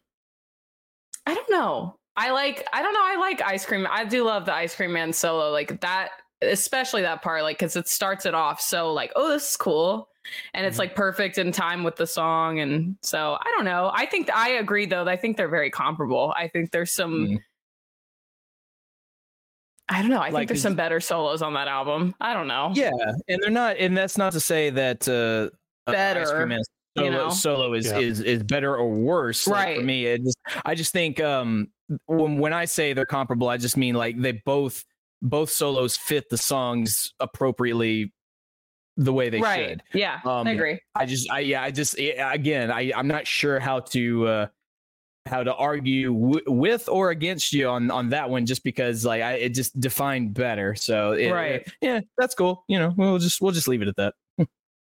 I 1.26 1.34
don't 1.34 1.49
know. 1.49 1.95
I 2.16 2.30
like. 2.32 2.63
I 2.72 2.84
don't 2.84 2.93
know. 2.93 3.03
I 3.03 3.16
like 3.18 3.41
Ice 3.41 3.66
Cream. 3.66 3.88
I 3.89 4.05
do 4.05 4.24
love 4.24 4.45
the 4.45 4.53
Ice 4.53 4.76
Cream 4.76 4.93
Man 4.93 5.11
solo, 5.13 5.49
like 5.51 5.82
that, 5.82 6.09
especially 6.43 7.01
that 7.01 7.24
part, 7.24 7.41
like 7.41 7.57
because 7.57 7.76
it 7.76 7.88
starts 7.88 8.28
it 8.28 8.36
off 8.36 8.61
so 8.61 8.93
like, 8.93 9.11
oh, 9.16 9.30
this 9.32 9.49
is 9.49 9.57
cool. 9.57 10.07
And 10.54 10.66
it's 10.66 10.76
Mhm. 10.76 10.80
like 10.80 10.96
perfect 10.96 11.38
in 11.38 11.52
time 11.52 11.84
with 11.84 11.96
the 11.96 12.08
song, 12.08 12.60
and 12.60 12.98
so 13.02 13.38
I 13.40 13.54
don't 13.56 13.66
know. 13.66 13.92
I 13.94 14.06
think 14.06 14.30
I 14.34 14.50
agree 14.50 14.86
though. 14.86 15.06
I 15.08 15.18
think 15.18 15.38
they're 15.38 15.48
very 15.50 15.70
comparable. 15.72 16.34
I 16.38 16.48
think 16.48 16.72
there's 16.72 16.94
some 16.94 17.14
Mm. 17.28 17.40
I 19.88 20.02
don't 20.02 20.10
know. 20.10 20.18
I 20.20 20.30
Like, 20.30 20.42
think 20.42 20.48
there's 20.50 20.62
some 20.64 20.76
better 20.76 21.00
solos 21.00 21.42
on 21.44 21.54
that 21.54 21.68
album. 21.68 22.16
I 22.20 22.34
don't 22.34 22.48
know. 22.48 22.72
yeah 22.74 22.90
and 23.28 23.40
they're 23.42 23.52
not 23.52 23.78
and 23.78 23.96
that's 23.96 24.18
not 24.18 24.34
to 24.34 24.40
say 24.40 24.70
that 24.72 25.08
uh 25.08 25.50
uh, 25.88 25.92
Ice 25.92 25.94
Better. 25.94 26.26
Cream 26.46 26.60
solo, 26.98 27.06
you 27.06 27.12
know? 27.12 27.30
solo 27.30 27.74
is, 27.74 27.86
Yeah. 27.86 28.00
is 28.00 28.20
is 28.22 28.42
better 28.42 28.76
or 28.76 28.90
worse. 28.90 29.46
Like, 29.46 29.78
for 29.78 29.84
me, 29.84 30.08
it 30.08 30.24
just, 30.24 30.38
I 30.66 30.74
just 30.74 30.92
think 30.92 31.20
um 31.22 31.68
when 32.08 32.40
when 32.40 32.54
I 32.54 32.66
say 32.66 32.94
they're 32.94 33.06
comparable, 33.06 33.48
I 33.48 33.58
just 33.58 33.78
mean 33.78 33.94
like 33.94 34.20
they 34.20 34.32
both 34.44 34.84
both 35.22 35.52
solos 35.52 35.96
fit 35.98 36.30
the 36.32 36.38
songs 36.38 37.14
appropriately 37.20 38.12
the 38.98 39.12
way 39.14 39.30
they 39.30 39.39
right. 39.39 39.70
should. 39.70 39.84
Yeah, 39.93 40.20
Um, 40.26 40.48
I 40.48 40.52
agree. 40.52 40.80
I 40.96 41.06
just 41.06 41.30
I 41.30 41.39
yeah 41.39 41.62
I 41.64 41.72
just 41.72 41.96
again 42.00 42.72
I 42.72 42.91
I'm 42.96 43.08
not 43.08 43.28
sure 43.28 43.60
how 43.60 43.80
to 43.82 44.28
uh 44.28 44.48
how 45.28 45.43
to 45.43 45.54
argue 45.56 46.14
w- 46.14 46.43
with 46.46 46.88
or 46.88 47.10
against 47.10 47.52
you 47.52 47.68
on 47.68 47.89
on 47.91 48.10
that 48.10 48.30
one 48.30 48.46
just 48.46 48.64
because 48.64 49.04
like 49.04 49.22
I 49.22 49.34
it 49.34 49.50
just 49.50 49.80
defined 49.80 50.34
better. 50.34 50.76
So 50.76 51.14
it, 51.14 51.32
Right. 51.32 51.68
yeah, 51.82 52.02
that's 52.18 52.36
cool. 52.36 52.64
You 52.68 52.80
know, 52.80 52.93
we'll 52.96 53.18
just 53.18 53.41
we'll 53.41 53.52
just 53.52 53.68
leave 53.68 53.82
it 53.82 53.88
at 53.88 53.96
that. 53.98 54.14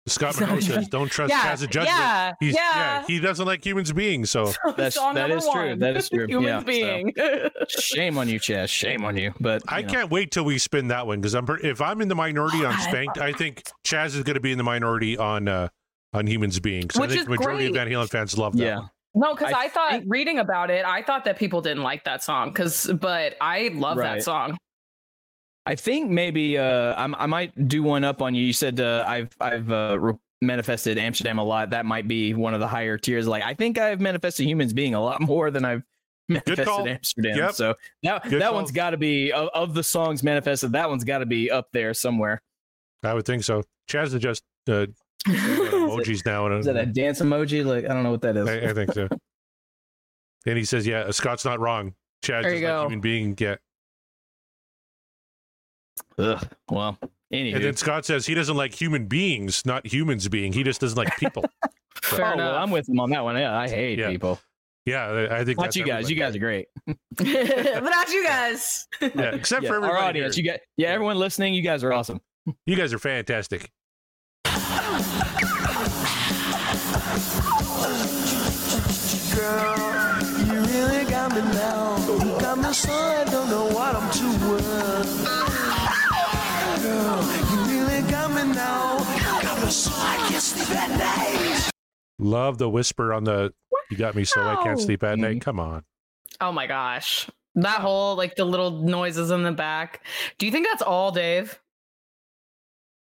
Scott 0.08 0.36
It's 0.40 0.66
says, 0.68 0.88
"Don't 0.88 1.10
trust 1.12 1.30
Yeah, 1.32 1.42
Chaz's 1.54 1.68
judgment." 1.68 1.88
yeah, 1.88 2.34
He's, 2.40 2.56
yeah. 2.56 3.04
he 3.08 3.20
doesn't 3.20 3.46
like 3.46 3.66
humans 3.66 3.92
beings. 3.92 4.30
So 4.32 4.46
That's- 4.66 4.96
Song 4.96 5.16
that 5.16 5.28
true. 5.28 5.76
That 5.76 5.98
is 5.98 6.10
true. 6.14 6.26
Humans 6.28 6.48
Yeah, 6.48 6.60
so- 6.60 6.66
being. 6.66 7.14
Shame 7.70 8.18
on 8.18 8.30
you, 8.30 8.40
Chaz. 8.40 8.70
Shame 8.70 9.04
on 9.06 9.18
you. 9.18 9.34
But 9.40 9.62
I 9.68 9.82
know. 9.82 9.88
can't 9.90 10.10
wait 10.12 10.32
till 10.32 10.46
we 10.46 10.58
spin 10.58 10.88
that 10.90 11.06
one 11.08 11.20
because 11.22 11.36
I'm 11.36 11.46
per- 11.46 11.58
if 11.60 11.82
I'm 11.82 12.02
in 12.02 12.08
the 12.08 12.16
minority 12.16 12.64
on 12.66 12.78
Spanked, 12.80 13.18
I 13.18 13.34
think 13.34 13.64
Chaz 13.86 14.08
is 14.16 14.24
going 14.24 14.36
to 14.36 14.40
be 14.40 14.52
in 14.52 14.58
the 14.58 14.64
minority 14.64 15.18
on 15.18 15.48
uh 15.48 15.68
on 16.14 16.26
humans 16.28 16.60
beings. 16.60 16.94
So 16.94 17.02
I 17.02 17.04
Which 17.04 17.10
think 17.12 17.20
is 17.22 17.26
the 17.26 17.32
majority 17.32 17.70
great. 17.70 17.82
of 17.82 17.88
Van 17.88 17.88
Halen 17.88 18.10
fans 18.10 18.38
love 18.38 18.56
that. 18.58 18.64
Yeah. 18.64 18.78
one. 18.78 18.90
No, 19.16 19.34
because 19.36 19.52
I 19.52 19.64
I, 19.64 19.68
thought 19.70 19.92
think- 19.92 20.04
reading 20.08 20.40
about 20.40 20.70
it, 20.70 20.86
I 20.86 21.02
thought 21.02 21.26
that 21.26 21.38
people 21.40 21.62
didn't 21.62 21.84
like 21.84 22.04
that 22.06 22.24
song. 22.24 22.50
Because, 22.50 22.86
but 23.02 23.36
I 23.42 23.72
love 23.74 23.98
Right. 23.98 24.16
that 24.18 24.24
song. 24.24 24.58
I 25.68 25.76
think 25.76 26.10
maybe 26.10 26.58
uh, 26.58 26.96
I'm, 26.96 27.14
I 27.16 27.26
might 27.26 27.68
do 27.68 27.84
one 27.84 28.06
up 28.06 28.22
on 28.22 28.34
you. 28.34 28.42
You 28.42 28.54
said 28.54 28.80
uh, 28.80 29.04
I've 29.06 29.36
I've 29.42 29.70
uh, 29.70 29.98
re- 30.00 30.14
manifested 30.42 30.98
Amsterdam 30.98 31.40
a 31.40 31.44
lot. 31.44 31.72
That 31.72 31.86
might 31.86 32.08
be 32.08 32.34
one 32.34 32.54
of 32.54 32.62
the 32.62 32.68
higher 32.68 32.98
tiers. 32.98 33.28
Like 33.28 33.44
I 33.44 33.54
think 33.54 33.78
I've 33.78 34.00
manifested 34.00 34.48
humans 34.48 34.72
being 34.72 34.96
a 34.96 35.02
lot 35.02 35.20
more 35.34 35.52
than 35.52 35.66
I've 35.66 35.84
manifested. 36.30 36.88
Amsterdam. 36.88 37.38
Yep. 37.38 37.52
So 37.52 37.76
that 38.04 38.30
that 38.30 38.54
one's 38.54 38.72
got 38.72 38.92
to 38.92 38.98
be 38.98 39.34
of, 39.34 39.50
of 39.54 39.74
the 39.74 39.84
songs 39.84 40.24
manifested. 40.24 40.72
That 40.72 40.90
one's 40.90 41.04
got 41.04 41.18
to 41.18 41.26
be 41.26 41.52
up 41.52 41.68
there 41.74 41.94
somewhere. 41.94 42.42
I 43.04 43.14
would 43.14 43.26
think 43.26 43.44
so. 43.44 43.64
Chaz 43.90 44.14
is 44.14 44.22
just 44.22 44.44
uh, 44.70 44.86
emojis 45.28 46.26
now, 46.26 46.46
and 46.46 46.60
Is 46.60 46.66
that 46.68 46.78
a 46.78 46.86
dance 46.86 47.20
emoji? 47.20 47.66
Like 47.66 47.84
I 47.84 47.90
don't 47.90 48.04
know 48.04 48.12
what 48.12 48.22
that 48.22 48.38
is. 48.38 48.48
I, 48.48 48.70
I 48.70 48.74
think 48.74 48.94
so. 48.94 49.10
and 50.46 50.58
he 50.58 50.64
says, 50.64 50.88
"Yeah, 50.88 51.12
Scott's 51.12 51.44
not 51.44 51.60
wrong. 51.60 51.94
Chaz 52.24 52.46
is 52.46 52.54
like 52.54 52.62
go. 52.62 52.84
human 52.84 53.02
being. 53.02 53.36
Yeah." 53.38 53.58
Ugh. 56.20 56.48
Well, 56.70 56.98
anywho. 57.34 57.56
And 57.56 57.64
then 57.64 57.76
Scott 57.76 58.06
says 58.06 58.26
he 58.26 58.34
doesn't 58.34 58.58
like 58.58 58.74
human 58.74 59.06
beings, 59.06 59.66
not 59.66 59.86
humans 59.86 60.28
being. 60.28 60.54
He 60.54 60.64
just 60.64 60.82
doesn't 60.82 60.98
like 60.98 61.16
people. 61.18 61.46
Fair 62.02 62.34
oh, 62.34 62.38
well. 62.38 62.56
I'm 62.56 62.72
with 62.72 62.88
him 62.90 63.00
on 63.00 63.10
that 63.12 63.24
one. 63.24 63.36
Yeah, 63.38 63.58
I 63.58 63.68
hate 63.68 64.00
Yeah. 64.00 64.10
people. 64.10 64.40
yeah, 64.86 65.06
I 65.06 65.40
I 65.40 65.46
think 65.46 65.58
Not 65.58 65.66
that's 65.66 65.76
you 65.76 65.84
guys. 65.86 66.10
You 66.10 66.16
guys 66.16 66.36
are 66.36 66.40
great. 66.40 66.68
but 66.86 67.28
not 67.84 68.10
you 68.10 68.24
guys. 68.24 68.88
Yeah, 69.02 69.36
except 69.36 69.64
Yeah, 69.64 69.70
for 69.70 69.86
our 69.86 69.98
audience. 69.98 70.36
here. 70.36 70.44
You 70.46 70.52
got 70.52 70.60
yeah. 70.78 70.88
Everyone 70.90 71.18
listening, 71.18 71.54
you 71.54 71.62
guys 71.62 71.84
are 71.84 71.92
awesome. 71.94 72.22
You 72.66 72.76
guys 72.76 72.94
are 72.94 73.00
fantastic. 73.00 73.72
Girl, 79.36 79.76
you 80.48 80.60
really 80.72 81.04
got 81.10 81.32
me 81.36 81.42
now. 81.54 81.98
You 82.24 82.40
got 82.40 82.58
me 82.58 82.72
so 82.74 82.92
I 82.94 83.24
don't 83.26 83.50
know 83.50 83.66
what 83.68 83.96
I'm 83.96 84.10
doing. 84.12 85.87
Girl, 86.88 87.22
you 87.52 87.58
really 87.66 88.02
got 88.10 88.30
me 88.32 88.54
now. 88.56 88.98
Got 89.42 89.62
me 89.62 89.70
so 89.70 89.92
I 89.94 90.16
can't 90.30 90.42
sleep 90.42 90.70
at 90.78 90.90
night. 90.98 91.70
Love 92.18 92.58
the 92.60 92.70
whisper 92.70 93.12
on 93.14 93.26
the. 93.26 93.54
You 93.92 93.98
got 93.98 94.16
me 94.16 94.24
so 94.24 94.42
I 94.42 94.56
can't 94.64 94.80
sleep 94.80 95.04
at 95.04 95.20
night. 95.20 95.38
Mhm. 95.38 95.42
Come 95.42 95.60
on. 95.60 95.84
Oh 96.40 96.54
my 96.54 96.66
gosh. 96.66 97.30
That 97.56 97.82
whole 97.82 98.16
like 98.16 98.36
the 98.36 98.46
little 98.46 98.72
noises 98.72 99.32
in 99.32 99.44
the 99.44 99.52
back. 99.52 100.02
Do 100.38 100.46
you 100.46 100.52
think 100.52 100.66
that's 100.68 100.82
all 100.82 101.12
Dave? 101.12 101.60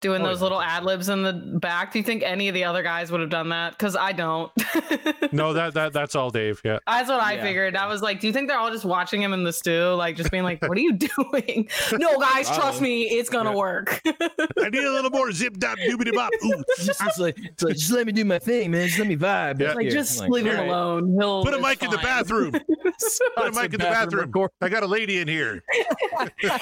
Doing 0.01 0.21
Oh, 0.23 0.25
those 0.25 0.39
yeah. 0.39 0.43
little 0.43 0.61
ad 0.61 0.83
libs 0.83 1.09
in 1.09 1.21
the 1.21 1.31
back. 1.33 1.93
Do 1.93 1.99
you 1.99 2.03
think 2.03 2.23
any 2.23 2.47
of 2.47 2.55
the 2.55 2.63
other 2.63 2.81
guys 2.81 3.11
would 3.11 3.21
have 3.21 3.29
done 3.29 3.49
that? 3.49 3.71
Because 3.77 3.95
I 3.95 4.11
don't. 4.11 4.51
No, 5.33 5.53
that 5.53 5.73
that 5.75 5.93
that's 5.93 6.13
all, 6.15 6.29
Dave. 6.29 6.59
Yeah. 6.65 6.79
That's 6.85 7.07
what 7.07 7.21
I 7.21 7.35
Yeah. 7.35 7.43
figured. 7.43 7.75
I 7.77 7.87
was 7.87 8.01
like, 8.01 8.19
do 8.19 8.27
you 8.27 8.33
think 8.33 8.49
they're 8.49 8.57
all 8.57 8.69
just 8.71 8.83
watching 8.83 9.21
him 9.21 9.31
in 9.31 9.43
the 9.45 9.53
stew? 9.53 9.93
Like 9.93 10.17
just 10.17 10.29
being 10.29 10.43
like, 10.43 10.61
what 10.61 10.77
are 10.77 10.81
you 10.81 10.91
doing? 10.93 11.69
no, 11.93 12.17
guys, 12.19 12.47
trust 12.47 12.59
Probably. 12.59 12.81
me, 12.81 13.03
it's 13.03 13.29
gonna 13.29 13.51
Yeah. 13.51 13.55
work. 13.55 14.01
I 14.05 14.69
need 14.69 14.83
a 14.83 14.91
little 14.91 15.09
more 15.11 15.31
zip 15.31 15.57
dop 15.57 15.77
doobity 15.77 16.13
bop. 16.13 16.31
Ooh. 16.43 16.63
just, 16.83 16.99
just 16.99 17.19
like, 17.19 17.37
like, 17.61 17.75
just 17.77 17.91
let 17.93 18.05
me 18.05 18.11
do 18.11 18.25
my 18.25 18.39
thing, 18.39 18.71
man. 18.71 18.87
Just 18.87 18.99
let 18.99 19.07
me 19.07 19.15
vibe. 19.15 19.61
Yeah. 19.61 19.71
like 19.73 19.89
just 19.89 20.19
like, 20.19 20.29
leave 20.29 20.45
him 20.47 20.55
all 20.57 20.61
right. 20.63 20.69
alone. 20.69 21.15
He'll 21.17 21.43
Put 21.45 21.53
a 21.53 21.57
it's 21.57 21.67
mic 21.67 21.83
in 21.83 21.91
the 21.91 21.97
bathroom. 21.99 22.51
Put 22.51 23.47
a 23.47 23.51
mic 23.51 23.65
in 23.65 23.71
the 23.71 23.77
bathroom. 23.79 24.25
record. 24.25 24.51
I 24.59 24.67
got 24.69 24.83
a 24.83 24.87
lady 24.87 25.19
in 25.19 25.27
here. 25.29 25.63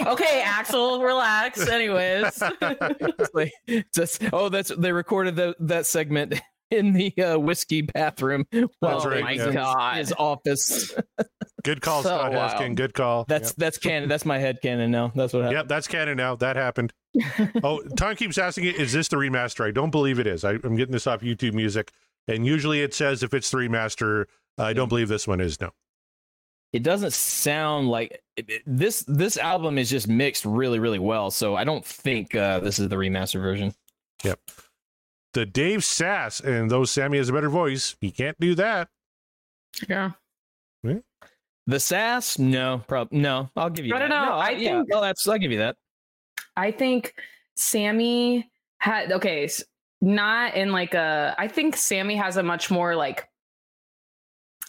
okay, 0.05 0.41
Axel, 0.45 1.01
relax. 1.01 1.67
Anyways. 1.67 2.39
It's 3.67 3.89
just, 3.95 4.23
oh, 4.33 4.49
that's 4.49 4.69
they 4.69 4.91
recorded 4.91 5.35
the, 5.35 5.55
that 5.59 5.85
segment 5.85 6.39
in 6.71 6.93
the 6.93 7.13
uh, 7.17 7.39
whiskey 7.39 7.81
bathroom. 7.81 8.45
while 8.79 8.99
right, 9.01 9.27
he's 9.29 9.39
yeah. 9.41 9.47
in 9.47 9.53
God. 9.53 9.97
His 9.97 10.13
office. 10.17 10.93
Good 11.63 11.81
call, 11.81 12.03
So 12.03 12.09
Scott 12.09 12.31
wild. 12.31 12.51
Haskin. 12.53 12.75
Good 12.75 12.93
call. 12.93 13.25
That's 13.27 13.51
that's 13.53 13.77
canon. 13.77 14.07
That's 14.07 14.25
my 14.25 14.37
head 14.37 14.59
canon 14.61 14.91
now. 14.91 15.11
That's 15.13 15.33
what 15.33 15.39
Yep. 15.39 15.43
happened. 15.43 15.57
Yep, 15.57 15.67
that's 15.67 15.87
canon 15.87 16.17
now. 16.17 16.35
That 16.37 16.55
happened. 16.55 16.93
oh, 17.63 17.81
Tom 17.97 18.15
keeps 18.15 18.37
asking 18.37 18.65
it, 18.65 18.75
is 18.75 18.93
this 18.93 19.09
the 19.09 19.17
remaster? 19.17 19.67
I 19.67 19.71
don't 19.71 19.89
believe 19.91 20.19
it 20.19 20.27
is. 20.27 20.45
I, 20.45 20.51
I'm 20.51 20.75
getting 20.75 20.93
this 20.93 21.05
off 21.05 21.19
YouTube 21.21 21.53
Music, 21.53 21.91
and 22.29 22.45
usually 22.45 22.81
it 22.81 22.93
says 22.93 23.23
if 23.23 23.33
it's 23.33 23.49
the 23.51 23.57
remaster. 23.57 24.25
I 24.57 24.73
don't 24.73 24.89
believe 24.89 25.07
this 25.07 25.27
one 25.27 25.39
is. 25.41 25.59
No. 25.61 25.71
It 26.71 26.83
doesn't 26.83 27.13
sound 27.13 27.89
like 27.89 28.21
it- 28.35 28.49
it- 28.49 28.63
this. 28.65 29.03
This 29.07 29.37
album 29.37 29.77
is 29.77 29.89
just 29.89 30.07
mixed 30.07 30.45
really, 30.45 30.77
really 30.79 30.99
well. 30.99 31.31
So 31.31 31.55
I 31.55 31.63
don't 31.63 31.83
think 31.85 32.35
uh, 32.35 32.59
this 32.59 32.77
is 32.79 32.89
the 32.89 32.95
remaster 32.95 33.41
version. 33.41 33.73
Yep. 34.23 34.39
The 35.33 35.45
Dave 35.45 35.83
Sass 35.83 36.39
and 36.41 36.69
though 36.69 36.85
Sammy 36.85 37.17
has 37.17 37.29
a 37.29 37.33
better 37.33 37.49
voice, 37.49 37.95
he 38.01 38.11
can't 38.11 38.39
do 38.39 38.55
that. 38.55 38.89
yeah. 39.87 40.11
The 41.67 41.79
sass, 41.79 42.39
no, 42.39 42.81
prob 42.87 43.09
no. 43.11 43.51
I'll 43.55 43.69
give 43.69 43.85
you. 43.85 43.93
I 43.93 43.99
that. 43.99 44.07
don't 44.07 44.09
know, 44.09 44.25
No, 44.25 44.37
I 44.37 44.49
yeah, 44.51 44.77
think- 44.79 44.89
well, 44.91 45.01
that's. 45.01 45.27
I'll 45.27 45.37
give 45.37 45.51
you 45.51 45.59
that. 45.59 45.75
I 46.57 46.71
think 46.71 47.13
Sammy 47.57 48.49
had 48.79 49.11
okay, 49.11 49.47
not 50.01 50.55
in 50.55 50.71
like 50.71 50.95
a. 50.95 51.35
I 51.37 51.47
think 51.47 51.75
Sammy 51.77 52.15
has 52.15 52.37
a 52.37 52.43
much 52.43 52.71
more 52.71 52.95
like. 52.95 53.28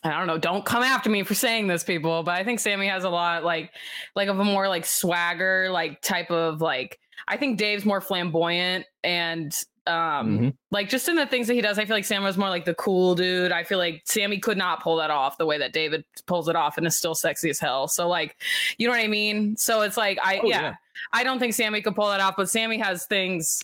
I 0.02 0.10
don't 0.16 0.26
know. 0.26 0.38
Don't 0.38 0.64
come 0.64 0.82
after 0.82 1.10
me 1.10 1.22
for 1.24 1.34
saying 1.34 1.66
this, 1.66 1.84
people. 1.84 2.22
But 2.22 2.36
I 2.38 2.44
think 2.44 2.58
Sammy 2.60 2.86
has 2.88 3.04
a 3.04 3.10
lot 3.10 3.44
like, 3.44 3.70
like 4.16 4.28
of 4.28 4.38
a 4.38 4.44
more 4.44 4.66
like 4.68 4.86
swagger, 4.86 5.68
like 5.70 6.00
type 6.00 6.30
of 6.30 6.60
like. 6.60 6.98
I 7.28 7.36
think 7.36 7.58
Dave's 7.58 7.84
more 7.84 8.00
flamboyant 8.00 8.86
and 9.04 9.52
um 9.86 10.38
Mhm. 10.38 10.54
like 10.70 10.88
just 10.88 11.08
in 11.08 11.16
the 11.16 11.26
things 11.26 11.46
that 11.48 11.54
he 11.54 11.60
does. 11.60 11.78
I 11.78 11.84
feel 11.84 11.96
like 11.96 12.04
Sam 12.04 12.22
was 12.22 12.36
more 12.38 12.48
like 12.50 12.64
the 12.64 12.74
cool 12.74 13.14
dude. 13.14 13.50
I 13.52 13.62
feel 13.64 13.78
like 13.78 14.02
Sammy 14.04 14.38
could 14.38 14.56
not 14.58 14.82
pull 14.82 14.96
that 14.96 15.10
off 15.10 15.38
the 15.38 15.46
way 15.46 15.58
that 15.58 15.72
David 15.72 16.04
pulls 16.26 16.48
it 16.48 16.56
off, 16.56 16.76
and 16.78 16.86
is 16.86 16.96
still 16.96 17.14
sexy 17.14 17.50
as 17.50 17.58
hell. 17.58 17.88
So 17.88 18.08
like, 18.08 18.36
you 18.78 18.86
know 18.86 18.92
what 18.92 19.00
I 19.00 19.06
mean? 19.08 19.56
So 19.56 19.82
it's 19.82 19.96
like 19.96 20.18
I 20.22 20.38
Oh, 20.42 20.46
yeah. 20.46 20.60
yeah. 20.62 20.74
I 21.12 21.24
don't 21.24 21.38
think 21.38 21.54
Sammy 21.54 21.80
could 21.82 21.94
pull 21.94 22.08
that 22.08 22.20
off, 22.20 22.34
but 22.36 22.48
Sammy 22.50 22.78
has 22.78 23.06
things 23.06 23.62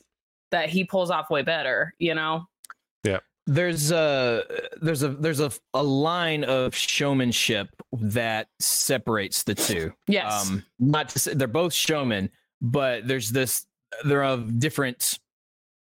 that 0.50 0.68
he 0.68 0.84
pulls 0.84 1.10
off 1.10 1.28
way 1.28 1.42
better, 1.42 1.92
you 1.98 2.14
know? 2.14 2.46
There's 3.46 3.92
a 3.92 4.42
there's 4.82 5.02
a 5.04 5.08
there's 5.10 5.40
a, 5.40 5.52
a 5.72 5.82
line 5.82 6.42
of 6.44 6.74
showmanship 6.74 7.68
that 7.92 8.48
separates 8.58 9.44
the 9.44 9.54
two. 9.54 9.92
Yes. 10.08 10.48
Um, 10.50 10.64
not 10.80 11.10
to 11.10 11.18
say 11.20 11.34
they're 11.34 11.46
both 11.46 11.72
showmen, 11.72 12.30
but 12.60 13.06
there's 13.06 13.30
this 13.30 13.64
they're 14.04 14.24
of 14.24 14.58
different 14.58 15.18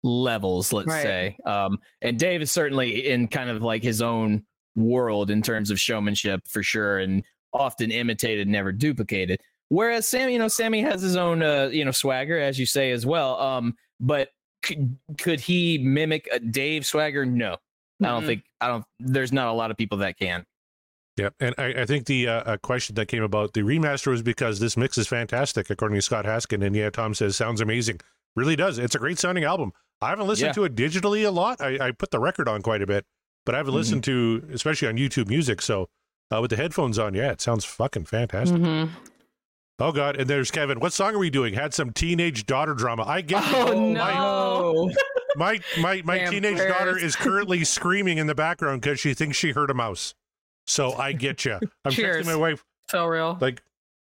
levels, 0.03 0.73
let's 0.73 0.89
Right. 0.89 1.03
say. 1.03 1.37
Um, 1.47 1.79
and 2.01 2.19
Dave 2.19 2.43
is 2.43 2.51
certainly 2.51 3.09
in 3.09 3.29
kind 3.29 3.49
of 3.49 3.63
like 3.63 3.83
his 3.85 4.03
own 4.03 4.45
world 4.75 5.31
in 5.31 5.41
terms 5.43 5.71
of 5.71 5.79
showmanship 5.79 6.41
for 6.49 6.63
sure, 6.65 6.99
and 6.99 7.23
often 7.53 7.93
imitated, 7.93 8.49
never 8.49 8.73
duplicated. 8.73 9.39
Whereas 9.69 10.09
Sammy, 10.09 10.33
you 10.33 10.39
know, 10.39 10.49
Sammy 10.49 10.81
has 10.83 11.01
his 11.01 11.17
own, 11.17 11.43
uh, 11.43 11.71
you 11.73 11.85
know, 11.85 11.93
swagger, 11.93 12.39
as 12.39 12.59
you 12.59 12.67
say 12.67 12.91
as 12.91 13.07
well. 13.07 13.39
Um, 13.41 13.75
but 14.01 14.31
could, 14.63 14.97
could 15.19 15.41
he 15.41 15.79
mimic 15.79 16.29
a 16.33 16.39
Dave 16.41 16.87
swagger? 16.87 17.27
No, 17.27 17.57
I 18.03 18.07
don't 18.07 18.25
think. 18.27 18.45
I 18.61 18.69
don't. 18.69 18.85
There's 18.99 19.33
not 19.33 19.49
a 19.49 19.53
lot 19.53 19.71
of 19.71 19.77
people 19.77 19.99
that 19.99 20.19
can. 20.19 20.45
Yeah, 21.19 21.29
And 21.41 21.55
I, 21.59 21.67
I 21.83 21.85
think 21.87 22.07
the 22.07 22.27
uh, 22.27 22.57
question 22.59 22.95
that 22.95 23.07
came 23.07 23.23
about 23.23 23.53
the 23.53 23.61
remaster 23.61 24.07
was 24.07 24.23
because 24.23 24.61
this 24.61 24.79
mix 24.79 24.97
is 24.97 25.07
fantastic, 25.07 25.69
according 25.69 25.97
to 25.97 26.03
Scott 26.03 26.25
Haskin. 26.25 26.65
And 26.65 26.75
yeah, 26.75 26.89
Tom 26.89 27.13
says 27.15 27.37
sounds 27.37 27.61
amazing. 27.61 28.01
Really 28.35 28.57
does. 28.57 28.79
It's 28.79 28.95
a 28.95 28.99
great 28.99 29.19
sounding 29.19 29.45
album. 29.45 29.73
I 30.01 30.09
haven't 30.09 30.27
listened 30.27 30.49
Yeah. 30.49 30.53
to 30.55 30.65
it 30.65 30.75
digitally 30.75 31.27
a 31.27 31.31
lot. 31.31 31.61
I, 31.61 31.89
I 31.89 31.91
put 31.93 32.11
the 32.13 32.19
record 32.19 32.49
on 32.49 32.63
quite 32.63 32.81
a 32.81 32.87
bit, 32.87 33.05
but 33.45 33.55
I 33.55 33.59
haven't 33.59 33.75
Mhm. 33.75 33.77
listened 33.77 34.05
to, 34.05 34.49
especially 34.55 34.89
on 34.89 34.97
YouTube 34.97 35.29
Music. 35.29 35.61
So 35.61 35.91
uh, 36.35 36.41
with 36.41 36.49
the 36.51 36.57
headphones 36.57 36.99
on, 36.99 37.13
yeah, 37.13 37.31
it 37.31 37.43
sounds 37.43 37.67
fucking 37.67 38.07
fantastic. 38.07 38.57
Mhm. 38.57 38.89
Oh 39.79 39.91
God! 39.93 40.17
And 40.17 40.29
there's 40.29 40.51
Kevin. 40.51 40.81
What 40.81 40.93
song 40.93 41.15
are 41.15 41.19
we 41.19 41.31
doing? 41.31 41.55
Had 41.55 41.75
some 41.75 41.91
teenage 41.93 42.47
daughter 42.47 42.75
drama. 42.75 43.05
I 43.05 43.21
get. 43.21 43.43
it. 43.45 43.55
Oh, 43.55 43.75
My- 43.93 44.15
no. 44.15 44.91
My 45.35 45.61
my 45.81 46.03
my 46.05 46.19
teenage 46.27 46.59
Vampires. 46.59 46.73
daughter 46.79 46.99
is 46.99 47.17
currently 47.17 47.65
screaming 47.65 48.19
in 48.19 48.27
the 48.27 48.35
background 48.35 48.83
because 48.83 49.01
she 49.01 49.15
thinks 49.15 49.37
she 49.39 49.53
heard 49.53 49.71
a 49.71 49.75
mouse. 49.75 50.15
So 50.67 50.93
I 50.93 51.13
get 51.13 51.45
you. 51.47 51.59
I'm 51.85 51.91
Cheers. 51.93 52.25
texting 52.25 52.27
my 52.27 52.37
wife 52.37 52.65
So 52.91 53.07
real. 53.07 53.39
like 53.41 53.63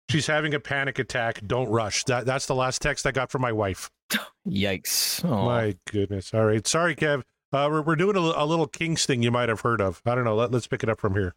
she's 0.09 0.29
having 0.29 0.55
a 0.55 0.61
panic 0.61 0.99
attack. 1.01 1.41
Don't 1.47 1.69
rush. 1.69 2.05
That 2.05 2.27
that's 2.27 2.47
the 2.47 2.55
last 2.55 2.81
text 2.81 3.05
I 3.07 3.11
got 3.11 3.31
from 3.33 3.43
my 3.43 3.51
wife. 3.53 3.91
Yikes! 4.49 5.25
Oh, 5.25 5.47
My 5.47 5.77
goodness. 5.91 6.33
All 6.33 6.45
right. 6.45 6.65
Sorry, 6.67 6.95
Kev. 6.95 7.23
Uh, 7.53 7.69
we're 7.71 7.83
we're 7.83 7.97
doing 7.97 8.17
a, 8.17 8.21
a 8.21 8.47
little 8.47 8.69
Kinks 8.69 9.05
thing 9.05 9.23
you 9.23 9.33
might 9.33 9.49
have 9.49 9.63
heard 9.63 9.81
of. 9.81 10.01
I 10.07 10.15
don't 10.15 10.25
know. 10.25 10.37
Let, 10.37 10.53
let's 10.53 10.69
pick 10.69 10.85
it 10.85 10.89
up 10.89 11.01
from 11.01 11.15
here. 11.15 11.35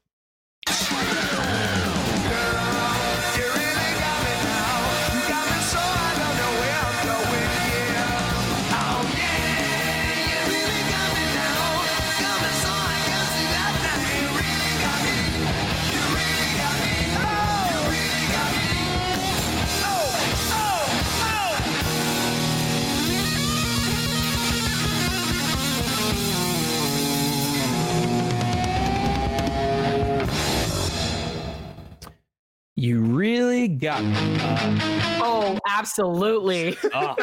You 32.79 33.01
really 33.01 33.67
got 33.67 34.03
me. 34.03 34.13
Uh, 34.39 34.95
Oh, 35.21 35.59
absolutely. 35.67 36.77
oh, 36.93 37.15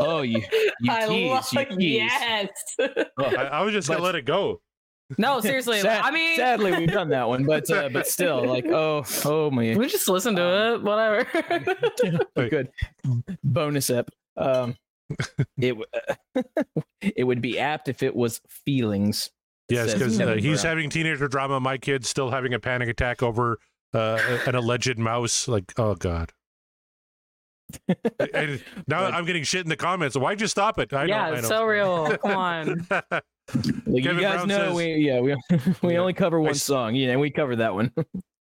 oh, 0.00 0.22
you, 0.22 0.42
you 0.80 0.90
I 0.90 1.06
tease, 1.06 1.30
love 1.30 1.48
you 1.52 1.76
tease. 1.76 1.78
yes. 2.12 2.48
Oh, 3.18 3.24
I, 3.24 3.44
I 3.44 3.62
was 3.62 3.72
just 3.72 3.88
gonna 3.88 4.02
let 4.02 4.14
it 4.16 4.24
go. 4.24 4.60
No, 5.16 5.40
seriously. 5.40 5.80
sad- 5.80 6.02
I 6.02 6.10
mean, 6.10 6.36
sadly, 6.36 6.72
we've 6.76 6.90
done 6.90 7.10
that 7.10 7.28
one, 7.28 7.44
but 7.44 7.70
uh, 7.70 7.88
but 7.90 8.08
still, 8.08 8.44
like, 8.48 8.66
oh, 8.66 9.04
oh 9.24 9.50
my, 9.50 9.76
we 9.76 9.86
just 9.86 10.08
listen 10.08 10.34
to 10.36 10.74
it. 10.74 10.82
Whatever. 10.82 12.18
good 12.48 12.68
bonus 13.44 13.90
up. 13.90 14.10
Um, 14.36 14.74
it 15.58 15.68
w- 15.78 15.86
it 17.00 17.24
would 17.24 17.40
be 17.40 17.58
apt 17.60 17.88
if 17.88 18.02
it 18.02 18.14
was 18.16 18.40
feelings. 18.48 19.30
Yes, 19.68 19.92
because 19.94 20.18
uh, 20.20 20.34
he's 20.34 20.62
having 20.62 20.90
teenager 20.90 21.28
drama. 21.28 21.60
My 21.60 21.78
kid's 21.78 22.08
still 22.08 22.30
having 22.30 22.54
a 22.54 22.58
panic 22.58 22.88
attack 22.88 23.22
over 23.22 23.58
uh, 23.94 24.18
an 24.46 24.54
alleged 24.54 24.98
mouse. 24.98 25.48
Like, 25.48 25.72
oh 25.78 25.94
god. 25.94 26.32
and 27.88 28.62
now 28.86 29.00
But- 29.00 29.14
I'm 29.14 29.24
getting 29.24 29.42
shit 29.44 29.62
in 29.64 29.68
the 29.68 29.76
comments. 29.76 30.16
Why'd 30.16 30.40
you 30.40 30.46
stop 30.46 30.78
it? 30.78 30.92
I 30.92 31.04
yeah, 31.06 31.30
know. 31.30 31.36
It's 31.36 31.48
so 31.48 31.64
real. 31.64 32.16
Come 32.22 32.36
on. 32.36 32.86
Like, 32.90 33.24
you 33.86 34.02
guys 34.02 34.34
Brown 34.36 34.48
know, 34.48 34.58
says- 34.68 34.74
we 34.74 34.94
yeah 34.96 35.20
we 35.20 35.34
we 35.82 35.92
Yeah. 35.94 35.98
only 36.00 36.12
cover 36.12 36.40
one 36.40 36.50
s- 36.50 36.62
song. 36.62 36.94
Yeah, 36.94 37.10
and 37.12 37.20
we 37.20 37.30
covered 37.30 37.56
that 37.56 37.74
one. 37.74 37.92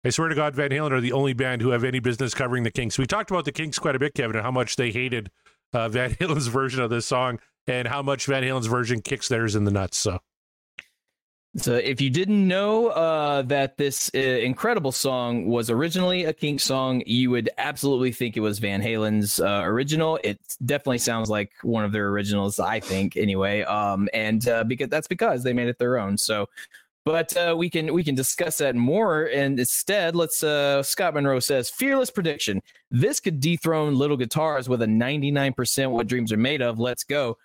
I 0.05 0.11
swear 0.11 0.29
to 0.29 0.35
God, 0.35 0.55
Van 0.57 0.71
Halen 0.71 0.91
are 0.91 1.01
the 1.01 1.13
only 1.13 1.33
band 1.33 1.63
who 1.63 1.71
have 1.71 1.85
any 1.85 2.01
business 2.01 2.35
covering 2.35 2.65
the 2.65 2.73
Kinks. 2.73 2.99
We 2.99 3.07
talked 3.07 3.31
about 3.31 3.45
the 3.45 3.53
Kinks 3.53 3.79
quite 3.79 3.95
a 3.95 4.01
bit, 4.01 4.15
Kevin, 4.15 4.35
and 4.37 4.45
how 4.45 4.51
much 4.51 4.75
they 4.75 4.91
hated 4.91 5.31
uh, 5.73 5.89
Van 5.89 6.11
Halen's 6.15 6.49
version 6.49 6.83
of 6.83 6.91
this 6.91 7.07
song, 7.07 7.39
and 7.69 7.87
how 7.87 8.03
much 8.03 8.27
Van 8.27 8.43
Halen's 8.43 8.67
version 8.67 9.01
kicks 9.01 9.29
theirs 9.29 9.55
in 9.55 9.63
the 9.65 9.71
nuts. 9.71 9.97
So, 9.99 10.19
So 11.57 11.75
if 11.75 12.01
you 12.01 12.09
didn't 12.09 12.49
know 12.49 12.89
uh, 12.89 13.43
that 13.43 13.77
this 13.77 14.11
uh, 14.15 14.19
incredible 14.19 14.91
song 14.91 15.47
was 15.47 15.69
originally 15.69 16.25
a 16.25 16.33
Kink 16.33 16.61
song, 16.61 17.03
you 17.05 17.29
would 17.29 17.51
absolutely 17.59 18.11
think 18.11 18.39
it 18.39 18.41
was 18.41 18.59
Van 18.59 18.81
Halen's 18.81 19.39
uh, 19.39 19.61
original. 19.65 20.19
It 20.25 20.41
definitely 20.65 20.99
sounds 20.99 21.29
like 21.29 21.53
one 21.61 21.85
of 21.85 21.93
their 21.93 22.09
originals, 22.09 22.59
I 22.59 22.81
think, 22.81 23.19
anyway. 23.19 23.65
Um, 23.65 24.09
and 24.15 24.49
uh, 24.49 24.65
because 24.65 24.89
that's 24.89 25.07
because 25.07 25.43
they 25.43 25.53
made 25.53 25.69
it 25.69 25.79
their 25.79 25.99
own. 25.99 26.17
So, 26.17 26.49
but 27.05 27.37
uh, 27.37 27.55
we 27.55 27.69
can 27.69 27.93
we 27.93 28.03
can 28.03 28.15
discuss 28.15 28.57
that 28.59 28.75
more. 28.75 29.25
And 29.25 29.59
instead, 29.59 30.17
let's. 30.17 30.43
Uh, 30.43 30.83
Scott 30.83 31.13
Monroe 31.13 31.41
says, 31.41 31.69
"Fearless 31.69 32.11
prediction: 32.11 32.63
This 32.91 33.21
could 33.21 33.41
dethrone 33.41 33.95
Little 33.95 34.17
Guitars 34.17 34.71
with 34.71 34.81
a 34.81 34.87
99% 34.87 35.91
what 35.91 36.07
dreams 36.07 36.33
are 36.33 36.39
made 36.39 36.63
of. 36.63 36.79
Let's 36.79 37.05
go." 37.05 37.37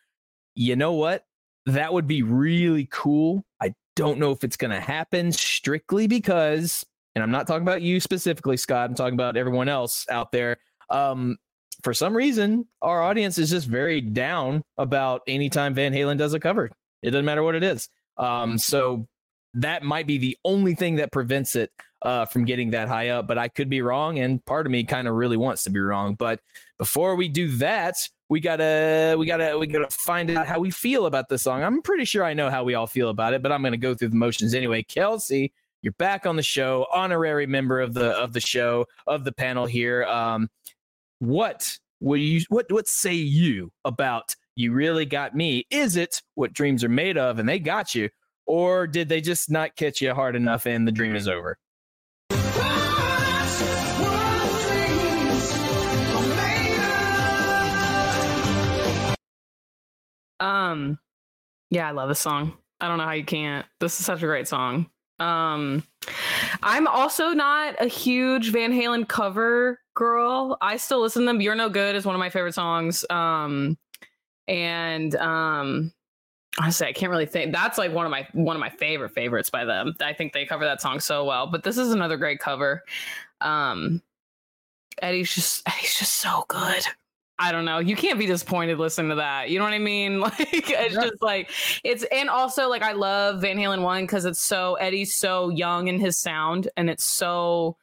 You 0.55 0.78
know 0.78 0.93
what? 0.93 1.26
That 1.66 1.91
would 1.91 2.08
be 2.08 2.24
really 2.24 2.88
cool. 2.89 3.43
I 3.62 3.74
don't 3.97 4.19
know 4.19 4.31
if 4.31 4.43
it's 4.43 4.55
going 4.55 4.71
to 4.71 4.79
happen 4.79 5.31
strictly 5.31 6.07
because, 6.07 6.85
and 7.15 7.23
I'm 7.23 7.31
not 7.31 7.47
talking 7.47 7.63
about 7.63 7.81
you 7.81 7.99
specifically, 7.99 8.55
Scott. 8.55 8.89
I'm 8.89 8.95
talking 8.95 9.15
about 9.15 9.35
everyone 9.35 9.67
else 9.67 10.05
out 10.09 10.31
there. 10.31 10.57
Um, 10.91 11.37
for 11.83 11.93
some 11.93 12.15
reason, 12.15 12.67
our 12.81 13.01
audience 13.01 13.39
is 13.39 13.49
just 13.49 13.67
very 13.67 13.99
down 13.99 14.63
about 14.77 15.21
anytime 15.27 15.73
Van 15.73 15.93
Halen 15.93 16.17
does 16.17 16.35
a 16.35 16.39
cover. 16.39 16.71
It 17.01 17.09
doesn't 17.11 17.25
matter 17.25 17.43
what 17.43 17.55
it 17.55 17.63
is. 17.63 17.89
Um, 18.17 18.59
so 18.59 19.07
that 19.55 19.81
might 19.81 20.05
be 20.05 20.19
the 20.19 20.37
only 20.45 20.75
thing 20.75 20.97
that 20.97 21.11
prevents 21.11 21.55
it 21.55 21.71
uh, 22.03 22.25
from 22.25 22.45
getting 22.45 22.71
that 22.71 22.87
high 22.87 23.09
up. 23.09 23.27
But 23.27 23.39
I 23.39 23.47
could 23.47 23.69
be 23.69 23.81
wrong, 23.81 24.19
and 24.19 24.43
part 24.45 24.67
of 24.67 24.71
me 24.71 24.83
kind 24.83 25.07
of 25.07 25.15
really 25.15 25.37
wants 25.37 25.63
to 25.63 25.71
be 25.71 25.79
wrong. 25.79 26.13
But 26.13 26.39
before 26.77 27.15
we 27.15 27.29
do 27.29 27.49
that, 27.57 27.95
we 28.30 28.39
gotta 28.39 29.15
we 29.17 29.25
gotta 29.25 29.57
we 29.57 29.67
gotta 29.67 29.89
find 29.89 30.30
out 30.32 30.47
how 30.47 30.59
we 30.59 30.69
feel 30.69 31.05
about 31.05 31.30
this 31.30 31.43
song. 31.43 31.63
I'm 31.63 31.82
pretty 31.82 32.05
sure 32.05 32.23
I 32.23 32.34
know 32.34 32.49
how 32.49 32.63
we 32.63 32.75
all 32.75 32.88
feel 32.88 33.09
about 33.09 33.34
it, 33.34 33.41
but 33.41 33.51
I'm 33.51 33.63
gonna 33.63 33.78
go 33.78 33.93
through 33.93 34.09
the 34.09 34.15
motions 34.15 34.53
anyway. 34.53 34.84
Kelsey, 34.84 35.53
you're 35.82 35.93
back 35.93 36.25
on 36.25 36.36
the 36.36 36.43
show, 36.43 36.86
honorary 36.93 37.47
member 37.47 37.80
of 37.80 37.93
the 37.93 38.09
of 38.11 38.34
the 38.34 38.41
show 38.41 38.86
of 39.05 39.23
the 39.23 39.32
panel 39.32 39.65
here. 39.65 40.03
Um, 40.03 40.49
what 41.19 41.78
will 41.99 42.17
you 42.17 42.41
what 42.49 42.71
what 42.71 42.88
say 42.88 43.13
you 43.13 43.71
about 43.86 44.36
you 44.55 44.73
really 44.73 45.05
got 45.05 45.36
me? 45.36 45.65
Is 45.69 45.95
it 45.95 46.21
what 46.36 46.53
dreams 46.53 46.84
are 46.84 46.89
made 46.89 47.17
of 47.17 47.39
and 47.39 47.47
they 47.47 47.59
got 47.59 47.95
you, 47.95 48.09
or 48.45 48.88
did 48.88 49.07
they 49.07 49.21
just 49.21 49.49
not 49.49 49.75
catch 49.78 50.01
you 50.01 50.13
hard 50.13 50.36
enough 50.36 50.65
and 50.65 50.86
the 50.86 50.91
dream 50.91 51.15
is 51.15 51.28
over? 51.30 51.57
Um, 60.39 60.99
yeah, 61.69 61.88
I 61.88 61.91
love 61.91 62.09
this 62.09 62.19
song. 62.19 62.53
I 62.79 62.88
don't 62.88 62.97
know 62.97 63.05
how 63.05 63.13
you 63.13 63.25
can't. 63.25 63.65
This 63.79 63.99
is 63.99 64.05
such 64.05 64.21
a 64.23 64.27
great 64.27 64.47
song. 64.47 64.89
Um, 65.19 65.83
I'm 66.61 66.88
also 66.88 67.29
not 67.29 67.75
a 67.79 67.88
huge 67.88 68.51
Van 68.51 68.71
Halen 68.71 69.07
cover 69.07 69.79
girl. 69.95 70.57
I 70.61 70.77
still 70.77 71.01
listen 71.01 71.23
to 71.23 71.25
them. 71.25 71.41
You're 71.41 71.55
No 71.55 71.69
Good 71.69 71.95
is 71.95 72.05
one 72.05 72.15
of 72.15 72.19
my 72.19 72.29
favorite 72.29 72.53
songs. 72.53 73.03
Um, 73.09 73.77
and 74.47 75.15
um, 75.15 75.91
honestly, 76.59 76.88
I 76.88 76.93
can't 76.93 77.09
really 77.09 77.25
think. 77.25 77.51
That's 77.51 77.77
like 77.77 77.91
one 77.91 78.05
of 78.05 78.11
my 78.11 78.27
one 78.33 78.55
of 78.55 78.59
my 78.59 78.69
favorite 78.69 79.11
favorites 79.11 79.49
by 79.49 79.65
them. 79.65 79.95
I 79.99 80.13
think 80.13 80.33
they 80.33 80.45
cover 80.45 80.65
that 80.65 80.81
song 80.81 80.99
so 80.99 81.25
well. 81.25 81.47
But 81.47 81.63
this 81.63 81.77
is 81.77 81.91
another 81.91 82.17
great 82.17 82.39
cover. 82.39 82.83
Um, 83.41 84.01
Eddie's 85.01 85.33
just 85.33 85.67
Eddie's 85.67 85.97
just 85.97 86.15
so 86.15 86.45
good. 86.47 86.83
I 87.39 87.51
don't 87.51 87.65
know. 87.65 87.77
You 87.79 87.95
can't 87.95 88.17
be 88.17 88.25
disappointed 88.25 88.79
listening 88.79 89.09
to 89.09 89.15
that. 89.15 89.49
You 89.49 89.59
know 89.59 89.65
what 89.65 89.73
I 89.73 89.79
mean? 89.79 90.19
Like 90.21 90.39
it's 90.39 90.95
Yeah. 90.95 91.01
just 91.03 91.21
like 91.21 91.49
it's 91.83 92.03
and 92.11 92.29
also 92.29 92.67
like 92.69 92.81
I 92.81 92.93
love 92.93 93.41
Van 93.41 93.57
Halen 93.57 93.81
one 93.83 94.03
because 94.03 94.25
it's 94.25 94.41
so 94.41 94.75
Eddie's 94.75 95.15
so 95.15 95.49
young 95.49 95.87
in 95.87 95.99
his 95.99 96.17
sound 96.17 96.67
and 96.75 96.89
it's 96.89 97.03
so 97.03 97.78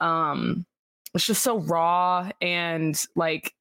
um 0.00 0.66
it's 1.14 1.26
just 1.26 1.42
so 1.42 1.58
raw 1.60 2.30
and 2.42 3.02
like 3.16 3.54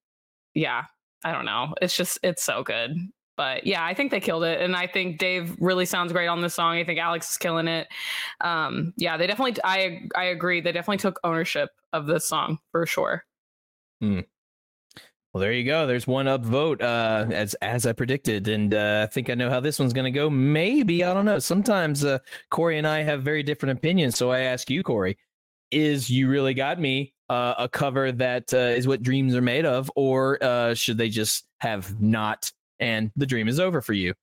yeah, 0.54 0.86
I 1.24 1.32
don't 1.32 1.46
know. 1.46 1.74
It's 1.82 1.96
just 1.96 2.20
it's 2.24 2.44
so 2.44 2.64
good. 2.64 2.98
But 3.38 3.66
yeah, 3.68 3.86
I 3.86 3.94
think 3.94 4.10
they 4.12 4.20
killed 4.20 4.44
it. 4.44 4.60
And 4.62 4.76
I 4.76 4.88
think 4.88 5.20
Dave 5.20 5.56
really 5.60 5.86
sounds 5.86 6.12
great 6.12 6.28
on 6.28 6.42
this 6.42 6.56
song. 6.56 6.76
I 6.76 6.84
think 6.84 7.00
Alex 7.00 7.30
is 7.30 7.38
killing 7.38 7.68
it. 7.68 7.88
Um 8.42 8.94
yeah, 8.98 9.16
they 9.16 9.28
definitely 9.28 9.62
I 9.64 10.10
I 10.16 10.26
agree. 10.26 10.60
They 10.60 10.74
definitely 10.74 10.98
took 10.98 11.20
ownership 11.24 11.70
of 11.94 12.06
this 12.06 12.28
song 12.28 12.60
for 12.72 12.86
sure. 12.86 13.24
Well, 15.38 15.44
there 15.44 15.54
you 15.54 15.66
go. 15.66 15.86
There's 15.86 16.08
one 16.08 16.26
upvote, 16.26 16.82
uh, 16.82 17.32
as 17.32 17.54
as 17.62 17.86
I 17.86 17.94
predicted, 17.94 18.48
and 18.48 18.74
uh, 18.74 19.06
I 19.08 19.14
think 19.14 19.30
I 19.30 19.36
know 19.36 19.52
how 19.52 19.60
this 19.60 19.78
one's 19.78 19.94
going 19.94 20.12
to 20.12 20.20
go. 20.20 20.32
Maybe 20.32 21.04
I 21.04 21.14
don't 21.14 21.26
know. 21.26 21.38
Sometimes 21.38 22.04
uh, 22.04 22.18
Corey 22.50 22.80
and 22.80 22.88
I 22.88 23.04
have 23.04 23.22
very 23.22 23.44
different 23.44 23.78
opinions, 23.78 24.18
so 24.18 24.32
I 24.32 24.40
ask 24.40 24.68
you, 24.68 24.82
Corey, 24.82 25.16
is 25.70 26.10
"You 26.10 26.28
Really 26.28 26.56
Got 26.56 26.80
Me" 26.80 27.14
uh, 27.30 27.54
a 27.60 27.70
cover 27.70 28.12
that 28.14 28.52
uh, 28.52 28.58
is 28.58 28.88
what 28.88 29.04
dreams 29.04 29.36
are 29.36 29.42
made 29.44 29.68
of, 29.68 29.92
or 29.96 30.44
uh, 30.44 30.74
should 30.74 30.98
they 30.98 31.10
just 31.10 31.46
have 31.60 32.02
not 32.02 32.52
and 32.80 33.12
the 33.16 33.28
dream 33.28 33.48
is 33.48 33.60
over 33.60 33.80
for 33.80 33.94
you? 33.94 34.16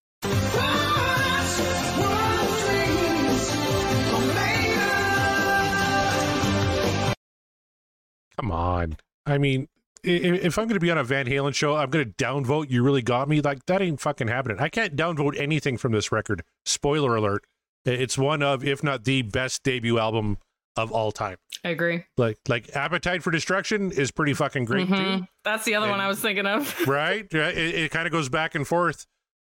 come 8.37 8.51
on. 8.51 8.97
I 9.27 9.39
mean, 9.39 9.69
if 10.05 10.59
I'm 10.59 10.65
going 10.67 10.75
to 10.75 10.81
be 10.81 10.91
on 10.91 10.99
a 10.99 11.05
Van 11.05 11.27
Halen 11.27 11.55
show, 11.55 11.77
I'm 11.77 11.91
going 11.91 12.05
to 12.05 12.25
downvote. 12.25 12.71
You 12.71 12.83
really 12.83 13.03
got 13.03 13.29
me. 13.29 13.41
Like 13.41 13.65
that 13.67 13.81
ain't 13.83 14.01
fucking 14.01 14.29
happening. 14.29 14.59
I 14.61 14.69
can't 14.69 14.97
downvote 14.97 15.39
anything 15.39 15.77
from 15.77 15.93
this 15.93 16.13
record. 16.13 16.43
Spoiler 16.65 17.17
alert: 17.17 17.45
it's 17.85 18.19
one 18.19 18.43
of, 18.43 18.65
if 18.65 18.83
not 18.83 19.05
the 19.05 19.23
best 19.23 19.63
debut 19.63 19.99
album 19.99 20.39
of 20.77 20.91
all 20.91 21.13
time. 21.13 21.37
I 21.65 21.71
agree. 21.71 22.05
Like 22.17 22.39
like 22.49 22.75
Appetite 22.77 23.23
for 23.23 23.31
Destruction 23.31 23.93
is 23.93 24.11
pretty 24.11 24.35
fucking 24.35 24.65
great 24.65 24.89
too. 24.89 24.95
Mhm. 24.95 25.29
That's 25.45 25.65
the 25.65 25.75
other 25.75 25.89
one 25.89 26.01
I 26.01 26.09
was 26.09 26.21
thinking 26.21 26.47
of. 26.47 26.75
right? 26.87 27.27
It, 27.33 27.75
it 27.75 27.91
kind 27.91 28.07
of 28.07 28.13
goes 28.13 28.29
back 28.29 28.55
and 28.55 28.67
forth, 28.67 29.07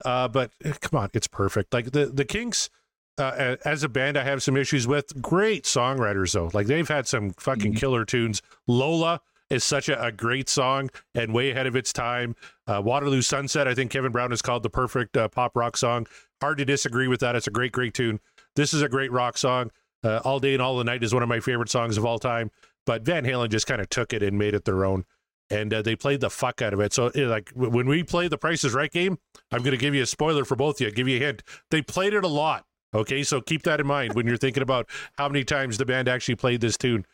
uh, 0.03 0.27
but 0.27 0.51
eh, 0.63 0.73
come 0.81 0.99
on, 0.99 1.09
it's 1.13 1.27
perfect. 1.27 1.73
Like 1.73 1.91
the 1.91 2.07
the 2.07 2.25
Kinks, 2.25 2.69
uh, 3.17 3.57
as 3.63 3.83
a 3.83 3.89
band, 3.89 4.17
I 4.17 4.23
have 4.23 4.41
some 4.41 4.57
issues 4.57 4.87
with. 4.87 5.21
Great 5.21 5.65
songwriters 5.65 6.33
though, 6.33 6.49
like 6.53 6.67
they've 6.67 6.87
had 6.87 7.07
some 7.07 7.31
fucking 7.33 7.75
killer 7.75 8.03
tunes. 8.03 8.41
Lola 8.67 9.21
is 9.51 9.63
such 9.63 9.89
a, 9.89 10.03
a 10.03 10.11
great 10.11 10.49
song 10.49 10.89
and 11.13 11.33
way 11.33 11.51
ahead 11.51 11.67
of 11.67 11.75
its 11.75 11.93
time. 11.93 12.35
Uh, 12.65 12.81
Waterloo 12.83 13.21
Sunset, 13.21 13.67
I 13.67 13.75
think 13.75 13.91
Kevin 13.91 14.11
Brown 14.11 14.31
has 14.31 14.41
called 14.41 14.63
the 14.63 14.69
perfect 14.69 15.15
uh, 15.17 15.27
pop 15.27 15.55
rock 15.55 15.77
song. 15.77 16.07
Hard 16.41 16.57
to 16.57 16.65
disagree 16.65 17.07
with 17.07 17.19
that. 17.19 17.35
It's 17.35 17.47
a 17.47 17.51
great, 17.51 17.71
great 17.71 17.93
tune. 17.93 18.19
This 18.55 18.73
is 18.73 18.81
a 18.81 18.89
great 18.89 19.11
rock 19.11 19.37
song. 19.37 19.71
Uh, 20.03 20.19
all 20.23 20.39
Day 20.39 20.53
and 20.53 20.61
All 20.61 20.77
the 20.77 20.83
Night 20.83 21.03
is 21.03 21.13
one 21.13 21.21
of 21.21 21.29
my 21.29 21.39
favorite 21.39 21.69
songs 21.69 21.97
of 21.97 22.05
all 22.05 22.17
time. 22.17 22.49
But 22.85 23.03
Van 23.03 23.23
Halen 23.23 23.49
just 23.49 23.67
kind 23.67 23.79
of 23.79 23.89
took 23.89 24.13
it 24.13 24.23
and 24.23 24.39
made 24.39 24.55
it 24.55 24.65
their 24.65 24.83
own 24.83 25.05
and 25.51 25.73
uh, 25.73 25.81
they 25.81 25.95
played 25.95 26.21
the 26.21 26.29
fuck 26.29 26.61
out 26.61 26.73
of 26.73 26.79
it. 26.79 26.93
So, 26.93 27.07
eh, 27.09 27.27
like 27.27 27.51
when 27.53 27.87
we 27.87 28.03
play 28.03 28.27
the 28.29 28.37
Price 28.37 28.63
is 28.63 28.73
Right 28.73 28.91
game, 28.91 29.19
I'm 29.51 29.59
going 29.59 29.71
to 29.71 29.77
give 29.77 29.93
you 29.93 30.01
a 30.01 30.07
spoiler 30.07 30.45
for 30.45 30.55
both 30.55 30.77
of 30.77 30.87
you. 30.87 30.91
Give 30.91 31.07
you 31.07 31.17
a 31.17 31.19
hint. 31.19 31.43
They 31.69 31.81
played 31.81 32.13
it 32.13 32.23
a 32.23 32.29
lot. 32.29 32.65
Okay, 32.93 33.23
so 33.23 33.39
keep 33.39 33.63
that 33.63 33.79
in 33.79 33.87
mind 33.87 34.15
when 34.15 34.27
you're 34.27 34.37
thinking 34.37 34.63
about 34.63 34.89
how 35.17 35.29
many 35.29 35.45
times 35.45 35.77
the 35.77 35.85
band 35.85 36.09
actually 36.09 36.35
played 36.35 36.59
this 36.59 36.77
tune. 36.77 37.05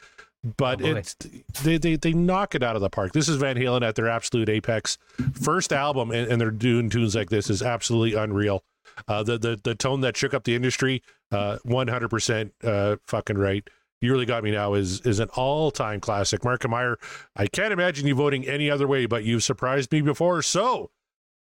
But 0.56 0.82
Oh, 0.82 0.95
it's 0.95 1.15
they, 1.64 1.78
they 1.78 1.95
they 1.95 2.14
knock 2.14 2.56
it 2.56 2.64
out 2.64 2.76
of 2.76 2.82
the 2.82 2.90
park. 2.90 3.11
This 3.14 3.28
is 3.28 3.36
Van 3.38 3.56
Halen 3.57 3.82
at 3.86 3.95
their 3.95 4.07
absolute 4.07 4.49
apex. 4.49 4.98
First 5.34 5.74
album, 5.74 6.11
and, 6.11 6.32
and 6.32 6.40
they're 6.40 6.52
doing 6.52 6.90
tunes 6.90 7.15
like 7.15 7.30
this 7.30 7.49
is 7.49 7.61
absolutely 7.61 8.14
unreal. 8.18 8.64
Uh, 9.07 9.24
the 9.24 9.38
the 9.38 9.60
the 9.61 9.76
tone 9.76 10.02
that 10.02 10.15
shook 10.15 10.34
up 10.34 10.44
the 10.44 10.56
industry, 10.56 11.03
uh, 11.32 11.57
100% 11.65 12.52
uh, 12.64 12.95
fucking 13.06 13.38
right. 13.38 13.68
You 13.99 14.11
really 14.11 14.26
got 14.26 14.44
me 14.44 14.52
now 14.52 14.76
is 14.76 15.02
is 15.02 15.19
an 15.19 15.30
all 15.36 15.72
time 15.72 15.99
classic. 15.99 16.44
Mark 16.44 16.68
Meyer, 16.69 16.98
I 17.36 17.48
can't 17.48 17.74
imagine 17.74 18.06
you 18.07 18.15
voting 18.15 18.48
any 18.48 18.69
other 18.69 18.88
way, 18.88 19.06
but 19.07 19.24
you've 19.24 19.44
surprised 19.44 19.91
me 19.91 20.02
before. 20.02 20.41
So, 20.44 20.91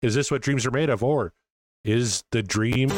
is 0.01 0.15
this 0.15 0.31
what 0.31 0.41
dreams 0.41 0.65
are 0.65 0.71
made 0.71 0.89
of, 0.89 1.03
or 1.03 1.33
is 1.83 2.23
the 2.31 2.41
dream? 2.41 2.89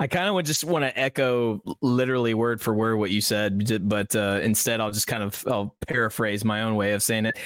I 0.00 0.06
kind 0.06 0.28
of 0.28 0.34
would 0.34 0.46
just 0.46 0.62
want 0.64 0.84
to 0.84 0.96
echo 0.98 1.60
literally 1.82 2.32
word 2.32 2.60
for 2.60 2.72
word 2.72 2.96
what 2.96 3.10
you 3.10 3.20
said, 3.20 3.88
but 3.88 4.14
uh, 4.14 4.38
instead 4.42 4.80
I'll 4.80 4.92
just 4.92 5.08
kind 5.08 5.22
of 5.24 5.44
I'll 5.48 5.76
paraphrase 5.86 6.44
my 6.44 6.62
own 6.62 6.76
way 6.76 6.92
of 6.92 7.02
saying 7.02 7.26
it. 7.26 7.38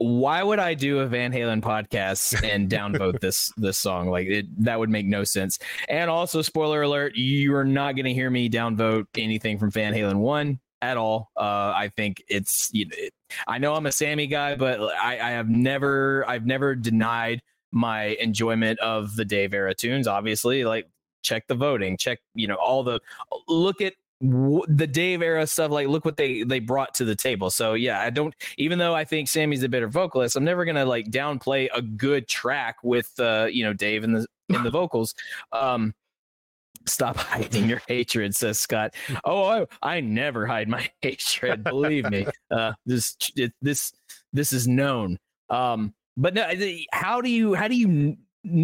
Why 0.00 0.44
would 0.44 0.60
I 0.60 0.74
do 0.74 1.00
a 1.00 1.06
Van 1.08 1.32
Halen 1.32 1.60
podcast 1.60 2.48
and 2.48 2.70
downvote 2.70 3.18
this 3.20 3.52
this 3.56 3.78
song? 3.78 4.08
Like 4.08 4.28
it, 4.28 4.64
that 4.64 4.78
would 4.78 4.90
make 4.90 5.06
no 5.06 5.24
sense. 5.24 5.58
And 5.88 6.08
also, 6.08 6.40
spoiler 6.40 6.82
alert: 6.82 7.16
you 7.16 7.52
are 7.56 7.64
not 7.64 7.96
going 7.96 8.04
to 8.04 8.14
hear 8.14 8.30
me 8.30 8.48
downvote 8.48 9.06
anything 9.16 9.58
from 9.58 9.72
Van 9.72 9.92
Halen 9.92 10.18
one 10.18 10.60
at 10.80 10.96
all. 10.96 11.32
Uh, 11.36 11.72
I 11.74 11.90
think 11.96 12.22
it's. 12.28 12.70
You 12.72 12.86
know, 12.86 12.94
it, 12.96 13.12
I 13.48 13.58
know 13.58 13.74
I'm 13.74 13.86
a 13.86 13.92
Sammy 13.92 14.28
guy, 14.28 14.54
but 14.54 14.80
I, 14.80 15.14
I 15.14 15.30
have 15.30 15.48
never 15.48 16.24
I've 16.28 16.46
never 16.46 16.76
denied 16.76 17.42
my 17.72 18.16
enjoyment 18.20 18.78
of 18.78 19.16
the 19.16 19.24
Dave 19.24 19.52
era 19.52 19.74
tunes. 19.74 20.06
Obviously, 20.06 20.64
like 20.64 20.88
check 21.22 21.46
the 21.46 21.54
voting, 21.54 21.96
check 21.96 22.18
you 22.34 22.46
know 22.46 22.56
all 22.56 22.82
the 22.82 23.00
look 23.48 23.80
at 23.80 23.94
w- 24.20 24.64
the 24.68 24.86
Dave 24.86 25.22
era 25.22 25.46
stuff. 25.46 25.70
Like 25.70 25.88
look 25.88 26.04
what 26.04 26.16
they 26.16 26.42
they 26.42 26.58
brought 26.60 26.94
to 26.94 27.04
the 27.04 27.16
table. 27.16 27.50
So 27.50 27.74
yeah, 27.74 28.00
I 28.00 28.10
don't. 28.10 28.34
Even 28.56 28.78
though 28.78 28.94
I 28.94 29.04
think 29.04 29.28
Sammy's 29.28 29.62
a 29.62 29.68
better 29.68 29.88
vocalist, 29.88 30.36
I'm 30.36 30.44
never 30.44 30.64
gonna 30.64 30.84
like 30.84 31.10
downplay 31.10 31.68
a 31.74 31.82
good 31.82 32.28
track 32.28 32.76
with 32.82 33.12
uh 33.18 33.48
you 33.50 33.64
know 33.64 33.72
Dave 33.72 34.04
in 34.04 34.12
the 34.12 34.26
in 34.48 34.62
the 34.62 34.70
vocals. 34.70 35.14
Um. 35.52 35.94
Stop 36.86 37.16
hiding 37.18 37.68
your 37.68 37.82
hatred, 37.86 38.34
says 38.34 38.58
Scott. 38.58 38.94
Oh, 39.24 39.44
I, 39.44 39.66
I 39.82 40.00
never 40.00 40.46
hide 40.46 40.68
my 40.68 40.88
hatred. 41.02 41.62
Believe 41.62 42.08
me. 42.10 42.26
Uh, 42.50 42.72
this 42.86 43.14
it, 43.36 43.52
this 43.60 43.92
this 44.32 44.54
is 44.54 44.66
known. 44.66 45.18
Um, 45.50 45.92
but 46.16 46.32
no, 46.32 46.50
how 46.92 47.20
do 47.20 47.28
you 47.28 47.54
how 47.54 47.68
do 47.68 47.76
you 47.76 48.16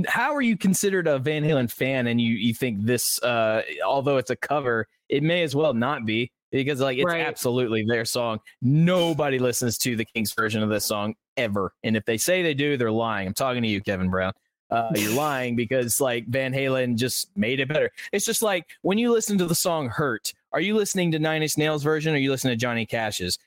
how 0.06 0.34
are 0.34 0.40
you 0.42 0.56
considered 0.56 1.06
a 1.06 1.18
Van 1.18 1.42
Halen 1.42 1.70
fan 1.70 2.06
and 2.06 2.20
you 2.20 2.34
you 2.34 2.54
think 2.54 2.84
this 2.84 3.20
uh 3.22 3.62
although 3.84 4.16
it's 4.18 4.30
a 4.30 4.36
cover 4.36 4.86
it 5.08 5.22
may 5.22 5.42
as 5.42 5.54
well 5.54 5.74
not 5.74 6.06
be 6.06 6.30
because 6.52 6.80
like 6.80 6.96
it's 6.96 7.04
Right. 7.04 7.26
absolutely 7.26 7.84
their 7.86 8.04
song. 8.04 8.38
Nobody 8.62 9.38
listens 9.40 9.76
to 9.78 9.96
the 9.96 10.04
Kinks' 10.04 10.32
version 10.32 10.62
of 10.62 10.68
this 10.70 10.84
song 10.84 11.14
ever 11.36 11.72
and 11.82 11.96
if 11.96 12.04
they 12.04 12.16
say 12.16 12.42
they 12.42 12.54
do 12.54 12.76
they're 12.76 12.92
lying. 12.92 13.26
I'm 13.26 13.34
talking 13.34 13.62
to 13.62 13.68
you 13.68 13.80
Kevin 13.82 14.08
Brown. 14.10 14.32
Uh 14.70 14.90
you're 14.94 15.12
lying 15.14 15.56
because 15.56 16.00
like 16.00 16.26
Van 16.28 16.52
Halen 16.52 16.96
just 16.96 17.36
made 17.36 17.58
it 17.60 17.68
better. 17.68 17.90
It's 18.12 18.24
just 18.24 18.42
like 18.42 18.66
when 18.82 18.96
you 18.98 19.12
listen 19.12 19.36
to 19.38 19.46
the 19.46 19.54
song 19.54 19.88
Hurt 19.88 20.32
are 20.52 20.60
you 20.60 20.76
listening 20.76 21.10
to 21.12 21.18
Nine 21.18 21.42
Inch 21.42 21.58
Nails 21.58 21.82
version 21.82 22.12
or 22.12 22.16
are 22.16 22.20
you 22.20 22.30
listening 22.30 22.52
to 22.52 22.56
Johnny 22.56 22.86
Cash's? 22.86 23.38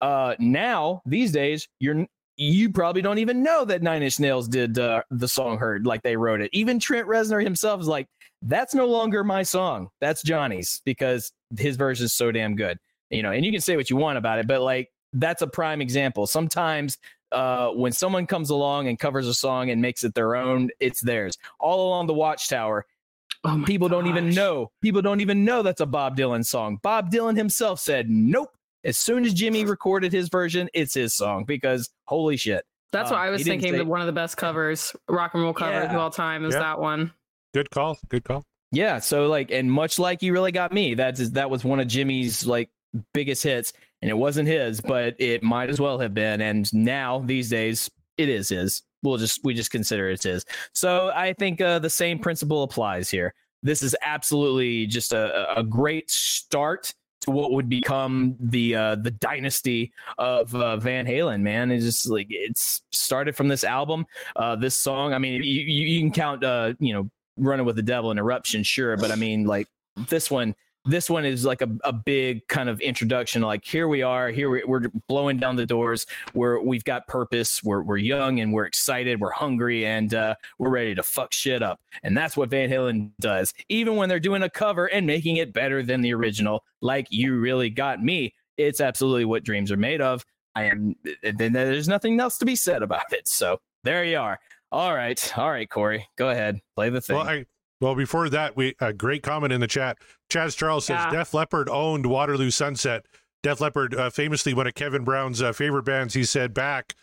Uh 0.00 0.34
now 0.38 1.02
these 1.04 1.30
days 1.30 1.68
you're 1.78 2.06
you 2.36 2.70
probably 2.70 3.02
don't 3.02 3.18
even 3.18 3.42
know 3.42 3.64
that 3.64 3.82
Nine 3.82 4.02
Inch 4.02 4.18
Nails 4.18 4.48
did 4.48 4.78
uh, 4.78 5.02
the 5.10 5.28
song 5.28 5.58
"Hurt" 5.58 5.84
like 5.84 6.02
they 6.02 6.16
wrote 6.16 6.40
it. 6.40 6.50
Even 6.52 6.78
Trent 6.78 7.06
Reznor 7.06 7.42
himself 7.42 7.80
is 7.80 7.86
like, 7.86 8.08
"That's 8.42 8.74
no 8.74 8.86
longer 8.86 9.24
my 9.24 9.42
song. 9.42 9.90
That's 10.00 10.22
Johnny's 10.22 10.82
because 10.84 11.32
his 11.56 11.76
version 11.76 12.06
is 12.06 12.14
so 12.14 12.32
damn 12.32 12.56
good." 12.56 12.78
You 13.10 13.22
know, 13.22 13.32
and 13.32 13.44
you 13.44 13.52
can 13.52 13.60
say 13.60 13.76
what 13.76 13.90
you 13.90 13.96
want 13.96 14.18
about 14.18 14.38
it, 14.38 14.46
but 14.46 14.60
like 14.60 14.90
that's 15.12 15.42
a 15.42 15.46
prime 15.46 15.80
example. 15.80 16.26
Sometimes 16.26 16.98
uh, 17.30 17.68
when 17.68 17.92
someone 17.92 18.26
comes 18.26 18.50
along 18.50 18.88
and 18.88 18.98
covers 18.98 19.28
a 19.28 19.34
song 19.34 19.70
and 19.70 19.80
makes 19.80 20.04
it 20.04 20.14
their 20.14 20.34
own, 20.34 20.70
it's 20.80 21.00
theirs. 21.00 21.38
All 21.60 21.88
along 21.88 22.06
the 22.06 22.14
Watchtower, 22.14 22.86
Oh 23.44 23.62
people 23.66 23.88
don't 23.88 24.06
even 24.06 24.30
know. 24.30 24.70
People 24.80 25.02
don't 25.02 25.20
even 25.20 25.44
know 25.44 25.62
that's 25.62 25.82
a 25.82 25.86
Bob 25.86 26.16
Dylan 26.16 26.44
song. 26.44 26.78
Bob 26.82 27.10
Dylan 27.10 27.36
himself 27.36 27.78
said, 27.78 28.08
"Nope." 28.08 28.50
As 28.84 28.96
soon 28.96 29.24
as 29.24 29.34
Jimmy 29.34 29.64
recorded 29.66 30.12
his 30.12 30.28
version, 30.28 30.68
it's 30.74 30.94
his 30.94 31.14
song 31.14 31.44
because 31.44 31.90
holy 32.06 32.36
shit. 32.36 32.64
That's 32.92 33.10
Um, 33.10 33.16
what 33.16 33.26
I 33.26 33.30
was 33.30 33.42
thinking. 33.42 33.72
say- 33.72 33.78
that 33.78 33.86
one 33.86 34.00
of 34.00 34.06
the 34.06 34.12
best 34.12 34.36
covers, 34.36 34.94
rock 35.08 35.34
and 35.34 35.42
roll 35.42 35.52
covers 35.54 35.84
Yeah. 35.84 35.94
of 35.94 35.96
all 36.00 36.10
time, 36.10 36.44
is 36.44 36.54
Yeah. 36.54 36.60
that 36.60 36.78
one. 36.80 37.12
Good 37.52 37.70
call. 37.70 37.98
Good 38.08 38.24
call. 38.24 38.44
Yeah, 38.72 38.98
so 38.98 39.26
like, 39.28 39.50
and 39.52 39.70
much 39.70 39.98
like 39.98 40.22
you 40.22 40.32
really 40.32 40.50
got 40.52 40.72
me, 40.72 40.94
that's 40.94 41.30
that 41.30 41.48
was 41.50 41.64
one 41.64 41.78
of 41.80 41.86
Jimmy's 41.86 42.44
like 42.46 42.70
biggest 43.12 43.42
hits, 43.44 43.72
and 44.02 44.10
it 44.10 44.14
wasn't 44.14 44.48
his, 44.48 44.80
but 44.80 45.14
it 45.20 45.42
might 45.42 45.70
as 45.70 45.80
well 45.80 45.98
have 45.98 46.12
been. 46.14 46.40
And 46.40 46.72
now 46.74 47.20
these 47.24 47.48
days, 47.48 47.88
it 48.18 48.28
is 48.28 48.48
his. 48.48 48.82
We'll 49.02 49.16
just 49.18 49.40
we 49.44 49.54
just 49.54 49.70
consider 49.70 50.08
it's 50.10 50.24
his. 50.24 50.44
So 50.72 51.10
I 51.14 51.34
think 51.38 51.60
uh, 51.60 51.78
the 51.78 51.90
same 51.90 52.18
principle 52.18 52.62
applies 52.64 53.10
here. 53.10 53.34
This 53.62 53.82
is 53.82 53.94
absolutely 54.02 54.86
just 54.86 55.12
a, 55.12 55.56
a 55.58 55.62
great 55.62 56.10
start 56.10 56.92
to 57.24 57.30
what 57.30 57.52
would 57.52 57.68
become 57.68 58.36
the 58.40 58.74
uh, 58.74 58.94
the 58.96 59.10
dynasty 59.10 59.92
of 60.18 60.54
uh, 60.54 60.76
Van 60.76 61.06
Halen. 61.06 61.40
Man, 61.40 61.70
it's 61.70 61.84
just 61.84 62.08
like 62.08 62.26
it's 62.30 62.82
started 62.92 63.36
from 63.36 63.48
this 63.48 63.64
album, 63.64 64.06
uh, 64.36 64.56
this 64.56 64.76
song. 64.76 65.12
I 65.12 65.18
mean, 65.18 65.42
you, 65.42 65.62
you, 65.62 66.00
can 66.00 66.10
count, 66.10 66.44
uh, 66.44 66.74
you 66.78 66.92
know, 66.92 67.10
running 67.36 67.66
with 67.66 67.76
the 67.76 67.82
devil 67.82 68.10
and 68.10 68.20
eruption 68.20 68.62
sure 68.62 68.96
but 68.96 69.10
i 69.10 69.16
mean 69.16 69.44
like 69.44 69.66
this 70.08 70.30
one 70.30 70.54
this 70.84 71.08
one 71.08 71.24
is 71.24 71.44
like 71.44 71.62
a, 71.62 71.68
a 71.84 71.92
big 71.92 72.46
kind 72.48 72.68
of 72.68 72.80
introduction 72.80 73.42
like 73.42 73.64
here 73.64 73.88
we 73.88 74.02
are 74.02 74.28
here 74.28 74.50
we, 74.50 74.62
we're 74.64 74.82
blowing 75.08 75.38
down 75.38 75.56
the 75.56 75.66
doors. 75.66 76.06
We're 76.34 76.60
we've 76.60 76.84
got 76.84 77.06
purpose. 77.06 77.62
We're, 77.62 77.82
we're 77.82 77.96
young 77.96 78.40
and 78.40 78.52
we're 78.52 78.66
excited. 78.66 79.20
We're 79.20 79.30
hungry 79.30 79.86
and 79.86 80.12
uh, 80.14 80.34
we're 80.58 80.70
ready 80.70 80.94
to 80.94 81.02
fuck 81.02 81.32
shit 81.32 81.62
up. 81.62 81.80
And 82.02 82.16
that's 82.16 82.36
what 82.36 82.50
van 82.50 82.70
halen 82.70 83.10
does 83.20 83.54
even 83.68 83.96
when 83.96 84.08
they're 84.08 84.20
doing 84.20 84.42
a 84.42 84.50
cover 84.50 84.86
and 84.86 85.06
making 85.06 85.36
it 85.36 85.52
better 85.52 85.82
than 85.82 86.00
the 86.00 86.12
original. 86.14 86.64
Like 86.80 87.06
you 87.10 87.38
really 87.38 87.70
got 87.70 88.02
me. 88.02 88.34
It's 88.56 88.80
absolutely 88.80 89.24
what 89.24 89.44
dreams 89.44 89.72
are 89.72 89.76
made 89.76 90.00
of. 90.00 90.24
I 90.54 90.64
am 90.64 90.94
then 91.22 91.52
there's 91.52 91.88
nothing 91.88 92.20
else 92.20 92.38
to 92.38 92.44
be 92.44 92.56
said 92.56 92.82
about 92.82 93.12
it. 93.12 93.26
So 93.26 93.60
there 93.82 94.04
you 94.04 94.18
are. 94.18 94.38
All 94.70 94.94
right, 94.94 95.38
all 95.38 95.50
right, 95.50 95.70
Corey, 95.70 96.08
go 96.16 96.30
ahead, 96.30 96.58
play 96.74 96.90
the 96.90 97.00
thing. 97.00 97.16
Well, 97.16 97.28
I 97.28 97.46
well 97.84 97.94
before 97.94 98.28
that, 98.30 98.56
we 98.56 98.74
a 98.80 98.92
great 98.92 99.22
comment 99.22 99.52
in 99.52 99.60
the 99.60 99.66
chat. 99.66 99.98
Chaz 100.30 100.56
Charles 100.56 100.86
says 100.86 101.00
Yeah. 101.04 101.10
Def 101.10 101.34
Leppard 101.34 101.68
owned 101.68 102.06
Waterloo 102.06 102.50
Sunset. 102.50 103.06
Def 103.42 103.60
Leppard, 103.60 103.94
uh, 103.94 104.08
famously 104.10 104.54
one 104.54 104.66
of 104.66 104.74
Kevin 104.74 105.04
Brown's 105.04 105.42
uh, 105.42 105.52
favorite 105.52 105.82
bands, 105.84 106.14
he 106.14 106.24
said 106.24 106.54
back, 106.54 106.94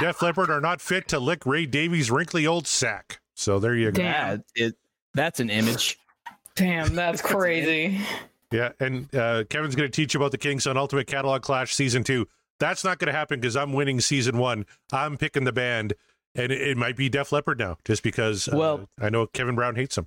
Def 0.00 0.22
Leppard 0.22 0.48
are 0.50 0.60
not 0.60 0.80
fit 0.80 1.06
to 1.08 1.18
lick 1.18 1.44
Ray 1.44 1.66
Davies' 1.66 2.10
wrinkly 2.10 2.46
old 2.46 2.66
sack. 2.66 3.20
So 3.34 3.58
there 3.58 3.74
you 3.74 3.90
go. 3.90 4.02
Damn. 4.02 4.42
Yeah, 4.56 4.66
it, 4.68 4.74
that's 5.14 5.38
an 5.40 5.50
image. 5.50 5.98
Damn, 6.54 6.94
that's 6.94 7.20
crazy. 7.20 8.00
Yeah, 8.50 8.70
and 8.80 9.14
uh, 9.14 9.44
Kevin's 9.50 9.74
going 9.74 9.90
to 9.90 9.94
teach 9.94 10.14
you 10.14 10.20
about 10.20 10.30
the 10.30 10.38
Kinks 10.38 10.66
on 10.66 10.76
Ultimate 10.76 11.06
Catalog 11.06 11.42
Clash 11.42 11.74
season 11.74 12.04
two. 12.04 12.26
That's 12.58 12.84
not 12.84 12.98
going 12.98 13.06
to 13.12 13.18
happen 13.18 13.40
because 13.40 13.56
I'm 13.56 13.72
winning 13.72 14.00
season 14.00 14.38
one. 14.38 14.66
I'm 14.92 15.16
picking 15.16 15.44
the 15.44 15.52
band, 15.52 15.94
and 16.34 16.52
it, 16.52 16.60
it 16.60 16.76
might 16.76 16.96
be 16.96 17.08
Def 17.08 17.32
Leppard 17.32 17.58
now, 17.58 17.76
just 17.84 18.02
because. 18.02 18.48
Uh, 18.48 18.56
Well- 18.56 18.88
I 19.00 19.10
know 19.10 19.26
Kevin 19.26 19.54
Brown 19.56 19.74
hates 19.74 19.96
them. 19.96 20.06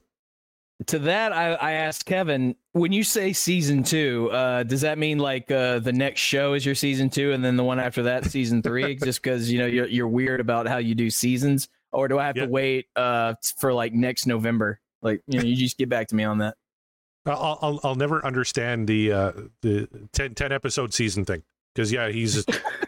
To 0.87 0.99
that, 0.99 1.31
I, 1.31 1.53
I 1.53 1.71
asked 1.73 2.05
Kevin, 2.05 2.53
when 2.73 2.91
you 2.91 3.03
say 3.03 3.31
season 3.31 3.81
two, 3.83 4.29
uh, 4.31 4.63
does 4.63 4.81
that 4.81 4.97
mean 4.97 5.19
like 5.19 5.49
uh, 5.49 5.79
the 5.79 5.93
next 5.93 6.19
show 6.19 6.53
is 6.53 6.65
your 6.65 6.75
season 6.75 7.09
two, 7.09 7.31
and 7.31 7.43
then 7.43 7.55
the 7.55 7.63
one 7.63 7.79
after 7.79 8.03
that 8.03 8.25
season 8.25 8.61
three? 8.61 8.95
just 9.03 9.21
because 9.23 9.49
you 9.49 9.57
know 9.59 9.65
you're 9.67 9.87
you're 9.87 10.07
weird 10.07 10.41
about 10.41 10.67
how 10.67 10.77
you 10.77 10.93
do 10.93 11.09
seasons, 11.09 11.69
or 11.93 12.09
do 12.09 12.19
I 12.19 12.25
have 12.27 12.35
Yeah. 12.35 12.45
to 12.45 12.51
wait 12.51 12.87
uh 12.97 13.35
for 13.57 13.71
like 13.73 13.93
next 13.93 14.25
November? 14.27 14.81
Like 15.01 15.21
you 15.27 15.39
know, 15.39 15.45
you 15.45 15.55
just 15.55 15.77
get 15.77 15.87
back 15.87 16.07
to 16.09 16.15
me 16.15 16.25
on 16.25 16.39
that. 16.39 16.57
I'll, 17.25 17.57
I'll 17.61 17.79
I'll 17.83 17.95
never 17.95 18.23
understand 18.25 18.87
the 18.87 19.11
uh, 19.13 19.31
the 19.61 19.87
10, 20.11 20.35
10 20.35 20.51
episode 20.51 20.93
season 20.93 21.23
thing 21.23 21.43
because 21.73 21.89
yeah, 21.91 22.09
he's 22.09 22.45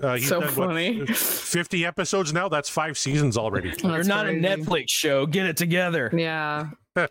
uh, 0.00 0.14
he's 0.16 0.28
So 0.28 0.40
done, 0.40 0.54
what, 0.54 0.68
funny. 0.68 1.06
fifty 1.06 1.84
episodes 1.84 2.32
now. 2.32 2.48
That's 2.48 2.68
five 2.68 2.96
seasons 2.98 3.36
already. 3.36 3.72
You're 3.82 4.04
not 4.04 4.26
crazy. 4.26 4.44
a 4.44 4.56
Netflix 4.56 4.88
show. 4.88 5.26
Get 5.26 5.46
it 5.46 5.56
together. 5.56 6.10
Yeah. 6.16 6.70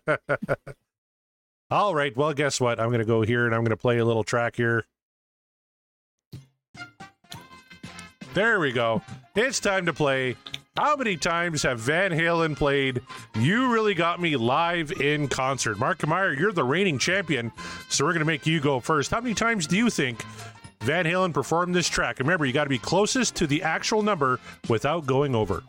All 1.72 1.96
right. 1.96 2.16
Well, 2.16 2.34
guess 2.34 2.60
what? 2.62 2.80
I'm 2.80 2.90
going 2.90 3.00
to 3.00 3.06
go 3.06 3.22
here 3.22 3.46
and 3.46 3.56
I'm 3.56 3.62
going 3.62 3.72
to 3.72 3.78
play 3.78 3.98
a 4.00 4.06
little 4.06 4.24
track 4.24 4.56
here. 4.56 4.86
There 8.34 8.60
we 8.60 8.72
go. 8.72 9.02
It's 9.36 9.60
time 9.60 9.86
to 9.86 9.94
play. 9.94 10.36
How 10.76 10.96
many 10.96 11.18
times 11.18 11.62
have 11.64 11.80
Van 11.80 12.10
Halen 12.12 12.58
played 12.58 13.00
You 13.40 13.72
Really 13.72 13.94
Got 13.94 14.20
Me 14.20 14.36
live 14.36 14.92
in 14.94 15.28
concert? 15.28 15.78
Mark 15.78 16.06
Meyer, 16.08 16.34
you're 16.34 16.52
the 16.52 16.64
reigning 16.64 16.98
champion, 16.98 17.52
so 17.90 18.04
we're 18.06 18.12
going 18.14 18.22
to 18.22 18.26
make 18.26 18.48
you 18.48 18.60
go 18.60 18.80
first. 18.80 19.12
How 19.12 19.22
many 19.22 19.36
times 19.36 19.68
do 19.68 19.78
you 19.78 19.92
think 19.92 20.26
Van 20.84 21.06
Halen 21.06 21.34
performed 21.34 21.74
this 21.74 21.88
track? 21.88 22.20
Remember, 22.20 22.46
you 22.46 22.54
got 22.54 22.66
to 22.66 22.70
be 22.70 22.78
closest 22.78 23.36
to 23.36 23.48
the 23.48 23.64
actual 23.64 24.02
number 24.04 24.40
without 24.70 25.06
going 25.06 25.34
over. 25.36 25.64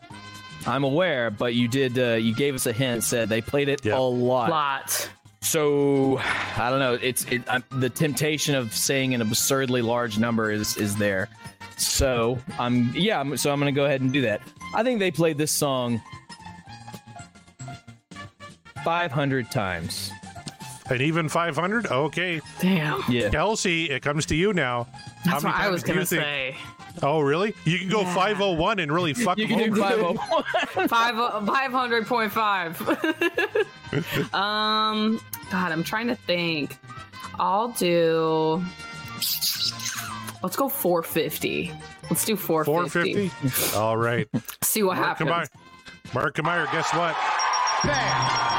I'm 0.66 0.82
aware, 0.85 1.31
but 1.31 1.55
you 1.55 1.69
did. 1.69 1.99
Uh, 1.99 2.15
you 2.15 2.35
gave 2.35 2.55
us 2.55 2.66
a 2.66 2.73
hint. 2.73 3.05
Said 3.05 3.28
they 3.28 3.41
played 3.41 3.69
it 3.69 3.85
Yeah. 3.85 3.99
a 3.99 4.01
lot. 4.01 4.51
Lot. 4.51 5.11
So 5.41 6.19
I 6.57 6.70
don't 6.70 6.78
know. 6.78 6.95
It's 6.95 7.24
it, 7.27 7.49
i 7.49 7.62
the 7.70 7.91
temptation 7.91 8.55
of 8.55 8.74
saying 8.74 9.15
an 9.15 9.20
absurdly 9.20 9.82
large 9.82 10.19
number 10.19 10.51
is 10.51 10.77
is 10.78 10.97
there. 10.97 11.28
So 11.77 12.39
I'm 12.59 12.91
yeah. 12.95 13.20
I'm, 13.20 13.36
so 13.36 13.53
I'm 13.53 13.59
gonna 13.59 13.73
go 13.73 13.85
ahead 13.85 14.01
and 14.01 14.12
do 14.12 14.23
that. 14.23 14.41
I 14.74 14.82
think 14.82 15.01
they 15.01 15.11
played 15.11 15.36
this 15.36 15.53
song 15.53 16.01
500 18.85 19.51
times. 19.51 20.11
And 20.90 21.01
even 21.01 21.28
500? 21.31 21.86
Okay. 21.86 22.40
Damn. 22.61 23.02
Yeah. 23.09 23.31
Kelsey, 23.31 23.90
it 23.90 24.02
comes 24.02 24.27
to 24.27 24.35
you 24.36 24.52
now. 24.52 24.86
That's 25.24 25.43
what 25.43 25.55
I 25.55 25.69
was 25.70 25.82
gonna 25.82 26.05
think- 26.05 26.23
say. 26.23 26.56
Oh, 27.02 27.20
really? 27.20 27.55
You 27.65 27.78
can 27.78 27.89
go 27.89 28.02
Yeah. 28.02 28.15
501 28.15 28.78
and 28.78 28.93
really 28.93 29.15
fuck 29.15 29.36
You 29.39 29.48
them 29.48 29.59
can 29.59 29.73
do 29.73 29.81
501. 29.81 30.89
Five 30.89 31.16
five 31.47 31.73
hundred 31.73 32.06
point 32.06 32.31
five. 32.32 32.81
um, 34.35 35.20
God, 35.51 35.73
I'm 35.73 35.82
trying 35.82 36.06
to 36.09 36.15
think. 36.15 36.77
I'll 37.39 37.69
do. 37.70 38.62
Let's 40.43 40.56
go 40.56 40.69
450. 40.69 41.73
Let's 42.11 42.24
do 42.24 42.36
450. 42.36 43.28
450? 43.31 43.77
All 43.78 43.97
right. 43.97 44.28
See 44.62 44.82
what 44.82 44.97
Mark 44.97 45.19
happens. 45.19 45.31
Meyer. 45.31 45.47
Mark 46.15 46.43
Meyer, 46.44 46.66
guess 46.70 46.93
what? 46.94 47.16
Oh, 47.86 48.53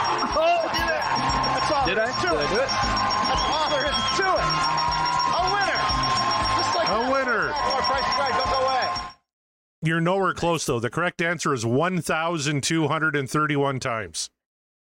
Did 1.85 1.99
I? 1.99 2.07
Did 2.21 2.31
I 2.31 2.49
do 2.49 2.55
it? 2.59 2.69
That's 2.69 3.41
all 3.53 3.69
there 3.69 3.85
is 3.85 3.95
to 4.17 4.25
it. 4.25 4.45
A 5.35 5.37
winner. 5.53 5.81
Just 6.57 6.73
like 6.75 6.87
A 6.87 6.91
that. 6.91 7.11
winner. 7.11 7.51
Come 7.53 7.73
on, 7.73 7.81
Price 7.83 8.01
is 8.01 8.17
right. 8.19 8.33
Don't 8.35 8.49
go 8.49 8.59
away. 8.65 8.87
You're 9.83 10.01
nowhere 10.01 10.33
close, 10.33 10.65
though. 10.65 10.79
The 10.79 10.89
correct 10.89 11.21
answer 11.21 11.53
is 11.53 11.63
1,231 11.65 13.79
times. 13.79 14.29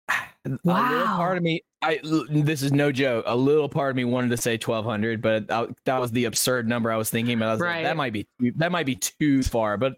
A 0.09 0.13
little 0.45 0.59
Wow. 0.63 1.15
part 1.17 1.35
of 1.37 1.43
me, 1.43 1.61
I 1.81 1.99
this 2.29 2.61
is 2.61 2.71
no 2.71 2.93
joke. 2.93 3.25
A 3.27 3.35
little 3.35 3.67
part 3.67 3.89
of 3.89 3.97
me 3.97 4.05
wanted 4.05 4.29
to 4.29 4.37
say 4.37 4.53
1200, 4.57 5.21
but 5.21 5.51
I, 5.51 5.67
that 5.83 5.99
was 5.99 6.11
the 6.11 6.23
absurd 6.25 6.69
number 6.69 6.89
I 6.89 6.95
was 6.95 7.09
thinking. 7.09 7.37
But 7.39 7.49
I 7.49 7.51
was 7.51 7.59
Right. 7.59 7.75
like, 7.77 7.83
that 7.83 7.97
might 7.97 8.13
be 8.13 8.25
that 8.55 8.71
might 8.71 8.85
be 8.85 8.95
too 8.95 9.43
far. 9.43 9.75
But 9.75 9.97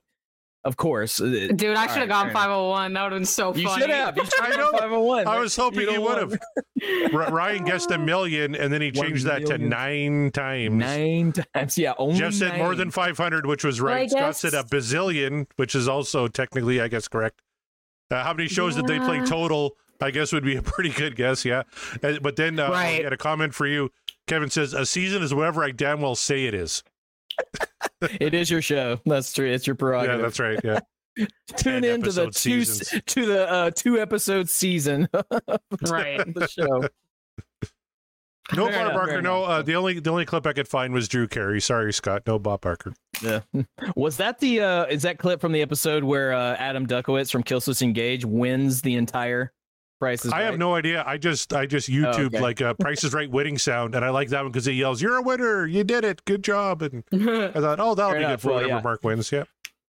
of 0.70 0.78
course, 0.78 1.20
uh, 1.20 1.26
Dude, 1.56 1.76
I 1.76 1.82
all 1.82 1.88
should 1.88 1.90
have 1.90 1.98
right, 1.98 2.08
gone 2.10 2.32
501. 2.32 2.94
That 2.94 3.04
would 3.04 3.12
have 3.12 3.20
been 3.20 3.26
so 3.26 3.54
You 3.56 3.68
funny. 3.68 3.82
should 3.82 3.90
have. 3.90 4.16
You 4.16 4.24
should 4.26 4.40
I 4.40 4.46
have 4.46 4.58
know. 4.58 4.72
gone 4.72 4.80
501. 4.80 5.28
I 5.28 5.40
was 5.40 5.56
hoping 5.56 5.82
You 5.82 5.92
you 5.92 5.98
know 5.98 6.02
would 6.04 6.18
have. 7.12 7.32
Ryan 7.34 7.66
guessed 7.66 7.92
a 7.92 7.98
million, 7.98 8.56
and 8.56 8.72
then 8.72 8.82
he 8.82 8.92
changed 8.92 9.26
that 9.26 9.46
to 9.48 9.58
nine 9.58 10.32
times. 10.32 10.76
Nine 10.76 11.34
times, 11.34 11.78
yeah. 11.78 11.94
Only 11.98 12.20
Jeff 12.20 12.34
said 12.34 12.58
more 12.58 12.76
than 12.76 12.92
500, 12.92 13.46
which 13.46 13.64
was 13.64 13.82
Well, 13.82 13.92
I 13.92 13.96
right. 13.98 14.10
Scott 14.10 14.20
guess- 14.22 14.40
said 14.40 14.54
a 14.54 14.64
bazillion, 14.64 15.48
which 15.58 15.76
is 15.76 15.88
also 15.88 16.28
technically, 16.28 16.80
I 16.80 16.88
guess, 16.88 17.08
correct. 17.08 17.42
Uh, 18.12 18.24
how 18.24 18.34
many 18.34 18.48
shows 18.48 18.76
did 18.76 18.88
they 18.88 19.00
play 19.00 19.20
total? 19.26 19.76
I 20.02 20.12
guess 20.12 20.32
would 20.32 20.46
be 20.46 20.56
a 20.56 20.62
pretty 20.64 20.92
good 20.92 21.16
guess, 21.16 21.44
yeah. 21.44 21.64
Uh, 22.02 22.20
but 22.22 22.36
then 22.38 22.60
uh, 22.60 22.70
Right. 22.70 23.00
I 23.00 23.04
got 23.04 23.14
a 23.14 23.18
comment 23.18 23.54
for 23.54 23.68
you. 23.68 23.90
Kevin 24.28 24.50
says, 24.50 24.74
a 24.74 24.86
season 24.86 25.22
is 25.24 25.34
whatever 25.34 25.64
I 25.64 25.72
damn 25.72 26.02
well 26.02 26.16
say 26.16 26.46
it 26.46 26.54
is. 26.54 26.84
It 28.02 28.34
is 28.34 28.50
your 28.50 28.62
show. 28.62 29.00
That's 29.06 29.34
true. 29.34 29.50
It's 29.50 29.68
your 29.68 29.76
prerogative. 29.76 30.18
Yeah, 30.20 30.22
that's 30.22 30.40
right. 30.40 30.60
Yeah. 30.64 30.80
Tune 31.58 31.84
in 31.84 32.02
to 32.04 32.12
the 32.12 32.26
two 32.28 32.64
seasons. 32.64 33.02
to 33.08 33.26
the 33.26 33.50
uh, 33.52 33.72
two 33.72 34.00
episode 34.00 34.50
season 34.50 35.10
Right. 35.82 36.34
the 36.34 36.48
show. 36.48 36.88
No 38.56 38.66
Fair 38.66 38.78
Bob 38.78 38.82
enough, 38.82 38.94
Barker. 38.96 39.22
No, 39.22 39.44
uh, 39.44 39.62
the 39.62 39.76
only 39.76 40.00
the 40.00 40.10
only 40.10 40.26
clip 40.26 40.48
I 40.48 40.54
could 40.54 40.68
find 40.68 40.92
was 40.92 41.08
Drew 41.08 41.28
Carey. 41.28 41.62
Sorry, 41.62 41.94
Scott. 41.94 42.24
No 42.26 42.40
Bob 42.40 42.62
Barker. 42.62 42.96
Yeah. 43.22 43.42
Was 43.96 44.18
that 44.18 44.40
the 44.40 44.62
uh 44.62 44.86
is 44.86 45.04
that 45.04 45.20
clip 45.20 45.40
from 45.40 45.52
the 45.52 45.62
episode 45.62 46.04
where 46.04 46.34
uh 46.34 46.56
Adam 46.56 46.88
Dutkiewicz 46.88 47.32
from 47.32 47.44
Killswitch 47.44 47.84
Engage 47.84 48.26
wins 48.26 48.82
the 48.82 48.96
entire 48.96 49.52
Price 50.00 50.24
is 50.26 50.32
I 50.32 50.42
have 50.44 50.58
no 50.58 50.76
idea. 50.76 51.04
I 51.06 51.18
just 51.18 51.54
I 51.54 51.66
just 51.66 51.90
YouTube 51.90 52.28
okay. 52.28 52.40
like 52.40 52.62
a 52.62 52.74
Price 52.76 53.04
is 53.04 53.14
Right 53.14 53.30
winning 53.30 53.58
sound, 53.58 53.96
and 53.96 54.04
I 54.06 54.10
like 54.10 54.30
that 54.30 54.42
one 54.44 54.52
because 54.52 54.66
he 54.66 54.74
yells, 54.74 55.02
"You're 55.02 55.18
a 55.18 55.22
winner! 55.22 55.66
You 55.68 55.84
did 55.84 56.04
it! 56.06 56.24
Good 56.26 56.44
job!" 56.44 56.82
And 56.82 57.04
I 57.14 57.52
thought, 57.52 57.80
oh, 57.80 57.96
that'll 57.96 58.12
Fair 58.12 58.20
be 58.20 58.24
enough. 58.26 58.32
good 58.32 58.42
for 58.42 58.48
Well, 58.50 58.56
whatever 58.58 58.76
yeah. 58.76 58.82
Mark 58.82 59.04
wins. 59.04 59.32
Yeah. 59.32 59.44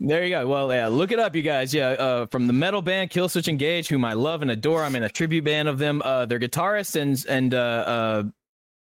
There 0.00 0.24
you 0.24 0.30
go. 0.30 0.46
Well, 0.46 0.72
yeah, 0.72 0.88
look 0.88 1.12
it 1.12 1.18
up, 1.18 1.34
you 1.36 1.42
guys. 1.42 1.72
Yeah, 1.72 1.90
uh, 1.90 2.26
from 2.26 2.46
the 2.48 2.52
metal 2.52 2.82
band 2.82 3.10
Killswitch 3.10 3.48
Engage, 3.48 3.88
whom 3.88 4.04
I 4.04 4.12
love 4.12 4.42
and 4.42 4.50
adore. 4.50 4.82
I'm 4.82 4.96
in 4.96 5.04
a 5.04 5.08
tribute 5.08 5.44
band 5.44 5.68
of 5.68 5.78
them. 5.78 6.02
Uh, 6.04 6.26
their 6.26 6.38
guitarist 6.40 7.00
and 7.00 7.24
and 7.28 7.54
uh, 7.54 7.56
uh, 7.58 8.22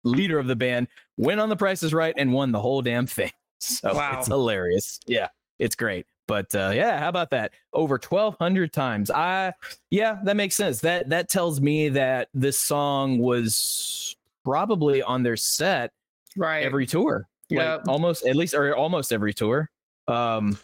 leader 0.02 0.38
of 0.38 0.46
the 0.46 0.56
band 0.56 0.88
went 1.16 1.40
on 1.40 1.48
The 1.48 1.56
Price 1.56 1.82
is 1.82 1.94
Right 1.94 2.14
and 2.18 2.32
won 2.32 2.52
the 2.52 2.60
whole 2.60 2.82
damn 2.82 3.06
thing. 3.06 3.30
So 3.60 3.94
Wow. 3.94 4.18
it's 4.18 4.26
hilarious. 4.26 5.00
Yeah, 5.06 5.28
it's 5.58 5.74
great. 5.74 6.04
But 6.26 6.54
uh, 6.54 6.72
yeah, 6.74 6.98
how 6.98 7.08
about 7.08 7.30
that? 7.30 7.52
Over 7.72 7.94
1,200 7.94 8.72
times. 8.72 9.10
I 9.10 9.52
yeah, 9.90 10.18
that 10.24 10.36
makes 10.36 10.54
sense. 10.54 10.80
That 10.80 11.08
that 11.10 11.28
tells 11.28 11.60
me 11.60 11.90
that 11.90 12.28
this 12.32 12.58
song 12.60 13.18
was 13.18 14.16
probably 14.44 15.02
on 15.02 15.22
their 15.22 15.36
set 15.36 15.92
right. 16.36 16.64
every 16.64 16.86
tour. 16.86 17.28
Like, 17.50 17.86
almost 17.88 18.26
at 18.26 18.36
least 18.36 18.54
or 18.54 18.74
almost 18.74 19.12
every 19.12 19.32
tour. 19.34 19.70
Um, 20.08 20.58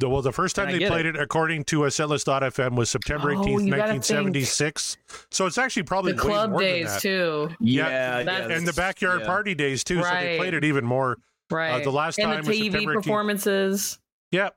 The, 0.00 0.08
well, 0.08 0.20
the 0.22 0.32
first 0.32 0.54
time 0.56 0.70
they 0.70 0.86
played 0.86 1.06
it. 1.06 1.16
according 1.16 1.64
to 1.66 1.84
a 1.84 1.88
setlist.fm, 1.88 2.76
was 2.76 2.90
September 2.90 3.30
Oh, 3.32 3.36
18th, 3.38 3.64
you 3.64 3.70
gotta 3.70 3.92
1976. 3.94 4.96
So 5.30 5.46
it's 5.46 5.56
actually 5.56 5.84
probably 5.84 6.12
the 6.12 6.18
club 6.20 6.50
more 6.50 6.60
than 6.60 6.68
days 6.68 6.86
that. 6.92 7.00
too. 7.00 7.48
Yeah, 7.60 7.88
yeah, 7.88 8.22
that's- 8.24 8.50
yeah, 8.50 8.56
and 8.56 8.66
the 8.68 8.74
backyard 8.74 9.20
yeah. 9.20 9.26
party 9.26 9.54
days 9.54 9.82
too. 9.84 10.02
So 10.02 10.10
they 10.10 10.36
played 10.36 10.52
it 10.54 10.64
even 10.64 10.84
more. 10.84 11.16
Right. 11.50 11.82
the 11.82 11.92
last 11.92 12.18
and 12.18 12.26
time 12.32 12.42
the 12.42 12.48
was 12.48 12.58
TV 12.58 12.64
September 12.72 12.92
18th. 12.92 12.94
performances. 12.96 13.98
Yep. 14.32 14.56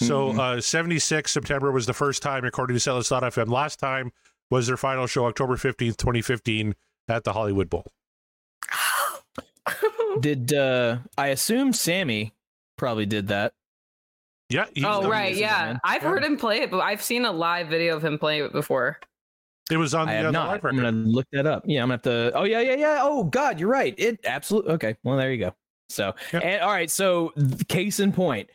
So 0.00 0.32
Mhm. 0.32 0.38
uh, 0.58 0.60
76 0.60 1.32
September 1.32 1.72
was 1.72 1.86
the 1.86 1.92
first 1.94 2.22
time, 2.22 2.44
according 2.44 2.78
to 2.78 2.80
setlist.fm. 2.90 3.48
Last 3.50 3.78
time 3.78 4.12
was 4.50 4.66
their 4.66 4.76
final 4.76 5.06
show, 5.06 5.26
October 5.26 5.56
15th, 5.56 5.96
2015, 5.96 6.74
at 7.08 7.24
the 7.24 7.32
Hollywood 7.32 7.68
Bowl. 7.68 7.84
Did 10.20 10.52
uh 10.52 10.98
I 11.16 11.28
assume 11.28 11.72
Sammy 11.72 12.34
probably 12.76 13.06
did 13.06 13.28
that. 13.28 13.52
Yeah. 14.50 14.66
he's 14.74 14.84
oh 14.84 15.08
right, 15.08 15.34
yeah. 15.34 15.64
man. 15.64 15.80
I've 15.84 16.02
Yeah. 16.02 16.08
heard 16.08 16.24
him 16.24 16.36
play 16.36 16.60
it, 16.62 16.70
but 16.70 16.80
I've 16.80 17.02
seen 17.02 17.24
a 17.24 17.32
live 17.32 17.68
video 17.68 17.96
of 17.96 18.04
him 18.04 18.18
playing 18.18 18.44
it 18.44 18.52
before. 18.52 18.98
It 19.70 19.76
was 19.76 19.94
on 19.94 20.08
I 20.08 20.12
the, 20.12 20.16
have 20.18 20.24
uh, 20.26 20.28
the 20.28 20.32
not. 20.32 20.48
live 20.48 20.64
I'm 20.64 20.76
gonna 20.76 20.92
look 20.92 21.26
that 21.32 21.46
up. 21.46 21.64
Yeah, 21.66 21.82
I'm 21.82 21.88
gonna 21.88 21.94
have 21.94 22.02
to 22.02 22.32
oh 22.34 22.44
yeah, 22.44 22.60
yeah, 22.60 22.74
yeah. 22.76 22.98
Oh 23.02 23.24
god, 23.24 23.60
you're 23.60 23.68
right. 23.68 23.94
It 23.98 24.20
absolutely 24.24 24.72
okay. 24.72 24.96
Well 25.04 25.16
there 25.18 25.30
you 25.32 25.38
go. 25.38 25.54
So 25.90 26.14
Yeah. 26.32 26.40
and 26.40 26.62
all 26.62 26.70
right, 26.72 26.90
so 26.90 27.32
th- 27.36 27.68
case 27.68 28.00
in 28.00 28.12
point, 28.12 28.48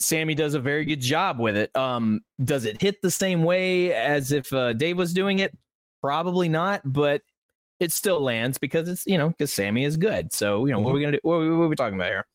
Sammy 0.00 0.34
does 0.34 0.54
a 0.54 0.60
very 0.60 0.84
good 0.84 1.00
job 1.00 1.38
with 1.40 1.56
it. 1.56 1.74
Um, 1.76 2.20
does 2.44 2.64
it 2.64 2.80
hit 2.80 3.02
the 3.02 3.10
same 3.10 3.42
way 3.42 3.92
as 3.92 4.30
if 4.32 4.52
uh, 4.52 4.72
Dave 4.72 4.96
was 4.96 5.12
doing 5.12 5.40
it? 5.40 5.56
Probably 6.00 6.48
not, 6.48 6.82
but 6.84 7.22
it 7.80 7.92
still 7.92 8.20
lands 8.20 8.58
because 8.58 8.88
it's 8.88 9.06
you 9.06 9.18
know 9.18 9.28
because 9.30 9.52
Sammy 9.52 9.84
is 9.84 9.96
good. 9.96 10.32
So 10.32 10.66
you 10.66 10.72
know 10.72 10.80
what 10.80 10.90
are 10.90 10.94
we 10.94 11.00
gonna 11.00 11.12
do? 11.12 11.20
What, 11.22 11.34
are 11.34 11.40
we- 11.40 11.56
what 11.56 11.64
are 11.64 11.68
we 11.68 11.76
talking 11.76 11.98
about 11.98 12.08
here? 12.10 12.26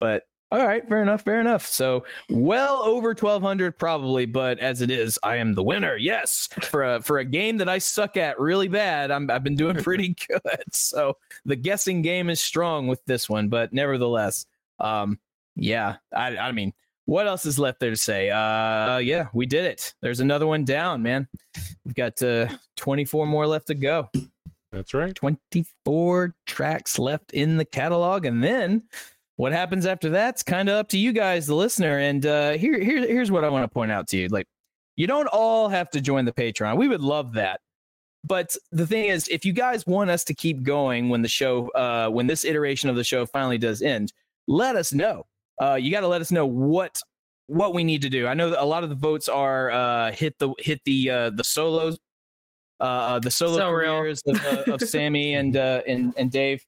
But 0.00 0.24
all 0.52 0.66
right, 0.66 0.86
fair 0.88 1.00
enough, 1.00 1.22
fair 1.22 1.40
enough. 1.40 1.66
So 1.66 2.04
well 2.28 2.82
over 2.82 3.08
1200 3.14 3.78
probably, 3.78 4.26
but 4.26 4.58
as 4.58 4.82
it 4.82 4.90
is, 4.90 5.18
I 5.22 5.36
am 5.36 5.54
the 5.54 5.62
winner. 5.62 5.96
Yes, 5.96 6.48
for 6.62 6.84
a 6.84 7.00
for 7.02 7.18
a 7.18 7.24
game 7.24 7.56
that 7.58 7.68
I 7.68 7.78
suck 7.78 8.16
at 8.16 8.38
really 8.38 8.68
bad, 8.68 9.10
I'm 9.10 9.30
I've 9.30 9.42
been 9.44 9.56
doing 9.56 9.76
pretty 9.76 10.14
good. 10.28 10.62
So 10.72 11.16
the 11.44 11.56
guessing 11.56 12.02
game 12.02 12.28
is 12.30 12.40
strong 12.40 12.86
with 12.86 13.04
this 13.06 13.28
one, 13.30 13.48
but 13.48 13.72
nevertheless, 13.72 14.46
um, 14.78 15.18
yeah, 15.56 15.96
I 16.14 16.36
I 16.36 16.52
mean, 16.52 16.72
what 17.06 17.26
else 17.26 17.44
is 17.46 17.58
left 17.58 17.80
there 17.80 17.90
to 17.90 17.96
say? 17.96 18.30
Uh, 18.30 18.98
yeah, 18.98 19.28
we 19.34 19.46
did 19.46 19.64
it. 19.64 19.94
There's 20.02 20.20
another 20.20 20.46
one 20.46 20.64
down, 20.64 21.02
man. 21.02 21.28
We've 21.84 21.94
got 21.94 22.22
uh 22.22 22.48
24 22.76 23.26
more 23.26 23.46
left 23.46 23.66
to 23.68 23.74
go. 23.74 24.08
That's 24.70 24.94
right. 24.94 25.14
24 25.14 26.34
tracks 26.46 26.98
left 26.98 27.32
in 27.32 27.56
the 27.56 27.64
catalog 27.64 28.24
and 28.24 28.42
then 28.42 28.82
what 29.36 29.52
happens 29.52 29.84
after 29.86 30.08
that's 30.10 30.42
kind 30.42 30.68
of 30.68 30.76
up 30.76 30.88
to 30.88 30.98
you 30.98 31.12
guys 31.12 31.46
the 31.46 31.54
listener 31.54 31.98
and 31.98 32.24
uh 32.26 32.52
here, 32.52 32.78
here 32.78 33.06
here's 33.06 33.30
what 33.30 33.44
i 33.44 33.48
want 33.48 33.64
to 33.64 33.68
point 33.68 33.90
out 33.90 34.06
to 34.08 34.16
you 34.16 34.28
like 34.28 34.46
You 34.96 35.06
don't 35.06 35.26
all 35.28 35.68
have 35.68 35.90
to 35.90 36.00
join 36.00 36.24
the 36.26 36.32
Patreon. 36.32 36.76
We 36.76 36.88
would 36.88 37.00
love 37.00 37.32
that. 37.34 37.60
But 38.24 38.54
the 38.70 38.86
thing 38.86 39.06
is, 39.06 39.26
if 39.28 39.44
you 39.44 39.52
guys 39.52 39.86
want 39.86 40.10
us 40.10 40.22
to 40.24 40.34
keep 40.34 40.62
going 40.62 41.08
when 41.08 41.22
the 41.22 41.28
show, 41.28 41.68
uh, 41.70 42.08
when 42.08 42.26
this 42.26 42.44
iteration 42.44 42.88
of 42.88 42.96
the 42.96 43.02
show 43.04 43.26
finally 43.26 43.58
does 43.58 43.82
end, 43.82 44.12
let 44.46 44.76
us 44.76 44.92
know. 44.92 45.26
Uh, 45.60 45.74
you 45.74 45.90
got 45.90 46.00
to 46.00 46.08
let 46.08 46.20
us 46.20 46.30
know 46.30 46.46
what 46.46 46.98
what 47.46 47.74
we 47.74 47.84
need 47.84 48.02
to 48.02 48.08
do. 48.08 48.26
I 48.26 48.34
know 48.34 48.50
that 48.50 48.62
a 48.62 48.64
lot 48.64 48.84
of 48.84 48.88
the 48.88 48.96
votes 48.96 49.28
are 49.28 49.70
uh, 49.70 50.12
hit 50.12 50.38
the 50.38 50.54
hit 50.58 50.80
the 50.84 51.10
uh, 51.10 51.30
the 51.30 51.44
solos, 51.44 51.98
uh, 52.80 53.18
the 53.18 53.30
solo 53.30 53.58
So 53.58 53.70
careers 53.70 54.22
of, 54.26 54.44
uh, 54.44 54.72
of 54.72 54.80
Sammy 54.80 55.34
and 55.34 55.56
uh, 55.56 55.82
and 55.86 56.14
and 56.16 56.30
Dave. 56.30 56.64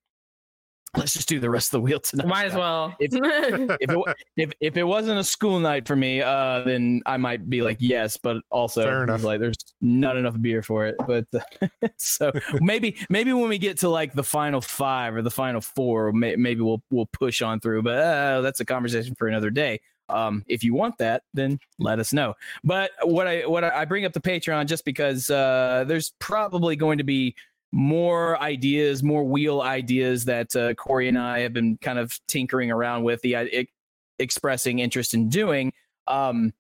Let's 0.96 1.12
just 1.12 1.28
do 1.28 1.40
the 1.40 1.50
rest 1.50 1.68
of 1.68 1.72
the 1.72 1.80
wheel 1.80 2.00
tonight. 2.00 2.26
Might 2.26 2.46
as 2.46 2.54
well. 2.54 2.94
If- 3.00 3.12
If 3.14 3.90
it, 3.90 4.16
if 4.36 4.52
if 4.60 4.76
it 4.76 4.84
wasn't 4.84 5.18
a 5.18 5.24
school 5.24 5.58
night 5.60 5.86
for 5.86 5.96
me, 5.96 6.22
uh, 6.22 6.62
then 6.62 7.02
I 7.06 7.16
might 7.16 7.48
be 7.50 7.62
like 7.62 7.78
yes, 7.80 8.16
but 8.16 8.38
also 8.50 8.82
like 9.22 9.40
there's 9.40 9.56
not 9.80 10.16
enough 10.16 10.40
beer 10.40 10.62
for 10.62 10.86
it. 10.86 10.96
But 11.06 11.26
so 11.96 12.32
maybe 12.60 12.96
maybe 13.08 13.32
when 13.32 13.48
we 13.48 13.58
get 13.58 13.78
to 13.78 13.88
like 13.88 14.12
the 14.14 14.24
final 14.24 14.60
five 14.60 15.14
or 15.16 15.22
the 15.22 15.30
final 15.30 15.60
four, 15.60 16.12
may, 16.12 16.36
maybe 16.36 16.60
we'll 16.60 16.82
we'll 16.90 17.06
push 17.06 17.42
on 17.42 17.60
through. 17.60 17.82
But 17.82 17.98
uh, 17.98 18.40
that's 18.42 18.60
a 18.60 18.64
conversation 18.64 19.14
for 19.16 19.28
another 19.28 19.50
day. 19.50 19.80
Um, 20.10 20.44
if 20.48 20.62
you 20.62 20.74
want 20.74 20.98
that, 20.98 21.22
then 21.32 21.58
let 21.78 21.98
us 21.98 22.12
know. 22.12 22.34
But 22.62 22.90
what 23.02 23.26
I 23.26 23.46
what 23.46 23.64
I, 23.64 23.80
I 23.80 23.84
bring 23.86 24.04
up 24.04 24.12
the 24.12 24.20
Patreon 24.20 24.66
just 24.66 24.84
because 24.84 25.30
uh, 25.30 25.84
there's 25.88 26.12
probably 26.18 26.76
going 26.76 26.98
to 26.98 27.04
be 27.04 27.34
more 27.74 28.40
ideas, 28.40 29.02
more 29.02 29.24
wheel 29.24 29.60
ideas 29.60 30.24
that 30.26 30.54
uh, 30.54 30.74
Corey 30.74 31.08
and 31.08 31.18
I 31.18 31.40
have 31.40 31.52
been 31.52 31.76
kind 31.78 31.98
of 31.98 32.16
tinkering 32.28 32.70
around 32.70 33.02
with 33.02 33.20
the 33.22 33.34
uh, 33.34 33.46
expressing 34.20 34.78
interest 34.78 35.12
in 35.12 35.28
doing. 35.28 35.72
Um, 36.06 36.52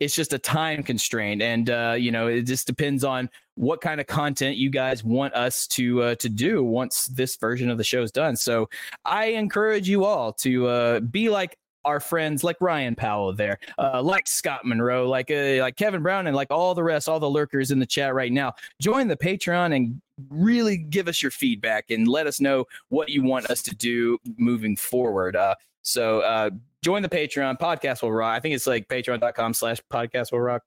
it's 0.00 0.16
just 0.16 0.32
a 0.32 0.40
time 0.40 0.82
constraint, 0.82 1.40
and 1.40 1.70
uh, 1.70 1.94
you 1.96 2.10
know, 2.10 2.26
it 2.26 2.42
just 2.42 2.66
depends 2.66 3.04
on 3.04 3.30
what 3.54 3.80
kind 3.80 4.00
of 4.00 4.08
content 4.08 4.56
you 4.56 4.68
guys 4.68 5.04
want 5.04 5.34
us 5.34 5.68
to 5.68 6.02
uh, 6.02 6.14
to 6.16 6.28
do 6.28 6.64
once 6.64 7.06
this 7.06 7.36
version 7.36 7.70
of 7.70 7.78
the 7.78 7.84
show 7.84 8.02
is 8.02 8.10
done. 8.10 8.34
So 8.34 8.68
I 9.04 9.26
encourage 9.26 9.88
you 9.88 10.04
all 10.04 10.32
to 10.32 10.66
uh, 10.66 11.00
be 11.00 11.28
like 11.28 11.56
our 11.86 12.00
friends 12.00 12.44
like 12.44 12.56
Ryan 12.60 12.94
Powell 12.94 13.32
there, 13.32 13.58
uh, 13.78 14.02
like 14.02 14.28
Scott 14.28 14.66
Monroe, 14.66 15.08
like 15.08 15.30
uh, 15.30 15.60
like 15.60 15.76
Kevin 15.76 16.02
Brown, 16.02 16.26
and 16.26 16.36
like 16.36 16.50
all 16.50 16.74
the 16.74 16.82
rest, 16.82 17.08
all 17.08 17.20
the 17.20 17.30
lurkers 17.30 17.70
in 17.70 17.78
the 17.78 17.86
chat 17.86 18.14
right 18.14 18.32
now. 18.32 18.52
Join 18.82 19.08
the 19.08 19.16
Patreon 19.16 19.74
and 19.74 20.00
really 20.28 20.76
give 20.76 21.08
us 21.08 21.22
your 21.22 21.30
feedback 21.30 21.90
and 21.90 22.08
let 22.08 22.26
us 22.26 22.40
know 22.40 22.64
what 22.88 23.08
you 23.08 23.22
want 23.22 23.48
us 23.50 23.62
to 23.62 23.74
do 23.74 24.18
moving 24.36 24.76
forward. 24.76 25.36
Uh, 25.36 25.54
so 25.82 26.20
uh, 26.20 26.50
join 26.82 27.02
the 27.02 27.08
Patreon. 27.08 27.58
Podcast 27.58 28.02
will 28.02 28.12
rock. 28.12 28.36
I 28.36 28.40
think 28.40 28.54
it's 28.54 28.66
like 28.66 28.88
patreon.com 28.88 29.54
slash 29.54 29.78
podcast 29.90 30.32
will 30.32 30.40
rock. 30.40 30.62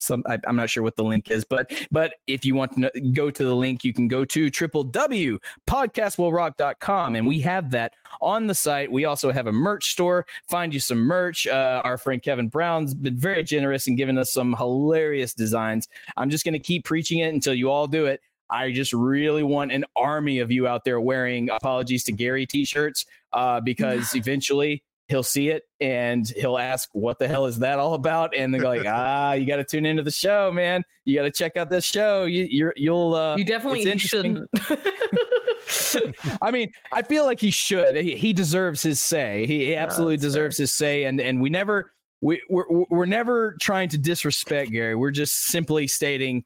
Some 0.00 0.22
I, 0.26 0.38
I'm 0.46 0.56
not 0.56 0.70
sure 0.70 0.82
what 0.82 0.96
the 0.96 1.04
link 1.04 1.30
is, 1.30 1.44
but 1.44 1.72
but 1.90 2.14
if 2.26 2.44
you 2.44 2.54
want 2.54 2.72
to 2.74 2.80
know, 2.80 2.90
go 3.12 3.30
to 3.30 3.44
the 3.44 3.54
link, 3.54 3.84
you 3.84 3.92
can 3.92 4.08
go 4.08 4.24
to 4.24 4.50
triple 4.50 4.84
w 4.84 5.38
podcastwillrock.com 5.66 7.16
and 7.16 7.26
we 7.26 7.40
have 7.40 7.70
that 7.70 7.94
on 8.20 8.46
the 8.46 8.54
site. 8.54 8.90
We 8.90 9.04
also 9.04 9.30
have 9.30 9.46
a 9.46 9.52
merch 9.52 9.92
store. 9.92 10.26
Find 10.48 10.72
you 10.72 10.80
some 10.80 10.98
merch. 10.98 11.46
Uh, 11.46 11.82
our 11.84 11.98
friend 11.98 12.22
Kevin 12.22 12.48
Brown's 12.48 12.94
been 12.94 13.16
very 13.16 13.44
generous 13.44 13.86
in 13.86 13.96
giving 13.96 14.18
us 14.18 14.32
some 14.32 14.54
hilarious 14.56 15.34
designs. 15.34 15.88
I'm 16.16 16.30
just 16.30 16.44
going 16.44 16.54
to 16.54 16.58
keep 16.58 16.84
preaching 16.84 17.20
it 17.20 17.32
until 17.32 17.54
you 17.54 17.70
all 17.70 17.86
do 17.86 18.06
it. 18.06 18.20
I 18.50 18.72
just 18.72 18.92
really 18.92 19.42
want 19.42 19.70
an 19.70 19.84
army 19.94 20.40
of 20.40 20.50
you 20.50 20.66
out 20.66 20.84
there 20.84 21.00
wearing 21.00 21.50
apologies 21.50 22.02
to 22.04 22.12
Gary 22.12 22.46
t-shirts 22.46 23.06
uh, 23.32 23.60
because 23.60 24.14
eventually 24.14 24.82
he'll 25.10 25.22
see 25.22 25.48
it 25.48 25.64
and 25.80 26.26
he'll 26.28 26.56
ask, 26.56 26.88
"What 26.92 27.18
the 27.18 27.28
hell 27.28 27.46
is 27.46 27.58
that 27.58 27.78
all 27.78 27.94
about?" 27.94 28.34
And 28.34 28.54
they're 28.54 28.62
like, 28.62 28.84
"Ah, 28.86 29.32
you 29.32 29.46
got 29.46 29.56
to 29.56 29.64
tune 29.64 29.84
into 29.84 30.02
the 30.02 30.10
show, 30.10 30.50
man. 30.52 30.82
You 31.04 31.16
got 31.16 31.24
to 31.24 31.30
check 31.30 31.56
out 31.56 31.68
this 31.68 31.84
show. 31.84 32.24
You, 32.24 32.46
you're, 32.48 32.74
you'll, 32.76 33.14
uh, 33.14 33.36
you 33.36 33.44
definitely 33.44 33.80
it's 33.80 33.88
interesting. 33.88 34.46
shouldn't. 34.56 36.16
I 36.42 36.50
mean, 36.50 36.72
I 36.92 37.02
feel 37.02 37.24
like 37.24 37.40
he 37.40 37.50
should. 37.50 37.96
He, 37.96 38.16
he 38.16 38.32
deserves 38.32 38.82
his 38.82 39.00
say. 39.00 39.46
He, 39.46 39.66
he 39.66 39.76
absolutely 39.76 40.16
that's 40.16 40.22
deserves 40.22 40.56
his 40.56 40.72
say. 40.72 41.04
And 41.04 41.20
and 41.20 41.40
we 41.40 41.50
never 41.50 41.92
we 42.20 42.40
we're, 42.48 42.64
we're 42.88 43.06
never 43.06 43.56
trying 43.60 43.88
to 43.90 43.98
disrespect 43.98 44.70
Gary. 44.70 44.94
We're 44.94 45.10
just 45.10 45.46
simply 45.46 45.86
stating 45.86 46.44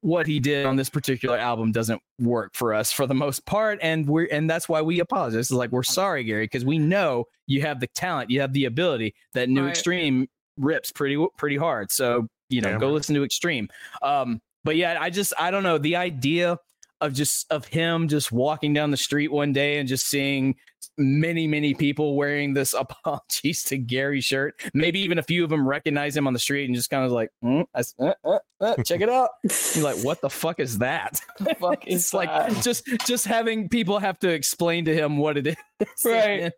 what 0.00 0.26
he 0.26 0.40
did 0.40 0.66
on 0.66 0.76
this 0.76 0.88
particular 0.90 1.36
album 1.38 1.72
doesn't 1.72 2.00
work 2.20 2.52
for 2.54 2.74
us 2.74 2.92
for 2.92 3.06
the 3.06 3.14
most 3.14 3.44
part 3.46 3.78
and 3.82 4.06
we're 4.06 4.26
and 4.32 4.48
that's 4.48 4.68
why 4.68 4.82
we 4.82 5.00
apologize. 5.00 5.36
It's 5.38 5.50
like 5.50 5.70
we're 5.70 5.82
sorry 5.82 6.24
gary 6.24 6.44
because 6.44 6.64
we 6.64 6.78
know 6.78 7.24
you 7.46 7.62
have 7.62 7.80
the 7.80 7.86
talent 7.88 8.30
you 8.30 8.40
have 8.40 8.52
the 8.52 8.64
ability. 8.66 9.14
That 9.34 9.48
new 9.48 9.62
Right. 9.64 9.70
extreme 9.70 10.28
rips 10.56 10.90
pretty 10.92 11.22
pretty 11.36 11.56
hard 11.56 11.90
so 11.92 12.26
you 12.48 12.60
know 12.60 12.70
Damn 12.70 12.80
go 12.80 12.90
listen 12.90 13.14
to 13.14 13.24
extreme. 13.24 13.68
Um 14.02 14.40
but 14.64 14.76
yeah 14.76 14.96
i 15.00 15.10
just 15.10 15.32
i 15.38 15.50
don't 15.50 15.62
know 15.62 15.78
the 15.78 15.96
idea 15.96 16.58
of 17.00 17.12
just 17.12 17.46
of 17.52 17.66
him 17.66 18.08
just 18.08 18.32
walking 18.32 18.72
down 18.72 18.90
the 18.90 18.96
street 18.96 19.30
one 19.30 19.52
day 19.52 19.78
and 19.78 19.88
just 19.88 20.06
seeing 20.06 20.54
many 20.98 21.46
many 21.46 21.74
people 21.74 22.16
wearing 22.16 22.54
this 22.54 22.74
apologies 22.78 23.62
to 23.64 23.78
Gary 23.78 24.20
shirt. 24.20 24.60
Maybe 24.74 25.00
even 25.00 25.18
a 25.18 25.22
few 25.22 25.44
of 25.44 25.50
them 25.50 25.66
recognize 25.66 26.16
him 26.16 26.26
on 26.26 26.32
the 26.32 26.38
street 26.38 26.66
and 26.66 26.74
just 26.74 26.90
kind 26.90 27.04
of 27.04 27.12
like, 27.12 27.30
"Mm, 27.44 27.66
I 27.74 27.82
uh, 28.04 28.12
uh, 28.24 28.38
uh, 28.60 28.82
check 28.82 29.00
it 29.00 29.08
out. 29.08 29.30
You're 29.74 29.84
like, 29.84 29.98
what 30.04 30.20
the 30.20 30.30
fuck 30.30 30.60
is 30.60 30.78
that? 30.78 31.20
fuck 31.60 31.84
is 31.86 32.02
it's 32.04 32.14
like 32.14 32.28
that? 32.28 32.62
just 32.62 32.86
just 33.06 33.26
having 33.26 33.68
people 33.68 33.98
have 33.98 34.18
to 34.20 34.28
explain 34.30 34.84
to 34.86 34.94
him 34.94 35.18
what 35.18 35.36
it 35.36 35.46
is, 35.48 35.56
Right. 36.04 36.52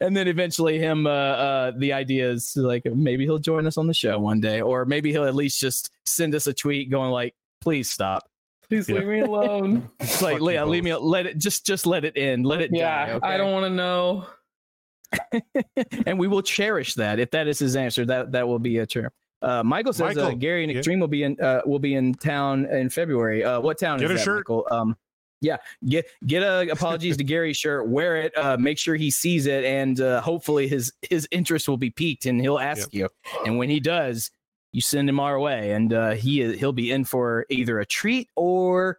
and 0.00 0.16
then 0.16 0.28
eventually 0.28 0.78
him, 0.78 1.06
uh, 1.06 1.10
uh, 1.10 1.72
the 1.76 1.92
idea 1.92 2.30
is 2.30 2.52
like 2.56 2.84
maybe 2.84 3.24
he'll 3.24 3.38
join 3.38 3.66
us 3.66 3.78
on 3.78 3.86
the 3.86 3.94
show 3.94 4.18
one 4.18 4.40
day, 4.40 4.60
or 4.60 4.84
maybe 4.84 5.12
he'll 5.12 5.24
at 5.24 5.34
least 5.34 5.60
just 5.60 5.90
send 6.04 6.34
us 6.34 6.46
a 6.46 6.52
tweet 6.52 6.90
going 6.90 7.10
like, 7.10 7.34
please 7.60 7.90
stop. 7.90 8.28
Please 8.68 8.88
Yeah. 8.88 8.96
leave 8.96 9.06
me 9.08 9.20
alone. 9.20 9.88
It's 10.00 10.22
like, 10.22 10.38
Fuck 10.38 10.50
yeah, 10.52 10.64
leave 10.64 10.84
both. 10.84 11.02
me. 11.02 11.08
Let 11.08 11.26
it 11.26 11.38
just 11.38 11.66
just 11.66 11.86
let 11.86 12.04
it 12.04 12.16
end. 12.16 12.46
Let 12.46 12.60
it 12.60 12.70
yeah, 12.72 13.06
die. 13.06 13.12
okay? 13.12 13.26
I 13.28 13.36
don't 13.36 13.52
want 13.52 13.64
to 13.64 13.70
know. 13.70 14.26
and 16.06 16.18
we 16.18 16.28
will 16.28 16.42
cherish 16.42 16.94
that. 16.94 17.18
If 17.18 17.30
that 17.30 17.46
is 17.46 17.58
his 17.58 17.76
answer, 17.76 18.04
that 18.06 18.32
that 18.32 18.46
will 18.46 18.58
be 18.58 18.78
a 18.78 18.86
term. 18.86 19.10
Uh, 19.42 19.62
Michael 19.62 19.92
says 19.92 20.16
uh, 20.16 20.30
Gary 20.32 20.64
and 20.64 20.72
yeah. 20.72 20.78
Extreme 20.78 21.00
will 21.00 21.08
be 21.08 21.22
in 21.22 21.40
uh, 21.40 21.60
will 21.66 21.78
be 21.78 21.94
in 21.94 22.14
town 22.14 22.66
in 22.66 22.90
February. 22.90 23.44
Uh, 23.44 23.60
what 23.60 23.78
town 23.78 23.98
Get 23.98 24.06
is 24.06 24.10
a 24.10 24.14
that, 24.14 24.24
shirt. 24.24 24.38
Michael? 24.48 24.66
Um, 24.70 24.96
yeah, 25.42 25.58
get 25.86 26.06
get 26.26 26.42
a 26.42 26.68
apologies 26.70 27.16
to 27.18 27.24
Gary 27.24 27.52
shirt. 27.52 27.86
Wear 27.88 28.16
it. 28.16 28.36
Uh, 28.36 28.56
make 28.56 28.78
sure 28.78 28.96
he 28.96 29.10
sees 29.10 29.46
it, 29.46 29.64
and 29.64 30.00
uh, 30.00 30.20
hopefully 30.22 30.66
his 30.66 30.92
his 31.02 31.28
interest 31.30 31.68
will 31.68 31.76
be 31.76 31.90
piqued, 31.90 32.24
and 32.26 32.40
he'll 32.40 32.58
ask 32.58 32.92
you. 32.94 33.08
And 33.44 33.58
when 33.58 33.68
he 33.68 33.78
does, 33.78 34.30
you 34.76 34.82
send 34.82 35.08
him 35.08 35.18
our 35.18 35.40
way, 35.40 35.72
and 35.72 35.94
uh, 35.94 36.10
he 36.10 36.54
he'll 36.58 36.70
be 36.70 36.92
in 36.92 37.06
for 37.06 37.46
either 37.48 37.80
a 37.80 37.86
treat 37.86 38.28
or 38.36 38.98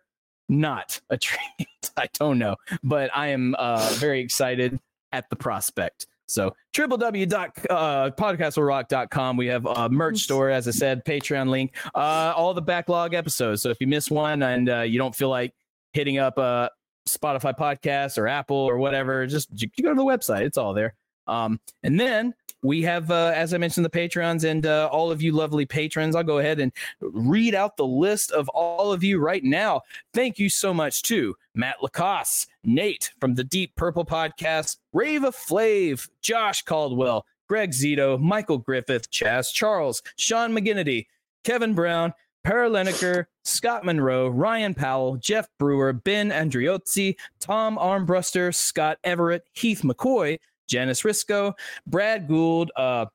not 0.50 1.00
a 1.12 1.18
treat. 1.20 1.68
I 1.96 2.08
don't 2.16 2.40
know, 2.40 2.56
but 2.84 3.12
I 3.16 3.28
am 3.28 3.56
uh, 3.60 3.88
very 3.94 4.20
excited 4.20 4.80
at 5.12 5.30
the 5.30 5.36
prospect. 5.36 6.08
So 6.26 6.56
www.podcastwillrock.com. 6.76 9.38
We 9.38 9.46
have 9.48 9.68
a 9.68 9.88
merch 9.88 10.18
store, 10.18 10.50
as 10.50 10.68
I 10.68 10.72
said, 10.72 11.06
Patreon 11.06 11.50
link, 11.50 11.76
uh, 11.94 12.34
all 12.36 12.56
the 12.56 12.62
backlog 12.62 13.14
episodes. 13.14 13.62
So 13.62 13.70
if 13.70 13.80
you 13.80 13.86
miss 13.86 14.10
one 14.10 14.42
and 14.42 14.68
uh, 14.68 14.82
you 14.82 14.98
don't 14.98 15.14
feel 15.16 15.30
like 15.30 15.54
hitting 15.94 16.18
up 16.18 16.40
uh, 16.40 16.70
Spotify 17.08 17.56
podcast 17.56 18.18
or 18.18 18.28
Apple 18.28 18.58
or 18.58 18.80
whatever, 18.80 19.28
just 19.28 19.50
you 19.54 19.70
go 19.82 19.90
to 19.90 19.96
the 19.96 20.04
website. 20.04 20.42
It's 20.42 20.58
all 20.58 20.74
there. 20.74 20.96
Um, 21.28 21.60
and 21.84 22.00
then 22.00 22.34
we 22.68 22.82
have, 22.84 23.10
uh, 23.10 23.32
as 23.34 23.54
I 23.54 23.58
mentioned, 23.58 23.86
the 23.86 23.90
patrons 23.90 24.44
and 24.44 24.66
uh, 24.66 24.90
all 24.92 25.10
of 25.10 25.22
you 25.22 25.32
lovely 25.32 25.66
patrons. 25.66 26.16
I'll 26.16 26.24
go 26.24 26.40
ahead 26.40 26.60
and 26.60 26.72
read 27.00 27.56
out 27.56 27.78
the 27.78 27.88
list 27.88 28.32
of 28.32 28.50
all 28.50 28.92
of 28.92 29.04
you 29.04 29.20
right 29.20 29.44
now. 29.44 29.82
Thank 30.14 30.38
you 30.38 30.50
so 30.50 30.74
much 30.74 31.02
to 31.04 31.36
Matt 31.56 31.82
Lacoste, 31.82 32.50
Nate 32.64 33.14
from 33.20 33.36
the 33.36 33.44
Deep 33.44 33.76
Purple 33.76 34.06
Podcast, 34.06 34.78
Rava 34.92 35.32
Flav, 35.32 36.10
Josh 36.22 36.64
Caldwell, 36.64 37.26
Greg 37.48 37.72
Zito, 37.72 38.20
Michael 38.20 38.58
Griffith, 38.58 39.10
Chaz 39.10 39.52
Charles, 39.54 40.04
Sean 40.18 40.52
McGinnity, 40.52 41.08
Kevin 41.46 41.74
Brown, 41.74 42.14
Paraleniker, 42.46 43.26
Scott 43.46 43.86
Monroe, 43.86 44.28
Ryan 44.28 44.74
Powell, 44.74 45.16
Jeff 45.18 45.48
Brewer, 45.58 45.94
Ben 45.94 46.32
Andriozzi, 46.32 47.16
Tom 47.40 47.78
Armbruster, 47.78 48.54
Scott 48.54 48.98
Everett, 49.04 49.46
Heath 49.54 49.82
McCoy, 49.82 50.40
Janice 50.68 51.04
Risco, 51.04 51.54
Brad 51.86 52.28
Gould, 52.28 52.72
uh, 52.76 53.06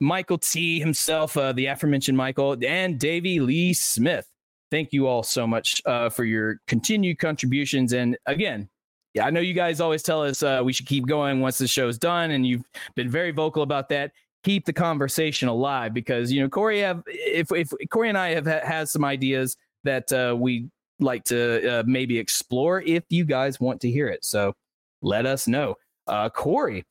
Michael 0.00 0.38
T 0.38 0.80
himself, 0.80 1.36
uh, 1.36 1.52
the 1.52 1.66
aforementioned 1.66 2.16
Michael, 2.16 2.56
and 2.66 2.98
Davey 2.98 3.40
Lee 3.40 3.72
Smith. 3.72 4.26
Thank 4.70 4.92
you 4.92 5.06
all 5.06 5.22
so 5.22 5.46
much 5.46 5.80
uh, 5.86 6.08
for 6.08 6.24
your 6.24 6.60
continued 6.66 7.18
contributions. 7.18 7.92
And 7.92 8.16
again, 8.26 8.68
yeah, 9.14 9.26
I 9.26 9.30
know 9.30 9.40
you 9.40 9.54
guys 9.54 9.80
always 9.80 10.02
tell 10.02 10.22
us 10.22 10.42
uh, 10.42 10.62
we 10.64 10.72
should 10.72 10.86
keep 10.86 11.06
going 11.06 11.40
once 11.40 11.58
the 11.58 11.68
show's 11.68 11.98
done, 11.98 12.30
and 12.30 12.46
you've 12.46 12.64
been 12.94 13.10
very 13.10 13.30
vocal 13.30 13.62
about 13.62 13.88
that. 13.90 14.12
Keep 14.44 14.64
the 14.64 14.72
conversation 14.72 15.48
alive 15.48 15.94
because 15.94 16.32
you 16.32 16.40
know 16.40 16.48
Corey 16.48 16.80
have 16.80 17.02
if 17.06 17.52
if 17.52 17.70
Corey 17.90 18.08
and 18.08 18.18
I 18.18 18.30
have 18.30 18.46
ha- 18.46 18.64
has 18.64 18.90
some 18.90 19.04
ideas 19.04 19.56
that 19.84 20.10
uh, 20.12 20.34
we 20.36 20.68
like 20.98 21.24
to 21.24 21.80
uh, 21.80 21.82
maybe 21.86 22.18
explore 22.18 22.80
if 22.82 23.04
you 23.10 23.24
guys 23.24 23.60
want 23.60 23.80
to 23.82 23.90
hear 23.90 24.08
it. 24.08 24.24
So 24.24 24.54
let 25.02 25.26
us 25.26 25.46
know. 25.46 25.76
Uh, 26.06 26.28
Corey, 26.28 26.84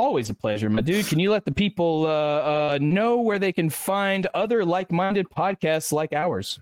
Always 0.00 0.30
a 0.30 0.34
pleasure, 0.34 0.70
my 0.70 0.80
dude. 0.80 1.06
Can 1.08 1.18
you 1.18 1.30
let 1.30 1.44
the 1.44 1.52
people 1.52 2.06
uh, 2.06 2.08
uh, 2.08 2.78
know 2.80 3.20
where 3.20 3.38
they 3.38 3.52
can 3.52 3.68
find 3.68 4.26
other 4.32 4.64
like-minded 4.64 5.28
podcasts 5.28 5.92
like 5.92 6.14
ours? 6.14 6.58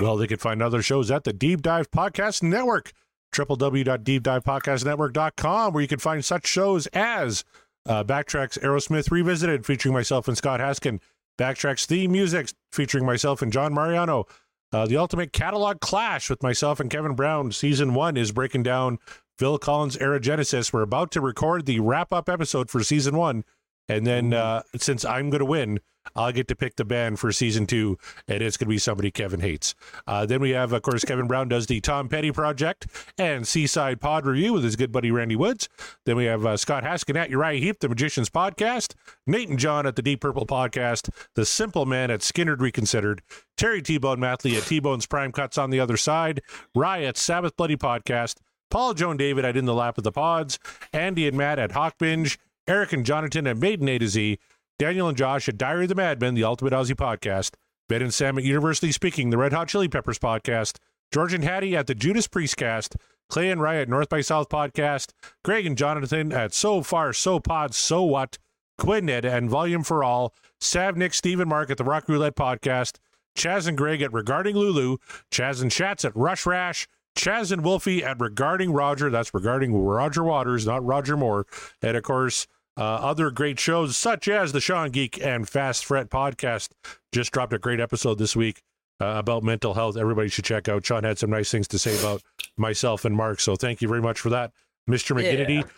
Well, 0.00 0.16
they 0.16 0.26
can 0.26 0.38
find 0.38 0.60
other 0.60 0.82
shows 0.82 1.08
at 1.08 1.22
the 1.22 1.32
Deep 1.32 1.62
Dive 1.62 1.92
Podcast 1.92 2.42
Network, 2.42 2.90
www.deepdivepodcastnetwork.com, 3.36 5.72
where 5.72 5.80
you 5.80 5.86
can 5.86 6.00
find 6.00 6.24
such 6.24 6.48
shows 6.48 6.88
as 6.88 7.44
uh, 7.86 8.02
Backtracks 8.02 8.58
Aerosmith 8.58 9.12
Revisited, 9.12 9.64
featuring 9.64 9.94
myself 9.94 10.26
and 10.26 10.36
Scott 10.36 10.58
Haskin, 10.58 10.98
Backtracks 11.38 11.86
Theme 11.86 12.10
Music, 12.10 12.50
featuring 12.72 13.06
myself 13.06 13.42
and 13.42 13.52
John 13.52 13.72
Mariano, 13.72 14.26
uh, 14.72 14.86
The 14.86 14.96
Ultimate 14.96 15.32
Catalog 15.32 15.78
Clash 15.78 16.28
with 16.28 16.42
myself 16.42 16.80
and 16.80 16.90
Kevin 16.90 17.14
Brown. 17.14 17.52
Season 17.52 17.94
one 17.94 18.16
is 18.16 18.32
breaking 18.32 18.64
down 18.64 18.98
Phil 19.42 19.58
Collins' 19.58 19.96
Era 19.96 20.20
Genesis. 20.20 20.72
We're 20.72 20.82
about 20.82 21.10
to 21.10 21.20
record 21.20 21.66
the 21.66 21.80
wrap 21.80 22.12
up 22.12 22.28
episode 22.28 22.70
for 22.70 22.80
season 22.84 23.16
one. 23.16 23.42
And 23.88 24.06
then 24.06 24.32
uh, 24.32 24.62
since 24.76 25.04
I'm 25.04 25.30
going 25.30 25.40
to 25.40 25.44
win, 25.44 25.80
I'll 26.14 26.30
get 26.30 26.46
to 26.46 26.54
pick 26.54 26.76
the 26.76 26.84
band 26.84 27.18
for 27.18 27.32
season 27.32 27.66
two, 27.66 27.98
and 28.28 28.40
it's 28.40 28.56
going 28.56 28.66
to 28.66 28.70
be 28.70 28.78
somebody 28.78 29.10
Kevin 29.10 29.40
hates. 29.40 29.74
Uh, 30.06 30.26
then 30.26 30.40
we 30.40 30.50
have, 30.50 30.72
of 30.72 30.82
course, 30.82 31.04
Kevin 31.04 31.26
Brown 31.26 31.48
does 31.48 31.66
the 31.66 31.80
Tom 31.80 32.08
Petty 32.08 32.30
Project 32.30 32.86
and 33.18 33.44
Seaside 33.44 34.00
Pod 34.00 34.26
Review 34.26 34.52
with 34.52 34.62
his 34.62 34.76
good 34.76 34.92
buddy 34.92 35.10
Randy 35.10 35.34
Woods. 35.34 35.68
Then 36.06 36.14
we 36.14 36.26
have 36.26 36.46
uh, 36.46 36.56
Scott 36.56 36.84
Haskin 36.84 37.16
at 37.16 37.28
Uriah 37.28 37.58
Heep, 37.58 37.80
the 37.80 37.88
Magicians 37.88 38.30
Podcast, 38.30 38.94
Nate 39.26 39.48
and 39.48 39.58
John 39.58 39.88
at 39.88 39.96
the 39.96 40.02
Deep 40.02 40.20
Purple 40.20 40.46
Podcast, 40.46 41.10
The 41.34 41.44
Simple 41.44 41.84
Man 41.84 42.12
at 42.12 42.20
Skynyrd 42.20 42.60
Reconsidered, 42.60 43.22
Terry 43.56 43.82
T 43.82 43.98
Bone 43.98 44.20
Mathley 44.20 44.56
at 44.56 44.62
T 44.62 44.78
Bone's 44.78 45.06
Prime 45.06 45.32
Cuts 45.32 45.58
on 45.58 45.70
the 45.70 45.80
Other 45.80 45.96
Side, 45.96 46.42
Riot 46.76 47.16
Sabbath 47.16 47.56
Bloody 47.56 47.76
Podcast, 47.76 48.36
Paul 48.72 48.94
Joan 48.94 49.18
David 49.18 49.44
at 49.44 49.54
In 49.54 49.66
the 49.66 49.74
Lap 49.74 49.98
of 49.98 50.04
the 50.04 50.10
Pods, 50.10 50.58
Andy 50.94 51.28
and 51.28 51.36
Matt 51.36 51.58
at 51.58 51.72
Hawk 51.72 51.98
Binge, 51.98 52.38
Eric 52.66 52.94
and 52.94 53.04
Jonathan 53.04 53.46
at 53.46 53.58
Maiden 53.58 53.86
A 53.86 53.98
to 53.98 54.08
Z, 54.08 54.38
Daniel 54.78 55.08
and 55.08 55.16
Josh 55.18 55.46
at 55.46 55.58
Diary 55.58 55.84
of 55.84 55.90
the 55.90 55.94
Madman, 55.94 56.32
the 56.32 56.44
Ultimate 56.44 56.72
Aussie 56.72 56.96
Podcast, 56.96 57.50
Ben 57.90 58.00
and 58.00 58.14
Sam 58.14 58.38
at 58.38 58.44
University 58.44 58.90
Speaking, 58.90 59.28
the 59.28 59.36
Red 59.36 59.52
Hot 59.52 59.68
Chili 59.68 59.88
Peppers 59.88 60.18
Podcast, 60.18 60.78
George 61.12 61.34
and 61.34 61.44
Hattie 61.44 61.76
at 61.76 61.86
the 61.86 61.94
Judas 61.94 62.26
Priest 62.26 62.56
Cast, 62.56 62.96
Clay 63.28 63.50
and 63.50 63.60
Rye 63.60 63.76
at 63.76 63.90
North 63.90 64.08
by 64.08 64.22
South 64.22 64.48
Podcast, 64.48 65.10
Greg 65.44 65.66
and 65.66 65.76
Jonathan 65.76 66.32
at 66.32 66.54
So 66.54 66.80
Far, 66.80 67.12
So 67.12 67.40
Pod, 67.40 67.74
So 67.74 68.02
What, 68.02 68.38
Quinn 68.78 69.10
Ed 69.10 69.26
and 69.26 69.50
Volume 69.50 69.82
for 69.82 70.02
All, 70.02 70.32
Sav, 70.62 70.96
Nick, 70.96 71.12
Steve, 71.12 71.40
and 71.40 71.50
Mark 71.50 71.70
at 71.70 71.76
the 71.76 71.84
Rock 71.84 72.08
Roulette 72.08 72.36
Podcast, 72.36 72.96
Chaz 73.36 73.68
and 73.68 73.76
Greg 73.76 74.00
at 74.00 74.14
Regarding 74.14 74.56
Lulu, 74.56 74.96
Chaz 75.30 75.60
and 75.60 75.70
Chats 75.70 76.06
at 76.06 76.16
Rush 76.16 76.46
Rash, 76.46 76.88
Chaz 77.16 77.52
and 77.52 77.64
Wolfie 77.64 78.04
at 78.04 78.20
Regarding 78.20 78.72
Roger. 78.72 79.10
That's 79.10 79.34
regarding 79.34 79.74
Roger 79.74 80.24
Waters, 80.24 80.66
not 80.66 80.84
Roger 80.84 81.16
Moore. 81.16 81.46
And 81.80 81.96
of 81.96 82.02
course, 82.02 82.46
uh, 82.76 82.82
other 82.82 83.30
great 83.30 83.60
shows 83.60 83.96
such 83.96 84.28
as 84.28 84.52
the 84.52 84.60
Sean 84.60 84.90
Geek 84.90 85.22
and 85.22 85.48
Fast 85.48 85.84
Fret 85.84 86.08
podcast 86.08 86.70
just 87.12 87.32
dropped 87.32 87.52
a 87.52 87.58
great 87.58 87.80
episode 87.80 88.18
this 88.18 88.34
week 88.34 88.62
uh, 89.00 89.14
about 89.18 89.42
mental 89.42 89.74
health. 89.74 89.96
Everybody 89.96 90.28
should 90.28 90.44
check 90.44 90.68
out. 90.68 90.84
Sean 90.86 91.04
had 91.04 91.18
some 91.18 91.30
nice 91.30 91.50
things 91.50 91.68
to 91.68 91.78
say 91.78 91.98
about 91.98 92.22
myself 92.56 93.04
and 93.04 93.14
Mark. 93.14 93.40
So 93.40 93.56
thank 93.56 93.82
you 93.82 93.88
very 93.88 94.00
much 94.00 94.20
for 94.20 94.30
that, 94.30 94.52
Mr. 94.88 95.14
McGinnity. 95.16 95.68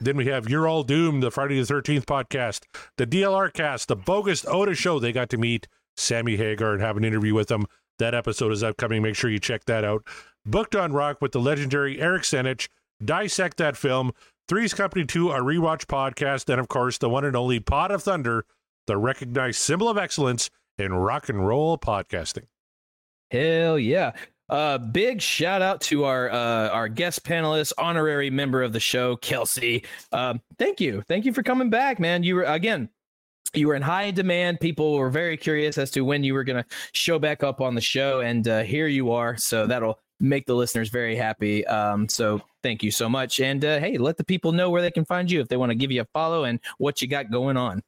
Then 0.00 0.16
we 0.16 0.26
have 0.26 0.48
You're 0.48 0.68
All 0.68 0.82
Doomed, 0.82 1.22
the 1.22 1.30
Friday 1.30 1.60
the 1.60 1.72
13th 1.72 2.04
podcast, 2.04 2.62
the 2.96 3.06
DLR 3.06 3.52
cast, 3.52 3.88
the 3.88 3.96
Bogus 3.96 4.44
Oda 4.46 4.74
show. 4.74 4.98
They 4.98 5.12
got 5.12 5.30
to 5.30 5.36
meet 5.36 5.66
Sammy 5.96 6.36
Hagar 6.36 6.72
and 6.72 6.82
have 6.82 6.96
an 6.96 7.04
interview 7.04 7.34
with 7.34 7.48
them. 7.48 7.66
That 7.98 8.14
episode 8.14 8.52
is 8.52 8.62
upcoming. 8.62 9.02
Make 9.02 9.16
sure 9.16 9.30
you 9.30 9.38
check 9.38 9.64
that 9.66 9.84
out. 9.84 10.04
Booked 10.46 10.74
on 10.74 10.92
Rock 10.92 11.20
with 11.20 11.32
the 11.32 11.40
legendary 11.40 12.00
Eric 12.00 12.22
Senich. 12.22 12.68
Dissect 13.04 13.56
that 13.58 13.76
film. 13.76 14.12
Three's 14.48 14.74
Company 14.74 15.04
2, 15.04 15.30
a 15.30 15.40
rewatch 15.40 15.86
podcast. 15.86 16.48
And 16.48 16.60
of 16.60 16.68
course, 16.68 16.98
the 16.98 17.08
one 17.08 17.24
and 17.24 17.36
only 17.36 17.60
Pod 17.60 17.90
of 17.90 18.02
Thunder, 18.02 18.44
the 18.86 18.96
recognized 18.96 19.58
symbol 19.60 19.88
of 19.88 19.96
excellence 19.96 20.50
in 20.78 20.92
rock 20.92 21.28
and 21.28 21.46
roll 21.46 21.78
podcasting. 21.78 22.46
Hell 23.30 23.78
yeah. 23.78 24.12
Uh, 24.48 24.78
big 24.78 25.22
shout 25.22 25.62
out 25.62 25.80
to 25.80 26.04
our 26.04 26.28
uh, 26.28 26.68
our 26.70 26.88
guest 26.88 27.22
panelist, 27.22 27.72
honorary 27.78 28.30
member 28.30 28.64
of 28.64 28.72
the 28.72 28.80
show, 28.80 29.14
Kelsey. 29.14 29.84
Um, 30.10 30.40
thank 30.58 30.80
you, 30.80 31.04
thank 31.06 31.24
you 31.24 31.32
for 31.32 31.44
coming 31.44 31.70
back, 31.70 32.00
man. 32.00 32.24
You 32.24 32.34
were 32.34 32.42
again, 32.42 32.88
you 33.54 33.68
were 33.68 33.76
in 33.76 33.82
high 33.82 34.10
demand. 34.10 34.58
People 34.58 34.94
were 34.96 35.08
very 35.08 35.36
curious 35.36 35.78
as 35.78 35.92
to 35.92 36.04
when 36.04 36.24
you 36.24 36.34
were 36.34 36.42
going 36.42 36.64
to 36.64 36.68
show 36.92 37.20
back 37.20 37.44
up 37.44 37.60
on 37.60 37.76
the 37.76 37.80
show, 37.80 38.22
and 38.22 38.48
uh, 38.48 38.62
here 38.62 38.88
you 38.88 39.12
are. 39.12 39.36
So 39.36 39.68
that'll 39.68 40.00
make 40.20 40.46
the 40.46 40.54
listeners 40.54 40.88
very 40.88 41.16
happy. 41.16 41.66
Um, 41.66 42.08
so 42.08 42.40
thank 42.62 42.82
you 42.82 42.90
so 42.90 43.08
much, 43.08 43.40
and 43.40 43.64
uh, 43.64 43.80
hey, 43.80 43.98
let 43.98 44.16
the 44.16 44.24
people 44.24 44.52
know 44.52 44.70
where 44.70 44.82
they 44.82 44.90
can 44.90 45.04
find 45.04 45.30
you 45.30 45.40
if 45.40 45.48
they 45.48 45.56
want 45.56 45.70
to 45.70 45.76
give 45.76 45.90
you 45.90 46.02
a 46.02 46.06
follow 46.12 46.44
and 46.44 46.60
what 46.78 47.02
you 47.02 47.08
got 47.08 47.30
going 47.30 47.56
on. 47.56 47.82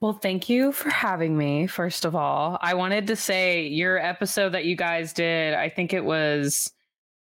Well, 0.00 0.14
thank 0.14 0.48
you 0.48 0.72
for 0.72 0.88
having 0.90 1.36
me. 1.36 1.66
First 1.66 2.04
of 2.04 2.16
all, 2.16 2.58
I 2.62 2.74
wanted 2.74 3.06
to 3.08 3.16
say 3.16 3.66
your 3.66 3.98
episode 3.98 4.50
that 4.50 4.64
you 4.64 4.74
guys 4.74 5.12
did, 5.12 5.54
I 5.54 5.68
think 5.68 5.92
it 5.92 6.04
was 6.04 6.72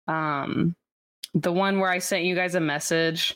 um 0.08 0.76
the 1.34 1.52
one 1.52 1.80
where 1.80 1.90
I 1.90 2.00
sent 2.00 2.24
you 2.24 2.36
guys 2.36 2.56
a 2.56 2.60
message 2.60 3.36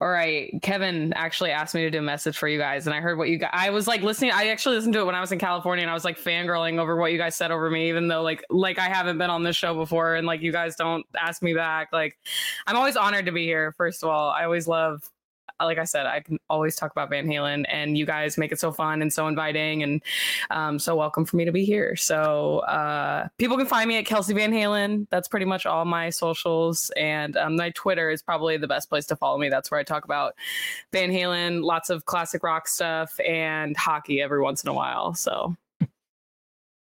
or 0.00 0.16
I 0.16 0.50
Kevin 0.62 1.12
actually 1.14 1.50
asked 1.50 1.74
me 1.74 1.82
to 1.82 1.90
do 1.90 1.98
a 1.98 2.02
message 2.02 2.36
for 2.36 2.48
you 2.48 2.58
guys 2.58 2.86
and 2.86 2.94
I 2.94 3.00
heard 3.00 3.18
what 3.18 3.28
you 3.28 3.38
guys 3.38 3.50
I 3.52 3.70
was 3.70 3.86
like 3.86 4.02
listening 4.02 4.32
I 4.32 4.48
actually 4.48 4.76
listened 4.76 4.94
to 4.94 5.00
it 5.00 5.06
when 5.06 5.14
I 5.14 5.20
was 5.20 5.32
in 5.32 5.38
California 5.38 5.82
and 5.82 5.90
I 5.90 5.94
was 5.94 6.04
like 6.04 6.18
fangirling 6.18 6.78
over 6.78 6.96
what 6.96 7.12
you 7.12 7.18
guys 7.18 7.36
said 7.36 7.50
over 7.50 7.70
me 7.70 7.88
even 7.88 8.08
though 8.08 8.22
like 8.22 8.42
like 8.50 8.78
I 8.78 8.88
haven't 8.88 9.18
been 9.18 9.30
on 9.30 9.42
this 9.42 9.56
show 9.56 9.74
before 9.74 10.14
and 10.14 10.26
like 10.26 10.40
you 10.40 10.52
guys 10.52 10.76
don't 10.76 11.04
ask 11.18 11.42
me 11.42 11.54
back 11.54 11.88
like 11.92 12.18
I'm 12.66 12.76
always 12.76 12.96
honored 12.96 13.26
to 13.26 13.32
be 13.32 13.44
here 13.44 13.72
first 13.76 14.02
of 14.02 14.08
all. 14.08 14.30
I 14.30 14.44
always 14.44 14.66
love 14.66 15.08
like 15.58 15.78
I 15.78 15.84
said, 15.84 16.06
I 16.06 16.20
can 16.20 16.38
always 16.48 16.76
talk 16.76 16.92
about 16.92 17.10
Van 17.10 17.26
Halen, 17.26 17.64
and 17.68 17.96
you 17.96 18.06
guys 18.06 18.38
make 18.38 18.52
it 18.52 18.60
so 18.60 18.72
fun 18.72 19.02
and 19.02 19.12
so 19.12 19.26
inviting 19.26 19.82
and 19.82 20.02
um, 20.50 20.78
so 20.78 20.96
welcome 20.96 21.24
for 21.24 21.36
me 21.36 21.44
to 21.44 21.52
be 21.52 21.64
here. 21.64 21.96
So 21.96 22.60
uh, 22.60 23.28
people 23.38 23.56
can 23.56 23.66
find 23.66 23.88
me 23.88 23.98
at 23.98 24.06
Kelsey 24.06 24.34
Van 24.34 24.52
Halen. 24.52 25.06
That's 25.10 25.28
pretty 25.28 25.46
much 25.46 25.66
all 25.66 25.84
my 25.84 26.10
socials, 26.10 26.90
and 26.96 27.36
um, 27.36 27.56
my 27.56 27.70
Twitter 27.70 28.10
is 28.10 28.22
probably 28.22 28.56
the 28.56 28.68
best 28.68 28.88
place 28.88 29.06
to 29.06 29.16
follow 29.16 29.38
me. 29.38 29.48
That's 29.48 29.70
where 29.70 29.80
I 29.80 29.84
talk 29.84 30.04
about 30.04 30.34
Van 30.92 31.10
Halen, 31.10 31.62
lots 31.62 31.90
of 31.90 32.04
classic 32.04 32.42
rock 32.42 32.68
stuff, 32.68 33.18
and 33.20 33.76
hockey 33.76 34.20
every 34.20 34.40
once 34.40 34.62
in 34.62 34.68
a 34.68 34.74
while. 34.74 35.14
So 35.14 35.56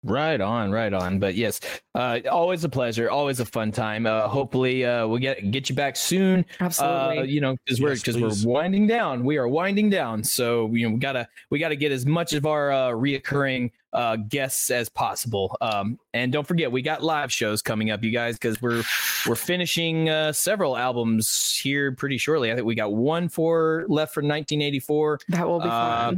Right 0.04 0.42
on, 0.42 0.72
right 0.72 0.92
on. 0.94 1.20
But 1.20 1.36
yes, 1.36 1.60
uh, 1.94 2.20
always 2.32 2.64
a 2.64 2.70
pleasure, 2.70 3.12
always 3.12 3.40
a 3.40 3.46
fun 3.46 3.72
time. 3.72 4.08
Uh, 4.08 4.28
hopefully, 4.28 4.84
uh, 4.84 5.06
we'll 5.06 5.20
get 5.20 5.52
get 5.52 5.70
you 5.70 5.76
back 5.76 5.96
soon. 5.96 6.44
Absolutely. 6.60 7.20
Uh, 7.20 7.24
you 7.24 7.40
know, 7.40 7.56
because 7.64 7.80
we're 7.80 7.96
because 7.96 8.18
we're 8.20 8.50
winding 8.52 8.88
down. 8.88 9.24
We 9.24 9.38
are 9.38 9.48
winding 9.48 9.92
down. 9.92 10.24
So 10.24 10.74
you 10.74 10.88
know, 10.88 10.96
we 10.96 11.00
gotta 11.00 11.28
we 11.52 11.60
gotta 11.60 11.76
get 11.76 11.92
as 11.92 12.08
much 12.08 12.34
of 12.34 12.48
our 12.48 12.72
uh, 12.72 12.90
reoccurring 12.90 13.70
uh, 13.94 14.16
guests 14.16 14.72
as 14.72 14.90
possible. 14.90 15.56
Um, 15.62 16.00
and 16.16 16.32
don't 16.32 16.48
forget, 16.48 16.72
we 16.72 16.82
got 16.82 17.04
live 17.04 17.32
shows 17.32 17.62
coming 17.62 17.92
up, 17.92 18.04
you 18.04 18.10
guys, 18.10 18.36
because 18.40 18.60
we're 18.60 18.82
we're 19.28 19.36
finishing 19.36 20.10
uh, 20.10 20.32
several 20.34 20.78
albums 20.78 21.56
here 21.62 21.92
pretty 21.92 22.18
shortly. 22.18 22.52
I 22.52 22.56
think 22.56 22.66
we 22.66 22.74
got 22.74 22.92
one 22.92 23.30
for 23.30 23.86
left 23.88 24.16
for 24.16 24.22
1984. 24.22 25.20
that 25.30 25.48
will 25.48 25.60
be 25.60 25.70
Uh, 25.70 26.14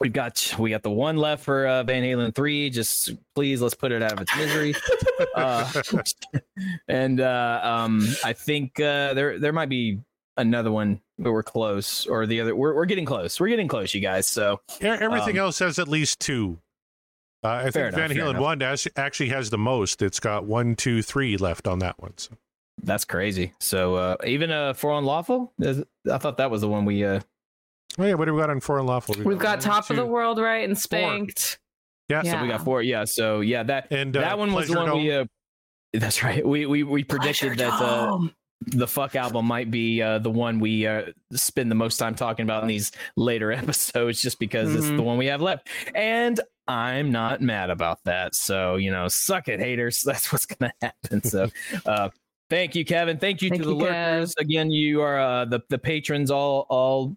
We've 0.00 0.12
got 0.12 0.54
we 0.58 0.70
got 0.70 0.82
the 0.82 0.90
one 0.90 1.16
left 1.16 1.44
for 1.44 1.66
uh, 1.66 1.82
Van 1.82 2.02
Halen 2.02 2.34
three. 2.34 2.70
Just 2.70 3.12
please 3.34 3.60
let's 3.60 3.74
put 3.74 3.92
it 3.92 4.02
out 4.02 4.12
of 4.12 4.20
its 4.20 4.36
misery. 4.36 4.74
uh, 5.36 5.82
and 6.88 7.20
uh, 7.20 7.60
um, 7.62 8.06
I 8.24 8.32
think 8.32 8.80
uh, 8.80 9.14
there 9.14 9.38
there 9.38 9.52
might 9.52 9.68
be 9.68 10.00
another 10.36 10.72
one 10.72 11.00
but 11.18 11.32
we're 11.32 11.42
close, 11.42 12.06
or 12.06 12.26
the 12.26 12.40
other. 12.40 12.56
We're 12.56 12.74
we're 12.74 12.86
getting 12.86 13.04
close. 13.04 13.38
We're 13.38 13.48
getting 13.48 13.68
close, 13.68 13.94
you 13.94 14.00
guys. 14.00 14.26
So 14.26 14.60
Everything 14.80 15.38
Um, 15.38 15.46
else 15.46 15.58
has 15.60 15.78
at 15.78 15.88
least 15.88 16.20
two. 16.20 16.58
Uh, 17.42 17.48
I 17.48 17.70
think 17.70 17.76
enough, 17.94 17.94
Van 17.94 18.10
Halen 18.10 18.40
one 18.40 18.62
actually 18.96 19.28
has 19.28 19.50
the 19.50 19.58
most. 19.58 20.02
It's 20.02 20.18
got 20.18 20.44
one, 20.44 20.74
two, 20.76 21.02
three 21.02 21.36
left 21.36 21.68
on 21.68 21.78
that 21.80 22.00
one. 22.00 22.14
So. 22.16 22.32
that's 22.82 23.04
crazy. 23.04 23.52
So 23.60 23.94
uh, 23.96 24.16
even 24.26 24.50
uh, 24.50 24.72
for 24.72 24.92
unlawful, 24.96 25.52
I 26.10 26.18
thought 26.18 26.38
that 26.38 26.50
was 26.50 26.62
the 26.62 26.68
one 26.68 26.84
we. 26.84 27.04
Oh 27.98 28.04
yeah, 28.04 28.14
what 28.14 28.24
do 28.24 28.34
we 28.34 28.40
got 28.40 28.50
on 28.50 28.60
For 28.60 28.78
Unlawful? 28.78 29.16
We've 29.24 29.38
got 29.38 29.58
one, 29.58 29.60
Top 29.60 29.90
of 29.90 29.96
the 29.96 30.06
World 30.06 30.38
right 30.38 30.64
and 30.68 30.76
Spanked. 30.76 31.58
Yeah, 32.08 32.22
Yeah. 32.24 32.32
so 32.38 32.42
we 32.42 32.48
got 32.48 32.64
four. 32.64 32.82
Yeah. 32.82 33.04
So 33.04 33.40
yeah, 33.40 33.62
that 33.64 33.88
and 33.90 34.16
uh, 34.16 34.20
that 34.20 34.38
one 34.38 34.52
was 34.52 34.68
the 34.68 34.74
Pleasure 34.74 34.90
one 34.92 35.02
we. 35.02 35.12
Uh, 35.12 35.24
that's 35.92 36.22
right. 36.24 36.46
We 36.46 36.66
we 36.66 36.82
we 36.82 37.04
predicted 37.04 37.56
Pleasure 37.56 37.70
that. 37.70 37.82
Uh, 37.82 38.18
the 38.68 38.86
fuck 38.86 39.14
album 39.14 39.44
might 39.44 39.70
be 39.70 40.00
uh, 40.00 40.18
the 40.20 40.30
one 40.30 40.58
we 40.58 40.86
uh, 40.86 41.02
spend 41.32 41.70
the 41.70 41.74
most 41.74 41.98
time 41.98 42.14
talking 42.14 42.44
about 42.44 42.62
in 42.62 42.68
these 42.68 42.92
later 43.16 43.52
episodes 43.52 44.22
just 44.22 44.38
because 44.38 44.74
it's 44.74 44.86
the 44.86 45.02
one 45.02 45.18
we 45.18 45.26
have 45.26 45.42
left 45.42 45.68
and 45.94 46.40
i'm 46.66 47.12
not 47.12 47.42
mad 47.42 47.68
about 47.68 47.98
that 48.04 48.34
so 48.34 48.76
you 48.76 48.90
know 48.90 49.06
suck 49.06 49.48
it 49.48 49.60
haters 49.60 50.00
that's 50.06 50.32
what's 50.32 50.46
gonna 50.46 50.72
happen 50.80 51.22
so 51.22 51.46
uh 51.86 52.08
thank 52.48 52.74
you 52.74 52.86
kevin 52.86 53.18
thank 53.18 53.42
you 53.42 53.50
Thank 53.50 53.60
to 53.62 53.68
the 53.68 53.74
you, 53.74 53.82
Kev. 53.82 53.90
lurkers 53.90 54.34
again 54.38 54.70
you 54.70 55.02
are 55.02 55.20
uh 55.20 55.44
the, 55.44 55.60
the 55.68 55.76
patrons 55.78 56.30
all 56.30 56.64
all 56.70 57.14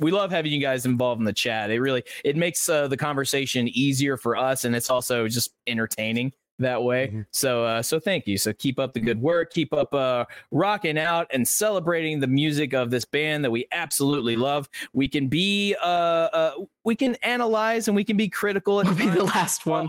we 0.00 0.10
love 0.10 0.30
having 0.30 0.52
you 0.52 0.60
guys 0.60 0.84
involved 0.86 1.20
in 1.20 1.24
the 1.24 1.32
chat 1.32 1.70
it 1.70 1.80
really 1.80 2.02
it 2.24 2.36
makes 2.36 2.68
uh, 2.68 2.88
the 2.88 2.96
conversation 2.96 3.68
easier 3.68 4.16
for 4.16 4.36
us 4.36 4.64
and 4.64 4.74
it's 4.74 4.90
also 4.90 5.28
just 5.28 5.52
entertaining 5.66 6.32
that 6.58 6.82
way. 6.82 7.08
Mhm. 7.08 7.26
So 7.32 7.64
uh, 7.64 7.82
so 7.82 7.98
thank 7.98 8.26
you. 8.26 8.38
So 8.38 8.52
keep 8.52 8.78
up 8.78 8.92
the 8.92 9.00
good 9.00 9.20
work. 9.20 9.52
Keep 9.52 9.72
up 9.72 9.92
uh, 9.94 10.26
rocking 10.50 10.98
out 10.98 11.26
and 11.30 11.46
celebrating 11.48 12.20
the 12.20 12.26
music 12.26 12.72
of 12.72 12.90
this 12.90 13.04
band 13.04 13.44
that 13.44 13.50
we 13.50 13.66
absolutely 13.72 14.36
love. 14.36 14.68
We 14.92 15.08
can 15.08 15.28
be 15.28 15.74
uh, 15.82 15.86
uh 15.86 16.52
we 16.84 16.94
can 16.94 17.16
analyze 17.16 17.88
and 17.88 17.96
we 17.96 18.04
can 18.04 18.16
be 18.16 18.28
critical. 18.28 18.80
At 18.80 18.86
It'll 18.86 18.96
be 18.98 19.06
the 19.08 19.24
last 19.24 19.66
one. 19.66 19.88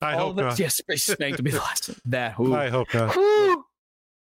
I 0.00 0.14
All 0.14 0.28
hope 0.28 0.36
the- 0.36 0.42
not. 0.42 0.58
Yes, 0.58 0.76
Space 0.76 1.04
Spank 1.04 1.36
to 1.36 1.42
be 1.42 1.50
the 1.50 1.58
last. 1.58 1.88
one. 1.88 1.98
That 2.06 2.38
ooh. 2.40 2.54
I 2.54 2.68
hope 2.70 2.92
not. 2.94 3.14
Whew. 3.14 3.64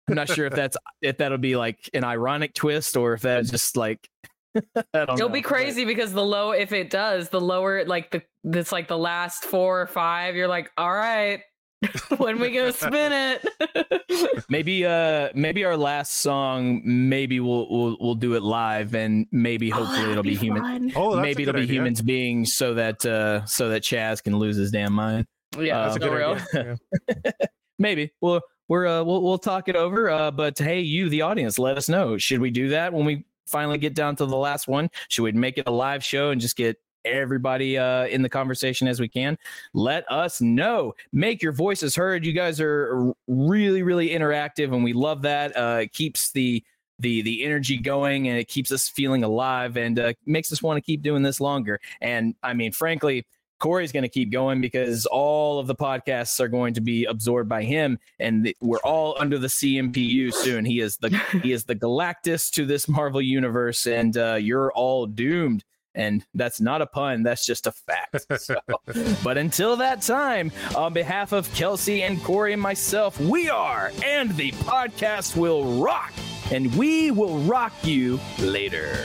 I'm 0.08 0.16
not 0.16 0.30
sure 0.30 0.46
if 0.46 0.54
that's 0.54 0.78
if 1.02 1.18
that'll 1.18 1.38
be 1.40 1.56
like 1.56 1.90
an 1.94 2.04
ironic 2.04 2.54
twist 2.54 2.96
or 2.96 3.14
if 3.14 3.22
that's 3.22 3.50
just 3.50 3.76
like 3.76 4.08
I 4.15 4.15
don't 4.15 4.15
It'll 4.94 5.18
know, 5.18 5.30
be 5.30 5.42
but- 5.42 5.48
crazy 5.48 5.86
because 5.86 6.14
the 6.14 6.24
low, 6.24 6.52
if 6.52 6.72
it 6.72 6.90
does, 6.90 7.30
the 7.30 7.42
lower, 7.42 7.86
like 7.86 8.12
the, 8.12 8.22
it's 8.60 8.72
like 8.72 8.88
the 8.88 8.98
last 8.98 9.44
four 9.46 9.82
or 9.82 9.88
five. 9.88 10.36
You're 10.36 10.48
like, 10.48 10.72
all 10.78 10.92
right, 10.94 11.42
when 12.18 12.40
we 12.40 12.52
gonna 12.52 12.72
spin 12.74 13.12
it? 13.12 14.46
Maybe 14.50 14.86
uh 14.86 15.30
maybe 15.34 15.66
our 15.66 15.76
last 15.76 16.18
song 16.18 16.82
maybe 16.86 17.40
we'll 17.40 17.68
we'll 17.70 17.98
we'll 18.00 18.16
do 18.16 18.34
it 18.36 18.44
live 18.44 18.96
and 18.96 19.26
maybe 19.32 19.70
hopefully 19.70 20.12
it'll 20.12 20.24
be, 20.24 20.36
human 20.36 20.92
Oh, 20.96 21.16
that's 21.16 21.22
maybe 21.24 21.44
a 21.44 21.50
it'll 21.50 21.54
good 21.54 21.60
be 21.60 21.64
idea. 21.64 21.76
humans 21.76 22.02
being 22.02 22.46
so 22.46 22.74
that 22.76 23.06
uh 23.06 23.46
so 23.46 23.70
that 23.70 23.84
Chaz 23.84 24.24
can 24.24 24.38
lose 24.38 24.56
his 24.56 24.72
damn 24.72 24.94
mind. 24.94 25.26
Yeah, 25.60 25.80
Uh, 25.80 25.84
that's 25.90 25.96
That's 25.96 26.06
a 26.06 26.10
good 26.10 26.16
real. 26.16 26.38
idea. 26.54 26.78
Yeah. 27.26 27.32
maybe 27.80 28.12
we'll 28.22 28.42
we're 28.68 28.88
uh, 28.88 29.04
we'll 29.04 29.22
we'll 29.22 29.38
talk 29.38 29.68
it 29.68 29.76
over. 29.76 30.10
Uh, 30.10 30.32
but 30.32 30.58
hey, 30.58 30.80
you 30.80 31.10
the 31.10 31.22
audience, 31.22 31.60
let 31.60 31.78
us 31.78 31.88
know. 31.90 32.18
Should 32.18 32.40
we 32.40 32.50
do 32.52 32.70
that 32.70 32.94
when 32.94 33.06
we 33.06 33.26
finally 33.48 33.78
get 33.78 33.94
down 33.94 34.16
to 34.18 34.26
the 34.26 34.38
last 34.38 34.68
one? 34.68 34.90
Should 35.10 35.24
we 35.24 35.32
make 35.32 35.58
it 35.58 35.68
a 35.68 35.72
live 35.72 36.04
show 36.04 36.32
and 36.32 36.40
just 36.40 36.56
get 36.56 36.80
everybody 37.04 37.78
uh, 37.78 38.08
in 38.08 38.22
the 38.22 38.30
conversation 38.30 38.88
as 38.88 39.00
we 39.00 39.08
can? 39.08 39.38
Let 39.74 40.10
us 40.12 40.42
know. 40.42 40.94
Make 41.12 41.42
your 41.42 41.52
voices 41.52 41.96
heard. 41.96 42.26
You 42.26 42.34
guys 42.34 42.60
are 42.60 43.14
really 43.28 43.84
really 43.84 44.10
interactive, 44.10 44.74
and 44.74 44.84
we 44.84 44.94
love 44.94 45.22
that. 45.24 45.56
Uh, 45.56 45.80
it 45.82 45.94
keeps 45.94 46.32
the 46.32 46.64
the 47.00 47.22
the 47.24 47.44
energy 47.44 47.78
going 47.78 48.28
and 48.28 48.38
it 48.38 48.48
keeps 48.48 48.72
us 48.72 48.88
feeling 48.88 49.24
alive 49.24 49.76
and 49.78 50.00
uh, 50.00 50.14
makes 50.26 50.52
us 50.52 50.64
want 50.64 50.78
to 50.78 50.82
keep 50.82 51.02
doing 51.02 51.24
this 51.24 51.42
longer 51.42 51.80
and 52.02 52.36
i 52.42 52.54
mean 52.54 52.72
frankly 52.72 53.26
Corey's 53.60 53.92
going 53.92 54.04
to 54.04 54.10
keep 54.10 54.32
going 54.32 54.62
because 54.62 55.06
all 55.06 55.60
of 55.60 55.68
the 55.68 55.76
podcasts 55.76 56.40
are 56.40 56.48
going 56.48 56.74
to 56.74 56.82
be 56.82 57.06
absorbed 57.06 57.50
by 57.50 57.64
him, 57.64 58.00
and 58.20 58.54
we're 58.62 58.80
all 58.80 59.16
under 59.20 59.38
the 59.38 59.48
CMPU 59.48 60.34
soon. 60.34 60.66
He 60.66 60.80
is 60.80 60.98
the 60.98 61.10
he 61.44 61.52
is 61.52 61.64
the 61.64 61.76
Galactus 61.76 62.50
to 62.52 62.66
this 62.66 62.88
Marvel 62.88 63.22
universe, 63.22 63.86
and 63.88 64.16
uh, 64.18 64.36
you're 64.36 64.72
all 64.74 65.06
doomed. 65.06 65.64
And 65.98 66.26
that's 66.34 66.60
not 66.60 66.82
a 66.82 66.86
pun; 66.86 67.24
that's 67.24 67.46
just 67.46 67.68
a 67.68 67.72
fact. 67.72 68.28
So, 68.38 68.58
but 69.24 69.38
until 69.38 69.78
that 69.78 70.02
time, 70.02 70.52
on 70.76 70.92
behalf 70.94 71.32
of 71.32 71.52
Kelsey 71.54 72.04
and 72.04 72.22
Corey 72.22 72.52
and 72.52 72.62
myself, 72.62 73.18
we 73.20 73.50
are, 73.50 73.92
and 74.04 74.36
the 74.36 74.52
podcast 74.52 75.38
will 75.38 75.82
rock, 75.82 76.12
and 76.52 76.76
we 76.76 77.12
will 77.12 77.38
rock 77.40 77.74
you 77.84 78.20
later. 78.40 78.98